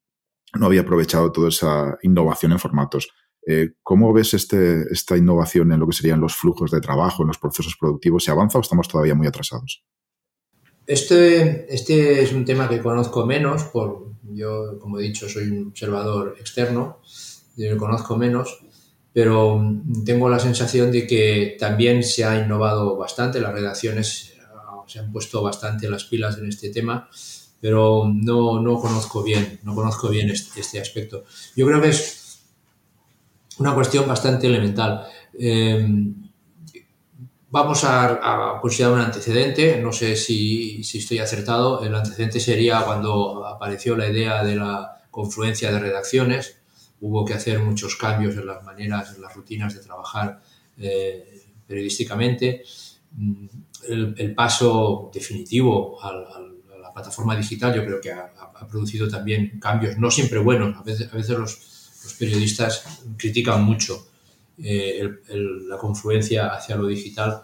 no 0.58 0.66
había 0.66 0.82
aprovechado 0.82 1.32
toda 1.32 1.50
esa 1.50 1.98
innovación 2.02 2.54
en 2.54 2.60
formatos. 2.60 3.10
Eh, 3.46 3.72
¿Cómo 3.84 4.14
ves 4.14 4.34
este, 4.34 4.84
esta 4.92 5.18
innovación 5.18 5.72
en 5.72 5.80
lo 5.80 5.88
que 5.88 5.96
serían 5.96 6.22
los 6.22 6.36
flujos 6.36 6.72
de 6.72 6.82
trabajo, 6.82 7.24
en 7.24 7.28
los 7.28 7.38
procesos 7.38 7.76
productivos? 7.78 8.24
¿Se 8.24 8.32
avanza 8.32 8.58
o 8.58 8.62
estamos 8.62 8.88
todavía 8.88 9.16
muy 9.16 9.28
atrasados? 9.28 9.84
Este, 10.88 11.74
este 11.74 12.24
es 12.24 12.34
un 12.34 12.46
tema 12.46 12.68
que 12.68 12.82
conozco 12.82 13.26
menos, 13.26 13.64
por, 13.66 14.14
yo, 14.24 14.80
como 14.80 15.00
he 15.00 15.04
dicho, 15.04 15.30
soy 15.30 15.50
un 15.50 15.68
observador 15.68 16.36
externo, 16.40 17.00
yo 17.56 17.72
lo 17.72 17.78
conozco 17.78 18.18
menos, 18.18 18.64
pero 19.14 19.62
tengo 20.06 20.30
la 20.30 20.40
sensación 20.40 20.92
de 20.92 21.08
que 21.08 21.58
también 21.60 22.04
se 22.04 22.26
ha 22.26 22.38
innovado 22.44 22.96
bastante, 22.98 23.40
las 23.40 23.54
redacciones 23.54 24.34
ah, 24.54 24.84
se 24.88 25.00
han 25.00 25.12
puesto 25.12 25.42
bastante 25.42 25.90
las 25.90 26.04
pilas 26.06 26.38
en 26.38 26.48
este 26.48 26.70
tema, 26.70 27.10
pero 27.60 28.10
no, 28.14 28.62
no 28.62 28.80
conozco 28.80 29.24
bien, 29.24 29.60
no 29.64 29.76
conozco 29.76 30.10
bien 30.10 30.30
este, 30.30 30.80
aspecto. 30.80 31.26
Yo 31.56 31.66
creo 31.68 31.82
que 31.82 31.90
es 31.90 32.42
una 33.58 33.76
cuestión 33.76 34.08
bastante 34.08 34.48
elemental. 34.48 35.06
Eh, 35.38 35.86
Vamos 37.52 37.84
a, 37.84 38.60
considerar 38.62 38.94
un 38.94 39.02
antecedente, 39.02 39.82
no 39.82 39.92
sé 39.92 40.16
si, 40.16 40.82
estoy 40.82 41.18
acertado, 41.18 41.84
el 41.84 41.96
antecedente 41.96 42.40
sería 42.40 42.82
cuando 42.86 43.44
apareció 43.44 43.96
la 43.96 44.08
idea 44.08 44.44
de 44.44 44.56
la 44.56 45.02
confluencia 45.10 45.72
de 45.72 45.80
redacciones, 45.80 46.59
hubo 47.02 47.26
que 47.26 47.34
hacer 47.34 47.60
muchos 47.60 47.96
cambios 47.96 48.36
en 48.36 48.46
las 48.46 48.64
maneras, 48.64 49.16
en 49.16 49.22
las 49.22 49.34
rutinas 49.34 49.74
de 49.74 49.82
trabajar 49.82 50.42
eh, 50.78 51.44
periodísticamente. 51.68 52.64
Mm, 53.12 53.46
el, 53.88 54.36
paso 54.36 55.10
definitivo 55.14 56.04
a 56.04 56.12
la 56.14 56.94
plataforma 56.94 57.36
digital 57.36 57.74
yo 57.74 57.86
creo 57.86 58.02
que 58.02 58.12
ha, 58.12 58.30
producido 58.70 59.08
también 59.08 59.58
cambios, 59.60 59.98
no 59.98 60.12
siempre 60.12 60.38
buenos, 60.40 60.76
a 60.78 60.84
veces, 60.84 61.12
a 61.12 61.16
veces 61.16 61.38
los, 61.38 61.80
periodistas 62.18 63.04
critican 63.18 63.64
mucho 63.64 64.08
eh, 64.58 65.08
la 65.68 65.78
confluencia 65.78 66.48
hacia 66.48 66.76
lo 66.76 66.88
digital. 66.88 67.42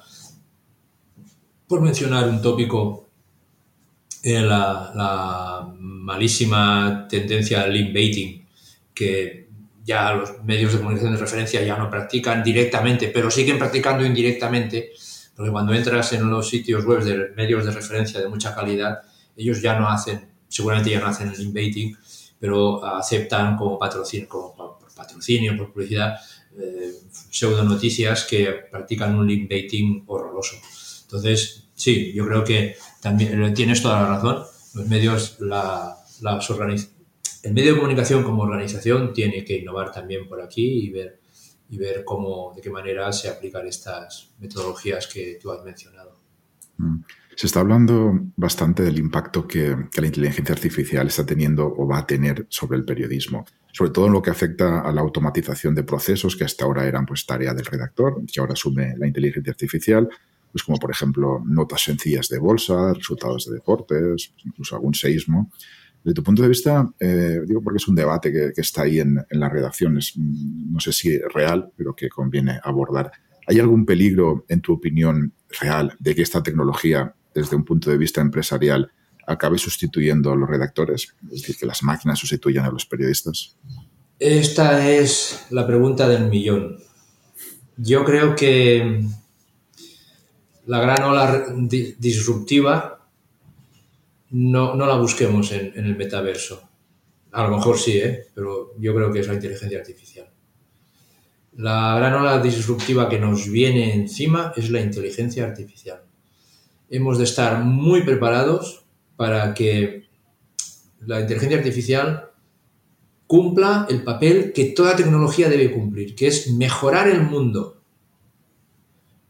Por 1.67 1.81
mencionar 1.81 2.27
un 2.27 2.41
tópico, 2.41 3.07
eh, 4.23 4.41
la, 4.41 5.73
malísima 5.77 7.07
tendencia 7.09 7.61
al 7.61 7.73
link 7.73 7.93
baiting, 7.93 8.45
que 8.93 9.44
ya 9.85 10.13
los 10.13 10.43
medios 10.43 10.73
de 10.73 10.79
comunicación 10.79 11.13
de 11.13 11.19
referencia 11.19 11.63
ya 11.63 11.77
no 11.77 11.89
practican 11.89 12.43
directamente, 12.43 13.09
pero 13.09 13.29
siguen 13.29 13.59
practicando 13.59 14.03
indirectamente, 14.03 14.91
porque 15.35 15.51
cuando 15.51 15.73
entras 15.73 16.11
en 16.13 16.27
los 16.27 16.49
sitios 16.49 16.83
web 16.85 17.03
de 17.03 17.29
medios 17.35 17.65
de 17.65 17.71
referencia 17.71 18.19
de 18.19 18.27
mucha 18.27 18.55
calidad, 18.55 19.01
ellos 19.37 19.61
ya 19.61 19.77
no 19.77 19.87
hacen, 19.87 20.27
seguramente 20.47 20.89
ya 20.89 20.99
no 20.99 21.07
hacen 21.07 21.29
el 21.29 21.37
link 21.37 21.53
baiting, 21.53 21.97
pero 22.39 22.83
aceptan 22.83 23.55
como 23.55 23.77
patrocinio, 23.77 24.27
como 24.27 24.79
patrocinio, 24.95 25.55
por 25.55 25.71
publicidad, 25.71 26.15
eh, 26.57 26.93
pseudo 27.29 27.63
noticias 27.63 28.23
que 28.23 28.47
practican 28.71 29.15
un 29.15 29.27
link 29.27 29.51
horroroso. 30.07 30.55
Entonces, 31.03 31.67
sí, 31.75 32.11
yo 32.13 32.25
creo 32.25 32.43
que 32.43 32.75
también 33.01 33.43
eh, 33.43 33.51
tienes 33.51 33.81
toda 33.83 34.01
la 34.01 34.07
razón. 34.15 34.43
Los 34.73 34.87
medios, 34.87 35.37
la, 35.39 35.97
el 37.45 37.53
medio 37.53 37.73
de 37.73 37.79
comunicación 37.79 38.23
como 38.23 38.41
organización 38.41 39.13
tiene 39.13 39.45
que 39.45 39.59
innovar 39.59 39.91
también 39.91 40.27
por 40.27 40.41
aquí 40.41 40.85
y 40.85 40.89
ver, 40.89 41.19
y 41.69 41.77
ver 41.77 42.03
cómo, 42.03 42.53
de 42.55 42.61
qué 42.61 42.71
manera 42.71 43.13
se 43.13 43.29
aplican 43.29 43.67
estas 43.67 44.33
metodologías 44.39 45.05
que 45.07 45.37
tú 45.39 45.51
has 45.51 45.63
mencionado. 45.63 46.19
Mm. 46.77 47.01
Se 47.35 47.45
está 47.45 47.59
hablando 47.59 48.19
bastante 48.35 48.81
del 48.81 48.97
impacto 48.97 49.47
que, 49.47 49.75
la 49.95 50.07
inteligencia 50.07 50.55
artificial 50.55 51.05
está 51.05 51.23
teniendo 51.23 51.67
o 51.67 51.87
va 51.87 51.99
a 51.99 52.07
tener 52.07 52.47
sobre 52.49 52.77
el 52.77 52.85
periodismo, 52.85 53.45
sobre 53.71 53.91
todo 53.91 54.07
en 54.07 54.13
lo 54.13 54.23
que 54.23 54.31
afecta 54.31 54.81
a 54.81 54.91
la 54.91 55.01
automatización 55.01 55.75
de 55.75 55.83
procesos 55.83 56.35
que 56.35 56.45
hasta 56.45 56.65
ahora 56.65 56.87
eran 56.87 57.05
pues 57.05 57.27
tarea 57.27 57.53
del 57.53 57.65
redactor, 57.65 58.23
que 58.25 58.39
ahora 58.39 58.53
asume 58.53 58.95
la 58.97 59.05
inteligencia 59.05 59.51
artificial, 59.51 60.09
pues 60.51 60.63
como 60.63 60.79
por 60.79 60.89
ejemplo 60.89 61.43
notas 61.45 61.83
sencillas 61.83 62.27
de 62.29 62.39
bolsa, 62.39 62.93
resultados 62.93 63.45
de 63.45 63.55
deportes, 63.55 64.33
incluso 64.43 64.75
algún 64.75 64.95
seísmo. 64.95 65.51
Desde 66.05 66.17
tu 66.17 66.23
punto 66.23 66.43
de 66.43 66.49
vista, 66.49 66.87
eh, 66.99 67.41
digo 67.47 67.63
porque 67.63 67.77
es 67.77 67.87
un 67.87 67.95
debate 67.95 68.31
que, 68.31 68.61
está 68.61 68.83
ahí 68.83 68.99
en, 68.99 69.25
en, 69.27 69.39
las 69.39 69.51
redacciones, 69.51 70.13
no 70.15 70.79
sé 70.79 70.93
si 70.93 71.17
real, 71.17 71.71
pero 71.75 71.95
que 71.95 72.09
conviene 72.09 72.59
abordar. 72.63 73.11
¿Hay 73.47 73.59
algún 73.59 73.87
peligro, 73.87 74.45
en 74.47 74.61
tu 74.61 74.73
opinión, 74.73 75.33
real 75.59 75.95
de 75.97 76.13
que 76.13 76.21
esta 76.21 76.43
tecnología 76.43 77.15
desde 77.33 77.55
un 77.55 77.65
punto 77.65 77.89
de 77.89 77.97
vista 77.97 78.21
empresarial 78.21 78.91
acabe 79.25 79.57
sustituyendo 79.57 80.31
a 80.31 80.35
los 80.35 80.47
redactores? 80.47 81.15
Es 81.23 81.41
decir, 81.41 81.57
que 81.57 81.65
las 81.65 81.81
máquinas 81.81 82.19
sustituyan 82.19 82.65
a 82.65 82.69
los 82.69 82.85
periodistas. 82.85 83.57
Esta 84.19 84.87
es 84.87 85.47
la 85.49 85.65
pregunta 85.65 86.07
del 86.07 86.29
millón. 86.29 86.77
Yo 87.77 88.05
creo 88.05 88.35
que 88.35 89.07
la 90.67 90.81
gran 90.81 91.01
ola 91.01 91.45
disruptiva 91.97 92.94
no, 94.35 94.75
la 94.75 94.97
busquemos 94.97 95.51
en, 95.51 95.73
el 95.75 95.95
metaverso. 95.95 96.69
A 97.31 97.43
lo 97.43 97.57
mejor 97.57 97.77
sí, 97.77 97.97
¿eh? 97.97 98.27
pero 98.33 98.73
yo 98.79 98.95
creo 98.95 99.11
que 99.11 99.19
es 99.19 99.27
la 99.27 99.33
inteligencia 99.33 99.79
artificial. 99.79 100.29
La 101.57 101.95
gran 101.97 102.13
ola 102.13 102.39
disruptiva 102.39 103.09
que 103.09 103.19
nos 103.19 103.49
viene 103.49 103.93
encima 103.93 104.53
es 104.55 104.69
la 104.69 104.81
inteligencia 104.81 105.45
artificial 105.45 106.05
hemos 106.89 107.17
de 107.17 107.23
estar 107.23 107.63
muy 107.63 108.03
preparados 108.03 108.85
para 109.15 109.53
que 109.53 110.07
la 110.99 111.21
inteligencia 111.21 111.57
artificial 111.57 112.31
cumpla 113.27 113.87
el 113.89 114.03
papel 114.03 114.53
que 114.53 114.65
toda 114.65 114.95
tecnología 114.95 115.49
debe 115.49 115.71
cumplir, 115.71 116.15
que 116.15 116.27
es 116.27 116.51
mejorar 116.51 117.07
el 117.07 117.21
mundo. 117.21 117.81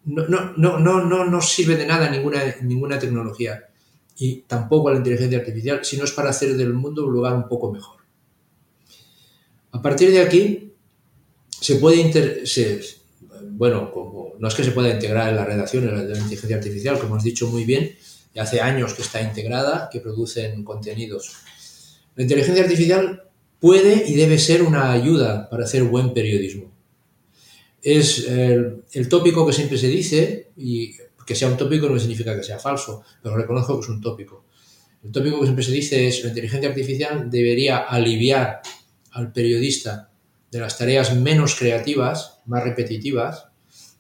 No, 0.06 0.28
no, 0.28 0.80
no, 0.80 1.04
no, 1.04 1.26
no 1.26 1.42
sirve 1.42 1.76
de 1.76 1.88
nada 1.88 2.10
ninguna, 2.10 2.40
ninguna 2.62 3.00
tecnología 3.00 3.70
y 4.18 4.42
tampoco 4.42 4.90
la 4.90 4.98
inteligencia 4.98 5.40
artificial 5.40 5.84
si 5.84 5.98
no 5.98 6.06
es 6.06 6.12
para 6.12 6.30
hacer 6.30 6.56
del 6.56 6.74
mundo 6.74 7.06
un 7.06 7.14
lugar 7.14 7.36
un 7.36 7.48
poco 7.48 7.72
mejor. 7.72 8.02
A 9.72 9.82
partir 9.82 10.12
de 10.12 10.22
aquí, 10.22 10.74
se 11.50 11.76
puede 11.76 11.98
inter 11.98 12.44
bueno, 13.52 13.92
como, 13.92 14.34
no 14.40 14.48
es 14.48 14.56
que 14.56 14.64
se 14.64 14.72
pueda 14.72 14.94
integrar 14.94 15.30
en 15.30 15.36
las 15.36 15.46
redacciones 15.46 15.92
la 15.92 16.18
inteligencia 16.18 16.58
artificial, 16.58 17.00
como 17.00 17.16
has 17.16 17.24
dicho 17.24 17.48
muy 17.48 17.66
bien, 17.66 17.96
y 18.34 18.40
hace 18.40 18.60
años 18.60 18.94
que 18.94 19.02
está 19.02 19.22
integrada, 19.22 19.90
que 19.92 20.02
producen 20.02 20.64
contenidos. 20.64 21.34
La 22.16 22.24
inteligencia 22.24 22.64
artificial 22.64 23.24
puede 23.60 24.06
y 24.08 24.16
debe 24.16 24.38
ser 24.38 24.62
una 24.62 24.92
ayuda 24.92 25.50
para 25.50 25.64
hacer 25.64 25.84
buen 25.84 26.14
periodismo. 26.14 26.72
Es 27.82 28.28
el, 28.28 29.10
tópico 29.10 29.46
que 29.46 29.54
siempre 29.54 29.78
se 29.78 29.88
dice, 29.88 30.50
y 30.58 30.94
que 31.26 31.36
sea 31.36 31.48
un 31.48 31.58
tópico 31.58 31.90
no 31.90 32.00
significa 32.00 32.36
que 32.36 32.44
sea 32.44 32.60
falso, 32.60 33.04
pero 33.22 33.36
reconozco 33.36 33.80
que 33.80 33.84
es 33.84 33.90
un 33.90 34.02
tópico. 34.02 34.46
El 35.04 35.12
tópico 35.12 35.40
que 35.40 35.46
siempre 35.46 35.64
se 35.64 35.72
dice 35.72 36.08
es 36.08 36.24
la 36.24 36.30
inteligencia 36.30 36.70
artificial 36.70 37.30
debería 37.30 37.78
aliviar 37.78 38.62
al 39.12 39.32
periodista 39.32 40.12
de 40.52 40.60
las 40.60 40.78
tareas 40.78 41.16
menos 41.16 41.56
creativas, 41.56 42.40
más 42.46 42.64
repetitivas, 42.64 43.48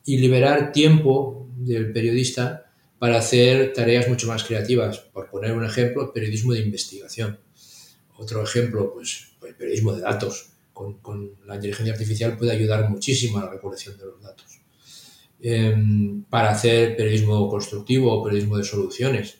y 0.05 0.17
liberar 0.17 0.71
tiempo 0.71 1.49
del 1.57 1.91
periodista 1.91 2.71
para 2.99 3.17
hacer 3.17 3.73
tareas 3.73 4.07
mucho 4.07 4.27
más 4.27 4.43
creativas. 4.43 4.99
Por 4.99 5.29
poner 5.29 5.51
un 5.51 5.65
ejemplo, 5.65 6.13
periodismo 6.13 6.53
de 6.53 6.59
investigación. 6.59 7.39
Otro 8.17 8.43
ejemplo, 8.43 8.93
pues 8.93 9.35
el 9.45 9.55
periodismo 9.55 9.93
de 9.93 10.01
datos. 10.01 10.51
Con, 10.73 10.99
la 11.45 11.55
inteligencia 11.55 11.93
artificial 11.93 12.37
puede 12.37 12.51
ayudar 12.51 12.89
muchísimo 12.89 13.37
a 13.37 13.45
la 13.45 13.51
recolección 13.51 13.97
de 13.97 14.05
los 14.05 14.21
datos. 14.21 14.54
Em, 15.41 16.23
para 16.23 16.51
hacer 16.51 16.95
periodismo 16.95 17.47
constructivo 17.49 18.11
o 18.11 18.23
periodismo 18.23 18.57
de 18.57 18.63
soluciones. 18.63 19.39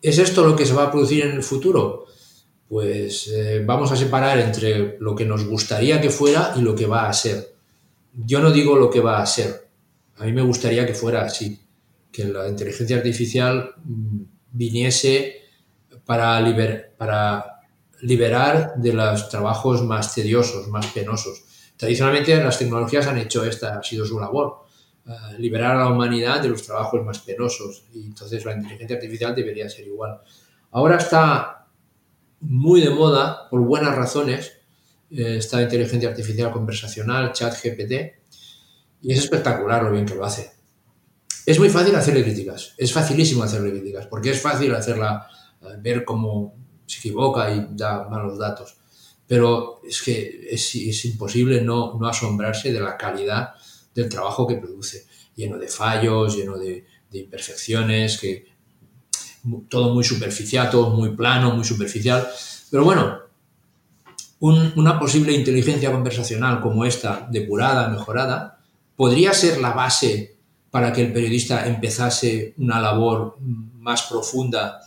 ¿Es 0.00 0.18
esto 0.18 0.44
lo 0.44 0.56
que 0.56 0.66
se 0.66 0.72
va 0.72 0.84
a 0.84 0.90
producir 0.90 1.24
en 1.24 1.32
el 1.32 1.42
futuro? 1.42 2.06
pues 2.72 3.28
eh, 3.28 3.62
vamos 3.66 3.92
a 3.92 3.96
separar 3.96 4.38
entre 4.38 4.96
lo 4.98 5.14
que 5.14 5.26
nos 5.26 5.44
gustaría 5.44 6.00
que 6.00 6.08
fuera 6.08 6.54
y 6.56 6.62
lo 6.62 6.74
que 6.74 6.86
va 6.86 7.06
a 7.06 7.12
ser. 7.12 7.54
Yo 8.14 8.40
no 8.40 8.50
digo 8.50 8.76
lo 8.76 8.88
que 8.88 9.00
va 9.00 9.20
a 9.20 9.26
ser. 9.26 9.68
A 10.16 10.24
mí 10.24 10.32
me 10.32 10.40
gustaría 10.40 10.86
que 10.86 10.94
fuera 10.94 11.20
así, 11.20 11.60
que 12.10 12.24
la 12.24 12.48
inteligencia 12.48 12.96
artificial 12.96 13.74
mm, 13.84 14.22
viniese 14.52 15.36
para, 16.06 16.42
para 16.96 17.60
liberar 18.00 18.72
de 18.76 18.94
los 18.94 19.28
trabajos 19.28 19.82
más 19.82 20.14
tediosos, 20.14 20.66
más 20.68 20.86
penosos. 20.86 21.44
Tradicionalmente 21.82 22.36
las 22.36 22.60
tecnologías 22.60 23.08
han 23.08 23.18
hecho 23.18 23.44
esta, 23.44 23.76
ha 23.76 23.82
sido 23.82 24.06
su 24.06 24.20
labor, 24.20 24.66
eh, 25.04 25.10
liberar 25.38 25.74
a 25.74 25.80
la 25.80 25.88
humanidad 25.88 26.40
de 26.40 26.48
los 26.48 26.62
trabajos 26.62 27.04
más 27.04 27.18
penosos. 27.18 27.86
Y 27.92 28.04
entonces 28.04 28.44
la 28.44 28.52
inteligencia 28.52 28.94
artificial 28.94 29.34
debería 29.34 29.68
ser 29.68 29.88
igual. 29.88 30.20
Ahora 30.70 30.98
está 30.98 31.66
muy 32.38 32.82
de 32.82 32.90
moda, 32.90 33.48
por 33.50 33.62
buenas 33.62 33.96
razones, 33.96 34.52
eh, 35.10 35.38
esta 35.38 35.60
inteligencia 35.60 36.10
artificial 36.10 36.52
conversacional, 36.52 37.32
chat 37.32 37.52
GPT, 37.60 38.22
y 39.00 39.12
es 39.12 39.18
espectacular 39.18 39.82
lo 39.82 39.90
bien 39.90 40.06
que 40.06 40.14
lo 40.14 40.24
hace. 40.24 40.52
Es 41.44 41.58
muy 41.58 41.68
fácil 41.68 41.96
hacerle 41.96 42.22
críticas, 42.22 42.74
es 42.78 42.92
facilísimo 42.92 43.42
hacerle 43.42 43.72
críticas, 43.72 44.06
porque 44.06 44.30
es 44.30 44.40
fácil 44.40 44.72
hacerla 44.72 45.26
eh, 45.60 45.78
ver 45.80 46.04
cómo 46.04 46.54
se 46.86 47.00
equivoca 47.00 47.50
y 47.50 47.66
da 47.70 48.08
malos 48.08 48.38
datos. 48.38 48.76
Pero 49.26 49.80
es 49.84 50.02
que 50.02 50.48
es, 50.50 51.04
imposible 51.04 51.62
no, 51.62 51.98
asombrarse 52.06 52.72
de 52.72 52.80
la 52.80 52.96
calidad 52.96 53.54
del 53.94 54.08
trabajo 54.08 54.46
que 54.46 54.56
produce, 54.56 55.06
lleno 55.34 55.58
de 55.58 55.68
fallos, 55.68 56.36
lleno 56.36 56.58
de, 56.58 56.84
imperfecciones, 57.12 58.18
que 58.18 58.46
todo 59.68 59.92
muy 59.92 60.02
superficial, 60.02 60.70
todo 60.70 60.90
muy 60.90 61.10
plano, 61.10 61.54
muy 61.54 61.64
superficial. 61.64 62.26
Pero 62.70 62.84
bueno, 62.84 63.18
una 64.40 64.98
posible 64.98 65.32
inteligencia 65.32 65.92
conversacional 65.92 66.60
como 66.60 66.84
esta, 66.84 67.28
depurada, 67.30 67.88
mejorada, 67.88 68.60
podría 68.96 69.32
ser 69.34 69.60
la 69.60 69.72
base 69.72 70.36
para 70.70 70.92
que 70.92 71.02
el 71.02 71.12
periodista 71.12 71.66
empezase 71.66 72.54
una 72.56 72.80
labor 72.80 73.36
más 73.40 74.04
profunda, 74.04 74.80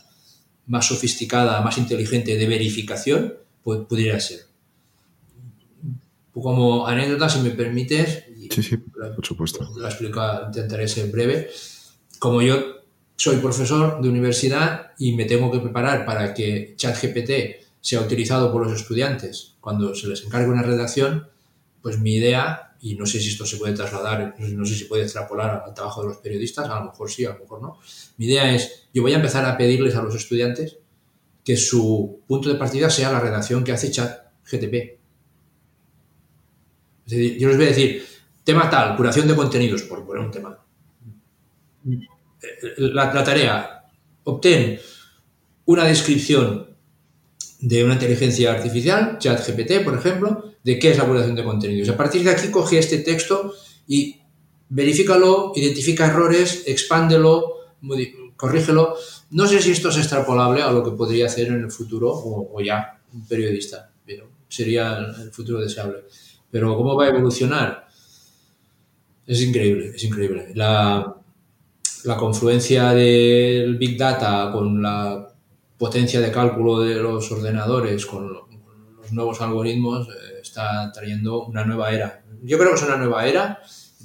más 0.66 0.86
sofisticada, 0.86 1.60
más 1.60 1.78
inteligente 1.78 2.36
de 2.36 2.46
verificación, 2.48 3.34
pudiera 3.88 4.20
ser. 4.20 4.40
Como 6.32 6.86
anécdota, 6.86 7.28
si 7.28 7.40
me 7.40 7.50
permites, 7.50 8.24
sí, 8.50 8.62
sí, 8.62 8.76
por 8.76 9.26
supuesto. 9.26 9.68
La 9.78 9.88
explico, 9.88 10.22
intentaré 10.46 10.86
ser 10.86 11.10
breve. 11.10 11.50
Como 12.18 12.42
yo 12.42 12.76
soy 13.16 13.36
profesor 13.36 14.00
de 14.00 14.08
universidad 14.08 14.92
y 14.98 15.14
me 15.14 15.24
tengo 15.24 15.50
que 15.50 15.58
preparar 15.58 16.04
para 16.04 16.34
que 16.34 16.74
ChatGPT 16.76 17.66
sea 17.80 18.00
utilizado 18.00 18.52
por 18.52 18.66
los 18.66 18.78
estudiantes 18.78 19.54
cuando 19.60 19.94
se 19.94 20.08
les 20.08 20.22
encargue 20.24 20.50
una 20.50 20.62
redacción, 20.62 21.28
pues 21.82 21.98
mi 21.98 22.16
idea, 22.16 22.74
y 22.80 22.94
no 22.94 23.06
sé 23.06 23.20
si 23.20 23.30
esto 23.30 23.46
se 23.46 23.56
puede 23.56 23.74
trasladar, 23.74 24.34
no 24.38 24.64
sé 24.66 24.74
si 24.74 24.84
puede 24.84 25.04
extrapolar 25.04 25.62
al 25.66 25.74
trabajo 25.74 26.02
de 26.02 26.08
los 26.08 26.18
periodistas, 26.18 26.68
a 26.68 26.80
lo 26.80 26.86
mejor 26.86 27.10
sí, 27.10 27.24
a 27.24 27.30
lo 27.30 27.38
mejor 27.38 27.62
no. 27.62 27.78
Mi 28.18 28.26
idea 28.26 28.54
es, 28.54 28.88
yo 28.92 29.02
voy 29.02 29.12
a 29.12 29.16
empezar 29.16 29.44
a 29.44 29.56
pedirles 29.56 29.94
a 29.96 30.02
los 30.02 30.14
estudiantes 30.14 30.78
que 31.46 31.56
su 31.56 32.24
punto 32.26 32.50
de 32.50 32.56
partida 32.56 32.90
sea 32.90 33.10
la 33.10 33.20
redacción 33.20 33.64
que 33.64 33.72
hace 33.72 33.90
ChatGTP. 33.90 34.74
Es 37.06 37.12
decir, 37.12 37.38
yo 37.38 37.48
les 37.48 37.56
voy 37.56 37.66
a 37.66 37.68
decir, 37.68 38.04
tema 38.44 38.68
tal, 38.68 38.96
curación 38.96 39.28
de 39.28 39.36
contenidos, 39.36 39.82
por 39.84 40.04
poner 40.04 40.24
un 40.24 40.30
tema 40.30 40.58
la, 42.76 43.24
tarea, 43.24 43.84
obtén 44.24 44.78
una 45.66 45.84
descripción 45.84 46.76
de 47.60 47.84
una 47.84 47.94
inteligencia 47.94 48.52
artificial, 48.52 49.18
ChatGPT, 49.18 49.84
por 49.84 49.96
ejemplo, 49.96 50.52
de 50.62 50.78
qué 50.78 50.90
es 50.90 50.98
la 50.98 51.06
curación 51.06 51.34
de 51.34 51.44
contenidos. 51.44 51.88
A 51.88 51.96
partir 51.96 52.22
de 52.22 52.30
aquí 52.30 52.50
coge 52.50 52.78
este 52.78 52.98
texto 52.98 53.54
y 53.86 54.20
verifícalo, 54.68 55.52
identifica 55.54 56.06
errores, 56.06 56.64
expándelo, 56.66 57.54
corrígelo. 58.36 58.96
No 59.30 59.46
sé 59.46 59.60
si 59.60 59.72
esto 59.72 59.88
es 59.88 59.98
extrapolable 59.98 60.62
a 60.62 60.70
lo 60.70 60.84
que 60.84 60.92
podría 60.92 61.26
hacer 61.26 61.48
en 61.48 61.62
el 61.64 61.70
futuro 61.70 62.12
o, 62.12 62.60
ya 62.60 63.00
un 63.12 63.26
periodista, 63.26 63.90
pero 64.04 64.28
sería 64.48 64.98
el 64.98 65.30
futuro 65.32 65.60
deseable. 65.60 66.04
Pero 66.50 66.76
cómo 66.76 66.94
va 66.94 67.06
a 67.06 67.08
evolucionar 67.08 67.86
es 69.26 69.42
increíble, 69.42 69.92
es 69.94 70.04
increíble. 70.04 70.52
La, 70.54 71.12
confluencia 72.18 72.92
del 72.92 73.76
Big 73.76 73.98
Data 73.98 74.52
con 74.52 74.80
la 74.80 75.28
potencia 75.76 76.20
de 76.20 76.30
cálculo 76.30 76.78
de 76.80 76.94
los 76.94 77.30
ordenadores, 77.32 78.06
con, 78.06 78.32
los 78.32 79.12
nuevos 79.12 79.40
algoritmos, 79.40 80.08
eh, 80.08 80.40
está 80.40 80.92
trayendo 80.92 81.44
una 81.46 81.64
nueva 81.64 81.90
era. 81.90 82.22
Yo 82.42 82.58
creo 82.58 82.70
que 82.70 82.76
es 82.76 82.82
una 82.82 82.96
nueva 82.96 83.26
era 83.26 83.60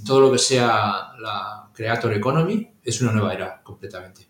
todo 0.05 0.21
lo 0.21 0.31
que 0.31 0.39
sea 0.39 1.11
la 1.19 1.69
creator 1.73 2.11
economy, 2.13 2.71
es 2.83 3.01
una 3.01 3.11
nueva 3.11 3.33
era 3.33 3.61
completamente. 3.61 4.27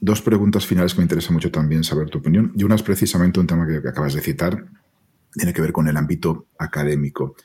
Dos 0.00 0.22
preguntas 0.22 0.66
finales 0.66 0.94
que 0.94 1.00
me 1.00 1.04
interesa 1.04 1.32
mucho 1.32 1.50
también 1.50 1.84
saber 1.84 2.08
tu 2.08 2.18
opinión. 2.18 2.52
Y 2.56 2.64
una 2.64 2.74
es 2.74 2.82
precisamente 2.82 3.38
un 3.38 3.46
tema 3.46 3.66
que 3.66 3.86
acabas 3.86 4.14
de 4.14 4.22
citar, 4.22 4.64
tiene 5.32 5.52
que 5.52 5.60
ver 5.60 5.72
con 5.72 5.88
el 5.88 5.96
ámbito 5.96 6.46
académico. 6.58 7.36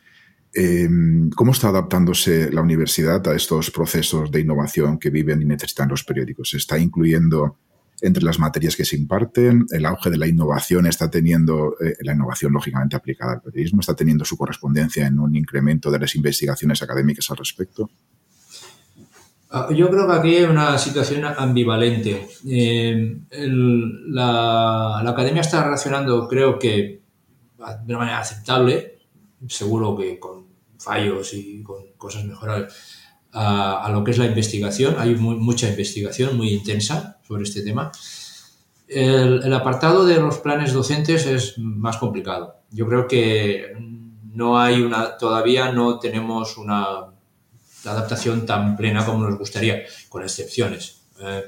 Em, 0.54 1.30
¿Cómo 1.32 1.52
está 1.52 1.68
adaptándose 1.68 2.50
la 2.50 2.62
universidad 2.62 3.28
a 3.28 3.36
estos 3.36 3.72
procesos 3.72 4.32
de 4.32 4.40
innovación 4.40 4.98
que 4.98 5.10
viven 5.10 5.42
y 5.42 5.46
necesitan 5.46 5.90
los 5.90 6.06
periódicos? 6.06 6.50
¿Se 6.52 6.58
está 6.58 6.80
incluyendo 6.80 7.58
entre 8.02 8.24
las 8.24 8.40
materias 8.40 8.78
que 8.78 8.86
se 8.86 8.96
imparten? 8.96 9.66
¿El 9.72 9.86
auge 9.86 10.10
de 10.10 10.18
la 10.18 10.28
innovación 10.28 10.88
está 10.88 11.10
teniendo, 11.10 11.76
eh, 11.82 11.98
la 12.02 12.14
innovación 12.14 12.54
lógicamente 12.54 12.96
aplicada 12.96 13.34
al 13.34 13.42
periodismo, 13.42 13.82
está 13.82 13.96
teniendo 13.96 14.24
su 14.24 14.38
correspondencia 14.38 15.06
en 15.06 15.20
un 15.20 15.36
incremento 15.36 15.92
de 15.92 16.00
las 16.00 16.16
investigaciones 16.16 16.82
académicas 16.82 17.30
al 17.32 17.38
respecto? 17.38 17.90
Ah, 19.58 19.70
yo 19.74 19.90
creo 19.90 20.06
que 20.06 20.14
aquí 20.14 20.36
hay 20.36 20.44
una 20.44 20.78
situación 20.78 21.24
ambivalente. 21.24 22.28
Em, 22.46 23.26
la, 24.10 25.00
academia 25.00 25.40
está 25.40 25.64
reaccionando, 25.64 26.28
creo 26.28 26.60
que 26.60 27.02
de 27.86 27.94
una 27.94 28.00
manera 28.00 28.20
aceptable, 28.20 29.00
seguro 29.48 29.96
que 29.96 30.20
con 30.20 30.46
fallos 30.78 31.34
y 31.34 31.64
con 31.64 31.94
cosas 31.96 32.26
mejorables 32.26 32.74
a, 33.32 33.90
lo 33.94 34.04
que 34.04 34.12
es 34.12 34.18
la 34.18 34.26
investigación. 34.26 34.96
Hay 34.98 35.16
mucha 35.16 35.70
investigación 35.70 36.36
muy 36.36 36.50
intensa 36.50 37.20
sobre 37.26 37.44
este 37.44 37.62
tema. 37.62 37.94
El, 38.90 39.54
apartado 39.54 40.06
de 40.06 40.20
los 40.20 40.40
planes 40.40 40.74
docentes 40.74 41.26
es 41.28 41.58
más 41.58 41.96
complicado. 41.96 42.58
Yo 42.72 42.86
creo 42.88 43.08
que 43.08 43.72
no 44.34 44.60
hay 44.60 44.82
una, 44.82 45.18
todavía 45.18 45.72
no 45.72 45.98
tenemos 45.98 46.58
una 46.58 47.15
adaptación 47.92 48.46
tan 48.46 48.76
plena 48.76 49.06
como 49.06 49.28
nos 49.28 49.38
gustaría, 49.38 49.84
con 50.10 50.24
excepciones. 50.24 51.02
Eh, 51.20 51.44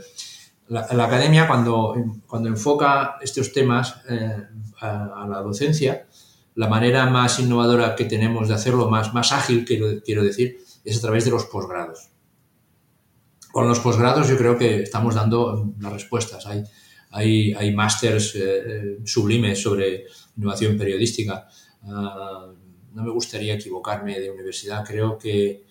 la, 0.70 1.06
academia 1.06 1.48
cuando, 1.48 1.96
cuando 2.28 2.50
enfoca 2.50 3.18
estos 3.22 3.54
temas 3.54 3.96
eh, 4.10 4.44
a, 4.82 5.26
la 5.30 5.42
docencia, 5.42 6.08
la 6.56 6.68
manera 6.68 7.06
más 7.06 7.40
innovadora 7.40 7.96
que 7.96 8.06
tenemos 8.06 8.48
de 8.48 8.56
hacerlo, 8.56 8.90
más, 8.90 9.14
más 9.14 9.32
ágil, 9.32 9.64
quiero, 9.64 10.02
quiero 10.04 10.24
decir, 10.24 10.58
es 10.84 10.98
a 10.98 11.02
través 11.02 11.26
de 11.26 11.32
los 11.32 11.46
posgrados. 11.46 12.10
Con 13.52 13.68
los 13.68 13.80
posgrados 13.80 14.28
yo 14.28 14.38
creo 14.38 14.58
que 14.58 14.84
estamos 14.84 15.16
dando 15.16 15.74
las 15.80 15.94
respuestas. 15.94 16.46
Hay, 16.46 16.64
hay, 17.12 17.54
hay 17.54 17.74
másters 17.74 18.36
eh, 18.36 19.00
sublimes 19.06 19.62
sobre 19.62 20.06
innovación 20.36 20.78
periodística. 20.78 21.48
Ah, 21.84 22.48
no 22.94 23.04
me 23.04 23.12
gustaría 23.12 23.54
equivocarme 23.54 24.20
de 24.20 24.32
universidad. 24.32 24.84
Creo 24.86 25.18
que 25.18 25.66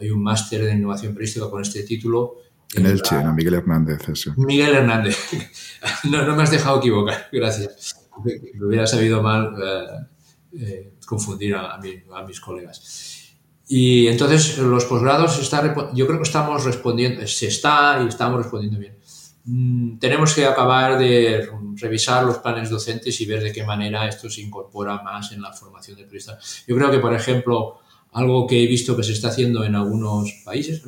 hay 0.00 0.10
un 0.10 0.22
máster 0.22 0.64
de 0.64 0.72
innovación 0.72 1.12
periodística 1.12 1.50
con 1.50 1.62
este 1.62 1.82
título. 1.82 2.36
En, 2.74 2.86
el 2.86 2.92
Elche, 2.92 3.16
Miguel 3.34 3.54
Hernández. 3.54 4.08
Eso. 4.08 4.32
Miguel 4.36 4.74
Hernández. 4.74 5.18
no, 6.10 6.24
no 6.24 6.36
me 6.36 6.42
has 6.42 6.50
dejado 6.50 6.78
equivocar. 6.78 7.28
Gracias. 7.32 8.08
Me 8.24 8.66
hubiera 8.66 8.86
sabido 8.86 9.22
mal. 9.22 9.54
Eh, 9.62 10.06
eh, 10.52 10.94
confundir 11.06 11.54
a, 11.54 11.78
mis 12.26 12.40
colegas. 12.40 13.34
Y 13.68 14.08
entonces 14.08 14.58
los 14.58 14.84
posgrados, 14.84 15.38
está, 15.38 15.92
yo 15.94 16.06
creo 16.06 16.18
que 16.18 16.24
estamos 16.24 16.64
respondiendo, 16.64 17.24
se 17.26 17.46
está 17.46 18.00
y 18.04 18.08
estamos 18.08 18.38
respondiendo 18.38 18.78
bien. 18.78 18.96
Mm, 19.44 19.98
tenemos 19.98 20.34
que 20.34 20.44
acabar 20.44 20.98
de 20.98 21.48
revisar 21.76 22.24
los 22.24 22.38
planes 22.38 22.68
docentes 22.68 23.20
y 23.20 23.26
ver 23.26 23.42
de 23.42 23.52
qué 23.52 23.64
manera 23.64 24.08
esto 24.08 24.28
se 24.28 24.40
incorpora 24.40 25.02
más 25.02 25.30
en 25.32 25.42
la 25.42 25.52
formación 25.52 25.96
de 25.96 26.04
periodistas. 26.04 26.64
Yo 26.66 26.76
creo 26.76 26.90
que, 26.90 26.98
por 26.98 27.14
ejemplo, 27.14 27.80
algo 28.12 28.46
que 28.46 28.62
he 28.62 28.66
visto 28.66 28.96
que 28.96 29.02
se 29.02 29.12
está 29.12 29.28
haciendo 29.28 29.64
en 29.64 29.74
algunos 29.74 30.42
países, 30.44 30.82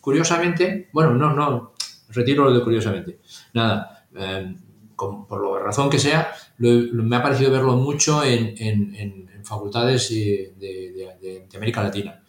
curiosamente, 0.00 0.88
bueno, 0.92 1.14
no, 1.14 1.34
no, 1.34 1.72
retiro 2.10 2.44
lo 2.44 2.54
de 2.54 2.62
curiosamente, 2.62 3.20
nada, 3.52 4.06
eh, 4.16 4.54
por 4.96 5.58
la 5.58 5.64
razón 5.64 5.88
que 5.88 5.98
sea, 5.98 6.32
me 6.58 7.16
ha 7.16 7.22
parecido 7.22 7.50
verlo 7.50 7.76
mucho 7.76 8.24
en, 8.24 9.28
facultades 9.44 10.10
de, 10.10 11.46
América 11.54 11.82
Latina. 11.82 12.22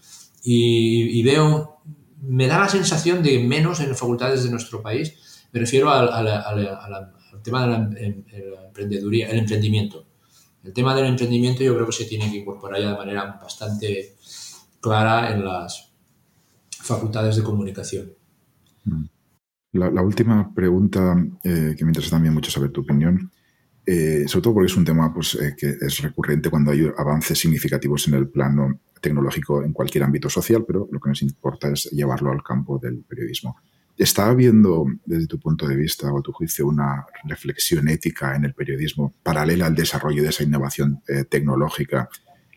Y, 0.43 1.21
veo, 1.23 1.81
me 2.21 2.47
da 2.47 2.59
la 2.59 2.69
sensación 2.69 3.21
de 3.23 3.39
menos 3.39 3.79
en 3.79 3.95
facultades 3.95 4.43
de 4.43 4.51
nuestro 4.51 4.81
país, 4.81 5.47
me 5.51 5.59
refiero 5.59 5.89
al, 5.89 7.13
tema 7.43 7.65
del 7.65 8.23
emprendeduría, 8.67 9.29
el 9.29 9.39
emprendimiento. 9.39 10.05
El 10.63 10.73
tema 10.73 10.93
del 10.93 11.05
emprendimiento 11.05 11.63
yo 11.63 11.73
creo 11.73 11.85
que 11.85 11.93
se 11.93 12.05
tiene 12.05 12.29
que 12.29 12.37
incorporar 12.37 12.81
ya 12.81 12.91
de 12.91 12.97
manera 12.97 13.39
bastante 13.41 14.17
clara 14.81 15.31
en 15.31 15.45
las 15.45 15.91
facultades 16.81 17.35
de 17.35 17.43
comunicación. 17.43 18.11
Mm. 18.85 19.05
La, 19.71 20.01
última 20.01 20.51
pregunta, 20.53 21.15
eh, 21.43 21.75
que 21.77 21.85
me 21.85 21.91
interesa 21.91 22.15
también 22.15 22.33
mucho 22.33 22.49
saber 22.49 22.71
tu 22.71 22.81
opinión, 22.81 23.31
eh, 23.85 24.23
sobre 24.27 24.43
todo 24.43 24.53
porque 24.55 24.71
es 24.71 24.77
un 24.77 24.85
tema 24.85 25.13
pues, 25.13 25.35
eh, 25.35 25.55
que 25.55 25.75
es 25.79 26.01
recurrente 26.01 26.49
cuando 26.49 26.71
hay 26.71 26.89
avances 26.97 27.37
significativos 27.37 28.07
en 28.07 28.15
el 28.15 28.29
plano 28.29 28.79
tecnológico 28.99 29.63
en 29.63 29.71
cualquier 29.71 30.03
ámbito 30.03 30.27
social, 30.27 30.65
pero 30.65 30.89
lo 30.91 30.99
que 30.99 31.09
nos 31.09 31.21
importa 31.21 31.69
es 31.69 31.85
llevarlo 31.91 32.31
al 32.31 32.41
campo 32.41 32.79
del 32.79 33.03
periodismo. 33.07 33.57
¿Está 33.95 34.27
habiendo, 34.27 34.85
desde 35.05 35.27
tu 35.27 35.39
punto 35.39 35.67
de 35.67 35.75
vista 35.75 36.11
o 36.11 36.21
tu 36.21 36.31
juicio, 36.31 36.65
una 36.65 37.05
reflexión 37.25 37.87
ética 37.89 38.35
en 38.35 38.45
el 38.45 38.55
periodismo 38.55 39.13
paralela 39.21 39.67
al 39.67 39.75
desarrollo 39.75 40.23
de 40.23 40.29
esa 40.29 40.43
innovación 40.43 41.03
tecnológica 41.29 42.09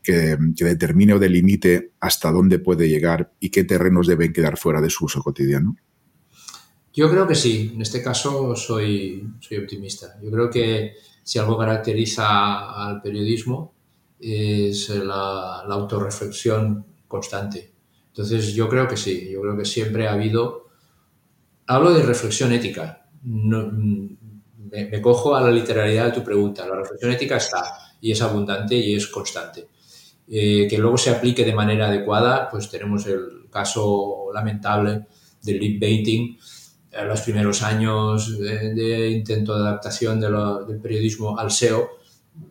que, 0.03 0.37
determine 0.65 1.15
o 1.15 1.19
delimite 1.19 1.93
hasta 2.01 2.31
dónde 2.31 2.59
puede 2.59 2.89
llegar 2.89 3.33
y 3.41 3.51
qué 3.51 3.65
terrenos 3.65 4.07
deben 4.07 4.33
quedar 4.33 4.57
fuera 4.57 4.81
de 4.81 4.91
su 4.91 5.05
uso 5.05 5.23
cotidiano? 5.23 5.77
Yo 6.93 7.11
creo 7.11 7.27
que 7.27 7.35
sí, 7.35 7.73
en 7.75 7.81
este 7.81 8.03
caso 8.03 8.55
soy, 8.55 9.27
soy 9.41 9.59
optimista. 9.59 10.19
Yo 10.23 10.31
creo 10.31 10.51
que 10.51 10.95
si 11.23 11.39
algo 11.39 11.57
caracteriza 11.57 12.87
al 12.87 13.01
periodismo 13.01 13.75
es 14.19 14.89
la, 14.91 15.65
la 15.67 15.75
autorreflexión 15.75 16.85
constante. 17.09 17.73
Entonces 18.09 18.53
yo 18.53 18.69
creo 18.69 18.87
que 18.87 18.97
sí, 18.97 19.31
yo 19.33 19.41
creo 19.41 19.57
que 19.57 19.65
siempre 19.65 20.07
ha 20.07 20.13
habido... 20.13 20.69
Hablo 21.67 21.95
de 21.95 22.03
reflexión 22.03 22.53
ética. 22.53 23.07
Me, 23.23 25.01
cojo 25.01 25.35
a 25.35 25.41
la 25.41 25.51
literalidad 25.51 26.07
de 26.07 26.13
tu 26.13 26.23
pregunta. 26.23 26.67
La 26.67 26.77
reflexión 26.77 27.11
ética 27.11 27.37
está 27.37 27.63
y 28.01 28.13
es 28.13 28.21
abundante 28.21 28.75
y 28.75 28.95
es 28.95 29.07
constante. 29.07 29.69
Eh, 30.29 30.67
que 30.69 30.79
luego 30.79 30.97
se 30.97 31.11
aplique 31.11 31.45
de 31.45 31.55
manera 31.55 31.89
adecuada, 31.89 32.49
pues 32.51 32.71
tenemos 32.71 33.07
el 33.07 33.49
caso 33.51 34.31
lamentable 34.33 35.07
del 35.43 35.59
lead 35.59 35.81
baiting, 35.81 36.39
en 36.93 37.09
los 37.09 37.21
primeros 37.23 37.63
años 37.63 38.39
de, 38.39 39.11
intento 39.11 39.55
de 39.55 39.69
adaptación 39.69 40.21
del 40.21 40.81
periodismo 40.81 41.39
al 41.39 41.51
SEO, 41.51 41.89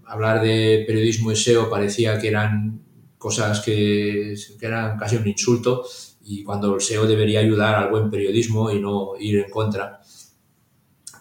hablar 0.05 0.41
de 0.41 0.83
periodismo 0.85 1.31
y 1.31 1.35
SEO 1.35 1.69
parecía 1.69 2.19
que 2.19 2.27
eran 2.27 2.81
cosas 3.17 3.61
que, 3.61 4.35
que, 4.59 4.65
eran 4.65 4.97
casi 4.97 5.15
un 5.15 5.27
insulto 5.27 5.85
y 6.23 6.43
cuando 6.43 6.73
el 6.75 6.81
SEO 6.81 7.05
debería 7.05 7.39
ayudar 7.39 7.75
al 7.75 7.91
buen 7.91 8.09
periodismo 8.09 8.71
y 8.71 8.79
no 8.79 9.11
ir 9.19 9.39
en 9.39 9.49
contra. 9.49 10.01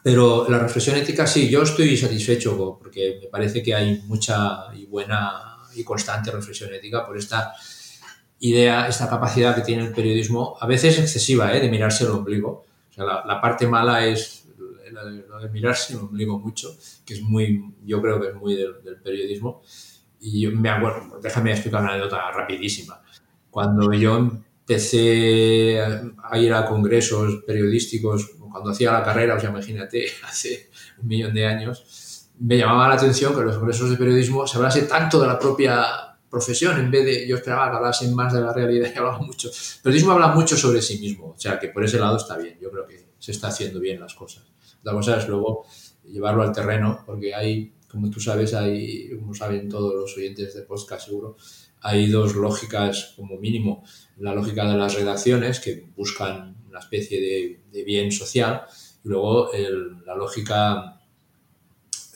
Pero 0.02 0.46
la 0.48 0.58
reflexión 0.58 0.96
ética 0.96 1.26
sí, 1.26 1.48
yo 1.50 1.62
estoy 1.62 1.96
satisfecho 1.96 2.78
porque 2.80 3.18
me 3.22 3.28
parece 3.28 3.62
que 3.62 3.74
hay 3.74 4.00
mucha 4.06 4.74
y 4.74 4.86
buena 4.86 5.49
y 5.74 5.84
constante 5.84 6.30
reflexión 6.30 6.72
ética 6.72 7.06
por 7.06 7.16
esta 7.16 7.54
idea, 8.40 8.88
esta 8.88 9.08
capacidad 9.08 9.54
que 9.54 9.62
tiene 9.62 9.84
el 9.84 9.92
periodismo, 9.92 10.56
a 10.60 10.66
veces 10.66 10.98
excesiva, 10.98 11.54
¿eh? 11.54 11.60
de 11.60 11.68
mirarse 11.68 12.04
el 12.04 12.10
ombligo 12.10 12.64
la, 13.04 13.40
parte 13.40 13.66
mala 13.66 14.04
es 14.04 14.46
lo 14.90 15.40
de 15.40 15.48
mirarse 15.50 15.94
el 15.94 16.00
ombligo 16.00 16.38
mucho, 16.38 16.76
que 17.04 17.14
es 17.14 17.22
muy, 17.22 17.72
yo 17.84 18.02
creo 18.02 18.20
que 18.20 18.28
es 18.28 18.34
muy 18.34 18.56
del, 18.56 18.74
periodismo. 19.02 19.62
Y 20.20 20.42
yo 20.42 20.50
me 20.52 20.68
acuerdo, 20.68 21.18
déjame 21.20 21.52
explicar 21.52 21.80
una 21.80 21.92
anécdota 21.92 22.30
rapidísima. 22.30 23.00
Cuando 23.50 23.92
yo 23.92 24.18
empecé 24.18 25.80
a 25.80 26.38
ir 26.38 26.52
a 26.52 26.66
congresos 26.66 27.42
periodísticos, 27.46 28.32
cuando 28.50 28.70
hacía 28.70 28.92
la 28.92 29.02
carrera, 29.02 29.36
o 29.36 29.40
sea, 29.40 29.50
imagínate, 29.50 30.06
hace 30.24 30.70
un 31.00 31.08
millón 31.08 31.32
de 31.32 31.46
años, 31.46 31.84
me 32.40 32.56
llamaba 32.56 32.88
la 32.88 32.94
atención 32.94 33.34
que 33.34 33.42
los 33.42 33.56
congresos 33.56 33.90
de 33.90 33.96
periodismo 33.96 34.46
se 34.46 34.56
hablase 34.56 34.82
tanto 34.82 35.20
de 35.20 35.26
la 35.26 35.38
propia 35.38 35.84
profesión 36.30 36.78
en 36.78 36.90
vez 36.90 37.04
de, 37.04 37.28
yo 37.28 37.36
esperaba 37.36 37.70
que 37.70 37.76
hablasen 37.76 38.14
más 38.14 38.32
de 38.32 38.40
la 38.40 38.52
realidad 38.52 38.90
y 38.94 38.98
hablaba 38.98 39.18
mucho. 39.18 39.48
El 39.48 39.82
periodismo 39.82 40.12
habla 40.12 40.28
mucho 40.28 40.56
sobre 40.56 40.80
sí 40.80 40.98
mismo, 40.98 41.34
o 41.36 41.38
sea 41.38 41.58
que 41.58 41.68
por 41.68 41.84
ese 41.84 41.98
lado 41.98 42.16
está 42.16 42.36
bien, 42.38 42.56
yo 42.60 42.70
creo 42.70 42.86
que 42.86 43.10
se 43.18 43.32
está 43.32 43.48
haciendo 43.48 43.80
bien 43.80 44.00
las 44.00 44.14
cosas. 44.14 44.44
La 44.82 44.92
cosa 44.92 45.18
es 45.18 45.28
luego 45.28 45.66
llevarlo 46.04 46.42
al 46.42 46.52
terreno, 46.52 47.02
porque 47.04 47.34
hay, 47.34 47.74
como 47.88 48.10
tú 48.10 48.20
sabes, 48.20 48.54
hay, 48.54 49.10
como 49.18 49.34
saben 49.34 49.68
todos 49.68 49.94
los 49.94 50.16
oyentes 50.16 50.54
de 50.54 50.62
podcast 50.62 51.06
seguro, 51.06 51.36
hay 51.82 52.08
dos 52.08 52.34
lógicas 52.34 53.12
como 53.16 53.36
mínimo. 53.36 53.84
La 54.18 54.34
lógica 54.34 54.70
de 54.70 54.76
las 54.76 54.94
redacciones, 54.94 55.60
que 55.60 55.90
buscan 55.96 56.56
una 56.68 56.78
especie 56.78 57.20
de, 57.70 57.84
bien 57.84 58.12
social, 58.12 58.62
y 59.04 59.08
luego 59.08 59.50
la 60.06 60.14
lógica 60.14 60.99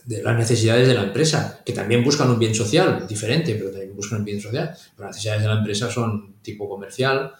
de 0.04 0.22
las 0.22 0.36
necesidades 0.36 0.86
de 0.86 0.94
la 0.94 1.04
empresa, 1.04 1.62
que 1.64 1.72
también 1.72 2.04
buscan 2.04 2.30
un 2.30 2.38
bien 2.38 2.54
social, 2.54 3.06
diferente, 3.08 3.54
pero 3.54 3.70
también 3.70 3.96
buscan 3.96 4.18
un 4.18 4.24
bien 4.24 4.40
social. 4.40 4.76
Las 4.98 5.08
necesidades 5.08 5.42
de 5.42 5.48
la 5.48 5.58
empresa 5.58 5.90
son 5.90 6.36
tipo 6.42 6.68
comercial 6.68 7.32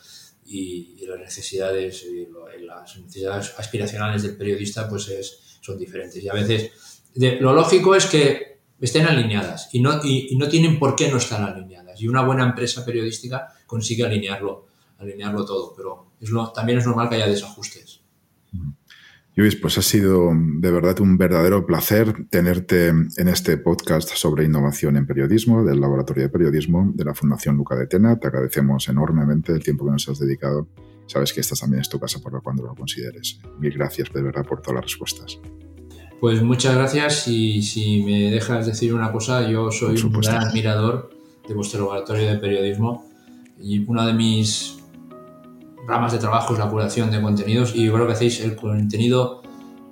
y, 0.47 1.05
las 1.07 1.19
necesidades 1.19 2.07
las 2.61 2.97
necesidades 2.97 3.53
aspiracionales 3.59 4.23
del 4.23 4.37
periodista 4.37 4.89
pues 4.89 5.09
es, 5.09 5.59
son 5.61 5.79
diferentes. 5.79 6.23
Y 6.23 6.29
a 6.29 6.33
veces 6.33 6.71
lo 7.41 7.53
lógico 7.53 7.95
es 7.95 8.07
que 8.07 8.59
estén 8.81 9.07
alineadas 9.07 9.69
y 9.73 9.81
no, 9.81 10.01
y, 10.03 10.35
no 10.37 10.49
tienen 10.49 10.79
por 10.79 10.97
qué 10.97 11.11
no 11.11 11.19
estar 11.19 11.43
alineadas. 11.43 12.01
Y 12.01 12.09
una 12.09 12.23
buena 12.23 12.45
empresa 12.45 12.85
periodística 12.85 13.49
consigue 13.67 14.05
alinearlo, 14.05 14.67
alinearlo 14.99 15.45
todo, 15.45 15.75
pero 15.77 16.13
es 16.21 16.31
lo, 16.31 16.51
también 16.53 16.79
es 16.79 16.87
normal 16.87 17.09
que 17.09 17.17
haya 17.17 17.29
desajustes. 17.29 18.01
Luis, 19.37 19.57
pues 19.57 19.77
ha 19.79 19.83
sido 19.83 20.31
de 20.33 20.71
verdad 20.71 21.01
un 21.01 21.19
verdadero 21.19 21.67
placer 21.67 22.29
tenerte 22.31 22.89
en 22.89 23.29
este 23.29 23.57
podcast 23.57 24.11
sobre 24.11 24.45
innovación 24.45 24.97
en 24.97 25.09
periodismo 25.09 25.65
del 25.65 25.81
Laboratorio 25.81 26.23
de 26.23 26.29
Periodismo 26.29 26.93
de 26.95 27.05
la 27.05 27.15
Fundación 27.15 27.57
Luca 27.57 27.75
de 27.75 27.89
Tena. 27.89 28.17
Te 28.17 28.29
agradecemos 28.29 28.89
enormemente 28.89 29.51
el 29.51 29.61
tiempo 29.61 29.87
que 29.87 29.91
nos 29.91 30.09
has 30.09 30.21
dedicado. 30.21 30.69
Sabes 31.07 31.33
que 31.33 31.41
esta 31.41 31.57
también 31.57 31.81
es 31.81 31.89
tu 31.89 31.99
casa 31.99 32.21
por 32.21 32.41
cuando 32.45 32.63
lo 32.63 32.77
consideres. 32.77 33.41
Mil 33.59 33.73
gracias 33.73 34.13
de 34.13 34.23
verdad 34.23 34.47
por 34.47 34.63
todas 34.63 34.77
las 34.77 34.85
respuestas. 34.85 35.41
Pues 36.21 36.41
muchas 36.41 36.77
gracias 36.77 37.27
y 37.27 37.61
si 37.63 38.05
me 38.05 38.31
dejas 38.31 38.67
decir 38.67 38.95
una 38.95 39.11
cosa, 39.11 39.51
yo 39.51 39.73
soy 39.73 40.01
un 40.01 40.13
gran 40.13 40.45
admirador 40.45 41.11
de 41.49 41.55
vuestro 41.55 41.81
laboratorio 41.81 42.31
de 42.31 42.39
periodismo 42.39 43.05
y 43.61 43.85
una 43.91 44.07
de 44.07 44.15
mis 44.15 44.84
ramas 45.87 46.13
de 46.13 46.19
trabajo 46.19 46.55
es 46.55 46.59
la 46.59 46.69
curación 46.69 47.11
de 47.11 47.21
contenidos 47.21 47.75
y 47.75 47.85
yo 47.85 47.93
creo 47.93 48.07
que 48.07 48.13
hacéis 48.13 48.41
el 48.41 48.57
contenido 48.57 49.43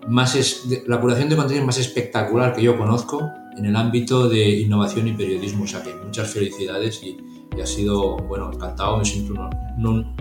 más 0.09 0.35
es, 0.35 0.67
la 0.87 1.01
curación 1.01 1.29
de 1.29 1.37
contenidos 1.37 1.67
más 1.67 1.79
espectacular 1.79 2.55
que 2.55 2.63
yo 2.63 2.77
conozco 2.77 3.31
en 3.57 3.67
el 3.67 3.77
ámbito 3.77 4.29
de 4.29 4.61
innovación 4.61 5.09
y 5.09 5.13
periodismo. 5.13 5.65
O 5.65 5.67
sea 5.67 5.83
que 5.83 5.95
muchas 5.95 6.33
felicidades 6.33 7.03
y, 7.03 7.19
ha 7.61 7.67
sido, 7.67 8.17
bueno, 8.17 8.51
encantado, 8.53 8.97
me 8.97 9.05
siento 9.05 9.35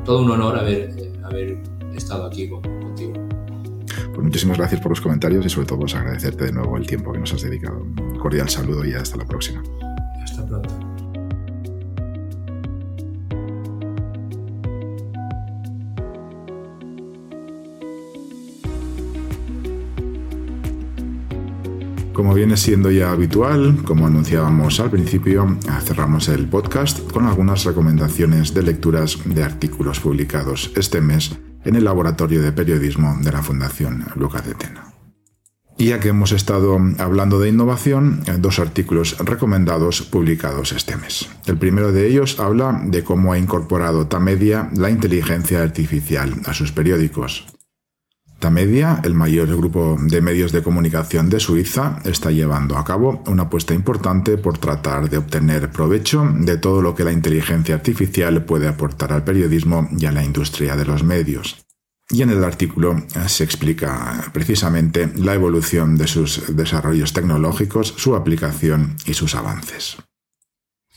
todo 0.03 0.21
un 0.21 0.31
honor 0.31 0.59
haber, 0.59 0.93
haber 1.23 1.63
estado 1.95 2.25
aquí 2.25 2.49
contigo. 2.49 3.13
Pues 4.13 4.23
muchísimas 4.23 4.57
gracias 4.57 4.81
por 4.81 4.91
los 4.91 4.99
comentarios 4.99 5.45
y 5.45 5.49
sobre 5.49 5.67
todo 5.67 5.79
pues 5.79 5.95
agradecerte 5.95 6.45
de 6.45 6.51
nuevo 6.51 6.75
el 6.75 6.85
tiempo 6.85 7.13
que 7.13 7.19
nos 7.19 7.33
has 7.33 7.41
dedicado. 7.41 7.81
Un 7.81 8.19
cordial 8.19 8.49
saludo 8.49 8.83
y 8.85 8.93
hasta 8.93 9.15
la 9.17 9.25
próxima. 9.25 9.63
Hasta 10.21 10.45
pronto. 10.45 10.90
Como 22.21 22.35
viene 22.35 22.55
siendo 22.55 22.91
ya 22.91 23.09
habitual, 23.09 23.77
como 23.83 24.05
anunciábamos 24.05 24.79
al 24.79 24.91
principio, 24.91 25.57
cerramos 25.83 26.27
el 26.27 26.47
podcast 26.47 27.11
con 27.11 27.25
algunas 27.25 27.63
recomendaciones 27.63 28.53
de 28.53 28.61
lecturas 28.61 29.17
de 29.25 29.43
artículos 29.43 29.99
publicados 29.99 30.71
este 30.75 31.01
mes 31.01 31.35
en 31.65 31.77
el 31.77 31.83
Laboratorio 31.83 32.43
de 32.43 32.51
Periodismo 32.51 33.17
de 33.23 33.31
la 33.31 33.41
Fundación 33.41 34.05
Lucas 34.15 34.45
de 34.45 34.53
Tena. 34.53 34.93
Y 35.79 35.85
ya 35.85 35.99
que 35.99 36.09
hemos 36.09 36.31
estado 36.31 36.77
hablando 36.99 37.39
de 37.39 37.49
innovación, 37.49 38.21
dos 38.37 38.59
artículos 38.59 39.17
recomendados 39.17 40.03
publicados 40.03 40.73
este 40.73 40.97
mes. 40.97 41.27
El 41.47 41.57
primero 41.57 41.91
de 41.91 42.05
ellos 42.05 42.39
habla 42.39 42.83
de 42.85 43.03
cómo 43.03 43.33
ha 43.33 43.39
incorporado 43.39 44.05
Tamedia 44.05 44.69
la 44.75 44.91
inteligencia 44.91 45.63
artificial 45.63 46.35
a 46.45 46.53
sus 46.53 46.71
periódicos. 46.71 47.47
Tamedia, 48.41 48.99
el 49.03 49.13
mayor 49.13 49.55
grupo 49.55 49.97
de 50.01 50.19
medios 50.19 50.51
de 50.51 50.63
comunicación 50.63 51.29
de 51.29 51.39
Suiza, 51.39 51.99
está 52.03 52.31
llevando 52.31 52.75
a 52.75 52.83
cabo 52.83 53.23
una 53.27 53.43
apuesta 53.43 53.75
importante 53.75 54.35
por 54.35 54.57
tratar 54.57 55.11
de 55.11 55.17
obtener 55.17 55.69
provecho 55.69 56.27
de 56.33 56.57
todo 56.57 56.81
lo 56.81 56.95
que 56.95 57.03
la 57.03 57.11
inteligencia 57.11 57.75
artificial 57.75 58.43
puede 58.43 58.67
aportar 58.67 59.13
al 59.13 59.23
periodismo 59.23 59.87
y 59.95 60.07
a 60.07 60.11
la 60.11 60.23
industria 60.23 60.75
de 60.75 60.85
los 60.85 61.03
medios. 61.03 61.63
Y 62.09 62.23
en 62.23 62.31
el 62.31 62.43
artículo 62.43 63.03
se 63.27 63.43
explica 63.43 64.31
precisamente 64.33 65.11
la 65.15 65.35
evolución 65.35 65.95
de 65.95 66.07
sus 66.07 66.55
desarrollos 66.55 67.13
tecnológicos, 67.13 67.93
su 67.95 68.15
aplicación 68.15 68.95
y 69.05 69.13
sus 69.13 69.35
avances. 69.35 69.97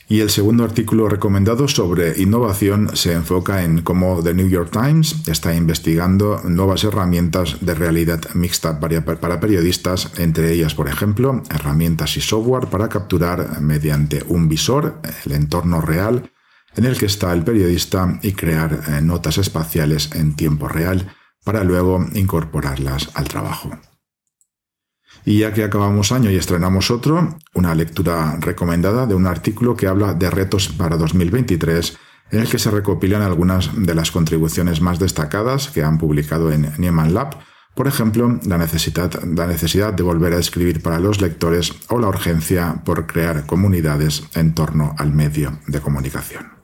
Y 0.07 0.19
el 0.19 0.29
segundo 0.29 0.63
artículo 0.63 1.09
recomendado 1.09 1.67
sobre 1.67 2.21
innovación 2.21 2.95
se 2.95 3.13
enfoca 3.13 3.63
en 3.63 3.81
cómo 3.81 4.21
The 4.21 4.35
New 4.35 4.47
York 4.47 4.69
Times 4.71 5.27
está 5.27 5.55
investigando 5.55 6.41
nuevas 6.43 6.83
herramientas 6.83 7.57
de 7.61 7.73
realidad 7.73 8.21
mixta 8.35 8.79
para 8.79 9.39
periodistas, 9.39 10.11
entre 10.17 10.51
ellas, 10.51 10.75
por 10.75 10.87
ejemplo, 10.87 11.41
herramientas 11.49 12.17
y 12.17 12.21
software 12.21 12.67
para 12.67 12.87
capturar 12.87 13.61
mediante 13.61 14.23
un 14.27 14.47
visor 14.47 15.01
el 15.25 15.31
entorno 15.31 15.81
real 15.81 16.29
en 16.75 16.85
el 16.85 16.97
que 16.97 17.05
está 17.07 17.33
el 17.33 17.43
periodista 17.43 18.19
y 18.21 18.33
crear 18.33 18.81
eh, 18.87 19.01
notas 19.01 19.37
espaciales 19.37 20.11
en 20.13 20.35
tiempo 20.35 20.67
real 20.67 21.15
para 21.43 21.63
luego 21.63 22.05
incorporarlas 22.13 23.09
al 23.13 23.27
trabajo. 23.27 23.71
Y 25.25 25.39
ya 25.39 25.53
que 25.53 25.63
acabamos 25.63 26.11
año 26.11 26.29
y 26.29 26.35
estrenamos 26.35 26.91
otro, 26.91 27.37
una 27.53 27.73
lectura 27.73 28.37
recomendada 28.39 29.07
de 29.07 29.15
un 29.15 29.25
artículo 29.25 29.75
que 29.75 29.87
habla 29.87 30.13
de 30.13 30.29
retos 30.29 30.69
para 30.69 30.97
2023 30.97 31.97
en 32.31 32.39
el 32.39 32.49
que 32.49 32.59
se 32.59 32.71
recopilan 32.71 33.21
algunas 33.21 33.71
de 33.75 33.95
las 33.95 34.11
contribuciones 34.11 34.81
más 34.81 34.99
destacadas 34.99 35.69
que 35.69 35.83
han 35.83 35.97
publicado 35.97 36.51
en 36.51 36.71
Nieman 36.77 37.13
Lab, 37.13 37.37
por 37.75 37.87
ejemplo, 37.87 38.39
la 38.45 38.57
necesidad, 38.57 39.11
la 39.23 39.47
necesidad 39.47 39.93
de 39.93 40.03
volver 40.03 40.33
a 40.33 40.39
escribir 40.39 40.81
para 40.81 40.99
los 40.99 41.19
lectores 41.19 41.73
o 41.89 41.99
la 41.99 42.07
urgencia 42.07 42.81
por 42.85 43.05
crear 43.05 43.45
comunidades 43.45 44.23
en 44.33 44.55
torno 44.55 44.95
al 44.97 45.11
medio 45.11 45.59
de 45.67 45.81
comunicación. 45.81 46.54